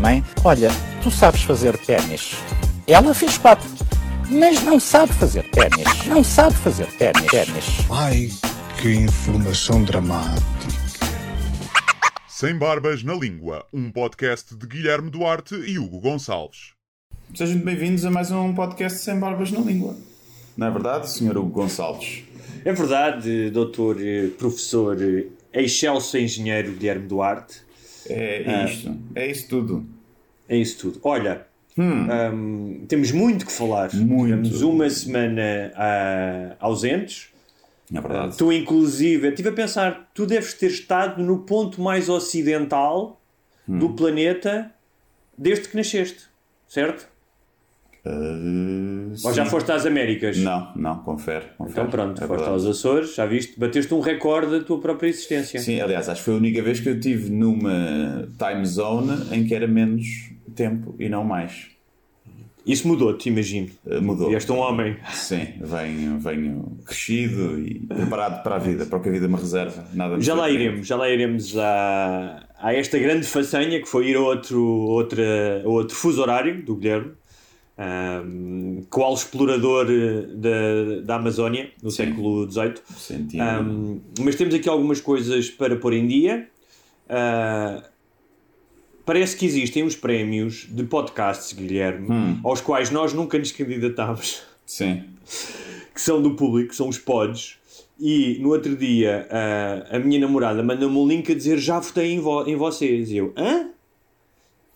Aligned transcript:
Mãe, 0.00 0.24
olha, 0.44 0.68
tu 1.02 1.10
sabes 1.10 1.42
fazer 1.42 1.76
ténis. 1.78 2.32
Ela 2.86 3.14
fez 3.14 3.38
quatro, 3.38 3.68
mas 4.28 4.62
não 4.62 4.80
sabe 4.80 5.12
fazer 5.12 5.44
ténis. 5.50 6.06
Não 6.06 6.24
sabe 6.24 6.54
fazer 6.56 6.86
ténis. 6.98 7.26
ténis. 7.26 7.64
Ai, 7.90 8.28
que 8.80 8.92
informação 8.92 9.84
dramática. 9.84 10.44
Sem 12.26 12.56
Barbas 12.58 13.02
na 13.02 13.14
Língua, 13.14 13.64
um 13.72 13.90
podcast 13.90 14.56
de 14.56 14.66
Guilherme 14.66 15.10
Duarte 15.10 15.54
e 15.54 15.78
Hugo 15.78 16.00
Gonçalves. 16.00 16.72
Sejam 17.34 17.58
bem-vindos 17.58 18.04
a 18.04 18.10
mais 18.10 18.30
um 18.30 18.54
podcast 18.54 18.98
sem 18.98 19.18
barbas 19.18 19.50
na 19.52 19.60
língua. 19.60 19.96
Não 20.56 20.66
é 20.66 20.70
verdade, 20.70 21.08
Sr. 21.10 21.36
Hugo 21.36 21.50
Gonçalves? 21.50 22.24
É 22.64 22.72
verdade, 22.72 23.50
doutor 23.50 23.96
eh, 24.00 24.28
professor 24.36 24.96
eh, 25.00 25.26
excelso 25.52 26.18
engenheiro 26.18 26.72
Guilherme 26.72 27.06
Duarte. 27.06 27.67
É 28.12 28.64
isto. 28.64 28.96
É 29.14 29.26
isso 29.30 29.48
tudo. 29.48 29.86
É 30.48 30.56
isso 30.56 30.78
tudo. 30.78 31.00
Olha, 31.02 31.46
hum, 31.76 32.84
temos 32.88 33.12
muito 33.12 33.44
que 33.46 33.52
falar. 33.52 33.92
Muito. 33.94 34.42
Tivemos 34.42 34.62
uma 34.62 34.88
semana 34.90 35.72
ah, 35.74 36.56
ausentes. 36.60 37.28
É 37.94 38.00
verdade. 38.00 38.36
Tu, 38.36 38.52
inclusive, 38.52 39.28
estive 39.28 39.48
a 39.48 39.52
pensar, 39.52 40.10
tu 40.14 40.26
deves 40.26 40.52
ter 40.54 40.66
estado 40.70 41.22
no 41.22 41.38
ponto 41.40 41.80
mais 41.80 42.08
ocidental 42.08 43.18
Hum. 43.68 43.78
do 43.78 43.90
planeta 43.90 44.70
desde 45.36 45.68
que 45.68 45.76
nasceste, 45.76 46.24
certo? 46.66 47.06
Uh, 48.08 49.12
Ou 49.24 49.32
já 49.34 49.44
foste 49.44 49.70
às 49.70 49.84
Américas? 49.84 50.38
Não, 50.38 50.72
não, 50.74 50.98
confere. 50.98 51.44
confere. 51.58 51.72
Então 51.72 51.90
pronto, 51.90 52.22
É 52.22 52.26
foste 52.26 52.40
verdade. 52.40 52.50
aos 52.50 52.66
Açores, 52.66 53.14
já 53.14 53.26
viste, 53.26 53.58
bateste 53.58 53.92
um 53.92 54.00
recorde 54.00 54.50
da 54.58 54.60
tua 54.64 54.80
própria 54.80 55.08
existência. 55.08 55.60
Sim, 55.60 55.80
aliás, 55.80 56.08
acho 56.08 56.20
que 56.20 56.24
foi 56.24 56.34
a 56.34 56.36
única 56.38 56.62
vez 56.62 56.80
que 56.80 56.88
eu 56.88 56.94
estive 56.94 57.30
numa 57.30 58.28
time 58.38 58.64
zone 58.66 59.16
em 59.32 59.44
que 59.44 59.54
era 59.54 59.66
menos 59.66 60.06
tempo 60.54 60.94
e 60.98 61.08
não 61.08 61.22
mais. 61.24 61.66
Isso 62.66 62.86
mudou-te, 62.86 63.30
imagino. 63.30 63.68
Uh, 63.86 64.02
Mudou. 64.02 64.30
E 64.30 64.34
és 64.34 64.48
um 64.50 64.58
homem. 64.58 64.94
Sim, 65.10 65.54
venho, 65.58 66.18
venho 66.18 66.76
crescido 66.84 67.58
e 67.58 67.80
preparado 67.86 68.42
para 68.42 68.56
a 68.56 68.58
vida, 68.58 68.84
para 68.84 68.98
o 68.98 69.00
que 69.02 69.08
a 69.08 69.12
vida 69.12 69.26
me 69.26 69.36
reserva. 69.36 69.86
Nada 69.94 70.16
me 70.18 70.22
Já 70.22 70.34
lá 70.34 70.50
iremos, 70.50 70.86
já 70.86 70.94
lá 70.96 71.08
iremos 71.08 71.56
a, 71.56 72.46
a 72.60 72.74
esta 72.74 72.98
grande 72.98 73.26
façanha 73.26 73.80
que 73.80 73.88
foi 73.88 74.08
ir 74.10 74.16
a 74.16 74.20
outro, 74.20 74.62
outra, 74.62 75.62
a 75.64 75.68
outro 75.68 75.96
fuso 75.96 76.20
horário 76.20 76.62
do 76.62 76.76
Guilherme, 76.76 77.12
um, 77.78 78.82
qual 78.90 79.14
explorador 79.14 79.86
eh, 79.88 80.22
da, 80.34 81.00
da 81.04 81.14
Amazónia 81.16 81.70
no 81.82 81.90
Sim. 81.90 81.96
século 82.06 82.50
XVIII. 82.50 83.40
Um, 83.40 84.00
mas 84.20 84.34
temos 84.34 84.54
aqui 84.54 84.68
algumas 84.68 85.00
coisas 85.00 85.48
para 85.48 85.76
pôr 85.76 85.92
em 85.92 86.06
dia. 86.06 86.48
Uh, 87.08 87.82
parece 89.04 89.36
que 89.36 89.46
existem 89.46 89.82
uns 89.84 89.96
prémios 89.96 90.66
de 90.70 90.82
podcasts, 90.84 91.52
Guilherme, 91.52 92.08
Hum. 92.10 92.40
aos 92.44 92.60
quais 92.60 92.90
nós 92.90 93.12
nunca 93.12 93.38
nos 93.38 93.52
candidatámos 93.52 94.42
Sim. 94.66 95.04
que 95.94 96.00
são 96.00 96.20
do 96.20 96.34
público, 96.34 96.74
são 96.74 96.88
os 96.88 96.98
pods. 96.98 97.56
E 98.00 98.38
no 98.40 98.50
outro 98.50 98.76
dia 98.76 99.26
a, 99.90 99.96
a 99.96 99.98
minha 99.98 100.20
namorada 100.20 100.62
mandou-me 100.62 100.96
um 100.96 101.06
link 101.08 101.32
a 101.32 101.34
dizer 101.34 101.58
já 101.58 101.80
votei 101.80 102.12
em, 102.12 102.20
vo- 102.20 102.46
em 102.46 102.54
vocês. 102.54 103.10
E 103.10 103.16
eu, 103.16 103.32
hã? 103.36 103.70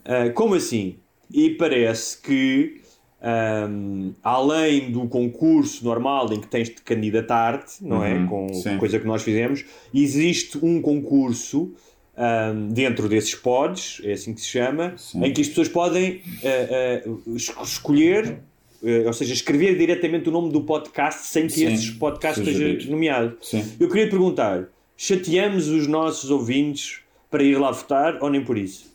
Ah, 0.05 0.31
como 0.35 0.55
assim? 0.55 0.97
E 1.33 1.51
parece 1.51 2.21
que, 2.21 2.81
ahm, 3.23 4.11
além 4.23 4.91
do 4.91 5.07
concurso 5.09 5.85
normal 5.85 6.33
em 6.33 6.41
que 6.41 6.47
tens 6.49 6.69
de 6.69 6.77
candidatar-te, 6.83 7.85
não 7.85 8.05
é? 8.05 8.15
Uhum, 8.15 8.27
Com 8.49 8.55
sim. 8.55 8.77
coisa 8.79 8.99
que 8.99 9.07
nós 9.07 9.23
fizemos, 9.23 9.65
existe 9.95 10.59
um 10.63 10.83
concurso 10.83 11.73
ahm, 12.17 12.69
dentro 12.73 13.09
desses 13.09 13.35
pods, 13.35 14.01
é 14.05 14.13
assim 14.13 14.35
que 14.35 14.41
se 14.41 14.49
chama, 14.49 14.95
Sim. 14.97 15.25
em 15.25 15.33
que 15.33 15.41
as 15.41 15.49
pessoas 15.49 15.69
podem 15.69 16.21
ah, 16.45 17.09
es- 17.35 17.53
escolher, 17.63 18.41
eh, 18.85 19.05
ou 19.07 19.13
seja, 19.13 19.33
escrever 19.33 19.79
diretamente 19.79 20.29
o 20.29 20.33
nome 20.33 20.51
do 20.53 20.63
podcast 20.63 21.27
sem 21.29 21.47
que 21.47 21.53
Sim, 21.53 21.73
esse 21.73 21.93
podcast 21.93 22.41
esteja 22.41 22.91
nomeado. 22.91 23.37
Eu 23.79 23.89
queria 23.89 24.09
perguntar: 24.11 24.69
chateamos 24.97 25.69
os 25.69 25.87
nossos 25.87 26.31
ouvintes 26.31 26.99
para 27.31 27.43
ir 27.45 27.57
lá 27.59 27.71
votar 27.71 28.19
ou 28.21 28.29
nem 28.29 28.45
por 28.45 28.59
isso? 28.59 28.92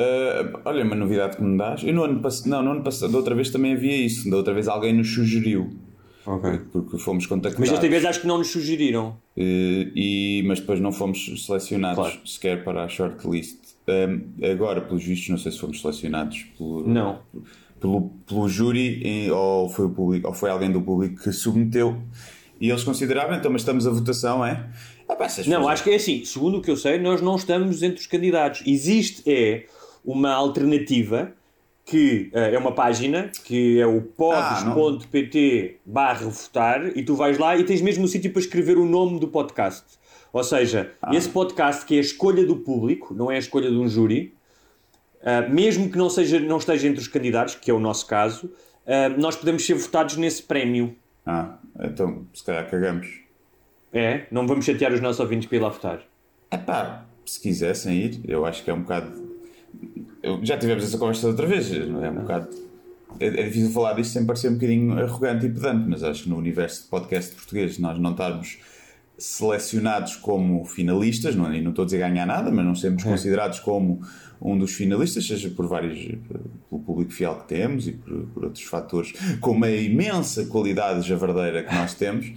Uh, 0.00 0.60
olha, 0.64 0.84
uma 0.84 0.94
novidade 0.96 1.36
que 1.36 1.42
me 1.42 1.56
dás. 1.58 1.82
Eu 1.82 1.92
no 1.92 2.04
ano 2.04 2.20
passado, 2.20 2.48
não, 2.48 2.62
no 2.62 2.70
ano 2.72 2.82
passado, 2.82 3.10
da 3.12 3.18
outra 3.18 3.34
vez 3.34 3.50
também 3.50 3.72
havia 3.74 3.96
isso. 3.96 4.30
Da 4.30 4.36
outra 4.36 4.54
vez 4.54 4.68
alguém 4.68 4.92
nos 4.94 5.12
sugeriu. 5.12 5.70
Porque 6.70 6.98
fomos 6.98 7.26
contactados. 7.26 7.58
Mas 7.58 7.70
desta 7.70 7.88
vez 7.88 8.04
acho 8.04 8.20
que 8.20 8.26
não 8.26 8.38
nos 8.38 8.48
sugeriram. 8.48 9.16
Uh, 9.36 9.90
e, 9.96 10.44
mas 10.46 10.60
depois 10.60 10.80
não 10.80 10.92
fomos 10.92 11.44
selecionados 11.44 11.96
Claro. 11.96 12.28
sequer 12.28 12.62
para 12.64 12.84
a 12.84 12.88
shortlist. 12.88 13.58
Um, 13.88 14.44
agora, 14.52 14.80
pelos 14.80 15.02
vistos, 15.02 15.28
não 15.30 15.38
sei 15.38 15.50
se 15.50 15.58
fomos 15.58 15.80
selecionados 15.80 16.44
pelo, 16.56 16.86
Não. 16.86 17.18
pelo, 17.80 18.10
pelo 18.26 18.48
júri 18.48 19.02
e- 19.04 19.30
ou, 19.30 19.68
foi 19.68 19.86
o 19.86 19.90
público, 19.90 20.28
ou 20.28 20.34
foi 20.34 20.50
alguém 20.50 20.70
do 20.70 20.80
público 20.80 21.20
que 21.22 21.32
submeteu. 21.32 21.96
E 22.60 22.68
eles 22.70 22.84
consideraram, 22.84 23.34
então, 23.34 23.50
mas 23.50 23.62
estamos 23.62 23.86
a 23.86 23.90
votação, 23.90 24.44
é? 24.44 24.68
Ah, 25.08 25.16
pá, 25.16 25.26
Não, 25.48 25.66
acho 25.66 25.82
que 25.82 25.90
é 25.90 25.96
assim. 25.96 26.24
Segundo 26.24 26.58
o 26.58 26.62
que 26.62 26.70
eu 26.70 26.76
sei, 26.76 26.98
nós 26.98 27.20
não 27.20 27.34
estamos 27.34 27.82
entre 27.82 27.98
os 28.00 28.06
candidatos. 28.06 28.62
Existe 28.64 29.22
é 29.26 29.66
uma 30.04 30.32
alternativa 30.32 31.32
que 31.84 32.30
eh, 32.32 32.54
é 32.54 32.58
uma 32.58 32.72
página 32.72 33.30
que 33.44 33.80
é 33.80 33.86
o 33.86 34.00
pods.pt 34.00 35.78
barra 35.84 36.28
votar 36.28 36.96
e 36.96 37.02
tu 37.02 37.14
vais 37.14 37.38
lá 37.38 37.56
e 37.56 37.64
tens 37.64 37.80
mesmo 37.80 38.04
o 38.04 38.08
sítio 38.08 38.30
para 38.32 38.40
escrever 38.40 38.78
o 38.78 38.86
nome 38.86 39.18
do 39.18 39.28
podcast. 39.28 39.84
Ou 40.32 40.44
seja, 40.44 40.92
esse 41.12 41.28
podcast 41.28 41.84
que 41.84 41.96
é 41.96 41.98
a 41.98 42.00
escolha 42.00 42.46
do 42.46 42.56
público, 42.56 43.12
não 43.12 43.30
é 43.30 43.36
a 43.36 43.38
escolha 43.38 43.68
de 43.68 43.76
um 43.76 43.88
júri, 43.88 44.32
ah, 45.22 45.42
mesmo 45.42 45.90
que 45.90 45.98
não, 45.98 46.08
seja, 46.08 46.40
não 46.40 46.58
esteja 46.58 46.88
entre 46.88 47.00
os 47.00 47.08
candidatos, 47.08 47.54
que 47.54 47.70
é 47.70 47.74
o 47.74 47.80
nosso 47.80 48.06
caso, 48.06 48.50
ah, 48.86 49.08
nós 49.08 49.36
podemos 49.36 49.64
ser 49.66 49.74
votados 49.74 50.16
nesse 50.16 50.42
prémio. 50.42 50.96
Ah, 51.26 51.58
então, 51.80 52.26
se 52.32 52.44
calhar 52.44 52.68
cagamos. 52.70 53.20
É? 53.92 54.26
Não 54.30 54.46
vamos 54.46 54.64
chatear 54.64 54.92
os 54.92 55.00
nossos 55.00 55.20
ouvintes 55.20 55.48
para 55.48 55.56
ir 55.56 55.60
lá 55.60 55.68
votar. 55.68 56.02
É 56.50 56.56
pá, 56.56 57.04
se 57.26 57.40
quisessem 57.40 57.96
ir, 57.96 58.20
eu 58.26 58.46
acho 58.46 58.62
que 58.62 58.70
é 58.70 58.74
um 58.74 58.82
bocado. 58.82 59.19
Eu- 60.22 60.40
já 60.44 60.56
tivemos 60.58 60.84
essa 60.84 60.98
conversa 60.98 61.26
outra 61.28 61.46
vez, 61.46 61.70
não 61.88 62.04
é? 62.04 62.10
Um 62.10 62.14
bocado. 62.16 62.48
É, 63.18 63.26
é 63.26 63.42
difícil 63.44 63.70
falar 63.70 63.94
disto 63.94 64.12
sem 64.12 64.24
parecer 64.24 64.48
um 64.48 64.54
bocadinho 64.54 64.98
arrogante 64.98 65.46
e 65.46 65.50
pedante, 65.50 65.84
mas 65.88 66.02
acho 66.02 66.24
que 66.24 66.28
no 66.28 66.36
universo 66.36 66.84
de 66.84 66.88
podcast 66.88 67.34
português 67.34 67.78
nós 67.78 67.98
não 67.98 68.12
estarmos 68.12 68.58
selecionados 69.18 70.16
como 70.16 70.64
finalistas, 70.64 71.36
não, 71.36 71.50
é? 71.50 71.58
e 71.58 71.60
não 71.60 71.70
estou 71.70 71.82
a 71.82 71.84
dizer 71.86 71.98
ganhar 71.98 72.24
nada, 72.26 72.50
mas 72.50 72.64
não 72.64 72.74
sermos 72.74 73.02
considerados 73.04 73.60
como 73.60 74.00
um 74.40 74.56
dos 74.56 74.72
finalistas, 74.72 75.26
seja 75.26 75.50
por 75.50 75.66
vários, 75.66 75.98
pelo 76.70 76.80
público 76.82 77.12
fiel 77.12 77.34
que 77.40 77.48
temos 77.48 77.86
e 77.86 77.92
por, 77.92 78.22
por 78.32 78.44
outros 78.46 78.64
fatores, 78.64 79.12
como 79.40 79.66
a 79.66 79.70
imensa 79.70 80.46
qualidade 80.46 81.06
javardeira 81.06 81.62
que 81.62 81.74
nós 81.74 81.92
temos, 81.92 82.32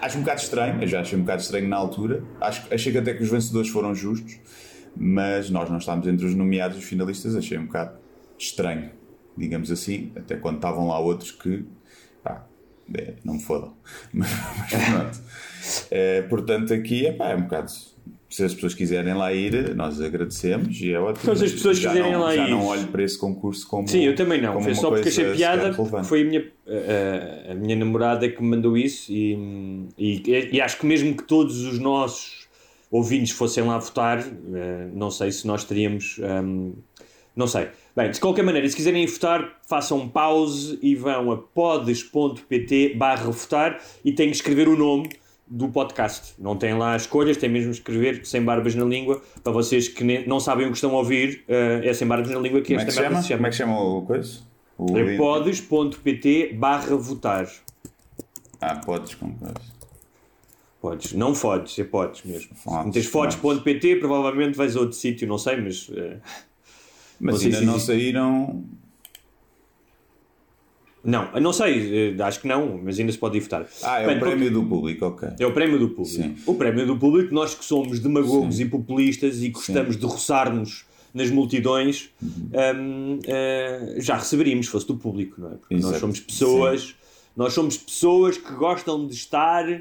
acho 0.00 0.18
um 0.18 0.20
bocado 0.20 0.40
estranho, 0.40 0.80
eu 0.80 0.86
já 0.86 1.00
achei 1.00 1.18
um 1.18 1.22
bocado 1.22 1.42
estranho 1.42 1.68
na 1.68 1.76
altura, 1.76 2.22
acho, 2.40 2.62
achei 2.72 2.92
que 2.92 2.98
até 2.98 3.12
que 3.14 3.24
os 3.24 3.28
vencedores 3.28 3.68
foram 3.70 3.92
justos, 3.92 4.38
mas 4.96 5.50
nós 5.50 5.68
não 5.70 5.78
estávamos 5.78 6.06
entre 6.06 6.26
os 6.26 6.34
nomeados 6.34 6.76
e 6.76 6.80
os 6.80 6.84
finalistas, 6.86 7.34
achei 7.36 7.58
um 7.58 7.66
bocado 7.66 7.96
estranho, 8.38 8.90
digamos 9.36 9.70
assim, 9.70 10.12
até 10.16 10.36
quando 10.36 10.56
estavam 10.56 10.88
lá 10.88 10.98
outros 10.98 11.30
que, 11.32 11.64
pá, 12.22 12.44
é, 12.94 13.14
não 13.24 13.34
me 13.34 13.42
fodam. 13.42 13.74
Mas, 14.12 14.28
mas 14.72 14.84
pronto. 14.90 15.20
É, 15.90 16.22
portanto, 16.22 16.74
aqui 16.74 17.06
é, 17.06 17.12
pá, 17.12 17.30
é 17.30 17.36
um 17.36 17.42
bocado. 17.42 17.70
Se 18.28 18.42
as 18.44 18.54
pessoas 18.54 18.72
quiserem 18.72 19.12
lá 19.12 19.30
ir, 19.34 19.74
nós 19.74 20.00
agradecemos 20.00 20.80
e 20.80 20.90
é 20.90 20.98
ótimo. 20.98 21.36
Se 21.36 21.44
as 21.44 21.52
pessoas 21.52 21.78
já 21.78 21.90
quiserem 21.90 22.12
não, 22.12 22.20
lá 22.22 22.34
já 22.34 22.46
ir- 22.46 22.50
não 22.50 22.64
olho 22.64 22.86
para 22.88 23.02
esse 23.02 23.18
concurso 23.18 23.68
como. 23.68 23.86
Sim, 23.86 24.04
eu 24.06 24.14
também 24.14 24.40
não. 24.40 24.58
Foi 24.58 24.74
só 24.74 24.88
porque 24.90 25.10
achei 25.10 25.32
piada, 25.34 25.74
foi 26.02 26.22
a 26.22 26.24
minha, 26.24 26.44
a- 26.66 27.52
a 27.52 27.54
minha 27.54 27.76
namorada 27.76 28.26
que 28.26 28.42
me 28.42 28.48
mandou 28.48 28.74
isso 28.76 29.12
e, 29.12 29.86
e, 29.98 30.48
e 30.52 30.60
acho 30.62 30.78
que 30.78 30.86
mesmo 30.86 31.14
que 31.14 31.24
todos 31.24 31.60
os 31.60 31.78
nossos 31.78 32.48
ouvintes 32.92 33.32
fossem 33.32 33.64
lá 33.64 33.76
votar, 33.78 34.20
eh, 34.20 34.88
não 34.94 35.10
sei 35.10 35.32
se 35.32 35.44
nós 35.46 35.64
teríamos. 35.64 36.20
ehm, 36.22 36.72
não 37.34 37.46
sei. 37.48 37.68
Bem, 37.96 38.10
de 38.10 38.20
qualquer 38.20 38.42
maneira, 38.44 38.68
se 38.68 38.76
quiserem 38.76 39.04
votar, 39.06 39.58
façam 39.66 39.98
um 39.98 40.08
pause 40.08 40.78
e 40.82 40.94
vão 40.94 41.32
a 41.32 41.36
podes.pt 41.38 42.94
barra 42.94 43.30
votar 43.30 43.80
e 44.04 44.12
têm 44.12 44.28
que 44.28 44.36
escrever 44.36 44.68
o 44.68 44.76
nome 44.76 45.08
do 45.46 45.68
podcast. 45.68 46.34
Não 46.38 46.56
tem 46.56 46.76
lá 46.76 46.94
escolhas, 46.96 47.36
tem 47.36 47.48
mesmo 47.50 47.70
escrever 47.70 48.24
sem 48.24 48.42
barbas 48.42 48.74
na 48.74 48.84
língua. 48.84 49.22
Para 49.42 49.52
vocês 49.52 49.88
que 49.88 50.04
ne- 50.04 50.26
não 50.26 50.38
sabem 50.40 50.66
o 50.66 50.70
que 50.70 50.76
estão 50.76 50.90
a 50.94 50.98
ouvir, 50.98 51.44
eh, 51.48 51.80
é 51.84 51.92
sem 51.94 52.06
barbas 52.06 52.30
na 52.30 52.38
língua 52.38 52.60
que 52.60 52.68
Como 52.68 52.80
é 52.80 52.84
que 52.84 52.90
esta 52.90 52.92
se 52.92 53.00
merda 53.00 53.14
chama? 53.14 53.22
se 53.22 53.28
chama. 53.28 53.38
Como 53.38 53.46
é 53.46 53.50
que 53.50 53.56
chama 53.56 53.80
o 53.80 54.02
coisa? 54.02 54.38
O 54.78 54.98
É 54.98 55.16
podes.pt 55.16 56.54
barra 56.54 56.96
votar. 56.96 57.48
Ah, 58.60 58.76
podes 58.76 59.14
com 59.14 59.32
coisa. 59.32 59.54
Podes, 60.82 61.12
não 61.12 61.32
fodes, 61.34 61.78
é 61.78 61.84
podes 61.84 62.22
mesmo. 62.24 62.50
Se 62.56 62.62
Fodes, 62.64 62.86
metes 62.86 63.04
fodes.pt, 63.06 63.96
provavelmente 63.96 64.56
vais 64.56 64.76
a 64.76 64.80
outro 64.80 64.96
sítio, 64.96 65.26
não 65.28 65.38
sei, 65.38 65.56
mas. 65.60 65.88
eh, 65.94 66.16
Mas 67.20 67.34
Não 67.34 67.38
sei 67.40 67.46
ainda 67.46 67.58
se 67.60 67.64
não 67.64 67.72
existe. 67.74 67.86
saíram. 67.86 68.64
não, 71.04 71.32
não 71.40 71.52
sei, 71.52 72.14
eh, 72.18 72.22
acho 72.22 72.40
que 72.40 72.48
não, 72.48 72.80
mas 72.82 72.98
ainda 72.98 73.12
se 73.12 73.18
pode 73.18 73.36
ir 73.38 73.40
votar. 73.42 73.64
Ah, 73.82 74.00
é 74.00 74.06
Bem, 74.08 74.16
o 74.16 74.20
prémio 74.20 74.50
do 74.52 74.64
público, 74.64 75.06
ok. 75.06 75.28
É 75.38 75.46
o 75.46 75.52
prémio 75.52 75.78
do 75.78 75.88
público. 75.90 76.16
Sim. 76.22 76.36
O 76.46 76.54
prémio 76.54 76.84
do 76.86 76.96
público, 76.98 77.32
nós 77.32 77.54
que 77.54 77.64
somos 77.64 78.00
demagogos 78.00 78.58
e 78.58 78.64
populistas 78.64 79.40
e 79.40 79.50
gostamos 79.50 79.96
de 79.96 80.04
roçar-nos 80.04 80.84
nas 81.14 81.30
multidões, 81.30 82.10
Uhum. 82.20 82.50
hum, 82.76 83.18
eh, 83.26 83.96
já 83.98 84.16
receberíamos, 84.16 84.66
se 84.66 84.72
fosse 84.72 84.86
do 84.88 84.96
público, 84.96 85.40
não 85.40 85.48
é? 85.52 85.54
Porque 85.54 85.74
nós 85.74 85.84
Exato. 85.84 86.00
somos 86.00 86.18
pessoas, 86.20 86.94
nós 87.36 87.52
somos 87.52 87.76
pessoas 87.76 88.36
que 88.38 88.52
gostam 88.54 89.06
de 89.06 89.14
estar 89.14 89.80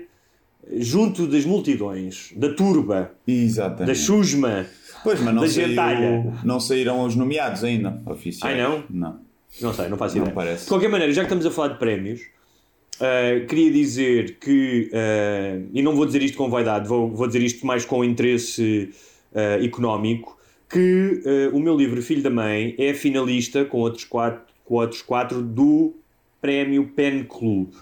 junto 0.78 1.28
das 1.28 1.46
multidões, 1.46 2.32
da 2.36 2.54
turba, 2.54 3.12
da 3.26 3.34
Exatamente. 3.34 3.98
chusma. 3.98 4.66
Pois, 5.04 5.20
mas 5.20 5.34
não, 5.34 5.42
da 5.42 5.48
saiu, 5.50 5.68
gentalha. 5.68 6.34
não 6.44 6.60
saíram 6.60 7.04
os 7.06 7.16
nomeados 7.16 7.64
ainda, 7.64 8.02
oficiais. 8.06 8.54
Ai, 8.56 8.62
não? 8.62 8.84
Não. 8.90 9.20
Não 9.60 9.74
sei, 9.74 9.90
não 9.90 9.98
faço 9.98 10.16
Não 10.16 10.24
ideia. 10.24 10.36
parece. 10.36 10.64
De 10.64 10.70
qualquer 10.70 10.90
maneira, 10.90 11.12
já 11.12 11.22
que 11.22 11.26
estamos 11.26 11.46
a 11.46 11.52
falar 11.52 11.70
de 11.70 11.80
prémios, 11.80 12.22
uh, 12.22 13.46
queria 13.48 13.72
dizer 13.72 14.38
que, 14.40 14.90
uh, 14.94 15.70
e 15.74 15.82
não 15.82 15.96
vou 15.96 16.06
dizer 16.06 16.22
isto 16.22 16.38
com 16.38 16.50
vaidade, 16.50 16.88
vou, 16.88 17.10
vou 17.10 17.28
dizer 17.28 17.42
isto 17.42 17.66
mais 17.66 17.84
com 17.84 18.04
interesse 18.04 18.92
uh, 19.34 19.64
económico, 19.64 20.40
que 20.70 21.22
o 21.52 21.60
meu 21.60 21.76
livro 21.76 22.02
Filho 22.02 22.24
da 22.24 22.30
Mãe 22.30 22.74
é 22.78 22.94
finalista 22.94 23.66
com 23.66 23.80
outros 23.80 24.06
quatro, 24.06 24.42
com 24.64 24.76
outros 24.76 25.02
quatro 25.02 25.42
do 25.42 25.94
prémio 26.42 26.88
Pen 26.96 27.26
Club. 27.26 27.74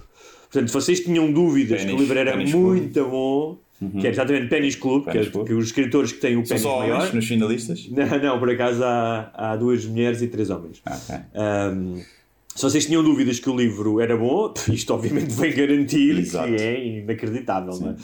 Portanto, 0.51 0.67
se 0.69 0.73
vocês 0.73 0.99
tinham 1.01 1.31
dúvidas 1.31 1.79
que 1.81 1.85
Penis- 1.85 1.99
o 1.99 2.01
livro 2.03 2.17
era 2.19 2.31
Penis 2.31 2.51
Club. 2.51 2.63
muito 2.65 3.05
bom, 3.05 3.57
que 3.99 4.07
é 4.07 4.09
exatamente 4.09 4.47
Penis 4.47 4.75
Club, 4.75 5.05
Penis 5.05 5.21
que, 5.21 5.27
é, 5.27 5.31
Club. 5.31 5.47
que 5.47 5.53
os 5.53 5.65
escritores 5.67 6.11
que 6.11 6.19
têm 6.19 6.35
o 6.37 6.45
São 6.45 6.57
pênis 6.57 6.63
maior. 6.65 6.97
homens 6.97 7.13
nos 7.13 7.27
finalistas? 7.27 7.87
Não, 7.91 8.19
não, 8.23 8.39
por 8.39 8.49
acaso 8.49 8.83
há, 8.83 9.31
há 9.33 9.55
duas 9.55 9.85
mulheres 9.85 10.21
e 10.21 10.27
três 10.27 10.49
homens. 10.49 10.81
Ah, 10.85 10.97
ok. 10.97 11.15
Um, 11.75 12.01
se 12.55 12.63
vocês 12.63 12.85
tinham 12.87 13.01
dúvidas 13.03 13.39
que 13.39 13.49
o 13.49 13.55
livro 13.55 14.01
era 14.01 14.17
bom, 14.17 14.53
isto 14.73 14.93
obviamente 14.93 15.31
vem 15.33 15.53
garantir 15.53 16.17
Exato. 16.17 16.49
que 16.53 16.61
é 16.61 16.87
inacreditável. 16.99 17.79
Não 17.79 17.91
é? 17.91 17.95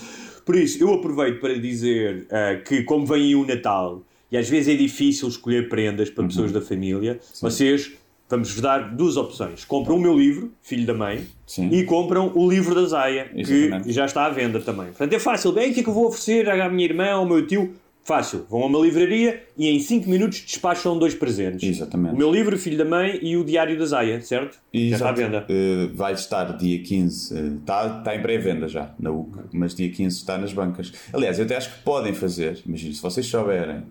Por 0.46 0.56
isso, 0.56 0.82
eu 0.82 0.94
aproveito 0.94 1.40
para 1.42 1.58
dizer 1.60 2.28
uh, 2.28 2.64
que, 2.64 2.84
como 2.84 3.06
vem 3.06 3.24
aí 3.24 3.36
o 3.36 3.46
Natal 3.46 4.04
e 4.32 4.38
às 4.38 4.48
vezes 4.48 4.74
é 4.74 4.78
difícil 4.78 5.28
escolher 5.28 5.68
prendas 5.68 6.08
Uhum. 6.10 6.16
para 6.16 6.24
pessoas 6.28 6.52
da 6.52 6.62
família, 6.62 7.20
vocês 7.42 7.92
vamos-vos 8.30 8.62
dar 8.62 8.96
duas 8.96 9.18
opções: 9.18 9.64
compram 9.66 9.96
o 9.98 10.00
meu 10.00 10.18
livro, 10.18 10.52
Filho 10.62 10.86
da 10.86 10.94
Mãe, 10.94 11.26
Sim. 11.46 11.70
e 11.72 11.84
compram 11.84 12.32
o 12.36 12.50
livro 12.50 12.74
da 12.76 12.86
Zaya, 12.86 13.30
Exatamente. 13.36 13.84
que 13.86 13.92
já 13.92 14.06
está 14.06 14.26
à 14.26 14.30
venda 14.30 14.60
também. 14.60 14.88
Portanto, 14.88 15.14
é 15.14 15.20
fácil. 15.20 15.52
Bem, 15.52 15.72
o 15.72 15.74
que 15.74 15.80
é 15.80 15.84
que 15.84 15.90
eu 15.90 15.94
vou 15.94 16.08
oferecer 16.08 16.50
à 16.50 16.70
minha 16.70 16.86
irmã, 16.86 17.10
ao 17.12 17.26
meu 17.26 17.46
tio? 17.46 17.74
Fácil. 18.04 18.46
Vão 18.48 18.62
a 18.62 18.66
uma 18.68 18.78
livraria 18.78 19.42
e 19.58 19.68
em 19.68 19.80
5 19.80 20.08
minutos 20.08 20.40
despacham 20.46 20.96
dois 21.00 21.16
presentes. 21.16 21.68
Exatamente. 21.68 22.14
O 22.14 22.18
meu 22.20 22.32
livro, 22.32 22.56
Filho 22.56 22.78
da 22.78 22.86
Mãe, 22.86 23.18
e 23.20 23.36
o 23.36 23.44
Diário 23.44 23.80
da 23.80 23.86
Zaya, 23.88 24.22
certo? 24.22 24.60
Já 24.72 24.80
está 24.96 25.10
à 25.10 25.12
Exato. 25.12 25.16
venda. 25.16 25.46
Eh, 25.50 25.90
vai 25.92 26.14
estar 26.14 26.56
dia 26.56 26.84
15, 26.84 27.36
eh, 27.36 27.48
está, 27.60 27.98
está 27.98 28.16
em 28.16 28.22
pré-venda 28.22 28.68
já 28.68 28.94
na 29.00 29.10
UC, 29.10 29.40
mas 29.54 29.74
dia 29.74 29.90
15 29.90 30.18
está 30.18 30.38
nas 30.38 30.54
bancas. 30.54 30.94
Aliás, 31.12 31.40
eu 31.40 31.46
até 31.46 31.56
acho 31.58 31.74
que 31.74 31.82
podem 31.84 32.14
fazer, 32.14 32.62
imagina, 32.68 32.94
se 32.94 33.02
vocês 33.02 33.26
souberem 33.26 33.82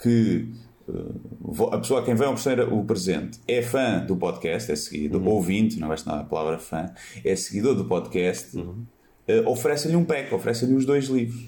que 0.00 0.46
a 1.72 1.78
pessoa 1.78 2.00
a 2.00 2.04
quem 2.04 2.14
vão 2.14 2.32
oferecer 2.34 2.72
o 2.72 2.84
presente 2.84 3.38
é 3.46 3.62
fã 3.62 4.04
do 4.06 4.16
podcast, 4.16 4.70
é 4.72 4.76
seguido, 4.76 5.18
Uhum. 5.18 5.28
ouvinte, 5.28 5.78
não 5.78 5.88
gosto 5.88 6.06
nada 6.06 6.22
da 6.22 6.28
palavra 6.28 6.58
fã, 6.58 6.90
é 7.24 7.36
seguidor 7.36 7.74
do 7.74 7.84
podcast, 7.84 8.56
Uhum. 8.56 8.84
eh, 9.26 9.42
oferecem-lhe 9.46 9.96
um 9.96 10.04
pack, 10.04 10.34
oferecem-lhe 10.34 10.74
os 10.74 10.84
dois 10.86 11.06
livros. 11.06 11.46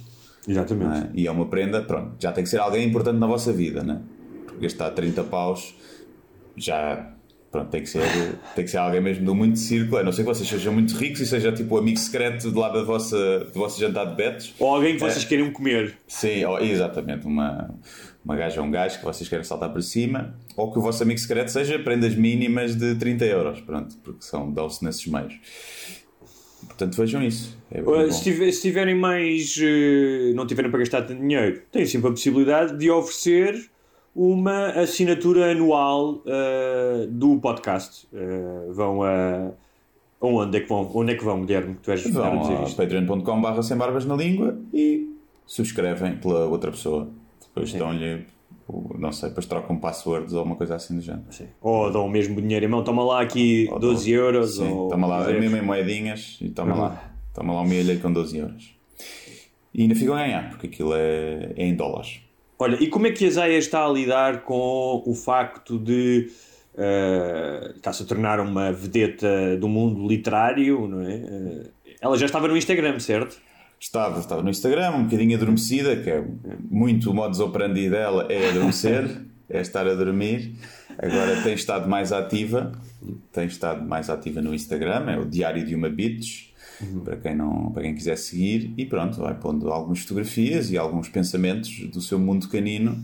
Exatamente. 0.48 1.06
é? 1.06 1.10
E 1.14 1.26
é 1.26 1.31
uma 1.31 1.46
prenda, 1.46 1.82
pronto, 1.82 2.14
já 2.19 2.32
tem 2.32 2.42
que 2.44 2.50
ser 2.50 2.58
alguém 2.58 2.88
importante 2.88 3.19
na 3.19 3.26
vossa 3.26 3.52
vida, 3.52 3.82
né? 3.82 4.00
Porque 4.46 4.62
gastar 4.62 4.90
30 4.90 5.22
paus 5.25 5.75
já 6.56 7.12
pronto, 7.50 7.69
tem 7.69 7.82
que 7.82 7.88
ser, 7.88 8.02
tem 8.54 8.64
que 8.64 8.70
ser 8.70 8.76
alguém 8.78 9.00
mesmo 9.00 9.25
do 9.25 9.34
muito 9.34 9.58
círculo, 9.58 9.98
a 9.98 10.02
não 10.04 10.12
ser 10.12 10.22
que 10.22 10.28
vocês 10.28 10.48
sejam 10.48 10.72
muito 10.72 10.94
ricos 10.96 11.20
e 11.20 11.26
seja 11.26 11.50
tipo 11.52 11.75
o 11.75 11.78
amigo 11.78 11.98
secreto 11.98 12.48
de 12.50 12.56
lá 12.56 12.69
da 12.69 12.82
vossa, 12.84 13.40
do 13.40 13.52
vosso 13.58 13.78
jantar 13.81 14.06
de 14.06 14.14
betos. 14.14 14.54
Ou 14.58 14.72
alguém 14.75 14.94
que 14.94 15.00
vocês 15.00 15.25
queiram 15.25 15.50
comer. 15.52 15.96
Sim, 16.06 16.43
exatamente, 16.60 17.26
uma, 17.26 17.75
uma 18.25 18.37
gaja 18.37 18.61
ou 18.61 18.67
um 18.67 18.70
gajo 18.70 18.99
que 18.99 19.05
vocês 19.05 19.28
querem 19.28 19.44
saltar 19.44 19.70
para 19.72 19.81
cima, 19.82 20.34
ou 20.56 20.70
que 20.70 20.78
o 20.78 20.82
vosso 20.82 21.02
amigo 21.02 21.19
secreto 21.19 21.50
seja 21.50 21.78
prendas 21.78 22.14
mínimas 22.14 22.76
de 22.76 22.94
30 22.96 23.25
euros, 23.25 23.61
pronto, 23.61 23.96
porque 24.05 24.22
são, 24.22 24.50
dão-se 24.52 24.84
nesses 24.84 25.06
meios. 25.06 25.34
Portanto, 26.67 26.96
vejam 26.96 27.22
isso. 27.22 27.56
É. 27.70 28.11
Se, 28.11 28.22
tiver- 28.22 28.52
se 28.52 28.62
tiverem 28.62 28.94
mais. 28.94 29.56
uh, 29.56 30.34
não 30.34 30.46
tiverem 30.46 30.70
para 30.70 30.81
gastar 30.81 31.02
tanto 31.02 31.20
dinheiro, 31.20 31.62
têm 31.72 31.87
sempre 31.87 32.08
a 32.08 32.11
possibilidade 32.11 32.76
de 32.76 32.90
oferecer 32.90 33.70
uma 34.14 34.67
assinatura 34.69 35.52
anual 35.52 36.17
uh, 36.26 37.06
do 37.08 37.38
podcast. 37.40 38.06
Uh, 38.12 38.72
vão 38.72 39.02
a. 39.02 39.50
Onde 40.20 40.58
é 40.58 40.61
que 40.61 40.69
vão, 40.69 40.90
onde 40.94 41.12
é 41.12 41.17
que 41.17 41.25
vão 41.25 41.46
Guilherme? 41.46 41.76
Que 41.76 41.81
Tu 41.81 41.90
és 41.93 42.06
a 42.06 42.11
Vão 42.11 42.58
a 42.61 42.64
isto. 42.64 42.76
patreon.com.br 42.76 43.62
sem 43.62 43.76
barbas 43.78 44.05
na 44.05 44.14
língua 44.14 44.58
e 44.72 45.08
subscrevem 45.46 46.17
pela 46.17 46.44
outra 46.46 46.70
pessoa. 46.70 47.08
Depois 47.64 47.72
dão-lhe, 47.74 48.26
não 48.98 49.12
sei, 49.12 49.28
depois 49.30 49.46
trocam 49.46 49.76
passwords 49.76 50.32
ou 50.32 50.44
uma 50.44 50.56
coisa 50.56 50.74
assim 50.76 50.94
do 50.96 51.00
género. 51.02 51.24
Sim. 51.30 51.46
Ou 51.60 51.90
dão 51.90 52.06
o 52.06 52.10
mesmo 52.10 52.40
dinheiro, 52.40 52.64
irmão, 52.64 52.82
toma 52.84 53.02
lá 53.04 53.20
aqui 53.22 53.68
Ou 53.70 53.78
12 53.78 54.10
dão- 54.12 54.20
euros. 54.24 54.56
Sim, 54.56 54.68
ou 54.70 54.88
toma 54.88 55.06
lá, 55.06 55.26
mesmo 55.28 55.56
em 55.56 55.62
moedinhas 55.62 56.38
e 56.40 56.48
toma 56.50 56.74
Uhum. 56.74 56.80
lá. 56.80 57.04
Toma 57.34 57.54
lá 57.54 57.60
um 57.62 57.66
milho 57.66 57.98
com 58.00 58.12
12 58.12 58.38
euros. 58.38 58.74
E 59.72 59.82
ainda 59.82 59.94
ficam 59.94 60.14
a 60.14 60.18
ganhar, 60.18 60.48
porque 60.50 60.66
aquilo 60.66 60.92
é, 60.94 61.52
é 61.56 61.64
em 61.66 61.74
dólares. 61.76 62.20
Olha, 62.58 62.76
e 62.82 62.88
como 62.88 63.06
é 63.06 63.12
que 63.12 63.24
a 63.24 63.30
Zaya 63.30 63.56
está 63.56 63.86
a 63.86 63.88
lidar 63.88 64.42
com 64.42 65.02
o 65.06 65.14
facto 65.14 65.78
de 65.78 66.28
uh, 66.74 67.70
está-se 67.76 68.02
a 68.02 68.06
tornar 68.06 68.40
uma 68.40 68.72
vedeta 68.72 69.56
do 69.56 69.68
mundo 69.68 70.06
literário, 70.06 70.86
não 70.88 71.00
é? 71.00 71.14
Uh, 71.16 71.70
ela 72.00 72.16
já 72.18 72.26
estava 72.26 72.48
no 72.48 72.56
Instagram, 72.56 72.98
certo? 72.98 73.40
Estava, 73.81 74.21
estava 74.21 74.43
no 74.43 74.50
Instagram, 74.50 74.91
um 74.91 75.05
bocadinho 75.05 75.35
adormecida, 75.35 75.97
que 75.97 76.11
é 76.11 76.23
muito 76.71 77.11
o 77.11 77.15
modus 77.15 77.41
operandi 77.41 77.88
dela 77.88 78.27
é 78.29 78.50
adormecer, 78.50 79.23
é 79.49 79.62
estar 79.62 79.87
a 79.87 79.94
dormir. 79.94 80.55
Agora 80.99 81.43
tem 81.43 81.55
estado 81.55 81.89
mais 81.89 82.13
ativa, 82.13 82.72
tem 83.32 83.46
estado 83.46 83.82
mais 83.82 84.10
ativa 84.10 84.43
no 84.43 84.55
Instagram, 84.55 85.10
é 85.10 85.19
o 85.19 85.25
Diário 85.25 85.65
de 85.65 85.75
uma 85.75 85.89
Bitch, 85.89 86.51
para 87.03 87.17
quem, 87.17 87.34
não, 87.34 87.72
para 87.72 87.84
quem 87.84 87.94
quiser 87.94 88.17
seguir, 88.17 88.75
e 88.77 88.84
pronto, 88.84 89.19
vai 89.19 89.34
pondo 89.34 89.72
algumas 89.72 90.01
fotografias 90.01 90.70
e 90.70 90.77
alguns 90.77 91.08
pensamentos 91.08 91.89
do 91.89 92.03
seu 92.03 92.19
mundo 92.19 92.49
canino. 92.49 93.03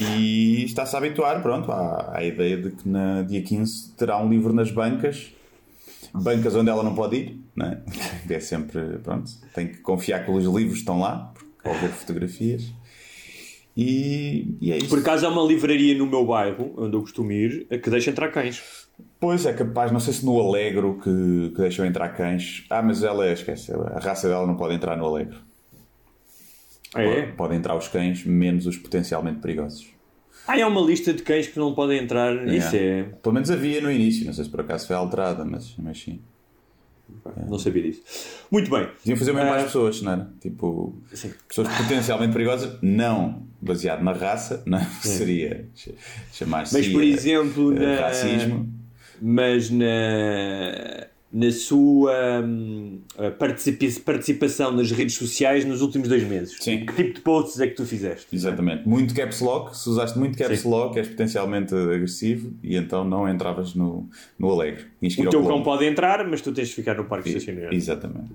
E 0.00 0.64
está-se 0.64 0.94
a 0.94 0.98
habituar, 0.98 1.42
pronto, 1.42 1.72
à, 1.72 2.16
à 2.16 2.24
ideia 2.24 2.56
de 2.56 2.70
que 2.70 2.88
na 2.88 3.22
dia 3.22 3.42
15 3.42 3.90
terá 3.96 4.22
um 4.22 4.28
livro 4.28 4.52
nas 4.52 4.70
bancas, 4.70 5.32
bancas 6.14 6.54
onde 6.54 6.70
ela 6.70 6.82
não 6.82 6.94
pode 6.94 7.16
ir, 7.16 7.40
não 7.56 7.66
é? 7.66 7.82
é 8.30 8.40
sempre, 8.40 8.98
pronto, 9.02 9.30
tem 9.54 9.68
que 9.68 9.78
confiar 9.78 10.24
que 10.24 10.30
os 10.30 10.44
livros 10.44 10.78
estão 10.78 11.00
lá, 11.00 11.32
porque 11.34 11.68
ao 11.68 11.74
ver 11.74 11.90
fotografias. 11.90 12.72
E, 13.76 14.56
e 14.60 14.70
é 14.72 14.76
isso. 14.78 14.88
Por 14.88 15.00
acaso 15.00 15.26
há 15.26 15.28
uma 15.28 15.42
livraria 15.42 15.96
no 15.98 16.06
meu 16.06 16.24
bairro, 16.24 16.72
onde 16.76 16.96
eu 16.96 17.00
costumo 17.00 17.32
ir, 17.32 17.66
que 17.82 17.90
deixa 17.90 18.10
entrar 18.10 18.28
cães. 18.28 18.62
Pois 19.18 19.44
é 19.46 19.52
capaz, 19.52 19.90
não 19.90 19.98
sei 19.98 20.12
se 20.12 20.24
no 20.24 20.38
Alegro 20.40 21.00
que, 21.02 21.50
que 21.54 21.60
deixam 21.60 21.84
entrar 21.84 22.10
cães. 22.10 22.64
Ah, 22.70 22.80
mas 22.82 23.02
ela, 23.02 23.26
esquece, 23.32 23.72
a 23.72 23.98
raça 23.98 24.28
dela 24.28 24.46
não 24.46 24.56
pode 24.56 24.74
entrar 24.74 24.96
no 24.96 25.04
Alegro. 25.04 25.38
É? 26.94 27.22
Pode- 27.22 27.32
Podem 27.32 27.58
entrar 27.58 27.76
os 27.76 27.88
cães, 27.88 28.24
menos 28.24 28.66
os 28.66 28.76
potencialmente 28.76 29.40
perigosos. 29.40 29.92
Ah, 30.46 30.58
é 30.58 30.66
uma 30.66 30.80
lista 30.82 31.12
de 31.12 31.22
cães 31.22 31.46
que 31.46 31.58
não 31.58 31.74
podem 31.74 31.98
entrar. 32.02 32.46
Isso 32.48 32.76
é. 32.76 33.04
Pelo 33.22 33.32
menos 33.32 33.50
havia 33.50 33.80
no 33.80 33.90
início, 33.90 34.26
não 34.26 34.32
sei 34.32 34.44
se 34.44 34.50
por 34.50 34.60
acaso 34.60 34.86
foi 34.86 34.94
alterada, 34.96 35.44
mas, 35.44 35.74
mas 35.78 35.98
sim. 35.98 36.20
Não 37.48 37.58
sabia 37.58 37.82
disso. 37.82 38.02
Muito 38.50 38.70
bem. 38.70 38.88
Deviam 39.04 39.16
fazer 39.16 39.30
o 39.30 39.34
mesmo 39.34 39.48
para 39.48 39.56
as 39.58 39.62
Ah, 39.62 39.66
pessoas, 39.66 40.02
não 40.02 40.12
era? 40.12 40.30
Tipo, 40.40 40.94
Sim. 41.12 41.32
pessoas 41.48 41.68
potencialmente 41.68 42.32
perigosas, 42.32 42.78
não 42.82 43.42
baseado 43.60 44.02
na 44.02 44.12
raça, 44.12 44.62
não 44.66 44.78
é? 44.78 44.84
seria 45.02 45.66
ch- 45.74 45.92
chamar-se 46.32 46.74
Mas, 46.74 46.88
por 46.88 47.02
eh, 47.02 47.06
exemplo, 47.06 47.70
na- 47.72 48.00
racismo. 48.00 48.68
Mas 49.22 49.70
na, 49.70 51.03
na 51.34 51.50
sua 51.50 52.14
hum, 52.44 53.00
participação 54.04 54.70
nas 54.70 54.92
redes 54.92 55.16
sociais 55.16 55.64
nos 55.64 55.82
últimos 55.82 56.08
dois 56.08 56.22
meses. 56.22 56.56
Sim. 56.60 56.86
Que 56.86 56.94
tipo 56.94 57.14
de 57.14 57.20
posts 57.22 57.60
é 57.60 57.66
que 57.66 57.74
tu 57.74 57.84
fizeste? 57.84 58.28
Exatamente. 58.32 58.88
Muito 58.88 59.12
caps 59.12 59.40
lock, 59.40 59.76
se 59.76 59.88
usaste 59.88 60.16
muito 60.16 60.38
caps 60.38 60.60
Sim. 60.60 60.68
lock, 60.70 60.96
és 60.96 61.08
potencialmente 61.08 61.74
agressivo 61.74 62.52
e 62.62 62.76
então 62.76 63.04
não 63.04 63.28
entravas 63.28 63.74
no, 63.74 64.08
no 64.38 64.48
Alegre. 64.52 64.84
O 65.18 65.28
teu 65.28 65.42
cão 65.42 65.60
pode 65.64 65.84
entrar, 65.84 66.24
mas 66.28 66.40
tu 66.40 66.52
tens 66.52 66.68
de 66.68 66.74
ficar 66.76 66.94
no 66.94 67.06
parque 67.06 67.30
estacionário. 67.30 67.76
Exatamente. 67.76 68.30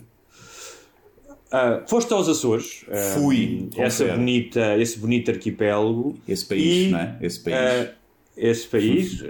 Uh, 1.48 1.88
foste 1.88 2.12
aos 2.12 2.28
Açores. 2.28 2.84
Uh, 2.84 3.22
Fui. 3.22 3.70
Essa 3.78 4.14
bonita, 4.14 4.78
esse 4.78 5.00
bonito 5.00 5.32
arquipélago. 5.32 6.18
Esse 6.28 6.46
país, 6.46 6.88
e, 6.88 6.92
não 6.92 7.00
é? 7.00 7.18
Esse 7.22 7.40
país. 7.40 7.56
Uh, 7.56 7.94
esse 8.36 8.68
país. 8.68 9.24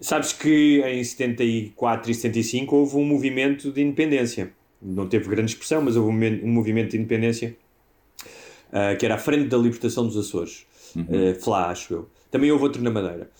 Sabes 0.00 0.32
que 0.32 0.80
em 0.82 1.02
74 1.04 2.10
e 2.10 2.14
75 2.14 2.74
houve 2.74 2.96
um 2.96 3.04
movimento 3.04 3.70
de 3.70 3.82
independência. 3.82 4.52
Não 4.80 5.06
teve 5.06 5.28
grande 5.28 5.52
expressão, 5.52 5.82
mas 5.82 5.96
houve 5.96 6.10
um, 6.10 6.48
movimento 6.48 6.92
de 6.92 6.96
independência 6.96 7.54
que 8.98 9.04
era 9.04 9.16
a 9.16 9.18
Frente 9.18 9.48
da 9.48 9.58
Libertação 9.58 10.06
dos 10.06 10.16
Açores. 10.16 10.64
Uhum. 10.96 11.34
FLA, 11.38 11.66
acho 11.66 11.92
eu. 11.92 12.08
Também 12.30 12.50
houve 12.50 12.64
outro 12.64 12.82
na 12.82 12.90
Madeira. 12.90 13.30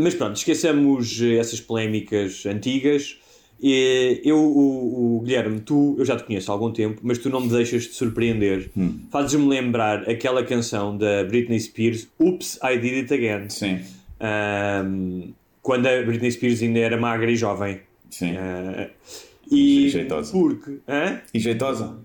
mas 0.00 0.14
pronto, 0.14 0.36
esqueçamos 0.36 1.22
essas 1.22 1.60
polémicas 1.60 2.44
antigas 2.44 3.18
e 3.60 4.20
eu, 4.24 4.38
o, 4.38 5.16
o, 5.16 5.20
Guilherme, 5.20 5.60
tu, 5.60 5.94
eu 5.98 6.04
já 6.04 6.16
te 6.16 6.24
conheço 6.24 6.50
há 6.50 6.54
algum 6.54 6.70
tempo, 6.70 7.00
mas 7.02 7.18
tu 7.18 7.30
não 7.30 7.40
me 7.40 7.48
deixas 7.48 7.84
de 7.84 7.94
surpreender. 7.94 8.70
Hum. 8.76 9.00
Fazes-me 9.10 9.46
lembrar 9.46 10.08
aquela 10.08 10.44
canção 10.44 10.96
da 10.96 11.24
Britney 11.24 11.58
Spears, 11.60 12.08
Oops, 12.20 12.58
I 12.62 12.76
Did 12.78 13.10
It 13.10 13.14
Again. 13.14 13.48
Sim. 13.48 13.80
Um, 14.20 15.32
quando 15.64 15.86
a 15.86 16.02
Britney 16.02 16.30
Spears 16.30 16.62
ainda 16.62 16.78
era 16.78 16.96
magra 16.96 17.28
e 17.30 17.34
jovem. 17.34 17.80
Sim. 18.10 18.32
Uh, 18.34 18.90
e, 19.50 19.86
e 19.86 19.88
jeitosa. 19.88 20.30
Porque. 20.30 20.78
Hã? 20.86 21.20
E 21.32 21.40
jeitosa. 21.40 21.98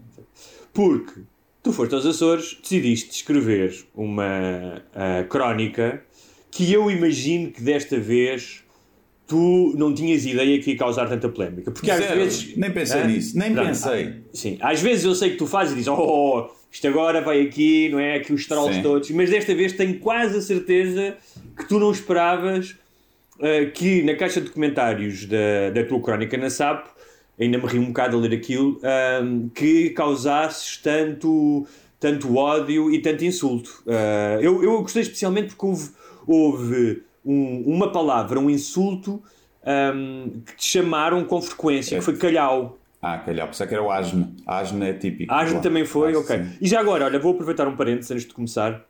Porque 0.74 1.22
tu 1.62 1.74
foste 1.74 1.94
aos 1.94 2.06
Açores, 2.06 2.58
decidiste 2.62 3.12
escrever 3.12 3.86
uma 3.94 4.82
uh, 4.96 5.28
crónica 5.28 6.02
que 6.50 6.72
eu 6.72 6.90
imagino 6.90 7.52
que 7.52 7.62
desta 7.62 8.00
vez 8.00 8.64
tu 9.28 9.74
não 9.78 9.94
tinhas 9.94 10.26
ideia 10.26 10.58
que 10.62 10.72
ia 10.72 10.78
causar 10.78 11.10
tanta 11.10 11.28
polémica. 11.28 11.70
Porque 11.70 11.88
Zero. 11.88 12.04
às 12.04 12.12
vezes. 12.12 12.58
Nem 12.58 12.72
pensei 12.72 13.04
nisso, 13.04 13.38
nem 13.38 13.50
não, 13.50 13.66
pensei. 13.66 14.24
Sim, 14.34 14.58
às 14.62 14.82
vezes 14.82 15.04
eu 15.04 15.14
sei 15.14 15.32
que 15.32 15.36
tu 15.36 15.46
fazes 15.46 15.74
e 15.74 15.76
dizes, 15.76 15.90
oh, 15.90 16.50
isto 16.72 16.88
agora 16.88 17.20
vai 17.20 17.42
aqui, 17.42 17.90
não 17.90 18.00
é? 18.00 18.16
Aqui 18.16 18.32
os 18.32 18.48
trolls 18.48 18.76
sim. 18.76 18.82
todos, 18.82 19.12
mas 19.12 19.30
desta 19.30 19.54
vez 19.54 19.74
tenho 19.74 20.00
quase 20.00 20.38
a 20.38 20.42
certeza 20.42 21.18
que 21.58 21.68
tu 21.68 21.78
não 21.78 21.92
esperavas 21.92 22.78
uh, 23.40 23.72
que 23.72 24.04
na 24.04 24.16
caixa 24.16 24.40
de 24.40 24.50
comentários 24.50 25.26
da, 25.26 25.72
da 25.74 25.84
tua 25.84 26.02
crónica 26.02 26.38
na 26.38 26.50
SAP, 26.50 26.88
ainda 27.40 27.58
me 27.58 27.66
ri 27.66 27.80
um 27.80 27.88
bocado 27.88 28.18
a 28.18 28.20
ler 28.20 28.34
aquilo, 28.34 28.78
uh, 28.78 29.50
que 29.52 29.90
causasses 29.92 30.78
tanto, 30.78 31.66
tanto 32.00 32.36
ódio 32.36 32.92
e 32.92 33.02
tanto 33.02 33.26
insulto. 33.26 33.84
Uh, 33.86 34.42
eu, 34.42 34.64
eu 34.64 34.82
gostei 34.82 35.02
especialmente 35.02 35.56
porque 35.56 35.66
houve. 35.66 35.90
houve 36.28 37.10
um, 37.26 37.64
uma 37.66 37.92
palavra, 37.92 38.40
um 38.40 38.50
insulto 38.50 39.22
um, 39.66 40.42
que 40.46 40.56
te 40.56 40.68
chamaram 40.68 41.24
com 41.24 41.42
frequência, 41.42 41.98
que 41.98 42.04
foi 42.04 42.18
calhau. 42.18 42.78
Ah, 43.02 43.18
calhau, 43.20 43.48
pensava 43.48 43.68
que 43.68 43.74
era 43.76 43.84
o 43.84 43.92
asne. 43.92 44.28
Asne 44.46 44.90
é 44.90 44.94
típico. 44.94 45.34
Asne 45.34 45.62
também 45.62 45.86
foi, 45.86 46.16
ok. 46.16 46.38
Sim. 46.38 46.50
E 46.60 46.68
já 46.68 46.80
agora, 46.80 47.06
olha, 47.06 47.20
vou 47.20 47.34
aproveitar 47.34 47.68
um 47.68 47.76
parênteses 47.76 48.12
antes 48.12 48.26
de 48.26 48.34
começar 48.34 48.86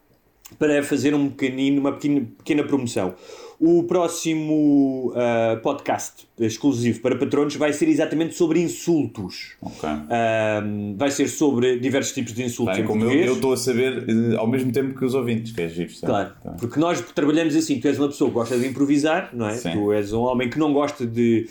para 0.58 0.82
fazer 0.82 1.14
um 1.14 1.30
pequenino, 1.30 1.80
uma 1.80 1.92
pequena, 1.92 2.26
pequena 2.38 2.64
promoção. 2.64 3.14
O 3.60 3.84
próximo 3.84 5.12
uh, 5.12 5.60
podcast 5.62 6.30
exclusivo 6.40 7.02
para 7.02 7.18
patronos 7.18 7.58
vai 7.58 7.74
ser 7.74 7.90
exatamente 7.90 8.34
sobre 8.34 8.62
insultos. 8.62 9.56
Okay. 9.62 9.90
Uh, 9.90 10.96
vai 10.96 11.12
ser 11.12 11.28
sobre 11.28 11.78
diversos 11.78 12.14
tipos 12.14 12.34
de 12.34 12.42
insultos 12.42 12.76
Bem, 12.76 12.86
em 12.86 12.88
como 12.88 13.04
eu 13.04 13.34
estou 13.34 13.52
a 13.52 13.58
saber 13.58 14.06
uh, 14.10 14.40
ao 14.40 14.48
mesmo 14.48 14.72
tempo 14.72 14.98
que 14.98 15.04
os 15.04 15.14
ouvintes, 15.14 15.52
que 15.52 15.62
é 15.62 15.68
giro. 15.68 15.92
Claro, 16.00 16.32
tá. 16.42 16.52
porque 16.52 16.80
nós 16.80 17.02
trabalhamos 17.14 17.54
assim. 17.54 17.82
Tu 17.82 17.90
és 17.90 18.00
uma 18.00 18.08
pessoa 18.08 18.30
que 18.30 18.36
gosta 18.36 18.58
de 18.58 18.66
improvisar, 18.66 19.32
não 19.34 19.50
é? 19.50 19.58
Sim. 19.58 19.72
Tu 19.74 19.92
és 19.92 20.14
um 20.14 20.22
homem 20.22 20.50
que 20.50 20.58
não 20.58 20.72
gosta 20.72 21.06
de 21.06 21.50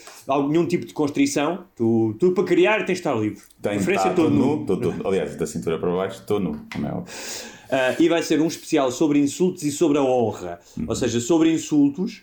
nenhum 0.49 0.67
tipo 0.67 0.87
de 0.87 0.95
constrição. 0.95 1.65
Tu, 1.77 2.17
tu 2.19 2.33
para 2.33 2.45
criar 2.45 2.79
tens 2.87 2.87
de 2.87 2.93
estar 2.93 3.15
livre. 3.15 3.43
Referência 3.62 4.09
tá, 4.09 4.17
todo 4.17 4.31
nu. 4.31 4.65
Tô, 4.65 4.79
tô, 4.79 5.07
aliás, 5.07 5.37
da 5.37 5.47
cintura 5.47 5.79
para 5.79 5.95
baixo 5.95 6.21
estou 6.21 6.41
nu, 6.41 6.59
como 6.73 6.87
é 6.87 6.91
óbvio. 6.91 7.12
Uh, 7.69 8.03
e 8.03 8.09
vai 8.09 8.23
ser 8.23 8.41
um 8.41 8.47
especial 8.47 8.91
sobre 8.91 9.19
insultos 9.19 9.63
e 9.63 9.71
sobre 9.71 9.99
a 9.99 10.03
honra. 10.03 10.59
Uhum. 10.77 10.87
Ou 10.89 10.95
seja, 10.95 11.21
sobre 11.21 11.53
insultos, 11.53 12.23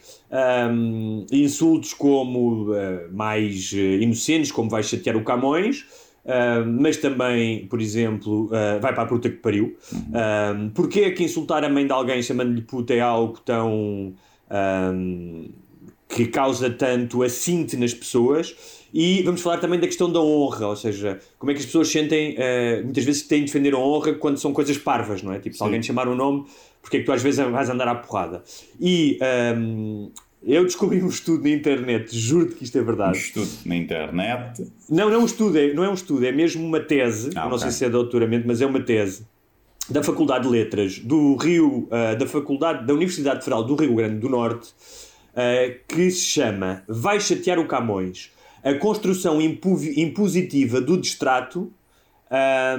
um, 0.71 1.25
insultos 1.31 1.93
como 1.93 2.71
uh, 2.71 2.75
mais 3.13 3.71
uh, 3.71 3.77
inocentes, 3.77 4.51
como 4.51 4.69
vai 4.69 4.81
chatear 4.81 5.15
o 5.15 5.23
Camões, 5.23 5.85
mas 6.79 6.97
também, 6.97 7.67
por 7.67 7.79
exemplo, 7.79 8.49
vai 8.81 8.91
para 8.95 9.03
a 9.03 9.05
puta 9.05 9.29
que 9.29 9.35
pariu. 9.35 9.77
Uhum. 9.93 10.71
Porquê 10.73 11.01
é 11.01 11.11
que 11.11 11.23
insultar 11.23 11.63
a 11.63 11.69
mãe 11.69 11.85
de 11.85 11.93
alguém 11.93 12.19
chamando-lhe 12.23 12.63
puta 12.63 12.95
é 12.95 12.99
algo 12.99 13.39
tão. 13.45 14.11
que 16.09 16.25
causa 16.25 16.67
tanto 16.71 17.21
assinte 17.21 17.77
nas 17.77 17.93
pessoas? 17.93 18.55
E 18.97 19.21
vamos 19.23 19.41
falar 19.41 19.57
também 19.57 19.77
da 19.77 19.87
questão 19.87 20.09
da 20.09 20.21
honra, 20.21 20.67
ou 20.67 20.75
seja, 20.77 21.19
como 21.37 21.51
é 21.51 21.53
que 21.53 21.59
as 21.59 21.65
pessoas 21.65 21.89
sentem, 21.89 22.33
uh, 22.35 22.81
muitas 22.81 23.03
vezes 23.03 23.23
têm 23.23 23.39
de 23.39 23.47
defender 23.47 23.73
a 23.73 23.77
honra 23.77 24.13
quando 24.13 24.37
são 24.37 24.53
coisas 24.53 24.77
parvas, 24.77 25.21
não 25.21 25.33
é? 25.33 25.39
Tipo, 25.39 25.53
se 25.53 25.61
alguém 25.61 25.81
te 25.81 25.87
chamar 25.87 26.07
um 26.07 26.15
nome, 26.15 26.45
porque 26.81 26.95
é 26.95 26.99
que 27.01 27.05
tu 27.05 27.11
às 27.11 27.21
vezes 27.21 27.45
vais 27.45 27.69
andar 27.69 27.89
à 27.89 27.95
porrada? 27.95 28.41
E 28.79 29.19
um, 29.21 29.25
ehm, 29.25 30.11
eu 30.41 30.63
descobri 30.63 31.03
um 31.03 31.09
estudo 31.09 31.43
na 31.43 31.49
internet, 31.49 32.17
juro-te 32.17 32.55
que 32.55 32.63
isto 32.63 32.77
é 32.77 32.81
verdade. 32.81 33.17
Um 33.17 33.21
estudo 33.21 33.49
na 33.65 33.75
internet? 33.75 34.71
Não, 34.89 35.09
não 35.09 35.15
é 35.15 35.17
um 35.17 35.25
estudo, 35.25 35.57
é, 35.57 35.73
não 35.73 35.83
é 35.83 35.89
um 35.89 35.93
estudo, 35.93 36.25
é 36.25 36.31
mesmo 36.31 36.65
uma 36.65 36.79
tese, 36.79 37.31
ah, 37.35 37.41
não 37.41 37.47
okay. 37.47 37.59
sei 37.59 37.71
se 37.71 37.83
é 37.83 37.89
doutoramento, 37.89 38.47
mas 38.47 38.61
é 38.61 38.65
uma 38.65 38.79
tese 38.79 39.25
da 39.89 40.03
Faculdade 40.03 40.45
de 40.45 40.51
Letras 40.51 40.99
do 40.99 41.35
Rio, 41.35 41.89
uh, 41.91 42.17
da 42.17 42.25
Faculdade 42.25 42.87
da 42.87 42.93
Universidade 42.93 43.43
Federal 43.43 43.61
do 43.65 43.75
Rio 43.75 43.93
Grande 43.93 44.19
do 44.19 44.29
Norte, 44.29 44.69
uh, 44.69 45.75
que 45.85 46.09
se 46.09 46.21
chama 46.21 46.81
Vai 46.87 47.19
chatear 47.19 47.59
o 47.59 47.67
Camões 47.67 48.33
a 48.65 48.73
construção 48.73 49.39
impositiva 49.39 50.81
do 50.81 50.97
distrato. 50.97 51.71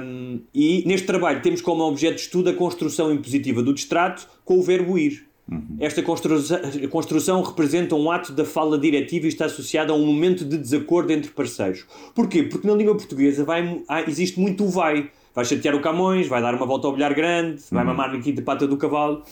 Um, 0.01 0.41
e 0.53 0.83
neste 0.85 1.07
trabalho 1.07 1.41
temos 1.41 1.61
como 1.61 1.81
objeto 1.83 2.15
de 2.15 2.21
estudo 2.21 2.49
a 2.49 2.53
construção 2.53 3.13
impositiva 3.13 3.63
do 3.63 3.73
distrato 3.73 4.27
com 4.43 4.59
o 4.59 4.61
verbo 4.61 4.97
ir. 4.97 5.25
Uhum. 5.49 5.77
Esta 5.79 6.03
construção, 6.03 6.59
construção 6.91 7.41
representa 7.41 7.95
um 7.95 8.11
ato 8.11 8.33
da 8.33 8.43
fala 8.43 8.77
diretiva 8.77 9.25
e 9.25 9.29
está 9.29 9.45
associada 9.45 9.93
a 9.93 9.95
um 9.95 10.05
momento 10.05 10.43
de 10.43 10.57
desacordo 10.57 11.13
entre 11.13 11.31
parceiros. 11.31 11.85
Porquê? 12.13 12.43
Porque 12.43 12.67
na 12.67 12.73
língua 12.73 12.93
portuguesa 12.95 13.45
vai, 13.45 13.81
existe 14.05 14.37
muito 14.37 14.65
o 14.65 14.69
vai. 14.69 15.09
Vai 15.33 15.45
chatear 15.45 15.73
o 15.73 15.79
Camões, 15.79 16.27
vai 16.27 16.41
dar 16.41 16.53
uma 16.53 16.65
volta 16.65 16.87
ao 16.87 16.93
bilhar 16.93 17.13
grande, 17.13 17.63
vai 17.71 17.85
uhum. 17.85 17.91
mamar 17.91 18.11
na 18.11 18.19
quinta 18.19 18.41
pata 18.41 18.67
do 18.67 18.75
cavalo. 18.75 19.23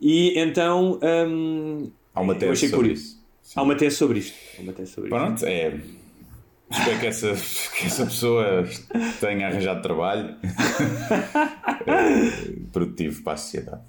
E 0.00 0.38
então. 0.38 1.00
Um, 1.02 1.90
Há 2.14 2.20
uma 2.20 2.36
tese 2.36 2.68
sobre 2.68 2.92
isso. 2.92 3.20
Há 3.56 3.62
uma 3.62 3.74
tese 3.74 3.96
sobre 3.96 4.20
isto. 4.20 4.34
Há 4.56 4.62
uma 4.62 4.72
tese 4.72 4.92
sobre 4.92 5.10
Pronto, 5.10 5.34
isto. 5.34 5.46
é 5.46 5.80
Espero 6.70 7.00
que 7.00 7.06
essa, 7.06 7.32
que 7.76 7.86
essa 7.86 8.04
pessoa 8.04 8.64
tenha 9.20 9.48
arranjado 9.48 9.82
trabalho 9.82 10.34
é, 11.86 12.70
produtivo 12.72 13.22
para 13.22 13.34
a 13.34 13.36
sociedade. 13.36 13.82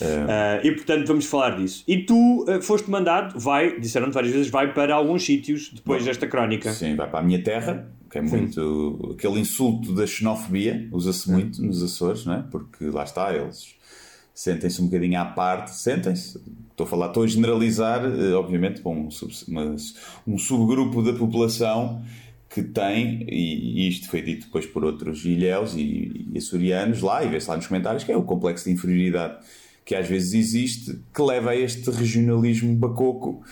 Uh, 0.00 0.64
e 0.64 0.72
portanto 0.72 1.06
vamos 1.08 1.26
falar 1.26 1.56
disso. 1.56 1.82
E 1.86 2.04
tu 2.04 2.44
uh, 2.44 2.62
foste 2.62 2.88
mandado, 2.88 3.38
vai, 3.38 3.80
disseram-te 3.80 4.14
várias 4.14 4.32
vezes, 4.32 4.48
vai 4.48 4.72
para 4.72 4.94
alguns 4.94 5.24
sítios 5.24 5.72
depois 5.72 6.02
Bom, 6.02 6.06
desta 6.06 6.26
crónica. 6.28 6.72
Sim, 6.72 6.94
vai 6.94 7.10
para 7.10 7.18
a 7.18 7.22
minha 7.22 7.42
terra, 7.42 7.90
que 8.08 8.18
é 8.18 8.22
muito. 8.22 8.98
Sim. 9.00 9.12
aquele 9.14 9.40
insulto 9.40 9.92
da 9.92 10.06
xenofobia, 10.06 10.88
usa-se 10.92 11.28
muito 11.30 11.60
nos 11.62 11.82
Açores, 11.82 12.24
não 12.24 12.34
é? 12.34 12.44
Porque 12.48 12.84
lá 12.86 13.02
está, 13.02 13.34
eles 13.34 13.74
sentem-se 14.32 14.80
um 14.80 14.84
bocadinho 14.84 15.20
à 15.20 15.24
parte, 15.24 15.72
sentem-se, 15.72 16.40
estou 16.78 16.86
a 16.86 16.88
falar, 16.88 17.06
estou 17.08 17.24
a 17.24 17.26
generalizar, 17.26 18.04
eh, 18.04 18.32
obviamente, 18.34 18.80
para 18.80 18.92
um, 18.92 19.10
sub, 19.10 19.32
um 20.26 20.38
subgrupo 20.38 21.02
da 21.02 21.12
população 21.12 22.00
que 22.48 22.62
tem, 22.62 23.26
e, 23.28 23.88
isto 23.88 24.08
foi 24.08 24.22
dito 24.22 24.46
depois 24.46 24.64
por 24.64 24.84
outros 24.84 25.24
ilhéus 25.24 25.74
e, 25.74 26.26
e 26.32 26.38
açorianos 26.38 27.02
lá, 27.02 27.24
e 27.24 27.28
vê-se 27.28 27.48
lá 27.48 27.56
nos 27.56 27.66
comentários, 27.66 28.04
que 28.04 28.12
é 28.12 28.16
o 28.16 28.22
complexo 28.22 28.64
de 28.64 28.70
inferioridade 28.70 29.38
que 29.84 29.94
às 29.94 30.06
vezes 30.06 30.34
existe, 30.34 31.00
que 31.14 31.22
leva 31.22 31.50
a 31.50 31.56
este 31.56 31.90
regionalismo 31.90 32.74
bacoco, 32.76 33.42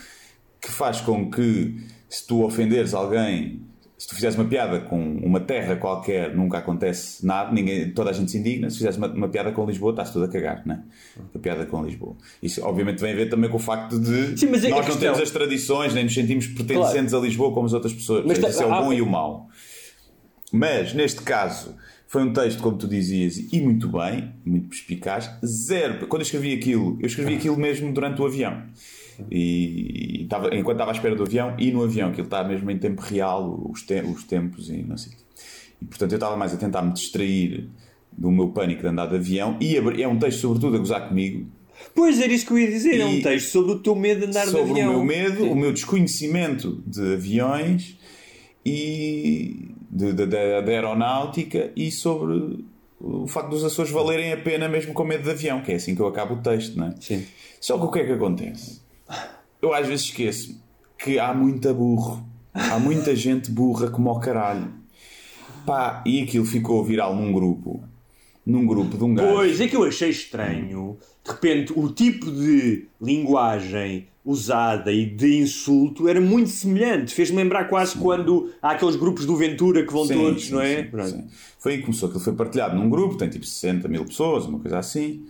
que 0.61 0.71
faz 0.71 1.01
com 1.01 1.31
que, 1.31 1.83
se 2.07 2.25
tu 2.27 2.43
ofenderes 2.43 2.93
alguém 2.93 3.61
se 3.97 4.07
tu 4.07 4.13
fizeres 4.13 4.35
uma 4.35 4.45
piada 4.45 4.79
com 4.81 4.99
uma 5.17 5.39
terra 5.39 5.75
qualquer, 5.75 6.35
nunca 6.35 6.59
acontece 6.59 7.25
nada, 7.25 7.51
ninguém, 7.51 7.91
toda 7.91 8.11
a 8.11 8.13
gente 8.13 8.29
se 8.29 8.37
indigna. 8.37 8.69
Se 8.69 8.77
fizeres 8.77 8.95
uma, 8.95 9.07
uma 9.07 9.27
piada 9.27 9.51
com 9.51 9.65
Lisboa, 9.65 9.89
estás 9.89 10.11
tudo 10.11 10.25
a 10.25 10.27
cagar, 10.27 10.61
né? 10.67 10.83
A 11.33 11.39
piada 11.39 11.65
com 11.65 11.83
Lisboa. 11.83 12.15
Isso, 12.41 12.63
obviamente, 12.63 13.01
vem 13.01 13.13
a 13.13 13.15
ver 13.15 13.27
também 13.27 13.49
com 13.49 13.57
o 13.57 13.59
facto 13.59 13.99
de 13.99 14.37
Sim, 14.37 14.51
nós 14.51 14.61
não 14.63 14.77
questão... 14.81 14.97
temos 14.99 15.19
as 15.19 15.31
tradições, 15.31 15.95
nem 15.95 16.03
nos 16.03 16.13
sentimos 16.13 16.45
pertencentes 16.45 17.09
claro. 17.09 17.25
a 17.25 17.27
Lisboa 17.27 17.51
como 17.51 17.65
as 17.65 17.73
outras 17.73 17.91
pessoas. 17.91 18.23
Mas 18.23 18.37
Isso 18.37 18.61
é 18.61 18.65
o 18.67 18.69
bom 18.69 18.93
e 18.93 19.01
o 19.01 19.05
mau. 19.07 19.49
Mas, 20.51 20.93
neste 20.93 21.21
caso, 21.23 21.75
foi 22.07 22.21
um 22.21 22.31
texto, 22.31 22.61
como 22.61 22.77
tu 22.77 22.87
dizias, 22.87 23.37
e 23.51 23.59
muito 23.59 23.87
bem, 23.87 24.31
muito 24.45 24.69
perspicaz. 24.69 25.29
Zero. 25.43 26.05
Quando 26.05 26.21
eu 26.21 26.25
escrevi 26.25 26.53
aquilo, 26.53 26.97
eu 27.01 27.07
escrevi 27.07 27.35
aquilo 27.35 27.57
mesmo 27.57 27.91
durante 27.91 28.21
o 28.21 28.25
avião. 28.27 28.61
E, 29.31 30.21
e 30.21 30.25
tava, 30.25 30.55
enquanto 30.55 30.75
estava 30.75 30.91
à 30.91 30.93
espera 30.93 31.15
do 31.15 31.23
avião 31.23 31.55
e 31.57 31.71
no 31.71 31.83
avião, 31.83 32.11
que 32.11 32.19
ele 32.19 32.27
está 32.27 32.43
mesmo 32.43 32.69
em 32.71 32.77
tempo 32.77 33.01
real, 33.01 33.69
os, 33.69 33.81
te, 33.81 34.01
os 34.01 34.23
tempos 34.23 34.69
e 34.69 34.83
não 34.83 34.97
sei. 34.97 35.13
E 35.81 35.85
portanto 35.85 36.11
eu 36.11 36.17
estava 36.17 36.35
mais 36.35 36.53
a 36.53 36.57
tentar 36.57 36.81
me 36.81 36.93
distrair 36.93 37.69
do 38.11 38.31
meu 38.31 38.49
pânico 38.49 38.81
de 38.81 38.87
andar 38.87 39.07
de 39.07 39.15
avião 39.15 39.57
e 39.59 39.75
é 39.75 40.07
um 40.07 40.17
texto, 40.17 40.41
sobretudo, 40.41 40.75
a 40.75 40.79
gozar 40.79 41.07
comigo. 41.07 41.47
Pois 41.93 42.19
era 42.19 42.33
isso 42.33 42.45
que 42.45 42.53
eu 42.53 42.59
ia 42.59 42.71
dizer, 42.71 42.95
e 42.95 43.01
é 43.01 43.05
um 43.05 43.21
texto 43.21 43.49
sobre 43.49 43.73
o 43.73 43.79
teu 43.79 43.95
medo 43.95 44.21
de 44.21 44.25
andar 44.27 44.45
de 44.45 44.49
avião. 44.49 44.67
Sobre 44.67 44.81
o 44.81 44.89
meu 44.89 45.03
medo, 45.03 45.43
Sim. 45.43 45.49
o 45.49 45.55
meu 45.55 45.71
desconhecimento 45.71 46.83
de 46.87 47.13
aviões 47.13 47.97
e 48.65 49.69
de 49.91 50.71
aeronáutica 50.71 51.71
e 51.75 51.91
sobre 51.91 52.65
o 52.99 53.27
facto 53.27 53.49
dos 53.49 53.63
Açores 53.63 53.91
valerem 53.91 54.33
a 54.33 54.37
pena 54.37 54.67
mesmo 54.67 54.93
com 54.93 55.03
medo 55.03 55.23
de 55.23 55.29
avião, 55.29 55.61
que 55.61 55.71
é 55.71 55.75
assim 55.75 55.95
que 55.95 56.01
eu 56.01 56.07
acabo 56.07 56.35
o 56.35 56.37
texto, 56.37 56.77
não 56.77 56.87
é? 56.87 56.95
Sim. 56.99 57.23
Só 57.61 57.77
que 57.77 57.85
o 57.85 57.91
que 57.91 57.99
é 57.99 58.05
que 58.05 58.11
acontece? 58.11 58.81
Eu 59.61 59.73
às 59.73 59.87
vezes 59.87 60.05
esqueço 60.05 60.61
que 60.97 61.19
há 61.19 61.33
muita 61.33 61.73
burro, 61.73 62.25
há 62.53 62.79
muita 62.79 63.15
gente 63.15 63.51
burra 63.51 63.89
como 63.89 64.09
ao 64.09 64.19
caralho. 64.19 64.73
Pá, 65.65 66.03
e 66.05 66.21
aquilo 66.21 66.45
ficou 66.45 66.83
viral 66.83 67.15
num 67.15 67.31
grupo, 67.31 67.83
num 68.45 68.65
grupo 68.65 68.97
de 68.97 69.03
um 69.03 69.13
gajo. 69.13 69.33
Pois, 69.33 69.59
é 69.59 69.67
que 69.67 69.75
eu 69.75 69.83
achei 69.83 70.09
estranho, 70.09 70.97
de 71.23 71.31
repente, 71.31 71.73
o 71.75 71.89
tipo 71.89 72.31
de 72.31 72.87
linguagem 73.01 74.07
usada 74.23 74.91
e 74.91 75.05
de 75.05 75.37
insulto 75.37 76.07
era 76.07 76.19
muito 76.19 76.49
semelhante. 76.49 77.13
Fez-me 77.13 77.37
lembrar 77.37 77.65
quase 77.65 77.93
sim. 77.93 77.99
quando 77.99 78.51
há 78.61 78.71
aqueles 78.71 78.95
grupos 78.95 79.25
do 79.25 79.35
Ventura 79.37 79.85
que 79.85 79.91
vão 79.91 80.05
sim, 80.05 80.13
todos, 80.13 80.45
sim, 80.45 80.53
não 80.53 80.61
é? 80.61 80.89
Foi 81.57 81.73
aí 81.73 81.77
que 81.79 81.85
começou, 81.85 82.07
aquilo 82.07 82.23
foi 82.23 82.33
partilhado 82.33 82.75
num 82.75 82.89
grupo, 82.89 83.15
tem 83.15 83.29
tipo 83.29 83.45
60 83.45 83.87
mil 83.87 84.05
pessoas, 84.05 84.45
uma 84.45 84.59
coisa 84.59 84.79
assim. 84.79 85.25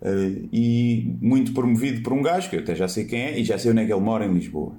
Uh, 0.00 0.48
e 0.52 1.16
muito 1.20 1.52
promovido 1.52 2.02
por 2.02 2.12
um 2.12 2.22
gajo, 2.22 2.50
que 2.50 2.56
eu 2.56 2.60
até 2.60 2.74
já 2.74 2.86
sei 2.86 3.04
quem 3.04 3.20
é, 3.20 3.38
e 3.38 3.44
já 3.44 3.58
sei 3.58 3.70
onde 3.70 3.82
é 3.82 3.86
que 3.86 3.92
ele 3.92 4.00
mora 4.00 4.24
em 4.26 4.32
Lisboa. 4.32 4.74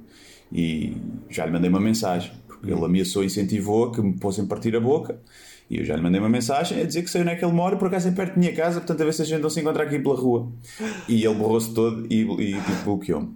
E 0.51 0.95
já 1.29 1.45
lhe 1.45 1.51
mandei 1.51 1.69
uma 1.69 1.79
mensagem, 1.79 2.31
porque 2.47 2.71
ele 2.71 2.83
ameaçou, 2.83 3.23
incentivou 3.23 3.91
que 3.91 4.01
me 4.01 4.17
fossem 4.19 4.45
partir 4.45 4.75
a 4.75 4.79
boca. 4.79 5.19
E 5.69 5.79
eu 5.79 5.85
já 5.85 5.95
lhe 5.95 6.01
mandei 6.01 6.19
uma 6.19 6.29
mensagem 6.29 6.79
a 6.81 6.85
dizer 6.85 7.03
que 7.03 7.09
sei 7.09 7.21
onde 7.21 7.31
é 7.31 7.35
que 7.35 7.43
ele 7.43 7.53
mora, 7.53 7.75
por 7.75 7.87
acaso 7.87 8.07
é 8.07 8.11
perto 8.11 8.35
da 8.35 8.39
minha 8.39 8.53
casa, 8.53 8.79
portanto 8.79 9.01
a 9.01 9.05
ver 9.05 9.13
se 9.13 9.21
a 9.21 9.25
gente 9.25 9.41
não 9.41 9.49
se 9.49 9.59
encontra 9.59 9.83
aqui 9.83 9.99
pela 9.99 10.15
rua. 10.15 10.49
E 11.09 11.25
ele 11.25 11.35
borrou-se 11.35 11.73
todo 11.73 12.07
e, 12.09 12.21
e 12.21 12.53
tipo, 12.53 12.83
bloqueou-me. 12.85 13.35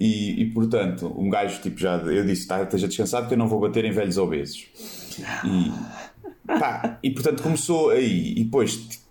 E, 0.00 0.42
e, 0.42 0.50
portanto, 0.50 1.14
um 1.16 1.30
gajo, 1.30 1.60
tipo, 1.62 1.78
já 1.78 1.96
eu 1.98 2.26
disse, 2.26 2.48
tá, 2.48 2.62
esteja 2.62 2.88
descansado 2.88 3.28
que 3.28 3.34
eu 3.34 3.38
não 3.38 3.46
vou 3.46 3.60
bater 3.60 3.84
em 3.84 3.92
velhos 3.92 4.18
obesos. 4.18 4.66
E, 5.44 5.72
pá, 6.58 6.98
e 7.02 7.10
portanto 7.10 7.42
começou 7.42 7.90
aí. 7.90 8.34
E 8.36 8.44
depois 8.44 9.03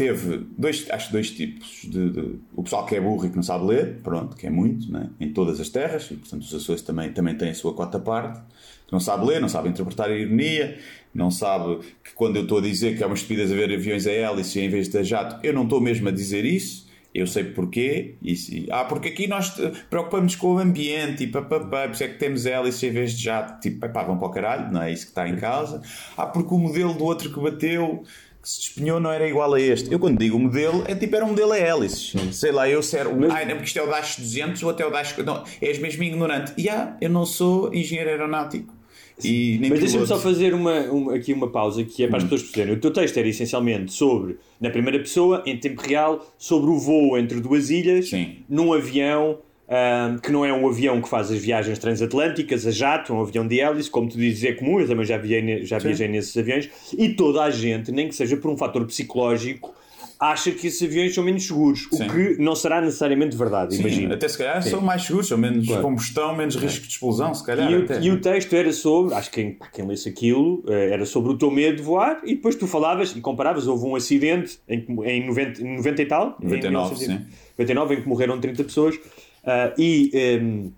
teve 0.00 0.46
dois, 0.56 0.86
acho 0.90 1.12
dois 1.12 1.30
tipos 1.30 1.82
de, 1.84 2.08
de, 2.08 2.36
o 2.56 2.62
pessoal 2.62 2.86
que 2.86 2.96
é 2.96 3.00
burro 3.02 3.26
e 3.26 3.28
que 3.28 3.36
não 3.36 3.42
sabe 3.42 3.66
ler, 3.66 3.98
pronto, 4.02 4.34
que 4.34 4.46
é 4.46 4.50
muito, 4.50 4.90
né? 4.90 5.10
em 5.20 5.30
todas 5.30 5.60
as 5.60 5.68
terras, 5.68 6.10
e 6.10 6.14
portanto 6.14 6.40
os 6.40 6.54
Açores 6.54 6.80
também, 6.80 7.12
também 7.12 7.36
têm 7.36 7.50
a 7.50 7.54
sua 7.54 7.74
cota 7.74 7.98
parte, 7.98 8.40
que 8.86 8.92
não 8.94 8.98
sabe 8.98 9.26
ler, 9.26 9.42
não 9.42 9.48
sabe 9.50 9.68
interpretar 9.68 10.08
a 10.08 10.16
ironia, 10.16 10.78
não 11.14 11.30
sabe 11.30 11.80
que 12.02 12.14
quando 12.14 12.36
eu 12.36 12.44
estou 12.44 12.60
a 12.60 12.62
dizer 12.62 12.96
que 12.96 13.02
é 13.02 13.06
uma 13.06 13.14
estupidez 13.14 13.52
haver 13.52 13.74
aviões 13.74 14.06
a 14.06 14.10
hélice 14.10 14.58
em 14.58 14.70
vez 14.70 14.88
de 14.88 15.04
jato, 15.04 15.38
eu 15.44 15.52
não 15.52 15.64
estou 15.64 15.82
mesmo 15.82 16.08
a 16.08 16.12
dizer 16.12 16.46
isso, 16.46 16.88
eu 17.14 17.26
sei 17.26 17.44
porquê, 17.44 18.14
e, 18.22 18.68
ah, 18.70 18.84
porque 18.84 19.08
aqui 19.08 19.26
nós 19.26 19.50
preocupamos 19.90 20.34
com 20.34 20.54
o 20.54 20.58
ambiente 20.58 21.24
e 21.24 21.26
papapá, 21.26 21.88
por 21.88 21.92
isso 21.92 22.04
é 22.04 22.08
que 22.08 22.18
temos 22.18 22.46
hélice 22.46 22.86
em 22.86 22.90
vez 22.90 23.12
de 23.12 23.22
jato, 23.22 23.60
tipo, 23.60 23.86
pá, 23.86 24.02
vão 24.02 24.16
para 24.16 24.28
o 24.28 24.30
caralho, 24.30 24.72
não 24.72 24.82
é 24.82 24.90
isso 24.90 25.04
que 25.04 25.10
está 25.10 25.28
em 25.28 25.36
causa, 25.36 25.82
ah, 26.16 26.24
porque 26.24 26.54
o 26.54 26.58
modelo 26.58 26.94
do 26.94 27.04
outro 27.04 27.30
que 27.30 27.38
bateu 27.38 28.02
que 28.42 28.48
se 28.48 28.60
despenhou 28.60 28.98
não 28.98 29.10
era 29.10 29.28
igual 29.28 29.52
a 29.52 29.60
este. 29.60 29.92
Eu 29.92 29.98
quando 29.98 30.18
digo 30.18 30.38
modelo, 30.38 30.84
é 30.86 30.94
tipo, 30.94 31.14
era 31.14 31.24
um 31.24 31.28
modelo 31.28 31.52
a 31.52 31.58
hélices. 31.58 32.14
Sei 32.32 32.50
lá, 32.50 32.68
eu 32.68 32.82
ser, 32.82 33.06
Mas... 33.08 33.30
ai, 33.30 33.44
não, 33.44 33.52
porque 33.52 33.66
isto 33.66 33.78
é 33.78 33.82
o 33.82 33.86
Dash 33.86 34.16
200 34.18 34.62
ou 34.62 34.70
até 34.70 34.86
o 34.86 34.90
Dash... 34.90 35.16
Não, 35.18 35.44
és 35.60 35.78
mesmo 35.78 36.02
ignorante. 36.02 36.52
E 36.56 36.68
ah, 36.68 36.96
eu 37.00 37.10
não 37.10 37.26
sou 37.26 37.72
engenheiro 37.74 38.10
aeronáutico. 38.10 38.74
E 39.22 39.58
nem 39.60 39.70
Mas 39.70 39.80
deixa-me 39.80 40.06
só 40.06 40.18
fazer 40.18 40.54
uma, 40.54 40.80
uma, 40.82 41.14
aqui 41.14 41.32
uma 41.32 41.48
pausa 41.48 41.84
que 41.84 42.04
é 42.04 42.08
para 42.08 42.18
as 42.18 42.24
hum. 42.24 42.28
pessoas 42.28 42.42
perceberem. 42.42 42.78
O 42.78 42.80
teu 42.80 42.90
texto 42.90 43.16
era 43.18 43.28
essencialmente 43.28 43.92
sobre, 43.92 44.38
na 44.60 44.70
primeira 44.70 44.98
pessoa, 44.98 45.42
em 45.44 45.58
tempo 45.58 45.82
real, 45.82 46.26
sobre 46.38 46.70
o 46.70 46.78
voo 46.78 47.18
entre 47.18 47.40
duas 47.40 47.70
ilhas, 47.70 48.08
Sim. 48.08 48.38
num 48.48 48.72
avião 48.72 49.38
um, 49.70 50.18
que 50.18 50.32
não 50.32 50.44
é 50.44 50.52
um 50.52 50.68
avião 50.68 51.00
que 51.00 51.08
faz 51.08 51.30
as 51.30 51.38
viagens 51.38 51.78
transatlânticas, 51.78 52.66
a 52.66 52.72
jato, 52.72 53.14
um 53.14 53.20
avião 53.20 53.46
de 53.46 53.60
hélice, 53.60 53.88
como 53.88 54.08
tu 54.08 54.18
dizes, 54.18 54.42
é 54.42 54.52
comum, 54.52 54.80
eu 54.80 54.88
também 54.88 55.06
já, 55.06 55.16
viajei, 55.16 55.64
já 55.64 55.78
viajei 55.78 56.08
nesses 56.08 56.36
aviões, 56.36 56.68
e 56.96 57.10
toda 57.10 57.42
a 57.42 57.50
gente, 57.50 57.92
nem 57.92 58.08
que 58.08 58.14
seja 58.14 58.36
por 58.36 58.50
um 58.50 58.56
fator 58.56 58.84
psicológico, 58.84 59.72
acha 60.18 60.50
que 60.50 60.66
esses 60.66 60.82
aviões 60.82 61.14
são 61.14 61.24
menos 61.24 61.46
seguros, 61.46 61.88
Sim. 61.90 62.04
o 62.04 62.10
que 62.10 62.42
não 62.42 62.54
será 62.54 62.80
necessariamente 62.80 63.34
verdade, 63.34 63.76
imagina. 63.76 64.14
Até 64.14 64.28
se 64.28 64.36
calhar 64.36 64.62
Sim. 64.62 64.70
são 64.70 64.80
mais 64.82 65.02
seguros, 65.02 65.28
são 65.28 65.38
menos 65.38 65.66
claro. 65.66 65.82
combustão, 65.82 66.36
menos 66.36 66.56
risco 66.56 66.86
de 66.86 66.92
explosão, 66.92 67.32
se 67.32 67.46
calhar. 67.46 67.70
E 67.70 67.76
o, 67.76 68.02
e 68.02 68.10
o 68.10 68.20
texto 68.20 68.52
era 68.54 68.70
sobre, 68.72 69.14
acho 69.14 69.30
que 69.30 69.42
quem, 69.42 69.58
quem 69.72 69.86
lesse 69.86 70.10
aquilo, 70.10 70.62
eh, 70.68 70.90
era 70.92 71.06
sobre 71.06 71.32
o 71.32 71.38
teu 71.38 71.50
medo 71.50 71.76
de 71.76 71.82
voar, 71.82 72.20
e 72.24 72.34
depois 72.34 72.54
tu 72.54 72.66
falavas 72.66 73.16
e 73.16 73.20
comparavas, 73.20 73.66
houve 73.66 73.86
um 73.86 73.96
acidente 73.96 74.58
em, 74.68 74.84
em 75.04 75.26
90, 75.26 75.64
90 75.64 76.02
e 76.02 76.06
tal, 76.06 76.36
99, 76.42 76.56
em 76.56 76.60
19, 76.60 76.96
sim. 76.96 77.26
99, 77.56 77.94
em 77.94 78.02
que 78.02 78.08
morreram 78.08 78.38
30 78.38 78.64
pessoas, 78.64 78.98
Uh, 79.44 79.80
e 79.80 80.38
um, 80.42 80.72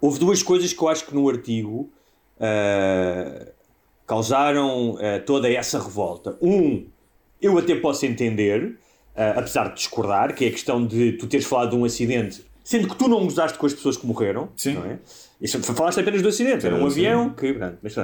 houve 0.00 0.18
duas 0.18 0.42
coisas 0.42 0.72
que 0.72 0.82
eu 0.82 0.88
acho 0.88 1.06
que 1.06 1.14
no 1.14 1.28
artigo 1.28 1.90
uh, 2.36 3.50
causaram 4.06 4.92
uh, 4.92 4.98
toda 5.26 5.50
essa 5.50 5.78
revolta. 5.78 6.36
Um, 6.40 6.86
eu 7.40 7.56
até 7.56 7.76
posso 7.76 8.04
entender, 8.04 8.76
apesar 9.14 9.68
de 9.68 9.76
discordar, 9.76 10.34
que 10.34 10.44
é 10.44 10.48
a 10.48 10.50
questão 10.50 10.84
de 10.84 11.12
tu 11.12 11.28
teres 11.28 11.46
falado 11.46 11.70
de 11.70 11.76
um 11.76 11.84
acidente, 11.84 12.44
sendo 12.64 12.88
que 12.88 12.96
tu 12.96 13.06
não 13.06 13.22
gozaste 13.22 13.56
com 13.56 13.64
as 13.64 13.72
pessoas 13.72 13.96
que 13.96 14.04
morreram, 14.04 14.48
Sim. 14.56 14.74
não 14.74 14.84
é? 14.84 14.98
Isso, 15.40 15.62
falaste 15.62 16.00
apenas 16.00 16.20
do 16.20 16.28
acidente, 16.28 16.66
era 16.66 16.74
um 16.74 16.84
avião 16.84 17.30
que. 17.30 17.56
Mas, 17.80 17.94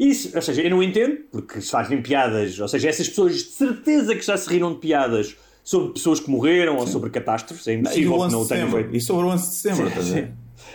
isso, 0.00 0.34
ou 0.34 0.40
seja, 0.40 0.62
eu 0.62 0.70
não 0.70 0.82
entendo, 0.82 1.18
porque 1.30 1.60
se 1.60 1.70
fazem 1.70 2.00
piadas, 2.00 2.58
ou 2.58 2.66
seja, 2.66 2.88
essas 2.88 3.06
pessoas 3.10 3.34
de 3.36 3.50
certeza 3.50 4.14
que 4.14 4.22
já 4.22 4.38
se 4.38 4.48
riram 4.48 4.72
de 4.72 4.78
piadas 4.78 5.36
sobre 5.68 5.92
pessoas 5.92 6.18
que 6.18 6.30
morreram 6.30 6.72
sim. 6.72 6.80
ou 6.80 6.86
sobre 6.86 7.10
catástrofes. 7.10 7.68
É 7.68 7.74
impossível 7.74 8.18
que 8.26 8.32
não 8.32 8.40
o 8.40 8.48
tenham 8.48 8.70
feito. 8.70 8.96
E 8.96 9.00
sobre 9.02 9.26
o 9.26 9.28
11 9.28 9.48
de 9.48 9.54
setembro, 9.54 10.02
sim, 10.02 10.14
sim. 10.14 10.28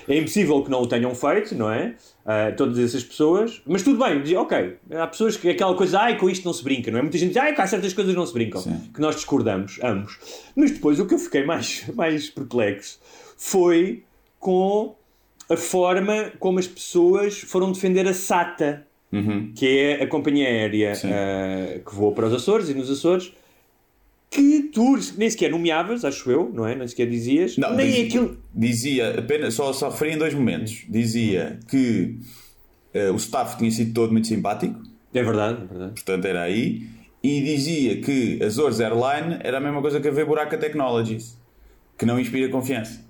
É 0.08 0.18
impossível 0.20 0.64
que 0.64 0.70
não 0.70 0.82
o 0.84 0.88
tenham 0.88 1.16
feito, 1.16 1.56
não 1.56 1.72
é? 1.72 1.96
Uh, 2.24 2.56
todas 2.56 2.78
essas 2.78 3.04
pessoas. 3.04 3.60
Mas 3.66 3.82
tudo 3.82 3.98
bem, 3.98 4.22
diz, 4.22 4.38
ok. 4.38 4.76
Há 4.92 5.08
pessoas 5.08 5.36
que 5.36 5.50
aquela 5.50 5.74
coisa, 5.74 6.00
ai, 6.00 6.16
com 6.20 6.30
isto 6.30 6.46
não 6.46 6.54
se 6.54 6.64
brinca, 6.64 6.92
não 6.92 7.00
é? 7.00 7.02
Muita 7.02 7.18
gente 7.18 7.30
diz, 7.30 7.38
ai, 7.38 7.56
com 7.56 7.66
certas 7.66 7.92
coisas 7.92 8.14
não 8.14 8.24
se 8.24 8.34
brincam. 8.34 8.62
Sim. 8.62 8.80
Que 8.94 9.02
nós 9.02 9.16
discordamos, 9.16 9.80
ambos. 9.82 10.20
Mas 10.56 10.70
depois 10.70 11.00
o 11.00 11.08
que 11.08 11.16
eu 11.16 11.20
fiquei 11.20 11.44
mais, 11.44 11.86
mais 11.96 12.30
perplexo 12.30 13.00
foi 13.36 14.04
com 14.40 14.94
a 15.50 15.58
forma 15.58 16.34
como 16.38 16.60
as 16.60 16.68
pessoas 16.68 17.40
foram 17.40 17.72
defender 17.72 18.08
a 18.08 18.14
SATA, 18.14 18.86
uhum. 19.12 19.52
que 19.56 19.68
é 19.68 20.04
a 20.04 20.08
companhia 20.08 20.48
aérea 20.48 20.94
uh, 20.94 21.84
que 21.84 21.96
voa 21.96 22.12
para 22.12 22.28
os 22.28 22.34
Açores 22.36 22.70
e 22.70 22.76
nos 22.76 22.92
Açores 22.92 23.34
que 24.34 24.70
tu 24.74 24.98
nem 25.16 25.30
sequer 25.30 25.52
nomeavas, 25.52 26.04
acho 26.04 26.32
eu, 26.32 26.52
não 26.52 26.66
é? 26.68 26.76
Nem 26.76 26.88
sequer 26.88 27.08
dizias. 27.08 27.56
Não, 27.56 27.76
nem 27.76 27.86
dizia, 27.88 28.06
aquilo. 28.06 28.38
Dizia, 28.54 29.20
apenas, 29.20 29.54
só, 29.54 29.72
só 29.72 29.90
referia 29.90 30.16
em 30.16 30.18
dois 30.18 30.34
momentos. 30.34 30.86
Dizia 30.90 31.60
que 31.70 32.18
uh, 32.96 33.14
o 33.14 33.18
staff 33.18 33.58
tinha 33.58 33.70
sido 33.70 33.94
todo 33.94 34.12
muito 34.12 34.28
simpático. 34.28 34.82
É 35.14 35.22
verdade, 35.22 35.62
é 35.62 35.66
verdade. 35.68 35.94
Portanto, 35.94 36.26
era 36.26 36.42
aí. 36.42 36.88
E 37.22 37.42
dizia 37.42 38.02
que 38.02 38.44
Azores 38.44 38.80
Airline 38.80 39.38
era 39.42 39.58
a 39.58 39.62
mesma 39.62 39.82
coisa 39.82 40.02
que 40.02 40.08
a 40.08 40.12
V 40.12 40.26
Buraca 40.26 40.58
Technologies, 40.58 41.38
que 41.98 42.06
não 42.06 42.20
inspira 42.20 42.50
confiança. 42.50 43.02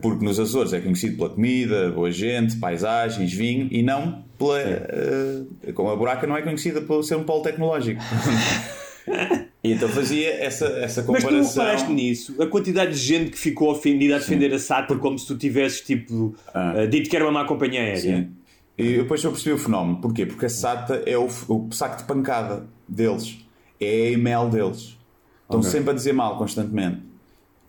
Porque 0.00 0.24
nos 0.24 0.38
Açores 0.38 0.72
é 0.72 0.80
conhecido 0.80 1.16
pela 1.16 1.30
comida, 1.30 1.90
boa 1.90 2.10
gente, 2.12 2.56
paisagens, 2.56 3.32
vinho 3.32 3.68
e 3.72 3.82
não 3.82 4.22
pela. 4.38 4.60
Uh, 4.60 5.72
como 5.72 5.90
a 5.90 5.96
Buraca 5.96 6.24
não 6.24 6.36
é 6.36 6.42
conhecida 6.42 6.80
por 6.80 7.02
ser 7.02 7.16
um 7.16 7.24
polo 7.24 7.42
tecnológico. 7.42 8.00
E 9.62 9.72
então 9.72 9.88
fazia 9.88 10.34
essa, 10.42 10.66
essa 10.66 11.02
comparação. 11.02 11.32
Mas 11.32 11.52
tu 11.52 11.58
reparaste 11.58 11.92
nisso? 11.92 12.40
A 12.40 12.46
quantidade 12.46 12.92
de 12.92 12.98
gente 12.98 13.30
que 13.32 13.38
ficou 13.38 13.70
ofendida 13.70 14.16
a 14.16 14.18
defender 14.18 14.50
Sim. 14.50 14.56
a 14.56 14.58
SATA 14.58 14.96
como 14.96 15.18
se 15.18 15.26
tu 15.26 15.36
tivesses 15.36 15.80
tipo, 15.80 16.34
ah. 16.54 16.74
uh, 16.84 16.88
dito 16.88 17.10
que 17.10 17.16
era 17.16 17.24
uma 17.24 17.32
má 17.32 17.44
companhia 17.44 17.80
aérea. 17.80 18.00
Sim. 18.00 18.30
E 18.76 18.98
depois 18.98 19.22
eu 19.24 19.32
percebi 19.32 19.54
o 19.54 19.58
fenómeno. 19.58 20.00
Porquê? 20.00 20.24
Porque 20.24 20.46
a 20.46 20.48
SATA 20.48 21.02
é 21.04 21.18
o, 21.18 21.26
o 21.48 21.68
saco 21.72 21.96
de 21.96 22.04
pancada 22.04 22.68
deles. 22.88 23.38
É 23.80 24.06
a 24.06 24.10
email 24.12 24.48
deles. 24.48 24.96
Estão 25.42 25.58
okay. 25.58 25.70
sempre 25.70 25.90
a 25.90 25.92
dizer 25.94 26.12
mal, 26.12 26.38
constantemente. 26.38 27.02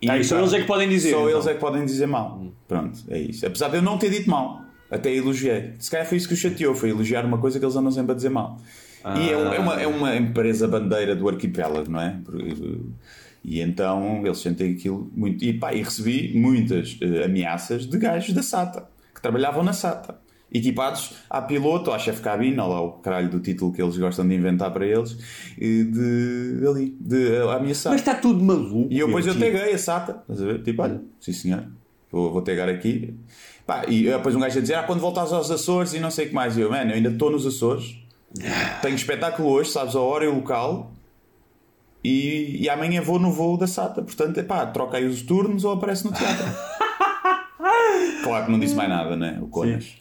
E 0.02 0.10
ah, 0.10 0.24
só 0.24 0.38
eles 0.38 0.54
é 0.54 0.62
que 0.62 0.68
podem 0.68 0.88
dizer. 0.88 1.12
Só 1.12 1.22
então. 1.22 1.30
eles 1.30 1.48
é 1.48 1.54
que 1.56 1.60
podem 1.60 1.86
dizer 1.86 2.08
mal. 2.08 2.40
Hum. 2.40 2.52
Pronto, 2.68 3.00
é 3.10 3.20
isso. 3.20 3.46
Apesar 3.46 3.70
de 3.70 3.78
eu 3.78 3.82
não 3.82 3.98
ter 3.98 4.12
dito 4.12 4.30
mal. 4.30 4.62
Até 4.92 5.14
elogiei. 5.14 5.74
Se 5.80 5.90
calhar 5.90 6.06
foi 6.06 6.18
isso 6.18 6.28
que 6.28 6.34
o 6.34 6.38
chateou. 6.38 6.76
Foi 6.76 6.90
elogiar 6.90 7.26
uma 7.26 7.38
coisa 7.38 7.60
que 7.60 7.66
eles 7.66 7.76
andam 7.76 7.92
sempre 7.92 8.12
a 8.12 8.16
dizer 8.16 8.30
mal. 8.30 8.60
Ah. 9.04 9.18
E 9.18 9.30
é, 9.30 9.32
é, 9.32 9.60
uma, 9.60 9.82
é 9.82 9.88
uma 9.88 10.16
empresa 10.16 10.68
bandeira 10.68 11.16
do 11.16 11.28
arquipélago, 11.28 11.90
não 11.90 12.02
é? 12.02 12.20
E 13.44 13.62
então 13.62 14.22
eles 14.26 14.40
sentem 14.40 14.74
aquilo 14.74 15.10
muito. 15.16 15.44
E 15.44 15.54
pá, 15.54 15.74
e 15.74 15.82
recebi 15.82 16.38
muitas 16.38 16.98
uh, 17.02 17.26
ameaças 17.26 17.86
de 17.86 17.98
gajos 17.98 18.34
da 18.34 18.44
SATA, 18.44 18.88
que 19.16 19.22
trabalhavam 19.22 19.64
na 19.64 19.72
SATA, 19.72 20.20
equipados 20.52 21.14
à 21.30 21.42
piloto, 21.42 21.92
à 21.92 22.00
chefe 22.00 22.22
cabine, 22.22 22.60
ou 22.60 22.68
lá 22.68 22.82
o 22.82 22.92
caralho 22.94 23.30
do 23.30 23.40
título 23.40 23.72
que 23.72 23.82
eles 23.82 23.98
gostam 23.98 24.28
de 24.28 24.36
inventar 24.36 24.72
para 24.72 24.86
eles, 24.86 25.18
de, 25.58 26.68
ali, 26.68 26.98
de 27.00 27.38
ameaçar. 27.38 27.94
Mas 27.94 28.02
está 28.02 28.16
tudo 28.16 28.44
maluco. 28.44 28.92
E 28.92 29.00
eu 29.00 29.08
depois 29.08 29.26
eu 29.26 29.40
taguei 29.40 29.74
a 29.74 29.78
SATA, 29.78 30.22
estás 30.22 30.42
a 30.42 30.46
ver? 30.46 30.64
Tipo, 30.64 30.82
olha, 30.82 31.02
sim 31.20 31.32
senhor, 31.32 31.66
vou, 32.12 32.34
vou 32.34 32.42
tagar 32.42 32.68
aqui. 32.68 33.16
Pá, 33.66 33.86
e 33.88 34.06
depois 34.06 34.36
um 34.36 34.40
gajo 34.40 34.58
a 34.58 34.62
dizer, 34.62 34.74
ah, 34.74 34.84
quando 34.84 35.00
voltas 35.00 35.32
aos 35.32 35.50
Açores 35.50 35.94
e 35.94 36.00
não 36.00 36.12
sei 36.12 36.26
o 36.26 36.30
que 36.30 36.36
mais. 36.36 36.58
E 36.58 36.62
eu, 36.62 36.72
mano, 36.72 36.92
eu 36.92 36.96
ainda 36.96 37.10
estou 37.10 37.32
nos 37.32 37.46
Açores 37.46 37.99
tenho 38.82 38.96
espetáculo 38.96 39.50
hoje, 39.50 39.72
sabes 39.72 39.96
a 39.96 40.00
hora 40.00 40.26
e 40.26 40.28
o 40.28 40.36
local. 40.36 40.92
E, 42.04 42.64
e 42.64 42.70
amanhã 42.70 43.02
vou 43.02 43.20
no 43.20 43.32
voo 43.32 43.58
da 43.58 43.68
SATA. 43.68 44.02
Portanto, 44.02 44.38
é 44.40 44.44
pá, 44.44 44.66
troca 44.68 44.98
aí 44.98 45.06
os 45.06 45.22
turnos 45.22 45.66
ou 45.66 45.74
aparece 45.74 46.06
no 46.06 46.14
teatro. 46.14 46.46
claro 48.24 48.46
que 48.46 48.52
não 48.52 48.60
disse 48.60 48.76
mais 48.76 48.90
nada, 48.90 49.16
né? 49.16 49.38
O 49.42 49.48
Conas. 49.48 49.96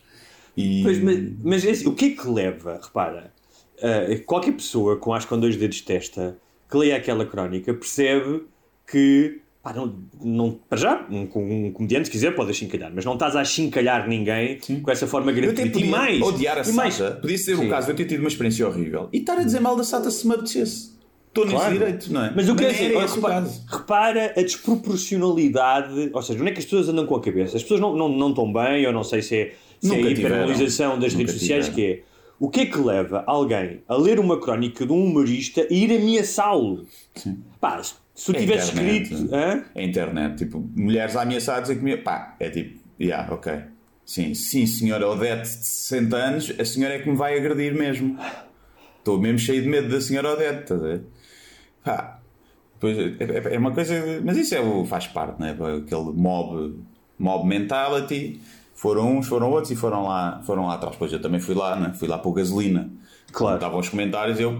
E... 0.57 0.83
Pois, 0.83 1.03
mas, 1.03 1.33
mas 1.43 1.65
é 1.65 1.71
assim, 1.71 1.89
o 1.89 1.95
que 1.95 2.07
é 2.07 2.11
que 2.11 2.29
leva, 2.29 2.81
repara, 2.83 3.33
uh, 3.79 4.25
qualquer 4.25 4.53
pessoa 4.53 4.97
com 4.97 5.13
as 5.13 5.25
com 5.25 5.39
dois 5.39 5.57
dedos 5.57 5.77
de 5.77 5.83
testa 5.85 6.37
que 6.69 6.77
leia 6.77 6.97
aquela 6.97 7.25
crónica 7.25 7.73
percebe 7.73 8.45
que 8.87 9.41
pá, 9.63 9.73
não, 9.73 9.95
não, 10.23 10.59
para 10.69 10.79
já, 10.79 11.07
um, 11.11 11.23
um 11.23 11.73
comediante, 11.73 12.07
se 12.07 12.11
quiser, 12.11 12.35
pode 12.35 12.53
chincalhar, 12.55 12.93
mas 12.95 13.05
não 13.05 13.15
estás 13.15 13.37
a 13.37 13.45
chincalhar 13.45 14.09
ninguém 14.09 14.59
Sim. 14.61 14.81
com 14.81 14.91
essa 14.91 15.07
forma 15.07 15.33
gratuita. 15.33 15.79
E 15.79 15.85
mais, 15.85 16.23
odiar 16.23 16.59
a 16.59 16.65
Sata, 16.65 16.77
mais, 16.77 16.99
podia 17.21 17.39
ser 17.39 17.57
o 17.57 17.63
um 17.63 17.69
caso 17.69 17.87
de 17.87 17.93
eu 17.93 17.97
ter 17.97 18.05
tido 18.07 18.21
uma 18.21 18.29
experiência 18.29 18.67
horrível 18.67 19.09
e 19.13 19.19
estar 19.19 19.39
a 19.39 19.43
dizer 19.43 19.61
mal 19.61 19.77
da 19.77 19.85
Sata 19.85 20.11
se 20.11 20.27
me 20.27 20.35
apetecesse. 20.35 20.99
Estou 21.29 21.45
nesse 21.45 21.57
claro. 21.57 21.73
direito, 21.73 22.13
não 22.13 22.25
é? 22.25 22.33
Mas 22.35 22.49
o 22.49 22.57
que 22.57 22.65
é 22.65 22.73
dizer, 22.73 22.97
olha, 22.97 23.07
repara, 23.07 23.47
repara, 23.69 24.35
a 24.37 24.43
desproporcionalidade, 24.43 26.11
ou 26.13 26.23
seja, 26.23 26.41
onde 26.41 26.51
é 26.51 26.53
que 26.53 26.59
as 26.59 26.65
pessoas 26.65 26.89
andam 26.89 27.07
com 27.07 27.15
a 27.15 27.21
cabeça? 27.21 27.57
As 27.57 27.63
pessoas 27.63 27.81
não, 27.81 27.95
não, 27.95 28.09
não 28.09 28.31
estão 28.31 28.51
bem, 28.51 28.87
ou 28.87 28.93
não 28.93 29.05
sei 29.05 29.23
se 29.23 29.37
é, 29.37 29.55
se 29.81 29.95
é 29.95 29.97
a 29.97 30.11
hiperbolarização 30.11 30.99
das 30.99 31.13
Nunca 31.13 31.27
redes 31.27 31.35
sociais, 31.35 31.69
tiveram. 31.69 31.97
que 31.97 32.03
é 32.03 32.08
o 32.41 32.49
que 32.49 32.61
é 32.61 32.67
que 32.67 32.79
leva 32.79 33.25
alguém 33.27 33.83
a 33.89 33.97
ler 33.97 34.21
uma 34.21 34.41
crónica 34.41 34.87
de 34.87 34.93
um 34.93 35.05
humorista 35.05 35.67
e 35.69 35.85
ir 35.85 35.97
ameaçá-lo? 35.97 36.87
Pá, 37.61 37.83
se 37.83 37.97
tu 38.25 38.37
é 38.37 38.41
tivesse 38.41 38.73
escrito. 38.73 39.35
É 39.35 39.65
a 39.75 39.83
internet, 39.83 40.39
tipo, 40.39 40.65
mulheres 40.77 41.17
ameaçadas 41.17 41.71
a 41.71 41.75
comer. 41.75 42.05
Pá, 42.05 42.37
é 42.39 42.49
tipo, 42.49 42.79
yeah, 43.01 43.33
ok. 43.33 43.53
Sim, 44.05 44.35
sim, 44.35 44.67
senhora 44.67 45.09
Odete 45.09 45.43
de 45.43 45.49
60 45.49 46.17
anos, 46.17 46.53
a 46.59 46.65
senhora 46.65 46.95
é 46.95 46.99
que 47.01 47.11
me 47.11 47.17
vai 47.17 47.37
agredir 47.37 47.75
mesmo. 47.75 48.17
Estou 48.99 49.21
mesmo 49.21 49.39
cheio 49.39 49.63
de 49.63 49.69
medo 49.69 49.89
da 49.89 50.01
senhora 50.01 50.33
Odete, 50.33 50.63
estás 50.63 50.83
a 50.83 50.87
ver? 50.87 51.03
Pá, 51.85 52.21
pois, 52.79 52.97
é, 52.97 53.17
é, 53.19 53.55
é, 53.55 53.59
uma 53.59 53.73
coisa. 53.73 53.95
Mas 54.25 54.37
isso 54.37 54.55
é, 54.55 54.87
faz 54.87 55.09
parte, 55.09 55.41
né? 55.41 55.51
Aquele 55.51 56.13
mob, 56.13 56.75
mob 57.19 57.47
mentality 57.47 58.41
foram 58.79 59.19
uns, 59.19 59.27
foram 59.27 59.51
outros 59.51 59.73
e 59.73 59.77
foram 59.77 60.05
lá, 60.05 60.41
foram 60.47 60.69
lá 60.69 60.75
atrás. 60.75 60.95
Pois 60.97 61.13
eu 61.13 61.21
também 61.21 61.41
fui 61.41 61.53
lá, 61.53 61.75
né? 61.75 61.93
fui 61.99 62.07
lá 62.07 62.17
para 62.17 62.29
o 62.29 62.33
gasolina. 62.33 62.89
Claro. 63.33 63.57
Estavam 63.57 63.81
os 63.81 63.89
comentários 63.89 64.39
eu. 64.39 64.57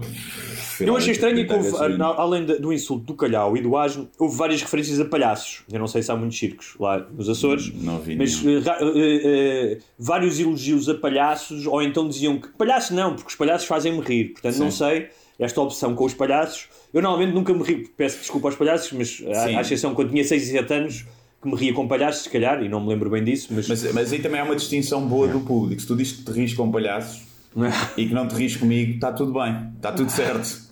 Eu 0.81 0.97
achei 0.97 1.13
estranho 1.13 1.47
que 1.47 1.53
houve, 1.53 1.71
além 2.01 2.45
do 2.45 2.71
insulto 2.73 3.05
do 3.05 3.13
calhau 3.13 3.55
e 3.55 3.61
do 3.61 3.77
asno, 3.77 4.09
houve 4.19 4.35
várias 4.35 4.61
referências 4.61 4.99
a 4.99 5.05
palhaços. 5.05 5.63
Eu 5.71 5.79
não 5.79 5.87
sei 5.87 6.03
se 6.03 6.11
há 6.11 6.17
muitos 6.17 6.37
circos 6.37 6.75
lá 6.77 6.99
nos 6.99 7.29
Açores, 7.29 7.73
não 7.73 7.99
vi 7.99 8.17
mas 8.17 8.43
uh, 8.43 8.47
uh, 8.47 8.57
uh, 8.59 9.77
vários 9.97 10.37
elogios 10.37 10.89
a 10.89 10.95
palhaços, 10.95 11.65
ou 11.65 11.81
então 11.81 12.07
diziam 12.07 12.37
que 12.37 12.49
palhaços 12.49 12.91
não, 12.91 13.15
porque 13.15 13.29
os 13.29 13.35
palhaços 13.35 13.67
fazem-me 13.67 14.01
rir. 14.01 14.33
Portanto, 14.33 14.53
Sim. 14.53 14.63
não 14.63 14.71
sei, 14.71 15.09
esta 15.39 15.61
opção 15.61 15.95
com 15.95 16.05
os 16.05 16.13
palhaços. 16.13 16.67
Eu 16.93 17.01
normalmente 17.01 17.33
nunca 17.33 17.53
me 17.53 17.63
ri, 17.63 17.89
peço 17.97 18.19
desculpa 18.19 18.49
aos 18.49 18.55
palhaços, 18.55 18.91
mas 18.91 19.23
à 19.35 19.61
exceção 19.61 19.95
quando 19.95 20.11
tinha 20.11 20.23
6 20.23 20.43
e 20.43 20.51
7 20.51 20.73
anos 20.73 21.05
que 21.41 21.47
me 21.47 21.55
ria 21.55 21.73
com 21.73 21.87
palhaços, 21.87 22.23
se 22.23 22.29
calhar, 22.29 22.61
e 22.63 22.69
não 22.69 22.81
me 22.81 22.89
lembro 22.89 23.09
bem 23.09 23.23
disso. 23.23 23.47
Mas, 23.51 23.67
mas, 23.67 23.93
mas 23.93 24.13
aí 24.13 24.19
também 24.19 24.39
há 24.41 24.43
uma 24.43 24.55
distinção 24.55 25.07
boa 25.07 25.27
do 25.27 25.39
público. 25.39 25.81
Se 25.81 25.87
tu 25.87 25.95
dizes 25.95 26.17
que 26.17 26.23
te 26.23 26.31
ris 26.31 26.53
com 26.53 26.71
palhaços 26.71 27.23
e 27.97 28.07
que 28.07 28.13
não 28.13 28.27
te 28.27 28.35
ris 28.35 28.57
comigo, 28.57 28.93
está 28.93 29.11
tudo 29.11 29.33
bem, 29.33 29.71
está 29.75 29.91
tudo 29.91 30.11
certo. 30.11 30.69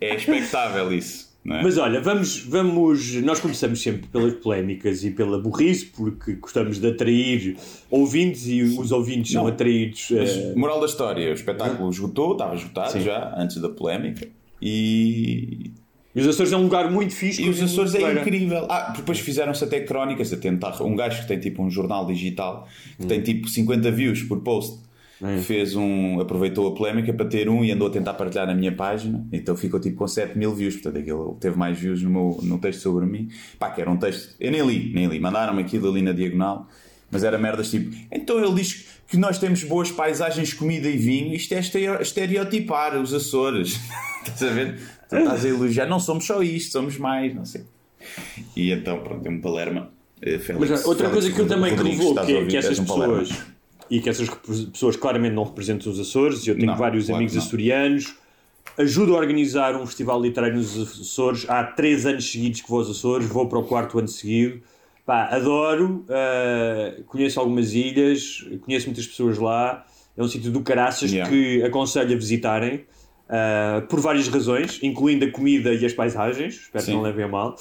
É 0.00 0.14
expectável 0.14 0.92
isso. 0.92 1.26
É? 1.48 1.62
Mas 1.62 1.78
olha, 1.78 2.00
vamos, 2.00 2.40
vamos. 2.40 3.14
Nós 3.22 3.38
começamos 3.38 3.80
sempre 3.80 4.08
pelas 4.08 4.34
polémicas 4.34 5.04
e 5.04 5.12
pela 5.12 5.38
burrice, 5.38 5.86
porque 5.86 6.34
gostamos 6.34 6.80
de 6.80 6.88
atrair 6.88 7.56
ouvintes 7.88 8.48
e 8.48 8.62
os 8.62 8.90
ouvintes 8.90 9.32
não, 9.32 9.42
são 9.42 9.48
atraídos. 9.48 10.08
Mas, 10.10 10.36
uh... 10.36 10.58
Moral 10.58 10.80
da 10.80 10.86
história: 10.86 11.30
o 11.30 11.34
espetáculo 11.34 11.88
esgotou, 11.88 12.32
estava 12.32 12.56
esgotado 12.56 12.92
Sim. 12.92 13.00
já 13.00 13.32
antes 13.36 13.58
da 13.58 13.68
polémica 13.68 14.26
e 14.60 15.70
e 16.16 16.20
os 16.20 16.26
Açores 16.26 16.50
é 16.50 16.56
um 16.56 16.62
lugar 16.62 16.90
muito 16.90 17.14
fixe. 17.14 17.42
E 17.42 17.48
os 17.50 17.62
Açores 17.62 17.94
é 17.94 18.10
incrível. 18.10 18.66
Ah, 18.70 18.94
depois 18.96 19.18
fizeram-se 19.20 19.62
até 19.62 19.80
crónicas 19.80 20.32
a 20.32 20.36
tentar. 20.38 20.82
Um 20.82 20.96
gajo 20.96 21.20
que 21.20 21.28
tem 21.28 21.38
tipo 21.38 21.62
um 21.62 21.68
jornal 21.68 22.06
digital 22.06 22.66
que 22.96 23.04
hum. 23.04 23.06
tem 23.06 23.20
tipo 23.20 23.46
50 23.46 23.90
views 23.90 24.22
por 24.22 24.40
post. 24.40 24.80
Hum. 25.20 25.42
Fez 25.42 25.76
um. 25.76 26.18
aproveitou 26.18 26.68
a 26.68 26.74
polémica 26.74 27.12
para 27.12 27.26
ter 27.26 27.50
um 27.50 27.62
e 27.62 27.70
andou 27.70 27.88
a 27.88 27.90
tentar 27.90 28.14
partilhar 28.14 28.46
na 28.46 28.54
minha 28.54 28.72
página. 28.72 29.26
Então 29.30 29.54
ficou 29.54 29.78
tipo 29.78 29.98
com 29.98 30.08
7 30.08 30.38
mil 30.38 30.54
views. 30.54 30.76
Portanto, 30.76 30.98
aquilo 30.98 31.36
teve 31.38 31.58
mais 31.58 31.78
views 31.78 32.02
no, 32.02 32.08
meu, 32.08 32.40
no 32.42 32.58
texto 32.58 32.80
sobre 32.80 33.04
mim. 33.04 33.28
Pá, 33.58 33.68
que 33.68 33.82
era 33.82 33.90
um 33.90 33.98
texto. 33.98 34.34
Eu 34.40 34.50
nem 34.50 34.66
li, 34.66 34.92
nem 34.94 35.06
li. 35.08 35.20
Mandaram-me 35.20 35.60
aquilo 35.60 35.90
ali 35.90 36.00
na 36.00 36.12
diagonal. 36.12 36.66
Mas 37.10 37.24
era 37.24 37.36
merdas 37.36 37.70
tipo. 37.70 37.94
Então 38.10 38.42
ele 38.42 38.54
diz 38.54 38.86
que 39.06 39.18
nós 39.18 39.38
temos 39.38 39.62
boas 39.64 39.90
paisagens, 39.90 40.54
comida 40.54 40.88
e 40.88 40.96
vinho. 40.96 41.34
Isto 41.34 41.52
é 41.52 41.60
estereotipar 42.00 42.98
os 42.98 43.12
Açores. 43.12 43.78
Estás 44.26 44.42
a 44.42 44.52
ver? 44.52 44.80
Tu 45.08 45.16
estás 45.16 45.44
a 45.44 45.48
elogiar, 45.48 45.86
não 45.86 46.00
somos 46.00 46.26
só 46.26 46.42
isto, 46.42 46.72
somos 46.72 46.98
mais, 46.98 47.34
não 47.34 47.44
sei. 47.44 47.62
E 48.56 48.70
então, 48.72 49.00
pronto, 49.00 49.22
tem 49.22 49.32
um 49.32 49.40
Palerma. 49.40 49.90
Eh, 50.20 50.38
Félix, 50.38 50.70
Mas 50.70 50.84
outra 50.84 51.08
Félix, 51.08 51.12
coisa 51.12 51.32
que 51.32 51.40
eu 51.40 51.48
também 51.48 51.74
relevou, 51.74 52.14
que, 52.14 52.32
é 52.32 52.46
que 52.46 52.56
essas 52.56 52.80
pessoas, 52.80 53.30
e 53.90 54.00
que 54.00 54.08
essas 54.08 54.28
pessoas 54.72 54.96
claramente 54.96 55.34
não 55.34 55.44
representam 55.44 55.92
os 55.92 56.00
Açores, 56.00 56.46
e 56.46 56.50
eu 56.50 56.54
tenho 56.54 56.66
não, 56.66 56.76
vários 56.76 57.06
claro 57.06 57.16
amigos 57.16 57.36
açorianos, 57.36 58.14
ajudo 58.78 59.14
a 59.14 59.18
organizar 59.18 59.76
um 59.76 59.86
festival 59.86 60.20
literário 60.20 60.56
nos 60.56 61.00
Açores, 61.00 61.48
há 61.48 61.62
três 61.64 62.06
anos 62.06 62.30
seguidos 62.30 62.60
que 62.62 62.68
vou 62.68 62.80
aos 62.80 62.90
Açores, 62.90 63.26
vou 63.28 63.48
para 63.48 63.58
o 63.58 63.64
quarto 63.64 63.98
ano 63.98 64.08
seguido. 64.08 64.60
Pá, 65.04 65.28
adoro, 65.30 66.04
uh, 66.08 67.04
conheço 67.04 67.38
algumas 67.38 67.74
ilhas, 67.74 68.44
conheço 68.64 68.86
muitas 68.86 69.06
pessoas 69.06 69.38
lá, 69.38 69.86
é 70.16 70.22
um 70.22 70.26
sítio 70.26 70.50
do 70.50 70.62
caraças 70.62 71.12
yeah. 71.12 71.30
que 71.30 71.62
aconselho 71.62 72.12
a 72.12 72.16
visitarem. 72.16 72.84
Uh, 73.28 73.84
por 73.88 73.98
várias 73.98 74.28
razões, 74.28 74.78
incluindo 74.84 75.24
a 75.24 75.30
comida 75.32 75.74
e 75.74 75.84
as 75.84 75.92
paisagens, 75.92 76.54
espero 76.54 76.84
Sim. 76.84 76.90
que 76.92 76.96
não 76.96 77.02
levem 77.02 77.24
a 77.24 77.28
mal. 77.28 77.56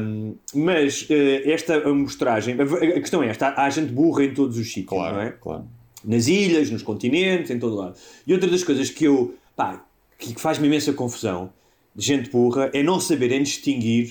Um, 0.00 0.34
mas 0.52 1.02
uh, 1.02 1.48
esta 1.48 1.88
amostragem, 1.88 2.56
a 2.60 3.00
questão 3.00 3.22
é 3.22 3.28
esta: 3.28 3.54
há 3.56 3.70
gente 3.70 3.92
burra 3.92 4.24
em 4.24 4.34
todos 4.34 4.58
os 4.58 4.66
sítios, 4.66 4.88
claro, 4.88 5.14
não 5.14 5.22
é? 5.22 5.30
Claro. 5.30 5.68
Nas 6.04 6.26
ilhas, 6.26 6.68
nos 6.68 6.82
continentes, 6.82 7.50
em 7.52 7.60
todo 7.60 7.76
lado. 7.76 7.96
E 8.26 8.32
outra 8.32 8.50
das 8.50 8.64
coisas 8.64 8.90
que 8.90 9.04
eu, 9.04 9.36
pá, 9.54 9.84
que 10.18 10.34
faz-me 10.40 10.66
imensa 10.66 10.92
confusão 10.92 11.52
de 11.94 12.04
gente 12.04 12.28
burra 12.28 12.68
é 12.74 12.82
não 12.82 12.98
saberem 12.98 13.40
distinguir 13.42 14.10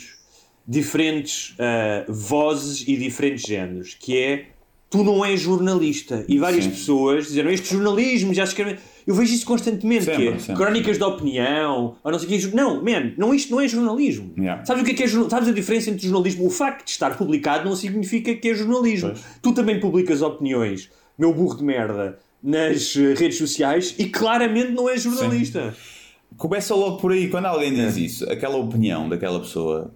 diferentes 0.66 1.50
uh, 1.52 2.12
vozes 2.12 2.88
e 2.88 2.96
diferentes 2.96 3.44
géneros, 3.44 3.94
que 4.00 4.18
é 4.18 4.51
tu 4.92 5.04
não 5.04 5.26
és 5.26 5.40
jornalista. 5.42 6.24
E 6.28 6.38
várias 6.38 6.66
Sim. 6.66 6.70
pessoas 6.70 7.28
disseram 7.28 7.50
este 7.50 7.74
jornalismo 7.74 8.34
já 8.34 8.46
se 8.46 8.52
escreve 8.52 8.78
eu 9.06 9.16
vejo 9.16 9.34
isso 9.34 9.46
constantemente, 9.46 10.06
sempre, 10.06 10.22
que 10.22 10.28
é 10.30 10.40
sempre. 10.40 10.64
crónicas 10.64 10.98
de 10.98 11.04
opinião, 11.04 11.96
ou 12.04 12.12
não 12.12 12.20
sei 12.20 12.28
o 12.28 12.50
que. 12.50 12.56
Não, 12.56 12.84
man, 12.84 13.14
não, 13.18 13.34
isto 13.34 13.52
não 13.52 13.60
é 13.60 13.68
jornalismo. 13.68 14.32
Yeah. 14.38 14.64
Sabes 14.64 14.84
o 14.84 14.86
que 14.86 14.92
é, 14.92 14.94
que 14.94 15.04
é 15.04 15.08
Sabes 15.08 15.50
a 15.50 15.52
diferença 15.52 15.90
entre 15.90 16.08
jornalismo? 16.08 16.46
O 16.46 16.50
facto 16.50 16.86
de 16.86 16.92
estar 16.92 17.18
publicado 17.18 17.68
não 17.68 17.76
significa 17.76 18.34
que 18.36 18.50
é 18.50 18.54
jornalismo. 18.54 19.10
Pois. 19.10 19.24
Tu 19.42 19.54
também 19.54 19.80
publicas 19.80 20.22
opiniões, 20.22 20.90
meu 21.18 21.34
burro 21.34 21.58
de 21.58 21.64
merda, 21.64 22.20
nas 22.44 22.96
eh, 22.96 23.14
redes 23.16 23.38
sociais 23.38 23.96
e 23.98 24.06
claramente 24.06 24.72
não 24.72 24.88
és 24.88 25.02
jornalista. 25.02 25.72
Sim. 25.72 26.38
Começa 26.38 26.74
logo 26.76 26.98
por 26.98 27.12
aí, 27.12 27.28
quando 27.28 27.46
alguém 27.46 27.74
diz 27.74 27.98
é. 27.98 28.00
isso, 28.00 28.32
aquela 28.32 28.58
opinião 28.58 29.10
daquela 29.10 29.40
pessoa 29.40 29.94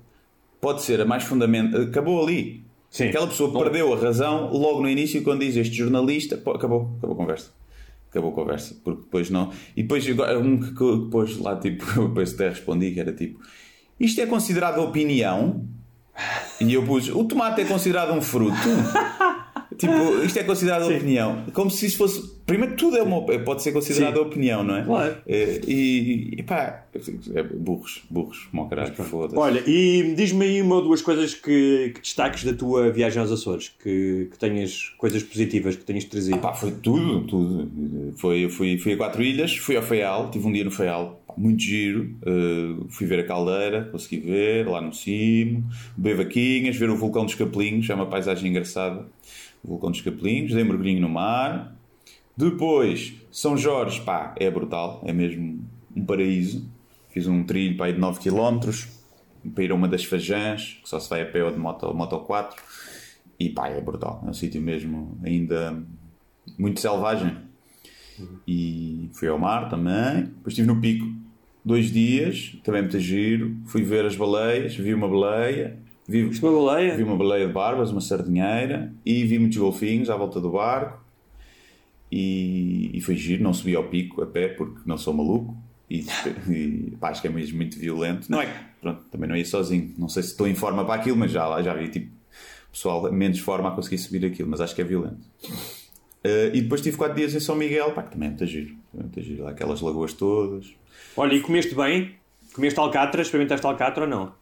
pode 0.60 0.82
ser 0.82 1.00
a 1.00 1.06
mais 1.06 1.24
fundamental. 1.24 1.82
Acabou 1.82 2.24
ali. 2.24 2.65
Sim. 2.96 3.10
Aquela 3.10 3.28
pessoa 3.28 3.52
perdeu 3.52 3.94
a 3.94 3.98
razão 3.98 4.54
logo 4.54 4.82
no 4.82 4.90
início 4.90 5.22
quando 5.22 5.42
diz 5.42 5.58
este 5.58 5.76
jornalista. 5.76 6.36
Acabou, 6.36 6.96
acabou 6.98 7.12
a 7.12 7.16
conversa 7.16 7.52
acabou 8.10 8.32
a 8.32 8.34
conversa, 8.34 8.78
porque 8.82 9.02
depois 9.02 9.30
não. 9.30 9.52
E 9.76 9.82
depois 9.82 10.08
um 10.08 10.58
que 10.58 11.04
depois 11.04 11.38
lá, 11.38 11.58
tipo, 11.58 11.84
depois 12.08 12.34
até 12.34 12.48
respondi 12.48 12.92
que 12.92 13.00
era 13.02 13.12
tipo: 13.12 13.42
Isto 14.00 14.22
é 14.22 14.26
considerado 14.26 14.80
opinião? 14.80 15.68
E 16.62 16.74
eu 16.74 16.84
pus: 16.84 17.10
O 17.10 17.26
tomate 17.26 17.60
é 17.60 17.66
considerado 17.66 18.14
um 18.14 18.22
fruto? 18.22 18.56
Tipo, 19.78 20.24
isto 20.24 20.40
é 20.40 20.44
considerado 20.44 20.86
Sim. 20.86 20.98
opinião. 20.98 21.46
Como 21.54 21.70
se 21.70 21.86
isso 21.86 21.98
fosse 21.98 22.36
Primeiro, 22.46 22.76
tudo 22.76 22.96
é 22.96 23.02
uma, 23.02 23.24
pode 23.24 23.64
ser 23.64 23.72
considerado 23.72 24.18
opinião, 24.18 24.64
não 24.64 24.76
é? 24.76 24.84
Claro. 24.84 25.18
É, 25.26 25.62
e, 25.68 26.36
e 26.38 26.44
pá, 26.44 26.86
é 27.34 27.42
burros, 27.42 28.04
burros, 28.08 28.48
como 28.52 28.70
caralho, 28.70 28.94
foda-se. 28.94 29.36
Olha, 29.36 29.64
e 29.66 30.14
diz-me 30.16 30.46
aí 30.46 30.62
uma 30.62 30.76
ou 30.76 30.84
duas 30.84 31.02
coisas 31.02 31.34
que, 31.34 31.92
que 31.96 32.02
destaques 32.02 32.44
da 32.44 32.54
tua 32.54 32.92
viagem 32.92 33.20
aos 33.20 33.32
Açores, 33.32 33.70
que, 33.82 34.28
que 34.32 34.38
tenhas 34.38 34.94
coisas 35.00 35.24
positivas 35.24 35.76
que 35.76 35.84
tenhas 35.84 36.04
trazido. 36.04 36.36
Ah, 36.36 36.40
pá, 36.40 36.54
foi 36.54 36.72
tudo, 36.72 37.22
tudo. 37.22 38.14
Foi, 38.18 38.48
fui, 38.48 38.78
fui 38.78 38.94
a 38.94 38.98
quatro 38.98 39.24
ilhas, 39.24 39.58
fui 39.58 39.76
ao 39.76 39.82
Feial, 39.82 40.30
tive 40.30 40.46
um 40.46 40.52
dia 40.52 40.64
no 40.64 40.72
Feial, 40.72 41.20
muito 41.36 41.64
giro. 41.64 42.16
Uh, 42.22 42.86
fui 42.90 43.08
ver 43.08 43.22
a 43.22 43.24
caldeira, 43.24 43.90
consegui 43.92 44.20
ver 44.20 44.68
lá 44.68 44.82
no 44.82 44.94
cimo, 44.94 45.64
beber 45.98 46.24
vaquinhas, 46.24 46.76
ver 46.76 46.92
o 46.92 46.96
vulcão 46.96 47.26
dos 47.26 47.34
Capelinhos, 47.34 47.90
é 47.90 47.96
uma 47.96 48.06
paisagem 48.06 48.52
engraçada. 48.52 49.06
Vulcão 49.66 49.92
dos 49.92 50.02
Capelinhos, 50.02 50.54
dei 50.54 50.64
mergulhinho 50.64 51.02
no 51.02 51.10
mar 51.10 51.76
depois, 52.38 53.14
São 53.32 53.56
Jorge, 53.56 54.02
pá, 54.02 54.36
é 54.38 54.52
brutal, 54.52 55.02
é 55.06 55.14
mesmo 55.14 55.64
um 55.96 56.06
paraíso. 56.06 56.70
Fiz 57.10 57.28
um 57.28 57.46
trilho 57.46 57.78
para 57.78 57.90
ir 57.90 57.94
de 57.94 58.00
9 58.00 58.20
km 58.20 58.60
para 59.54 59.64
ir 59.64 59.72
a 59.72 59.76
uma 59.76 59.88
das 59.88 60.04
Fajãs, 60.04 60.80
que 60.84 60.90
só 60.90 61.00
se 61.00 61.10
vai 61.10 61.22
a 61.22 61.26
pé 61.26 61.44
ou 61.44 61.52
de 61.52 61.58
moto, 61.58 61.94
moto 61.94 62.20
4. 62.20 62.62
E 63.40 63.50
pá, 63.50 63.70
é 63.70 63.80
brutal, 63.80 64.22
é 64.26 64.30
um 64.30 64.34
sítio 64.34 64.62
mesmo 64.62 65.18
ainda 65.24 65.82
muito 66.58 66.82
selvagem. 66.82 67.38
E 68.46 69.10
fui 69.14 69.30
ao 69.30 69.40
mar 69.40 69.70
também. 69.70 70.26
Depois 70.26 70.48
estive 70.48 70.68
no 70.68 70.82
pico 70.82 71.06
dois 71.64 71.90
dias, 71.92 72.58
também 72.64 72.82
muito 72.82 73.00
giro. 73.00 73.56
Fui 73.66 73.82
ver 73.82 74.06
as 74.06 74.16
baleias, 74.16 74.76
vi 74.76 74.94
uma 74.94 75.08
baleia. 75.08 75.80
Vi, 76.08 76.24
uma 76.24 76.52
baleia? 76.52 76.96
Vi 76.96 77.04
uma 77.04 77.16
baleia 77.16 77.48
de 77.48 77.54
barbas, 77.54 77.92
uma 77.92 78.02
sardinheira. 78.02 78.94
E 79.06 79.24
vi 79.24 79.40
muitos 79.40 79.58
golfinhos 79.58 80.10
à 80.10 80.16
volta 80.16 80.40
do 80.40 80.52
barco. 80.52 81.04
E, 82.12 82.92
e 82.94 83.02
foi 83.02 83.16
giro, 83.16 83.44
não 83.44 83.54
subi 83.54 83.76
ao 83.76 83.86
pico 83.86 84.22
a 84.22 84.28
pé 84.28 84.50
porque 84.50 84.82
não 84.86 84.98
sou 84.98 85.14
maluco. 85.14 85.56
E, 85.90 86.06
e 86.50 86.98
pá, 87.00 87.10
acho 87.10 87.22
que 87.22 87.28
é 87.28 87.32
mesmo 87.32 87.58
muito 87.58 87.78
violento. 87.80 88.32
Não 88.32 88.42
é 88.42 88.48
pronto, 88.86 89.04
também 89.12 89.28
não 89.28 89.36
ia 89.36 89.46
sozinho. 89.46 89.94
Não 89.98 90.08
sei 90.08 90.22
se 90.22 90.30
estou 90.30 90.48
em 90.48 90.54
forma 90.54 90.86
para 90.86 91.02
aquilo, 91.02 91.18
mas 91.18 91.32
já, 91.32 91.62
já 91.62 91.74
vi 91.74 91.90
tipo 91.90 92.12
pessoal 92.72 93.12
menos 93.12 93.40
forma 93.40 93.70
a 93.70 93.72
conseguir 93.72 93.98
subir 93.98 94.26
aquilo, 94.26 94.50
mas 94.50 94.62
acho 94.62 94.76
que 94.76 94.82
é 94.82 94.84
violento. 94.84 95.26
Uh, 96.24 96.54
e 96.54 96.62
depois 96.62 96.82
tive 96.82 96.98
4 96.98 97.16
dias 97.16 97.34
em 97.34 97.40
São 97.40 97.56
Miguel, 97.56 97.92
pá, 97.94 98.04
que 98.04 98.12
também 98.12 98.28
é 98.28 98.30
muito 98.30 98.46
giro. 98.46 98.76
É 98.94 99.02
muito 99.02 99.22
giro, 99.22 99.44
lá 99.44 99.52
aquelas 99.52 99.82
lagoas 99.82 100.14
todas. 100.14 100.74
Olha, 101.16 101.34
e 101.34 101.42
comeste 101.42 101.74
bem? 101.74 102.16
Comeste 102.54 102.80
alcatra? 102.80 103.22
Experimentaste 103.22 103.66
alcatra 103.66 104.04
ou 104.04 104.10
não? 104.10 104.34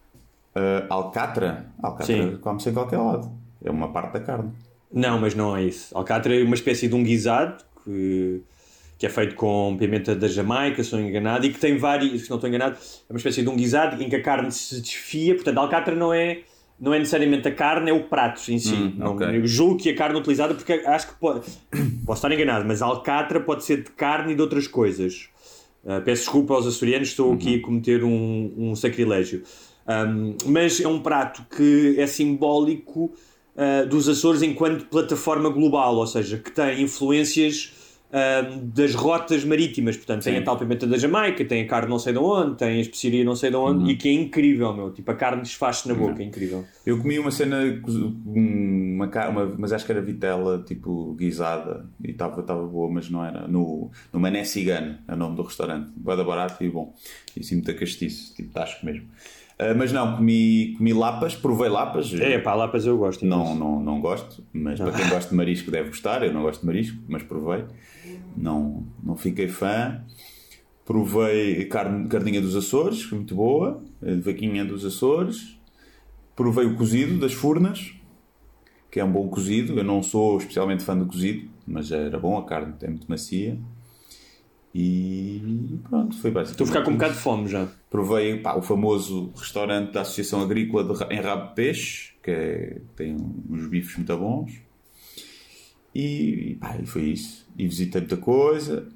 Uh, 0.55 0.85
alcatra? 0.89 1.67
Alcatra 1.81 2.37
come-se 2.41 2.69
em 2.69 2.73
qualquer 2.73 2.97
lado. 2.97 3.31
É 3.63 3.71
uma 3.71 3.91
parte 3.91 4.13
da 4.13 4.19
carne. 4.19 4.51
Não, 4.91 5.19
mas 5.19 5.33
não 5.33 5.55
é 5.55 5.63
isso. 5.63 5.95
Alcatra 5.97 6.39
é 6.39 6.43
uma 6.43 6.55
espécie 6.55 6.87
de 6.87 6.93
um 6.93 7.03
guisado 7.03 7.63
que, 7.83 8.41
que 8.97 9.05
é 9.05 9.09
feito 9.09 9.35
com 9.35 9.75
pimenta 9.77 10.15
da 10.15 10.27
Jamaica, 10.27 10.83
se 10.83 10.93
não 10.93 11.01
enganado, 11.01 11.45
e 11.45 11.51
que 11.51 11.59
tem 11.59 11.77
vários, 11.77 12.23
se 12.23 12.29
não 12.29 12.37
estou 12.37 12.47
enganado, 12.47 12.75
é 13.09 13.13
uma 13.13 13.17
espécie 13.17 13.41
de 13.41 13.49
um 13.49 13.55
guisado 13.55 14.01
em 14.01 14.07
que 14.07 14.15
a 14.15 14.21
carne 14.21 14.51
se 14.51 14.79
desfia. 14.79 15.33
Portanto, 15.33 15.57
alcatra 15.57 15.95
não 15.95 16.13
é 16.13 16.41
não 16.79 16.93
é 16.93 16.99
necessariamente 16.99 17.47
a 17.47 17.53
carne, 17.53 17.89
é 17.89 17.93
o 17.93 18.03
prato 18.03 18.51
em 18.51 18.59
si. 18.59 18.73
Hum, 18.73 18.93
não, 18.97 19.13
okay. 19.13 19.37
Eu 19.37 19.47
julgo 19.47 19.77
que 19.77 19.89
a 19.89 19.95
carne 19.95 20.19
utilizada, 20.19 20.53
porque 20.53 20.73
acho 20.73 21.07
que 21.07 21.15
pode, 21.15 21.45
posso 22.05 22.25
estar 22.25 22.31
enganado, 22.31 22.65
mas 22.65 22.81
alcatra 22.81 23.39
pode 23.39 23.63
ser 23.63 23.83
de 23.83 23.91
carne 23.91 24.33
e 24.33 24.35
de 24.35 24.41
outras 24.41 24.67
coisas. 24.67 25.29
Uh, 25.83 26.01
peço 26.01 26.23
desculpa 26.23 26.53
aos 26.53 26.67
açorianos, 26.67 27.09
estou 27.09 27.29
uhum. 27.29 27.35
aqui 27.35 27.55
a 27.55 27.61
cometer 27.61 28.03
um, 28.03 28.53
um 28.57 28.75
sacrilégio. 28.75 29.43
Um, 29.87 30.35
mas 30.45 30.79
é 30.79 30.87
um 30.87 30.99
prato 31.01 31.45
que 31.55 31.95
é 31.99 32.07
simbólico 32.07 33.13
uh, 33.55 33.87
dos 33.87 34.07
Açores 34.07 34.41
enquanto 34.41 34.85
plataforma 34.85 35.49
global, 35.49 35.95
ou 35.95 36.07
seja, 36.07 36.37
que 36.37 36.51
tem 36.51 36.81
influências 36.81 37.73
uh, 38.09 38.59
das 38.61 38.95
rotas 38.95 39.43
marítimas. 39.43 39.97
Portanto, 39.97 40.23
Sim. 40.23 40.31
tem 40.31 40.39
a 40.39 40.43
tal 40.43 40.57
pimenta 40.57 40.87
da 40.87 40.97
Jamaica, 40.97 41.43
tem 41.43 41.63
a 41.63 41.67
carne 41.67 41.89
não 41.89 41.99
sei 41.99 42.13
de 42.13 42.19
onde, 42.19 42.55
tem 42.55 42.77
a 42.77 42.79
especiaria 42.79 43.25
não 43.25 43.35
sei 43.35 43.49
de 43.49 43.57
onde, 43.57 43.83
uhum. 43.83 43.89
e 43.89 43.97
que 43.97 44.07
é 44.07 44.13
incrível, 44.13 44.73
meu. 44.73 44.91
Tipo, 44.91 45.11
a 45.11 45.15
carne 45.15 45.41
desfaz-se 45.41 45.87
na 45.87 45.93
boca, 45.93 46.13
uhum. 46.13 46.21
é 46.21 46.23
incrível. 46.23 46.65
Eu 46.85 46.97
comi 46.99 47.19
uma 47.19 47.31
cena, 47.31 47.57
uma, 48.25 49.05
uma, 49.05 49.55
mas 49.57 49.73
acho 49.73 49.85
que 49.85 49.91
era 49.91 50.01
vitela, 50.01 50.63
tipo, 50.65 51.13
guisada, 51.15 51.85
e 52.01 52.11
estava 52.11 52.65
boa, 52.65 52.89
mas 52.89 53.09
não 53.09 53.25
era. 53.25 53.47
No, 53.49 53.91
no 54.13 54.19
Mané 54.19 54.45
Cigano, 54.45 54.97
é 55.07 55.13
o 55.13 55.17
nome 55.17 55.35
do 55.35 55.41
restaurante. 55.41 55.91
Bada 55.95 56.23
barato 56.23 56.63
e 56.63 56.69
bom. 56.69 56.93
E 57.35 57.41
assim, 57.41 57.55
muita 57.55 57.73
castiço, 57.73 58.33
tipo, 58.33 58.53
tasco 58.53 58.85
mesmo. 58.85 59.07
Uh, 59.71 59.77
mas 59.77 59.91
não, 59.91 60.17
comi, 60.17 60.73
comi 60.77 60.93
lapas, 60.93 61.35
provei 61.35 61.69
lapas. 61.69 62.13
É, 62.13 62.37
pá, 62.39 62.53
lapas 62.53 62.85
eu 62.85 62.97
gosto. 62.97 63.25
Não, 63.25 63.55
não, 63.55 63.79
não 63.79 64.01
gosto, 64.01 64.43
mas 64.51 64.79
para 64.79 64.91
quem 64.91 65.09
gosta 65.09 65.29
de 65.29 65.35
marisco 65.35 65.71
deve 65.71 65.89
gostar. 65.89 66.23
Eu 66.23 66.33
não 66.33 66.41
gosto 66.41 66.61
de 66.61 66.65
marisco, 66.65 66.97
mas 67.07 67.23
provei. 67.23 67.65
Não, 68.35 68.85
não 69.03 69.15
fiquei 69.15 69.47
fã. 69.47 70.03
Provei 70.85 71.65
carne, 71.65 72.07
carninha 72.09 72.41
dos 72.41 72.55
Açores, 72.55 73.09
muito 73.11 73.35
boa. 73.35 73.81
Vaquinha 74.21 74.65
dos 74.65 74.83
Açores. 74.83 75.57
Provei 76.35 76.65
o 76.65 76.75
cozido 76.75 77.19
das 77.19 77.31
Furnas, 77.31 77.93
que 78.91 78.99
é 78.99 79.05
um 79.05 79.11
bom 79.11 79.27
cozido. 79.29 79.77
Eu 79.77 79.83
não 79.83 80.03
sou 80.03 80.37
especialmente 80.37 80.83
fã 80.83 80.97
do 80.97 81.05
cozido, 81.05 81.47
mas 81.65 81.91
era 81.91 82.19
bom, 82.19 82.37
a 82.37 82.45
carne 82.45 82.73
é 82.81 82.87
muito 82.87 83.05
macia. 83.07 83.57
E 84.73 85.79
pronto, 85.87 86.17
foi 86.17 86.31
basicamente. 86.31 86.51
Estou 86.51 86.65
a 86.65 86.67
ficar 86.67 86.81
com 86.83 86.91
um 86.91 86.95
bocado 86.95 87.13
de 87.13 87.19
fome 87.19 87.47
já. 87.47 87.67
Provei 87.91 88.39
pá, 88.39 88.55
o 88.55 88.61
famoso 88.61 89.31
restaurante 89.35 89.91
da 89.91 90.01
Associação 90.01 90.41
Agrícola 90.41 90.83
de, 90.83 91.13
em 91.13 91.21
Rabo 91.21 91.49
de 91.49 91.55
Peixe, 91.55 92.13
que 92.23 92.31
é, 92.31 92.81
tem 92.95 93.15
uns 93.49 93.67
bifes 93.67 93.95
muito 93.97 94.17
bons. 94.17 94.51
E, 95.93 96.57
pá, 96.59 96.75
e 96.81 96.87
foi 96.87 97.03
isso. 97.03 97.47
E 97.55 97.67
visitei 97.67 98.01
muita 98.01 98.17
coisa. 98.17 98.87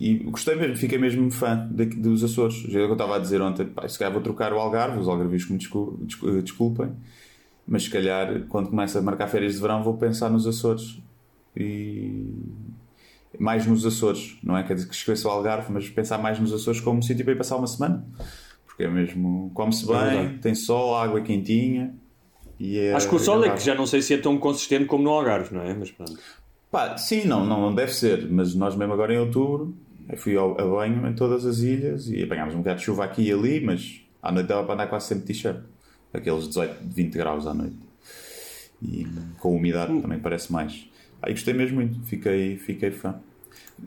E 0.00 0.14
gostei 0.14 0.56
mesmo, 0.56 0.76
fiquei 0.76 0.98
mesmo 0.98 1.30
fã 1.30 1.68
de, 1.70 1.84
dos 1.84 2.24
Açores. 2.24 2.62
Já 2.62 2.80
é 2.80 2.82
eu 2.82 2.92
estava 2.92 3.16
a 3.16 3.18
dizer 3.18 3.42
ontem, 3.42 3.66
pá, 3.66 3.86
se 3.86 3.98
calhar 3.98 4.12
vou 4.12 4.22
trocar 4.22 4.52
o 4.54 4.58
Algarve, 4.58 4.98
os 4.98 5.08
algarvios 5.08 5.44
que 5.44 5.52
me 5.52 5.58
desculpem, 6.42 6.90
mas 7.66 7.84
se 7.84 7.90
calhar 7.90 8.46
quando 8.48 8.70
começa 8.70 8.98
a 8.98 9.02
marcar 9.02 9.28
férias 9.28 9.54
de 9.54 9.60
verão 9.60 9.82
vou 9.82 9.96
pensar 9.98 10.30
nos 10.30 10.46
Açores. 10.46 10.98
E 11.54 12.24
mais 13.38 13.66
nos 13.66 13.84
Açores, 13.84 14.36
não 14.42 14.56
é? 14.56 14.62
Quer 14.62 14.74
dizer 14.74 14.88
que 14.88 14.94
esqueça 14.94 15.28
o 15.28 15.30
Algarve, 15.30 15.72
mas 15.72 15.88
pensar 15.88 16.18
mais 16.18 16.38
nos 16.38 16.52
Açores 16.52 16.80
como 16.80 16.98
um 16.98 17.02
sítio 17.02 17.24
para 17.24 17.34
ir 17.34 17.38
passar 17.38 17.56
uma 17.56 17.66
semana. 17.66 18.04
Porque 18.66 18.84
é 18.84 18.88
mesmo, 18.88 19.50
come-se 19.54 19.86
bem, 19.86 19.96
é 19.96 20.38
tem 20.40 20.54
sol, 20.54 20.96
água 20.96 21.20
quentinha. 21.20 21.94
É, 22.60 22.92
Acho 22.92 23.08
que 23.08 23.14
o 23.14 23.18
sol 23.18 23.44
é, 23.44 23.48
é 23.48 23.50
que 23.54 23.64
já 23.64 23.74
não 23.74 23.86
sei 23.86 24.00
se 24.02 24.14
é 24.14 24.18
tão 24.18 24.38
consistente 24.38 24.84
como 24.86 25.02
no 25.02 25.10
Algarve, 25.10 25.54
não 25.54 25.62
é? 25.62 25.74
Mas 25.74 25.90
pronto. 25.90 26.18
Pá, 26.70 26.96
sim, 26.96 27.24
não, 27.24 27.44
não, 27.44 27.60
não 27.60 27.74
deve 27.74 27.92
ser, 27.92 28.30
mas 28.30 28.54
nós 28.54 28.74
mesmo 28.74 28.92
agora 28.94 29.12
em 29.12 29.18
outubro 29.18 29.74
eu 30.08 30.16
fui 30.16 30.36
ao, 30.36 30.60
a 30.60 30.64
banho 30.64 31.06
em 31.06 31.14
todas 31.14 31.44
as 31.44 31.58
ilhas 31.58 32.08
e 32.08 32.22
apanhámos 32.22 32.54
um 32.54 32.58
bocado 32.58 32.78
de 32.78 32.84
chuva 32.84 33.04
aqui 33.04 33.22
e 33.22 33.32
ali, 33.32 33.60
mas 33.60 34.00
à 34.22 34.32
noite 34.32 34.46
dava 34.46 34.64
para 34.64 34.74
andar 34.74 34.86
quase 34.86 35.06
sempre 35.06 35.26
t-shirt. 35.26 35.58
Aqueles 36.12 36.48
18, 36.48 36.76
20 36.82 37.14
graus 37.14 37.46
à 37.46 37.54
noite. 37.54 37.76
E 38.82 39.06
com 39.38 39.56
umidade 39.56 39.92
hum. 39.92 40.02
também 40.02 40.18
parece 40.18 40.52
mais. 40.52 40.86
Aí 41.22 41.32
gostei 41.32 41.54
mesmo 41.54 41.76
muito, 41.76 42.00
fiquei, 42.04 42.56
fiquei 42.56 42.90
fã. 42.90 43.14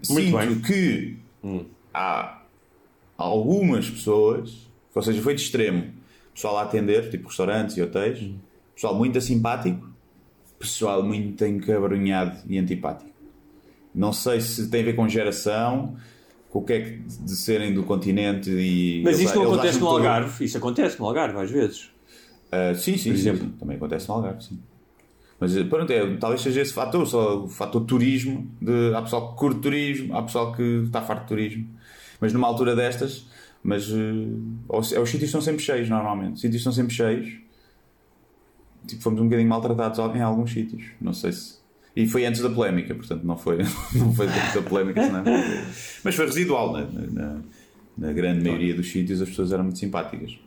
Muito 0.09 0.29
Sinto 0.29 0.37
bem. 0.37 0.61
que 0.61 1.17
hum. 1.43 1.65
há 1.93 2.41
algumas 3.17 3.89
pessoas, 3.89 4.67
ou 4.93 5.01
seja, 5.01 5.21
foi 5.21 5.35
de 5.35 5.41
extremo, 5.41 5.91
pessoal 6.33 6.57
a 6.57 6.63
atender, 6.63 7.09
tipo 7.09 7.27
restaurantes 7.27 7.75
e 7.75 7.81
hotéis, 7.81 8.21
hum. 8.21 8.37
pessoal 8.73 8.95
muito 8.95 9.19
simpático, 9.19 9.87
pessoal 10.57 11.03
muito 11.03 11.45
encabrunhado 11.45 12.37
e 12.47 12.57
antipático. 12.57 13.11
Não 13.93 14.11
sei 14.11 14.41
se 14.41 14.69
tem 14.69 14.81
a 14.81 14.85
ver 14.85 14.95
com 14.95 15.07
geração, 15.07 15.95
com 16.49 16.59
o 16.59 16.63
que 16.63 16.73
é 16.73 16.81
que 16.81 16.97
de 16.99 17.35
serem 17.35 17.73
do 17.73 17.83
continente 17.83 18.49
e. 18.49 19.01
Mas 19.03 19.19
isto 19.19 19.35
não 19.35 19.53
acontece 19.53 19.79
no 19.79 19.87
Algarve? 19.87 20.45
Isso 20.45 20.57
acontece 20.57 20.99
no 20.99 21.05
Algarve 21.05 21.37
às 21.37 21.51
vezes. 21.51 21.89
Uh, 22.47 22.75
sim, 22.75 22.97
sim, 22.97 23.09
Por 23.09 23.15
exemplo. 23.17 23.45
Sim, 23.45 23.53
também 23.59 23.75
acontece 23.75 24.07
no 24.07 24.15
Algarve, 24.15 24.43
sim. 24.43 24.59
Mas 25.39 25.53
pronto, 25.63 25.91
é, 25.91 26.15
talvez 26.17 26.41
seja 26.41 26.61
esse 26.61 26.73
fator, 26.73 27.05
só 27.05 27.43
o 27.43 27.47
fator 27.49 27.81
turismo. 27.81 28.49
De, 28.61 28.93
há 28.95 29.01
pessoal 29.01 29.31
que 29.31 29.37
curte 29.37 29.59
turismo, 29.59 30.15
há 30.15 30.23
pessoal 30.23 30.53
que 30.53 30.83
está 30.85 31.01
farto 31.01 31.23
de 31.23 31.27
turismo. 31.27 31.67
Mas 32.21 32.31
numa 32.31 32.47
altura 32.47 32.75
destas, 32.75 33.27
mas 33.61 33.89
uh, 33.91 34.41
os, 34.69 34.91
os 34.91 35.09
sítios 35.09 35.29
estão 35.29 35.41
sempre 35.41 35.61
cheios 35.61 35.89
normalmente. 35.89 36.35
Os 36.35 36.41
sítios 36.41 36.61
estão 36.61 36.71
sempre 36.71 36.93
cheios. 36.93 37.37
Tipo, 38.87 39.01
fomos 39.01 39.19
um 39.19 39.25
bocadinho 39.25 39.49
maltratados 39.49 39.99
em 40.15 40.21
alguns 40.21 40.51
sítios. 40.51 40.83
Não 41.01 41.13
sei 41.13 41.31
se. 41.31 41.55
E 41.95 42.05
foi 42.07 42.25
antes 42.25 42.41
da 42.41 42.49
polémica, 42.49 42.93
portanto 42.93 43.23
não 43.23 43.37
foi, 43.37 43.57
não 43.95 44.13
foi 44.13 44.27
da 44.27 44.61
polémica, 44.61 45.01
senão... 45.01 45.23
mas 46.03 46.13
foi 46.13 46.25
residual. 46.25 46.73
Na, 46.73 46.85
na, 46.85 47.41
na 47.97 48.11
grande 48.11 48.43
maioria 48.43 48.75
dos 48.75 48.91
sítios 48.91 49.21
as 49.21 49.29
pessoas 49.29 49.51
eram 49.51 49.63
muito 49.63 49.79
simpáticas. 49.79 50.37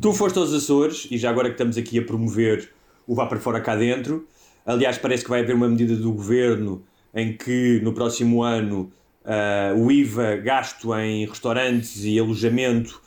Tu 0.00 0.12
foste 0.14 0.38
aos 0.38 0.54
Açores 0.54 1.06
e 1.10 1.18
já 1.18 1.28
agora 1.28 1.48
que 1.48 1.54
estamos 1.54 1.76
aqui 1.76 1.98
a 1.98 2.02
promover 2.02 2.72
o 3.06 3.14
vá 3.14 3.26
para 3.26 3.38
fora 3.38 3.60
cá 3.60 3.76
dentro. 3.76 4.26
Aliás, 4.64 4.98
parece 4.98 5.24
que 5.24 5.30
vai 5.30 5.40
haver 5.40 5.54
uma 5.54 5.68
medida 5.68 5.96
do 5.96 6.12
governo 6.12 6.82
em 7.14 7.36
que 7.36 7.80
no 7.82 7.92
próximo 7.92 8.42
ano 8.42 8.92
uh, 9.24 9.78
o 9.78 9.90
IVA 9.90 10.36
gasto 10.36 10.94
em 10.94 11.26
restaurantes 11.26 12.04
e 12.04 12.18
alojamento 12.18 13.00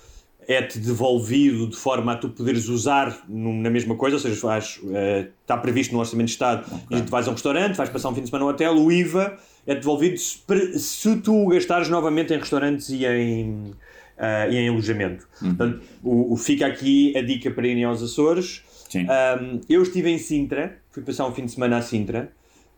é-te 0.48 0.78
devolvido 0.78 1.68
de 1.68 1.76
forma 1.76 2.14
a 2.14 2.16
tu 2.18 2.30
poderes 2.30 2.68
usar 2.68 3.18
na 3.30 3.70
mesma 3.70 3.96
coisa, 3.96 4.18
ou 4.18 4.20
seja, 4.20 4.36
faz, 4.36 4.80
uh, 4.84 5.30
está 5.42 5.56
previsto 5.58 5.94
no 5.94 6.00
Orçamento 6.00 6.28
de 6.28 6.34
Estado 6.34 6.66
okay. 6.86 6.98
e 6.98 7.02
tu 7.02 7.10
vais 7.10 7.28
a 7.28 7.32
um 7.32 7.34
restaurante, 7.34 7.76
vais 7.76 7.90
passar 7.90 8.10
um 8.10 8.16
fim 8.16 8.22
de 8.22 8.28
semana 8.28 8.46
no 8.46 8.52
hotel, 8.52 8.76
o 8.76 8.92
IVA 8.92 9.38
é 9.66 9.76
devolvido 9.76 10.18
se, 10.18 10.40
se 10.80 11.16
tu 11.18 11.48
gastares 11.48 11.88
novamente 11.88 12.34
em 12.34 12.38
restaurantes 12.38 12.90
e 12.90 13.06
em, 13.06 13.72
uh, 14.18 14.52
e 14.52 14.58
em 14.58 14.70
alojamento. 14.70 15.28
Uhum. 15.42 15.56
Portanto, 15.56 15.82
o, 16.04 16.34
o, 16.34 16.36
fica 16.36 16.66
aqui 16.68 17.18
a 17.18 17.22
dica 17.22 17.50
para 17.50 17.66
irem 17.66 17.86
aos 17.86 18.04
Açores 18.04 18.64
um, 19.02 19.62
eu 19.70 19.82
estive 19.82 20.10
em 20.10 20.18
Sintra, 20.18 20.78
fui 20.92 21.04
passar 21.04 21.28
um 21.28 21.32
fim 21.32 21.46
de 21.46 21.52
semana 21.52 21.78
a 21.78 21.82
Sintra, 21.82 22.32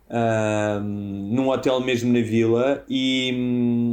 um, 0.09 1.29
num 1.33 1.49
hotel 1.49 1.79
mesmo 1.81 2.13
na 2.13 2.21
vila, 2.21 2.83
e 2.89 3.31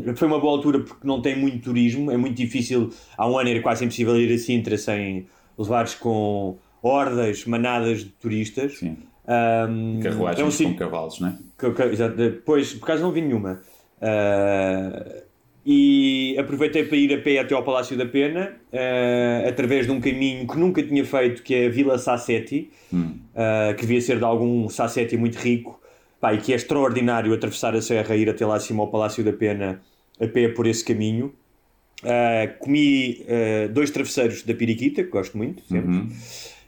um, 0.06 0.14
foi 0.14 0.28
uma 0.28 0.38
boa 0.38 0.52
altura 0.52 0.80
porque 0.80 1.06
não 1.06 1.20
tem 1.22 1.36
muito 1.36 1.62
turismo, 1.64 2.10
é 2.10 2.16
muito 2.16 2.36
difícil, 2.36 2.90
há 3.16 3.28
um 3.28 3.38
ano 3.38 3.50
era 3.50 3.60
quase 3.60 3.84
impossível 3.84 4.20
ir 4.20 4.32
a 4.32 4.38
Sintra 4.38 4.76
sem 4.76 5.26
levares 5.58 5.94
com 5.94 6.56
hordas, 6.82 7.44
manadas 7.44 8.00
de 8.00 8.10
turistas. 8.10 8.78
Sim. 8.78 8.96
Um, 9.24 10.00
Carruagens 10.02 10.60
é 10.60 10.66
um, 10.66 10.72
com 10.72 10.78
cavalos, 10.78 11.20
não 11.20 11.28
é? 11.28 12.08
Depois, 12.08 12.74
por 12.74 12.86
acaso 12.86 13.02
não 13.02 13.12
vi 13.12 13.20
nenhuma. 13.22 13.60
Uh, 13.98 15.21
e 15.64 16.36
aproveitei 16.38 16.84
para 16.84 16.96
ir 16.96 17.14
a 17.14 17.18
pé 17.18 17.38
até 17.38 17.54
ao 17.54 17.62
Palácio 17.62 17.96
da 17.96 18.04
Pena, 18.04 18.52
uh, 18.72 19.48
através 19.48 19.86
de 19.86 19.92
um 19.92 20.00
caminho 20.00 20.46
que 20.46 20.58
nunca 20.58 20.82
tinha 20.82 21.04
feito, 21.04 21.42
que 21.42 21.54
é 21.54 21.66
a 21.66 21.68
Vila 21.68 21.98
Sassetti, 21.98 22.70
hum. 22.92 23.14
uh, 23.34 23.74
que 23.74 23.82
devia 23.82 24.00
ser 24.00 24.18
de 24.18 24.24
algum 24.24 24.68
Sassetti 24.68 25.16
muito 25.16 25.36
rico, 25.36 25.80
pá, 26.20 26.34
e 26.34 26.38
que 26.38 26.52
é 26.52 26.56
extraordinário 26.56 27.32
atravessar 27.32 27.74
a 27.76 27.82
serra 27.82 28.16
e 28.16 28.22
ir 28.22 28.30
até 28.30 28.44
lá 28.44 28.56
acima 28.56 28.82
ao 28.82 28.88
Palácio 28.88 29.22
da 29.22 29.32
Pena 29.32 29.80
a 30.20 30.26
pé 30.26 30.48
por 30.48 30.66
esse 30.66 30.84
caminho. 30.84 31.32
Uh, 32.02 32.58
comi 32.58 33.24
dois 33.72 33.90
travesseiros 33.92 34.42
da 34.42 34.52
Piriquita, 34.52 35.04
que 35.04 35.10
gosto 35.10 35.38
muito, 35.38 35.62
sempre. 35.62 35.88
Uhum. 35.88 36.08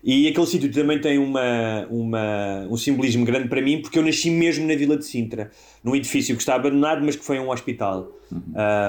E 0.06 0.28
aquele 0.28 0.46
sítio 0.46 0.70
também 0.70 1.00
tem 1.00 1.18
uma, 1.18 1.86
uma, 1.88 2.66
um 2.70 2.76
simbolismo 2.76 3.24
grande 3.24 3.48
para 3.48 3.62
mim, 3.62 3.80
porque 3.80 3.98
eu 3.98 4.02
nasci 4.02 4.28
mesmo 4.28 4.68
na 4.68 4.76
Vila 4.76 4.98
de 4.98 5.04
Sintra, 5.06 5.50
num 5.82 5.96
edifício 5.96 6.36
que 6.36 6.42
está 6.42 6.56
abandonado, 6.56 7.02
mas 7.02 7.16
que 7.16 7.24
foi 7.24 7.38
um 7.40 7.50
hospital, 7.50 8.12
uhum. 8.30 8.42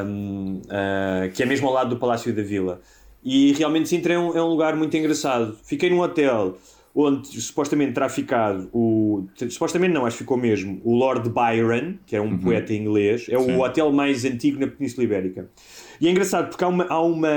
um, 0.05 0.61
uh, 0.65 1.31
que 1.33 1.41
é 1.41 1.45
mesmo 1.45 1.67
ao 1.67 1.73
lado 1.73 1.91
do 1.91 1.97
Palácio 1.97 2.35
da 2.35 2.43
Vila. 2.43 2.81
E 3.23 3.53
realmente 3.53 3.87
Sintra 3.87 4.13
é 4.13 4.19
um, 4.19 4.35
é 4.35 4.43
um 4.43 4.47
lugar 4.47 4.75
muito 4.75 4.95
engraçado. 4.97 5.57
Fiquei 5.63 5.89
num 5.89 6.01
hotel 6.01 6.57
onde 6.95 7.27
supostamente 7.41 7.93
terá 7.93 8.07
ficado 8.07 8.69
o. 8.71 9.27
Supostamente 9.49 9.93
não, 9.93 10.05
acho 10.05 10.17
que 10.17 10.23
ficou 10.23 10.37
mesmo. 10.37 10.79
O 10.83 10.95
Lord 10.95 11.29
Byron, 11.29 11.95
que 12.05 12.15
é 12.15 12.21
um 12.21 12.29
uhum. 12.29 12.37
poeta 12.37 12.73
inglês, 12.73 13.27
é 13.29 13.37
Sim. 13.37 13.55
o 13.55 13.61
hotel 13.61 13.91
mais 13.91 14.23
antigo 14.23 14.59
na 14.59 14.67
Península 14.67 15.03
Ibérica. 15.03 15.49
E 15.99 16.07
é 16.07 16.11
engraçado 16.11 16.49
porque 16.49 16.63
há 16.63 16.67
uma, 16.67 16.85
há 16.85 17.01
uma, 17.01 17.29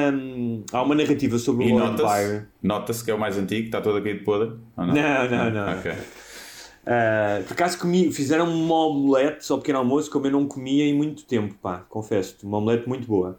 há 0.73 0.83
uma 0.83 0.95
narrativa 0.95 1.39
sobre 1.39 1.65
o 1.65 1.69
e 1.69 1.73
Lord 1.73 1.97
Byron. 1.97 2.43
Nota-se 2.63 3.05
que 3.05 3.11
é 3.11 3.15
o 3.15 3.19
mais 3.19 3.37
antigo, 3.37 3.67
está 3.67 3.81
todo 3.81 3.99
aqui 3.99 4.15
de 4.15 4.21
podre? 4.21 4.57
Não? 4.77 4.87
não, 4.87 5.31
não, 5.31 5.51
não. 5.51 5.79
Ok. 5.79 5.91
Uh, 5.91 7.45
por 7.45 7.53
acaso 7.53 7.79
comi, 7.79 8.11
fizeram 8.11 8.51
uma 8.51 8.87
omelete 8.87 9.45
só 9.45 9.59
pequeno 9.59 9.79
almoço, 9.81 10.11
como 10.11 10.27
eu 10.27 10.31
não 10.31 10.47
comia 10.47 10.87
em 10.87 10.95
muito 10.95 11.27
tempo, 11.27 11.55
pá, 11.61 11.85
confesso-te, 11.89 12.47
uma 12.47 12.59
omelete 12.59 12.89
muito 12.89 13.07
boa. 13.07 13.39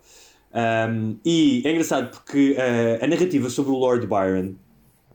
Um, 0.54 1.18
e 1.26 1.64
é 1.66 1.72
engraçado 1.72 2.12
porque 2.12 2.52
uh, 2.52 3.04
a 3.04 3.08
narrativa 3.08 3.50
sobre 3.50 3.72
o 3.72 3.76
Lord 3.76 4.06
Byron 4.06 4.54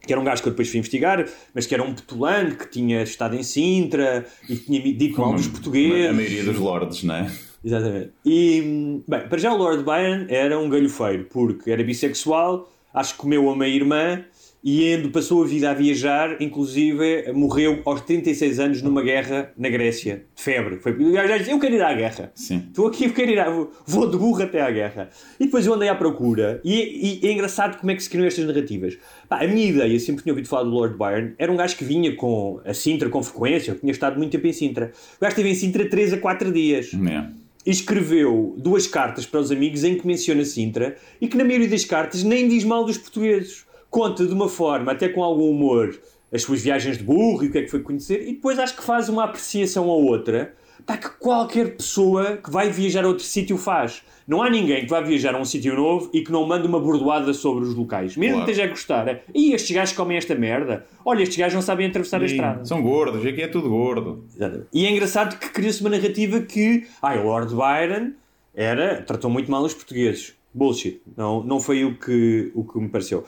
que 0.06 0.12
era 0.12 0.20
um 0.20 0.24
gajo 0.24 0.42
que 0.42 0.48
eu 0.48 0.52
depois 0.52 0.68
fui 0.68 0.78
investigar, 0.78 1.26
mas 1.54 1.66
que 1.66 1.74
era 1.74 1.82
um 1.82 1.94
petulante 1.94 2.56
que 2.56 2.70
tinha 2.70 3.02
estado 3.02 3.34
em 3.36 3.42
Sintra 3.42 4.26
e 4.48 4.56
tinha 4.56 4.80
dito 4.80 5.20
mal 5.20 5.34
dos 5.34 5.48
portugueses. 5.48 6.10
A 6.10 6.12
maioria 6.12 6.44
dos 6.44 6.58
lords, 6.58 7.02
não 7.02 7.14
é? 7.14 7.30
Exatamente. 7.64 8.10
E, 8.24 9.02
bem, 9.08 9.28
para 9.28 9.38
já 9.38 9.52
o 9.52 9.56
Lord 9.56 9.82
Byron 9.82 10.26
era 10.28 10.58
um 10.58 10.68
galhofeiro, 10.68 11.24
porque 11.30 11.70
era 11.70 11.82
bissexual, 11.82 12.70
acho 12.92 13.14
que 13.14 13.20
comeu 13.20 13.46
uma 13.46 13.66
irmã 13.66 14.24
e 14.64 14.96
passou 15.12 15.42
a 15.42 15.46
vida 15.46 15.70
a 15.70 15.74
viajar, 15.74 16.40
inclusive 16.40 17.30
morreu 17.34 17.82
aos 17.84 18.00
36 18.00 18.58
anos 18.58 18.80
numa 18.80 19.02
guerra 19.02 19.52
na 19.58 19.68
Grécia, 19.68 20.24
de 20.34 20.42
febre. 20.42 20.78
Foi, 20.78 20.92
eu 20.92 21.60
quero 21.60 21.74
ir 21.74 21.82
à 21.82 21.92
guerra. 21.92 22.32
Sim. 22.34 22.64
Estou 22.68 22.86
aqui, 22.86 23.10
quero 23.10 23.30
ir 23.30 23.38
à, 23.38 23.50
vou 23.86 24.10
de 24.10 24.16
burro 24.16 24.42
até 24.42 24.62
à 24.62 24.70
guerra. 24.70 25.10
E 25.38 25.44
depois 25.44 25.66
eu 25.66 25.74
andei 25.74 25.90
à 25.90 25.94
procura. 25.94 26.62
E, 26.64 27.20
e 27.22 27.28
é 27.28 27.32
engraçado 27.32 27.78
como 27.78 27.90
é 27.90 27.94
que 27.94 28.02
se 28.02 28.08
criam 28.08 28.24
estas 28.24 28.46
narrativas. 28.46 28.96
Pá, 29.28 29.44
a 29.44 29.46
minha 29.46 29.66
ideia, 29.66 30.00
sempre 30.00 30.22
tinha 30.22 30.32
ouvido 30.32 30.48
falar 30.48 30.62
do 30.62 30.70
Lord 30.70 30.96
Byron, 30.96 31.32
era 31.36 31.52
um 31.52 31.56
gajo 31.56 31.76
que 31.76 31.84
vinha 31.84 32.16
com 32.16 32.58
a 32.64 32.72
Sintra 32.72 33.10
com 33.10 33.22
frequência, 33.22 33.72
eu 33.72 33.78
tinha 33.78 33.92
estado 33.92 34.16
muito 34.16 34.32
tempo 34.32 34.46
em 34.46 34.52
Sintra. 34.54 34.92
O 35.18 35.20
gajo 35.20 35.32
esteve 35.32 35.50
em 35.50 35.54
Sintra 35.54 35.86
3 35.86 36.14
a 36.14 36.18
4 36.18 36.50
dias. 36.50 36.90
É. 36.94 37.26
E 37.66 37.70
escreveu 37.70 38.54
duas 38.56 38.86
cartas 38.86 39.26
para 39.26 39.40
os 39.40 39.50
amigos 39.50 39.84
em 39.84 39.94
que 39.96 40.06
menciona 40.06 40.42
Sintra 40.42 40.96
e 41.20 41.28
que 41.28 41.36
na 41.36 41.44
maioria 41.44 41.68
das 41.68 41.84
cartas 41.84 42.22
nem 42.22 42.48
diz 42.48 42.64
mal 42.64 42.84
dos 42.84 42.96
portugueses 42.96 43.64
conta 43.94 44.26
de 44.26 44.34
uma 44.34 44.48
forma, 44.48 44.90
até 44.90 45.08
com 45.08 45.22
algum 45.22 45.48
humor, 45.48 45.96
as 46.32 46.42
suas 46.42 46.60
viagens 46.60 46.98
de 46.98 47.04
burro 47.04 47.44
e 47.44 47.46
o 47.46 47.52
que 47.52 47.58
é 47.58 47.62
que 47.62 47.70
foi 47.70 47.78
conhecer, 47.78 48.26
e 48.28 48.32
depois 48.32 48.58
acho 48.58 48.74
que 48.74 48.82
faz 48.82 49.08
uma 49.08 49.22
apreciação 49.22 49.88
a 49.88 49.94
outra, 49.94 50.52
tá, 50.84 50.96
que 50.96 51.08
qualquer 51.10 51.76
pessoa 51.76 52.38
que 52.38 52.50
vai 52.50 52.70
viajar 52.70 53.04
a 53.04 53.06
outro 53.06 53.22
sítio 53.22 53.56
faz. 53.56 54.02
Não 54.26 54.42
há 54.42 54.50
ninguém 54.50 54.82
que 54.82 54.90
vá 54.90 55.00
viajar 55.00 55.36
a 55.36 55.38
um 55.38 55.44
sítio 55.44 55.76
novo 55.76 56.10
e 56.12 56.22
que 56.22 56.32
não 56.32 56.44
mande 56.44 56.66
uma 56.66 56.80
bordoada 56.80 57.32
sobre 57.32 57.62
os 57.62 57.72
locais. 57.72 58.16
Mesmo 58.16 58.34
claro. 58.34 58.46
que 58.46 58.50
esteja 58.50 58.68
a 58.68 58.70
gostar. 58.70 59.06
É, 59.06 59.22
e 59.32 59.52
estes 59.52 59.70
gajos 59.76 59.94
comem 59.94 60.16
esta 60.16 60.34
merda. 60.34 60.84
Olha, 61.04 61.22
estes 61.22 61.38
gajos 61.38 61.54
não 61.54 61.62
sabem 61.62 61.86
atravessar 61.86 62.18
Sim, 62.18 62.24
a 62.24 62.26
estrada. 62.26 62.64
São 62.64 62.82
gordos, 62.82 63.24
aqui 63.24 63.42
é 63.42 63.48
tudo 63.48 63.68
gordo. 63.68 64.24
Exatamente. 64.34 64.66
E 64.72 64.86
é 64.86 64.90
engraçado 64.90 65.38
que 65.38 65.50
cria-se 65.50 65.82
uma 65.82 65.90
narrativa 65.90 66.40
que. 66.40 66.84
O 67.00 67.22
Lord 67.22 67.54
Byron 67.54 68.12
era, 68.52 69.02
tratou 69.02 69.30
muito 69.30 69.48
mal 69.50 69.62
os 69.62 69.74
portugueses. 69.74 70.34
Bullshit. 70.52 71.00
Não, 71.16 71.44
não 71.44 71.60
foi 71.60 71.84
o 71.84 71.96
que, 71.96 72.50
o 72.54 72.64
que 72.64 72.78
me 72.78 72.88
pareceu. 72.88 73.24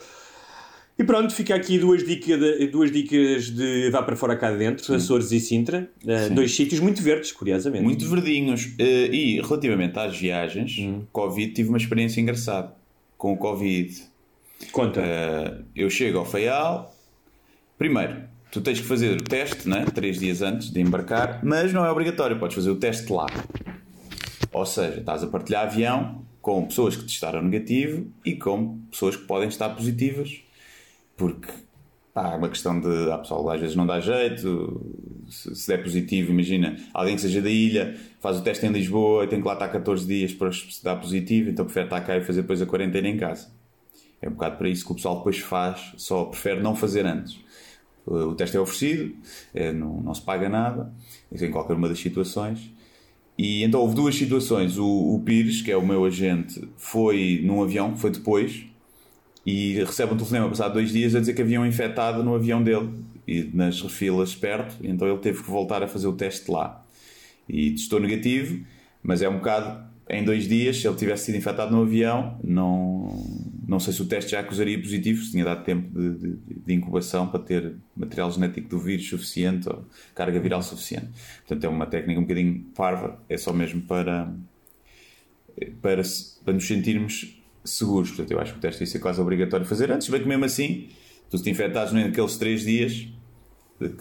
E 0.99 1.03
pronto, 1.03 1.31
fica 1.31 1.53
aqui 1.53 1.77
duas 1.77 2.03
dicas 2.03 2.39
de, 2.39 2.67
duas 2.67 2.91
dicas 2.91 3.51
de 3.51 3.89
vá 3.91 4.01
para 4.01 4.15
fora 4.15 4.35
cá 4.35 4.49
dentro, 4.51 4.83
Sim. 4.83 4.95
Açores 4.95 5.31
e 5.31 5.39
Sintra. 5.39 5.87
Uh, 6.03 6.33
dois 6.33 6.55
sítios 6.55 6.79
muito 6.79 7.03
verdes, 7.03 7.31
curiosamente. 7.31 7.83
Muito 7.83 8.09
verdinhos. 8.09 8.65
Uh, 8.65 9.13
e 9.13 9.39
relativamente 9.39 9.97
às 9.99 10.17
viagens, 10.17 10.75
hum. 10.79 11.03
Covid, 11.11 11.53
tive 11.53 11.69
uma 11.69 11.77
experiência 11.77 12.19
engraçada 12.19 12.73
com 13.15 13.31
o 13.31 13.37
Covid. 13.37 13.95
Conta. 14.71 15.01
Uh, 15.01 15.63
eu 15.75 15.87
chego 15.87 16.17
ao 16.17 16.25
Faial. 16.25 16.91
Primeiro, 17.77 18.23
tu 18.51 18.59
tens 18.59 18.79
que 18.79 18.87
fazer 18.87 19.21
o 19.21 19.23
teste, 19.23 19.69
né? 19.69 19.85
três 19.93 20.19
dias 20.19 20.41
antes 20.41 20.71
de 20.71 20.81
embarcar, 20.81 21.41
mas 21.43 21.71
não 21.71 21.85
é 21.85 21.91
obrigatório, 21.91 22.39
podes 22.39 22.55
fazer 22.55 22.71
o 22.71 22.75
teste 22.75 23.13
lá. 23.13 23.27
Ou 24.51 24.65
seja, 24.65 24.97
estás 24.97 25.23
a 25.23 25.27
partilhar 25.27 25.67
avião 25.67 26.25
com 26.41 26.65
pessoas 26.65 26.95
que 26.95 27.03
testaram 27.03 27.43
negativo 27.43 28.07
e 28.25 28.33
com 28.33 28.79
pessoas 28.89 29.15
que 29.15 29.25
podem 29.25 29.47
estar 29.47 29.69
positivas 29.69 30.46
porque 31.17 31.51
pá, 32.13 32.33
é 32.33 32.37
uma 32.37 32.47
questão 32.47 32.79
de. 32.79 33.11
Ah, 33.11 33.17
pessoal, 33.17 33.49
às 33.49 33.59
vezes 33.59 33.75
não 33.75 33.85
dá 33.85 33.99
jeito. 33.99 34.81
Se, 35.27 35.53
se 35.53 35.67
der 35.67 35.83
positivo, 35.83 36.31
imagina 36.31 36.77
alguém 36.93 37.15
que 37.15 37.21
seja 37.21 37.41
da 37.41 37.49
ilha, 37.49 37.97
faz 38.21 38.37
o 38.37 38.41
teste 38.41 38.65
em 38.65 38.69
Lisboa 38.69 39.25
e 39.25 39.27
tem 39.27 39.41
que 39.41 39.47
lá 39.47 39.53
estar 39.53 39.67
14 39.67 40.07
dias 40.07 40.33
para 40.33 40.51
se 40.51 40.81
dar 40.81 40.95
positivo, 40.95 41.49
então 41.49 41.65
prefere 41.65 41.87
estar 41.87 41.99
cá 42.01 42.15
e 42.15 42.21
fazer 42.23 42.43
depois 42.43 42.61
a 42.61 42.65
quarentena 42.65 43.09
em 43.09 43.17
casa. 43.17 43.49
É 44.21 44.29
um 44.29 44.31
bocado 44.31 44.57
para 44.57 44.69
isso 44.69 44.85
que 44.85 44.91
o 44.93 44.95
pessoal 44.95 45.17
depois 45.17 45.37
faz, 45.39 45.93
só 45.97 46.25
prefere 46.25 46.61
não 46.61 46.75
fazer 46.75 47.05
antes. 47.05 47.39
O 48.05 48.33
teste 48.35 48.55
é 48.55 48.59
oferecido, 48.59 49.13
é, 49.53 49.73
não, 49.73 49.99
não 49.99 50.13
se 50.13 50.21
paga 50.21 50.47
nada, 50.47 50.93
em 51.29 51.51
qualquer 51.51 51.73
uma 51.73 51.89
das 51.89 51.99
situações. 51.99 52.71
E 53.37 53.63
então 53.63 53.81
houve 53.81 53.95
duas 53.95 54.15
situações. 54.15 54.77
O, 54.77 55.15
o 55.15 55.21
Pires, 55.23 55.61
que 55.61 55.71
é 55.71 55.77
o 55.77 55.85
meu 55.85 56.05
agente, 56.05 56.67
foi 56.77 57.41
num 57.43 57.61
avião, 57.61 57.95
foi 57.97 58.09
depois, 58.09 58.65
e 59.47 59.81
recebe 59.81 60.13
um 60.13 60.17
telefonema 60.17 60.49
passado 60.49 60.73
dois 60.73 60.91
dias 60.91 61.15
a 61.15 61.21
dizer 61.21 61.33
que 61.33 61.41
havia 61.41 61.61
um 61.61 61.65
infectado 61.65 62.21
no 62.21 62.35
avião 62.35 62.61
dele 62.61 62.89
e 63.25 63.49
nas 63.53 63.81
refilas 63.81 64.35
perto, 64.35 64.75
então 64.83 65.07
ele 65.07 65.19
teve 65.19 65.41
que 65.41 65.49
voltar 65.49 65.81
a 65.81 65.87
fazer 65.87 66.05
o 66.05 66.11
teste 66.11 66.51
lá. 66.51 66.85
E 67.47 67.71
testou 67.71 67.97
negativo, 67.97 68.65
mas 69.01 69.21
é 69.21 69.29
um 69.29 69.37
bocado 69.37 69.87
em 70.09 70.21
dois 70.25 70.49
dias, 70.49 70.81
se 70.81 70.87
ele 70.87 70.97
tivesse 70.97 71.27
sido 71.27 71.37
infectado 71.37 71.73
no 71.73 71.83
avião, 71.83 72.37
não, 72.43 73.25
não 73.65 73.79
sei 73.79 73.93
se 73.93 74.01
o 74.01 74.05
teste 74.05 74.31
já 74.31 74.41
acusaria 74.41 74.77
positivo, 74.77 75.23
se 75.23 75.31
tinha 75.31 75.45
dado 75.45 75.63
tempo 75.63 75.97
de, 75.97 76.17
de, 76.17 76.37
de, 76.65 76.73
incubação 76.73 77.27
para 77.27 77.39
ter 77.39 77.73
material 77.95 78.29
genético 78.29 78.67
do 78.67 78.79
vírus 78.79 79.07
suficiente 79.07 79.69
ou 79.69 79.85
carga 80.13 80.41
viral 80.41 80.61
suficiente. 80.61 81.07
Portanto, 81.45 81.63
é 81.63 81.69
uma 81.69 81.85
técnica 81.85 82.19
um 82.19 82.23
bocadinho 82.23 82.65
parva, 82.75 83.17
é 83.29 83.37
só 83.37 83.53
mesmo 83.53 83.81
para, 83.81 84.29
para, 85.81 86.01
para 86.43 86.53
nos 86.53 86.67
sentirmos 86.67 87.37
seguros. 87.69 88.09
Portanto, 88.09 88.31
eu 88.31 88.39
acho 88.39 88.53
que 88.53 88.59
o 88.59 88.61
teste 88.61 88.83
ia 88.83 88.87
ser 88.87 88.99
quase 88.99 89.19
obrigatório 89.21 89.65
fazer 89.65 89.91
antes, 89.91 90.09
bem 90.09 90.21
que 90.21 90.27
mesmo 90.27 90.45
assim, 90.45 90.87
tu 91.29 91.41
te 91.41 91.49
infectares 91.49 91.91
naqueles 91.91 92.37
3 92.37 92.61
dias, 92.61 93.07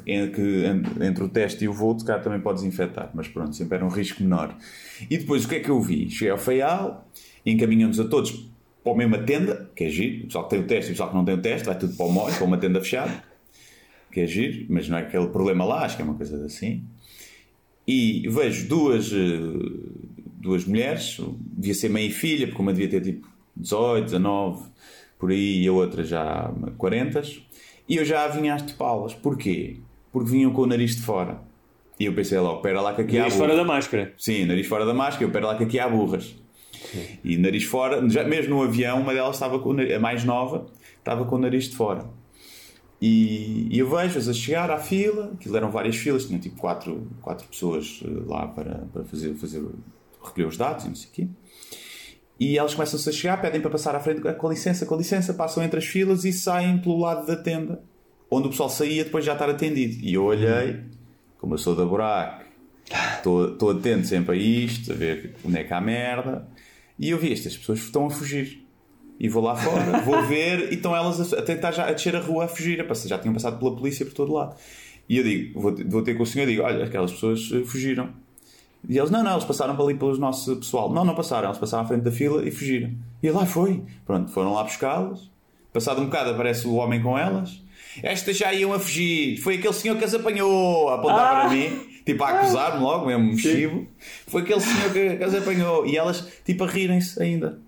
entre 0.07 1.22
o 1.22 1.29
teste 1.29 1.64
e 1.64 1.68
o 1.68 1.72
voo, 1.72 1.96
cara 2.05 2.20
também 2.20 2.40
podes 2.40 2.62
infectar, 2.62 3.11
mas 3.14 3.29
pronto, 3.29 3.55
sempre 3.55 3.76
era 3.76 3.85
um 3.85 3.90
risco 3.90 4.22
menor. 4.22 4.57
E 5.11 5.18
depois 5.18 5.44
o 5.44 5.48
que 5.48 5.57
é 5.57 5.61
que 5.61 5.68
eu 5.68 5.81
vi? 5.81 6.09
Cheguei 6.11 6.31
ao 6.31 6.38
Feial, 6.38 7.07
encaminhamos 7.44 8.00
a 8.00 8.05
todos 8.05 8.48
para 8.83 8.92
a 8.92 8.96
mesma 8.96 9.18
tenda, 9.18 9.70
que 9.74 9.85
é 9.85 9.88
giro, 9.90 10.22
o 10.22 10.26
pessoal 10.26 10.44
que 10.44 10.50
tem 10.50 10.61
o 10.61 10.66
teste 10.66 10.90
e 10.90 10.92
o 10.92 10.94
pessoal 10.94 11.11
que 11.11 11.16
não 11.16 11.24
tem 11.24 11.35
o 11.35 11.42
teste, 11.42 11.66
vai 11.66 11.79
tudo 11.79 11.94
para 11.94 12.07
o 12.07 12.12
molho, 12.12 12.35
para 12.35 12.44
uma 12.44 12.57
tenda 12.57 12.81
fechada, 12.81 13.22
que 14.11 14.20
é 14.20 14.26
giro, 14.26 14.66
mas 14.70 14.88
não 14.88 14.96
é 14.96 15.02
aquele 15.02 15.26
problema 15.26 15.64
lá, 15.64 15.85
acho 15.85 15.96
que 15.96 16.02
é 16.02 16.05
uma 16.05 16.14
coisa 16.14 16.44
assim. 16.46 16.85
E 17.87 18.26
vejo 18.29 18.68
duas, 18.68 19.12
eh, 19.12 19.16
duas 20.40 20.64
mulheres, 20.64 21.20
devia 21.40 21.74
ser 21.74 21.90
mãe 21.90 22.07
e 22.07 22.11
filha, 22.11 22.46
porque 22.46 22.62
uma 22.62 22.72
devia 22.72 22.88
ter 22.88 23.00
tipo 23.02 23.29
18, 23.57 24.05
19, 24.05 24.64
por 25.19 25.31
aí, 25.31 25.62
e 25.62 25.69
a 25.69 25.73
outra 25.73 26.05
já 26.05 26.53
40. 26.77 27.23
E 27.88 27.97
eu 27.97 28.05
já 28.05 28.27
vinha 28.29 28.55
às 28.55 28.62
topá-las. 28.62 29.14
Porquê? 29.14 29.79
Porque 30.12 30.31
vinham 30.31 30.53
com 30.53 30.62
o 30.62 30.66
nariz 30.66 30.97
de 30.97 31.03
fora. 31.03 31.40
E 31.99 32.05
eu 32.05 32.14
pensei 32.14 32.38
logo, 32.38 32.61
pera 32.61 32.81
lá 32.81 32.95
que 32.95 33.03
aqui 33.03 33.16
nariz 33.16 33.35
há 33.35 33.37
burras. 33.37 33.51
fora 33.51 33.57
da 33.57 33.64
máscara. 33.64 34.14
Sim, 34.19 34.45
nariz 34.45 34.66
fora 34.66 34.85
da 34.85 34.92
máscara, 34.92 35.25
eu 35.25 35.31
pera 35.31 35.47
lá 35.47 35.57
que 35.57 35.64
aqui 35.64 35.79
há 35.79 35.88
burras. 35.88 36.37
Sim. 36.73 37.19
E 37.25 37.37
nariz 37.38 37.64
fora, 37.64 38.07
já, 38.09 38.25
mesmo 38.25 38.57
no 38.57 38.62
avião, 38.62 39.01
uma 39.01 39.14
delas 39.14 39.37
estava 39.37 39.59
com 39.59 39.71
o 39.71 39.73
nariz, 39.73 39.95
a 39.95 39.99
mais 39.99 40.25
nova, 40.25 40.66
estava 40.99 41.25
com 41.25 41.37
o 41.37 41.38
nariz 41.38 41.64
de 41.64 41.77
fora. 41.77 42.07
E, 43.01 43.69
e 43.71 43.79
eu 43.79 43.88
vejo-as 43.88 44.29
a 44.29 44.33
chegar 44.33 44.71
à 44.71 44.79
fila, 44.79 45.33
aquilo 45.35 45.57
eram 45.57 45.71
várias 45.71 45.97
filas, 45.97 46.27
tinham 46.27 46.40
tipo 46.40 46.57
quatro, 46.57 47.07
quatro 47.21 47.47
pessoas 47.47 48.03
eh, 48.05 48.09
lá 48.27 48.47
para, 48.47 48.87
para 48.92 49.05
fazer, 49.05 49.35
fazer, 49.35 49.62
recolher 50.23 50.47
os 50.47 50.57
dados 50.57 50.85
e 50.85 50.88
não 50.88 50.95
sei 50.95 51.09
o 51.09 51.12
quê. 51.12 51.29
E 52.39 52.59
elas 52.59 52.74
começam-se 52.74 53.09
a 53.09 53.12
chegar, 53.12 53.41
pedem 53.41 53.61
para 53.61 53.70
passar 53.70 53.95
à 53.95 54.01
frente, 54.01 54.20
com 54.20 54.51
licença, 54.51 54.84
com 54.84 54.97
licença, 54.97 55.32
passam 55.32 55.62
entre 55.62 55.78
as 55.78 55.87
filas 55.87 56.24
e 56.24 56.32
saem 56.32 56.78
pelo 56.78 56.99
lado 56.99 57.26
da 57.26 57.37
tenda, 57.37 57.82
onde 58.30 58.47
o 58.47 58.51
pessoal 58.51 58.68
saía 58.68 59.05
depois 59.05 59.24
de 59.24 59.26
já 59.26 59.32
estar 59.32 59.49
atendido. 59.49 60.05
E 60.05 60.14
eu 60.14 60.24
olhei, 60.24 60.80
como 61.39 61.55
eu 61.55 61.59
sou 61.59 61.74
da 61.74 61.84
buraco, 61.84 62.45
estou 63.16 63.70
atento 63.70 64.07
sempre 64.07 64.37
a 64.37 64.39
isto, 64.39 64.93
a 64.93 64.95
ver 64.95 65.34
onde 65.45 65.59
é 65.59 65.64
que 65.64 65.72
há 65.72 65.80
merda, 65.80 66.47
e 66.99 67.11
eu 67.11 67.18
vi 67.18 67.32
estas 67.32 67.57
pessoas 67.57 67.78
estão 67.78 68.07
a 68.07 68.11
fugir. 68.11 68.64
E 69.18 69.30
vou 69.30 69.43
lá 69.43 69.57
fora, 69.57 70.01
vou 70.05 70.22
ver, 70.24 70.70
e 70.70 70.74
estão 70.74 70.95
elas 70.95 71.32
a, 71.32 71.41
tentar 71.41 71.72
já 71.72 71.89
a 71.89 71.93
descer 71.93 72.14
a 72.14 72.20
rua 72.20 72.45
a 72.45 72.49
fugir, 72.49 72.80
a 72.82 72.95
já 72.95 73.18
tinham 73.18 73.32
passado 73.32 73.59
pela 73.59 73.74
polícia 73.74 74.05
por 74.05 74.12
todo 74.12 74.34
lado. 74.34 74.57
E 75.09 75.16
eu 75.16 75.24
digo, 75.24 75.59
vou, 75.59 75.74
vou 75.89 76.03
ter 76.03 76.14
com 76.14 76.22
o 76.22 76.26
senhor 76.26 76.47
e 76.47 76.51
digo: 76.51 76.62
olha, 76.62 76.84
aquelas 76.84 77.12
pessoas 77.12 77.51
eh, 77.55 77.64
fugiram 77.64 78.12
e 78.89 78.97
eles, 78.99 79.11
não, 79.11 79.22
não, 79.22 79.32
eles 79.32 79.45
passaram 79.45 79.80
ali 79.80 79.95
pelo 79.95 80.16
nosso 80.16 80.57
pessoal. 80.57 80.93
Não, 80.93 81.05
não 81.05 81.14
passaram, 81.14 81.49
eles 81.49 81.59
passaram 81.59 81.84
à 81.84 81.87
frente 81.87 82.03
da 82.03 82.11
fila 82.12 82.47
e 82.47 82.51
fugiram. 82.51 82.93
E 83.22 83.30
lá 83.30 83.45
foi. 83.47 83.82
Pronto, 84.05 84.30
foram 84.30 84.53
lá 84.55 84.62
buscá-las. 84.62 85.30
Passado 85.72 86.01
um 86.01 86.07
bocado 86.07 86.30
aparece 86.30 86.66
o 86.66 86.74
homem 86.74 87.03
com 87.03 87.18
elas. 87.18 87.62
Estas 88.03 88.37
já 88.37 88.53
iam 88.53 88.72
a 88.72 88.78
fugir. 88.78 89.39
Foi 89.39 89.57
aquele 89.57 89.72
senhor 89.74 89.97
que 89.97 90.05
as 90.05 90.14
apanhou 90.14 90.89
a 90.89 90.95
apontar 90.97 91.37
Ah. 91.37 91.41
para 91.41 91.49
mim, 91.51 91.70
tipo 92.05 92.22
a 92.24 92.28
acusar-me 92.30 92.80
logo, 92.82 93.07
mesmo 93.07 93.24
mexivo. 93.24 93.87
Foi 94.26 94.43
aquele 94.43 94.61
senhor 94.61 94.93
que, 94.93 95.16
que 95.16 95.24
as 95.24 95.34
apanhou. 95.34 95.87
E 95.87 95.97
elas, 95.97 96.26
tipo, 96.45 96.64
a 96.64 96.66
rirem-se 96.66 97.20
ainda. 97.22 97.59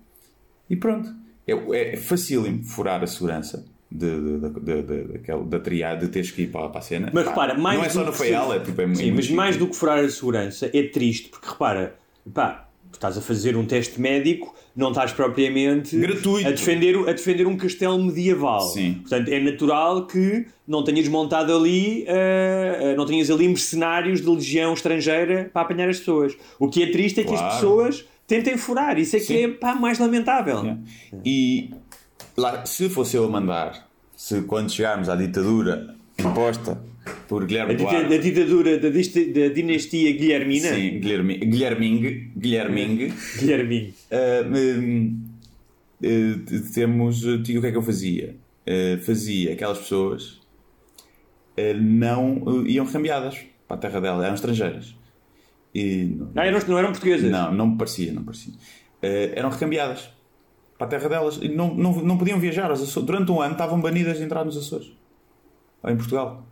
E 0.69 0.75
pronto. 0.75 1.09
É, 1.47 1.93
é 1.93 1.97
facílimo 1.97 2.63
furar 2.63 3.03
a 3.03 3.07
segurança. 3.07 3.65
De, 3.91 4.05
de, 4.07 4.81
de, 4.83 5.03
daquela- 5.13 5.43
da 5.43 5.59
triade 5.59 6.05
de 6.05 6.11
teres 6.11 6.29
que 6.29 6.43
ir 6.43 6.47
para, 6.47 6.69
para 6.69 6.79
a 6.79 6.81
cena. 6.81 7.09
Mas 7.11 7.23
Pá, 7.23 7.29
repara, 7.31 7.57
mais 7.57 7.77
não 7.79 7.85
é 7.85 7.89
só 7.89 8.03
do 8.03 8.11
no 8.15 8.23
ela, 8.25 8.55
é, 8.55 8.59
tipo, 8.59 8.79
é, 8.79 8.85
muito- 8.85 8.99
Sim, 8.99 9.11
mas 9.11 9.29
mais 9.31 9.49
difícil. 9.55 9.65
do 9.67 9.71
que 9.71 9.75
furar 9.79 9.99
a 10.05 10.09
segurança 10.09 10.69
é 10.71 10.83
triste, 10.83 11.29
porque 11.29 11.47
repara, 11.49 11.95
pá, 12.31 12.67
tu 12.91 12.95
estás 12.95 13.17
a 13.17 13.21
fazer 13.21 13.57
um 13.57 13.65
teste 13.65 13.99
médico, 13.99 14.53
não 14.75 14.89
estás 14.89 15.11
propriamente 15.11 15.97
Gratuito. 15.97 16.47
A, 16.47 16.51
defender, 16.51 16.95
a 17.09 17.11
defender 17.13 17.47
um 17.47 17.57
castelo 17.57 17.97
medieval. 18.03 18.61
Sim. 18.69 18.93
Portanto, 19.01 19.27
é 19.29 19.39
natural 19.39 20.05
que 20.05 20.45
não 20.67 20.83
tenhas 20.83 21.07
montado 21.07 21.51
ali, 21.55 22.05
eh, 22.07 22.79
eh, 22.81 22.95
não 22.95 23.05
tenhas 23.07 23.31
ali 23.31 23.47
mercenários 23.47 24.21
de 24.21 24.29
legião 24.29 24.71
estrangeira 24.73 25.49
para 25.51 25.63
apanhar 25.63 25.89
as 25.89 25.97
pessoas. 25.97 26.37
O 26.59 26.69
que 26.69 26.83
é 26.83 26.91
triste 26.91 27.21
é 27.21 27.23
que 27.23 27.33
as 27.33 27.55
pessoas 27.55 28.05
tentem 28.27 28.55
furar. 28.55 28.99
Isso 28.99 29.15
é 29.15 29.19
que 29.19 29.25
Sim. 29.25 29.43
é 29.43 29.47
pá, 29.47 29.73
mais 29.73 29.97
lamentável. 29.97 30.63
É. 30.63 30.77
E 31.25 31.71
lá, 32.39 32.65
se 32.65 32.89
fosse 32.89 33.15
eu 33.15 33.25
a 33.25 33.29
mandar, 33.29 33.87
se 34.15 34.41
quando 34.43 34.71
chegarmos 34.71 35.09
à 35.09 35.15
ditadura 35.15 35.95
imposta 36.19 36.81
por 37.27 37.43
A, 37.43 37.45
Guilherme 37.45 37.75
dita- 37.75 37.89
Duarte, 37.91 38.13
a 38.13 38.17
ditadura 38.17 38.77
da, 38.79 38.89
da 38.89 39.47
dinastia 39.53 40.11
Guilhermina. 40.13 40.69
sim, 40.73 40.99
Guilherme, 40.99 41.37
Guilherming, 41.37 42.31
Guilherming, 42.37 43.13
Guilherminho. 43.39 43.93
ah, 44.11 44.45
hum, 44.79 45.21
eh, 46.03 46.35
temos, 46.73 47.25
eh, 47.25 47.35
o 47.35 47.43
que 47.43 47.57
é 47.65 47.71
que 47.71 47.77
eu 47.77 47.81
fazia? 47.81 48.35
Eh, 48.65 48.97
fazia 48.97 49.53
aquelas 49.53 49.79
pessoas 49.79 50.39
eh, 51.57 51.73
não 51.73 52.65
iam 52.67 52.85
recambiadas 52.85 53.37
para 53.67 53.77
a 53.77 53.79
terra 53.79 53.99
dela, 54.01 54.23
eram 54.23 54.35
estrangeiras. 54.35 54.95
E 55.73 56.15
não- 56.17 56.31
Ah, 56.35 56.51
não, 56.67 56.77
eram 56.77 56.91
portuguesas. 56.91 57.29
Não, 57.31 57.53
não 57.53 57.67
me 57.67 57.77
parecia, 57.77 58.11
não 58.11 58.23
parecia. 58.23 58.53
Eram 59.01 59.49
recambiadas 59.49 60.09
para 60.79 60.87
a 60.87 60.89
terra 60.89 61.09
delas 61.09 61.37
e 61.41 61.49
não, 61.49 61.75
não, 61.75 61.91
não 62.01 62.17
podiam 62.17 62.39
viajar. 62.39 62.71
aos 62.71 62.81
Açores. 62.81 63.05
Durante 63.05 63.29
um 63.29 63.41
ano 63.41 63.51
estavam 63.51 63.81
banidas 63.81 64.17
de 64.17 64.23
entrar 64.23 64.45
nos 64.45 64.55
Açores. 64.55 64.89
Ou 65.83 65.91
em 65.91 65.97
Portugal. 65.97 66.47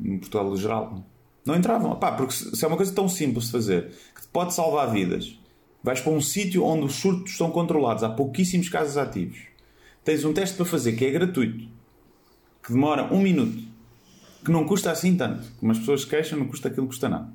Em 0.00 0.18
Portugal 0.18 0.50
no 0.50 0.56
geral. 0.56 1.06
Não 1.44 1.54
entravam. 1.54 1.94
Pá, 1.94 2.10
porque 2.10 2.34
se 2.34 2.64
é 2.64 2.66
uma 2.66 2.76
coisa 2.76 2.92
tão 2.92 3.08
simples 3.08 3.46
de 3.46 3.52
fazer 3.52 3.92
que 4.12 4.22
te 4.22 4.28
pode 4.28 4.52
salvar 4.52 4.90
vidas, 4.90 5.38
vais 5.84 6.00
para 6.00 6.12
um 6.12 6.20
sítio 6.20 6.64
onde 6.64 6.84
os 6.84 6.96
surtos 6.96 7.30
estão 7.30 7.48
controlados, 7.48 8.02
há 8.02 8.08
pouquíssimos 8.08 8.68
casos 8.68 8.96
ativos. 8.96 9.38
Tens 10.02 10.24
um 10.24 10.32
teste 10.32 10.56
para 10.56 10.66
fazer 10.66 10.94
que 10.94 11.04
é 11.04 11.10
gratuito, 11.12 11.68
que 12.60 12.72
demora 12.72 13.12
um 13.14 13.22
minuto, 13.22 13.62
que 14.44 14.50
não 14.50 14.64
custa 14.64 14.90
assim 14.90 15.16
tanto. 15.16 15.46
Como 15.60 15.70
as 15.70 15.78
pessoas 15.78 16.00
se 16.00 16.08
queixam, 16.08 16.40
não 16.40 16.48
custa 16.48 16.66
aquilo 16.66 16.86
que 16.86 16.92
custa 16.92 17.08
nada. 17.08 17.32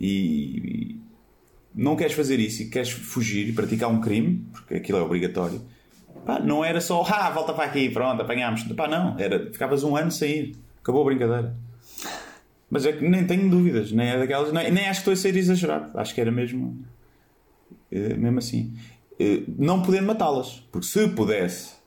E 0.00 0.99
não 1.74 1.96
queres 1.96 2.14
fazer 2.14 2.38
isso 2.40 2.62
e 2.62 2.66
queres 2.68 2.90
fugir 2.90 3.48
e 3.48 3.52
praticar 3.52 3.90
um 3.90 4.00
crime, 4.00 4.44
porque 4.52 4.74
aquilo 4.74 4.98
é 4.98 5.02
obrigatório, 5.02 5.62
pá, 6.24 6.38
não 6.38 6.64
era 6.64 6.80
só, 6.80 7.02
ah, 7.08 7.30
volta 7.30 7.52
para 7.52 7.64
aqui, 7.64 7.88
pronto, 7.88 8.20
apanhámos. 8.22 8.62
Pá, 8.64 8.88
não, 8.88 9.18
era, 9.18 9.50
ficavas 9.52 9.82
um 9.84 9.96
ano 9.96 10.10
sem 10.10 10.38
ir, 10.38 10.56
acabou 10.82 11.02
a 11.02 11.04
brincadeira. 11.04 11.56
Mas 12.68 12.86
é 12.86 12.92
que 12.92 13.08
nem 13.08 13.26
tenho 13.26 13.50
dúvidas, 13.50 13.90
nem 13.90 14.08
é 14.08 14.18
daquelas, 14.18 14.52
nem, 14.52 14.70
nem 14.70 14.84
acho 14.84 15.02
que 15.02 15.10
estou 15.10 15.12
a 15.12 15.16
ser 15.16 15.36
exagerado, 15.36 15.98
acho 15.98 16.14
que 16.14 16.20
era 16.20 16.30
mesmo, 16.30 16.84
eh, 17.90 18.14
mesmo 18.14 18.38
assim. 18.38 18.72
Eh, 19.18 19.42
Não 19.58 19.82
podendo 19.82 20.06
matá-las, 20.06 20.62
porque 20.70 20.86
se 20.86 21.08
pudesse 21.08 21.79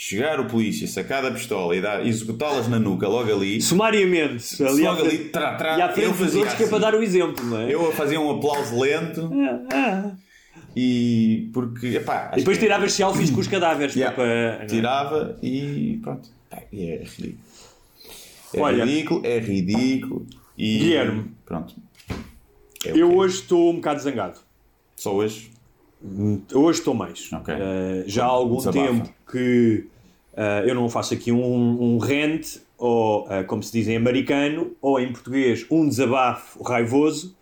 chegar 0.00 0.38
o 0.38 0.44
polícia, 0.46 0.86
sacar 0.86 1.24
da 1.24 1.30
pistola 1.32 1.74
e 1.74 1.80
dar- 1.80 2.06
executá-las 2.06 2.68
na 2.68 2.78
nuca 2.78 3.08
logo 3.08 3.32
ali, 3.32 3.60
Sumariamente. 3.60 4.62
Ali 4.62 4.82
logo 4.84 5.02
ali, 5.02 5.18
trá, 5.30 5.56
trá, 5.56 5.76
e 5.76 5.82
à 5.82 5.86
eu 5.88 5.92
frente 5.92 6.08
dos 6.10 6.18
fazia 6.20 6.38
outros 6.38 6.56
que 6.56 6.62
é 6.62 6.66
assim. 6.66 6.70
para 6.70 6.78
dar 6.78 6.94
o 6.94 7.02
exemplo, 7.02 7.44
não 7.44 7.58
é? 7.60 7.74
Eu 7.74 7.88
a 7.88 7.92
fazer 7.92 8.16
um 8.16 8.30
aplauso 8.30 8.78
lento 8.78 9.28
e 10.76 11.50
porque 11.52 11.96
epá, 11.96 12.30
E 12.34 12.36
depois 12.38 12.56
acho 12.56 12.60
que- 12.60 12.66
tiravas 12.66 12.92
selfies 12.92 13.30
com 13.30 13.40
os 13.40 13.48
cadáveres. 13.48 13.94
Yeah. 13.96 14.14
para- 14.14 14.66
tirava 14.66 15.36
e 15.42 15.98
pronto. 16.02 16.28
E 16.72 16.84
é 16.90 17.02
ridículo. 17.04 17.38
É 18.54 18.60
Olha. 18.60 18.84
ridículo, 18.84 19.20
é 19.26 19.38
ridículo. 19.40 20.26
E 20.56 20.78
Guilherme. 20.78 21.30
pronto. 21.44 21.74
É 22.84 22.90
Eu 22.92 23.10
é. 23.10 23.14
hoje 23.14 23.34
estou 23.40 23.70
um 23.72 23.76
bocado 23.76 24.00
zangado. 24.00 24.38
Só 24.96 25.14
hoje. 25.14 25.50
Hoje 26.54 26.78
estou 26.78 26.94
mais. 26.94 27.32
Ok. 27.32 27.52
Eh, 27.54 28.04
já 28.06 28.24
há 28.24 28.28
algum 28.28 28.56
Desabafa. 28.58 28.86
tempo 28.86 29.08
que 29.30 29.86
eh, 30.36 30.64
eu 30.66 30.74
não 30.74 30.88
faço 30.88 31.14
aqui 31.14 31.32
um, 31.32 31.82
um 31.94 31.98
rant, 31.98 32.58
ou 32.76 33.26
eh, 33.30 33.42
como 33.42 33.62
se 33.62 33.72
diz 33.72 33.88
em 33.88 33.96
americano, 33.96 34.72
ou 34.80 35.00
em 35.00 35.10
português, 35.12 35.66
um 35.70 35.88
desabafo 35.88 36.62
raivoso. 36.62 37.36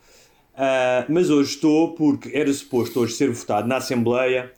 Mas 1.10 1.28
hoje 1.28 1.50
estou 1.50 1.92
porque 1.92 2.30
era 2.34 2.50
suposto 2.50 3.00
hoje 3.00 3.12
ser 3.12 3.30
votado 3.30 3.68
na 3.68 3.76
Assembleia 3.76 4.50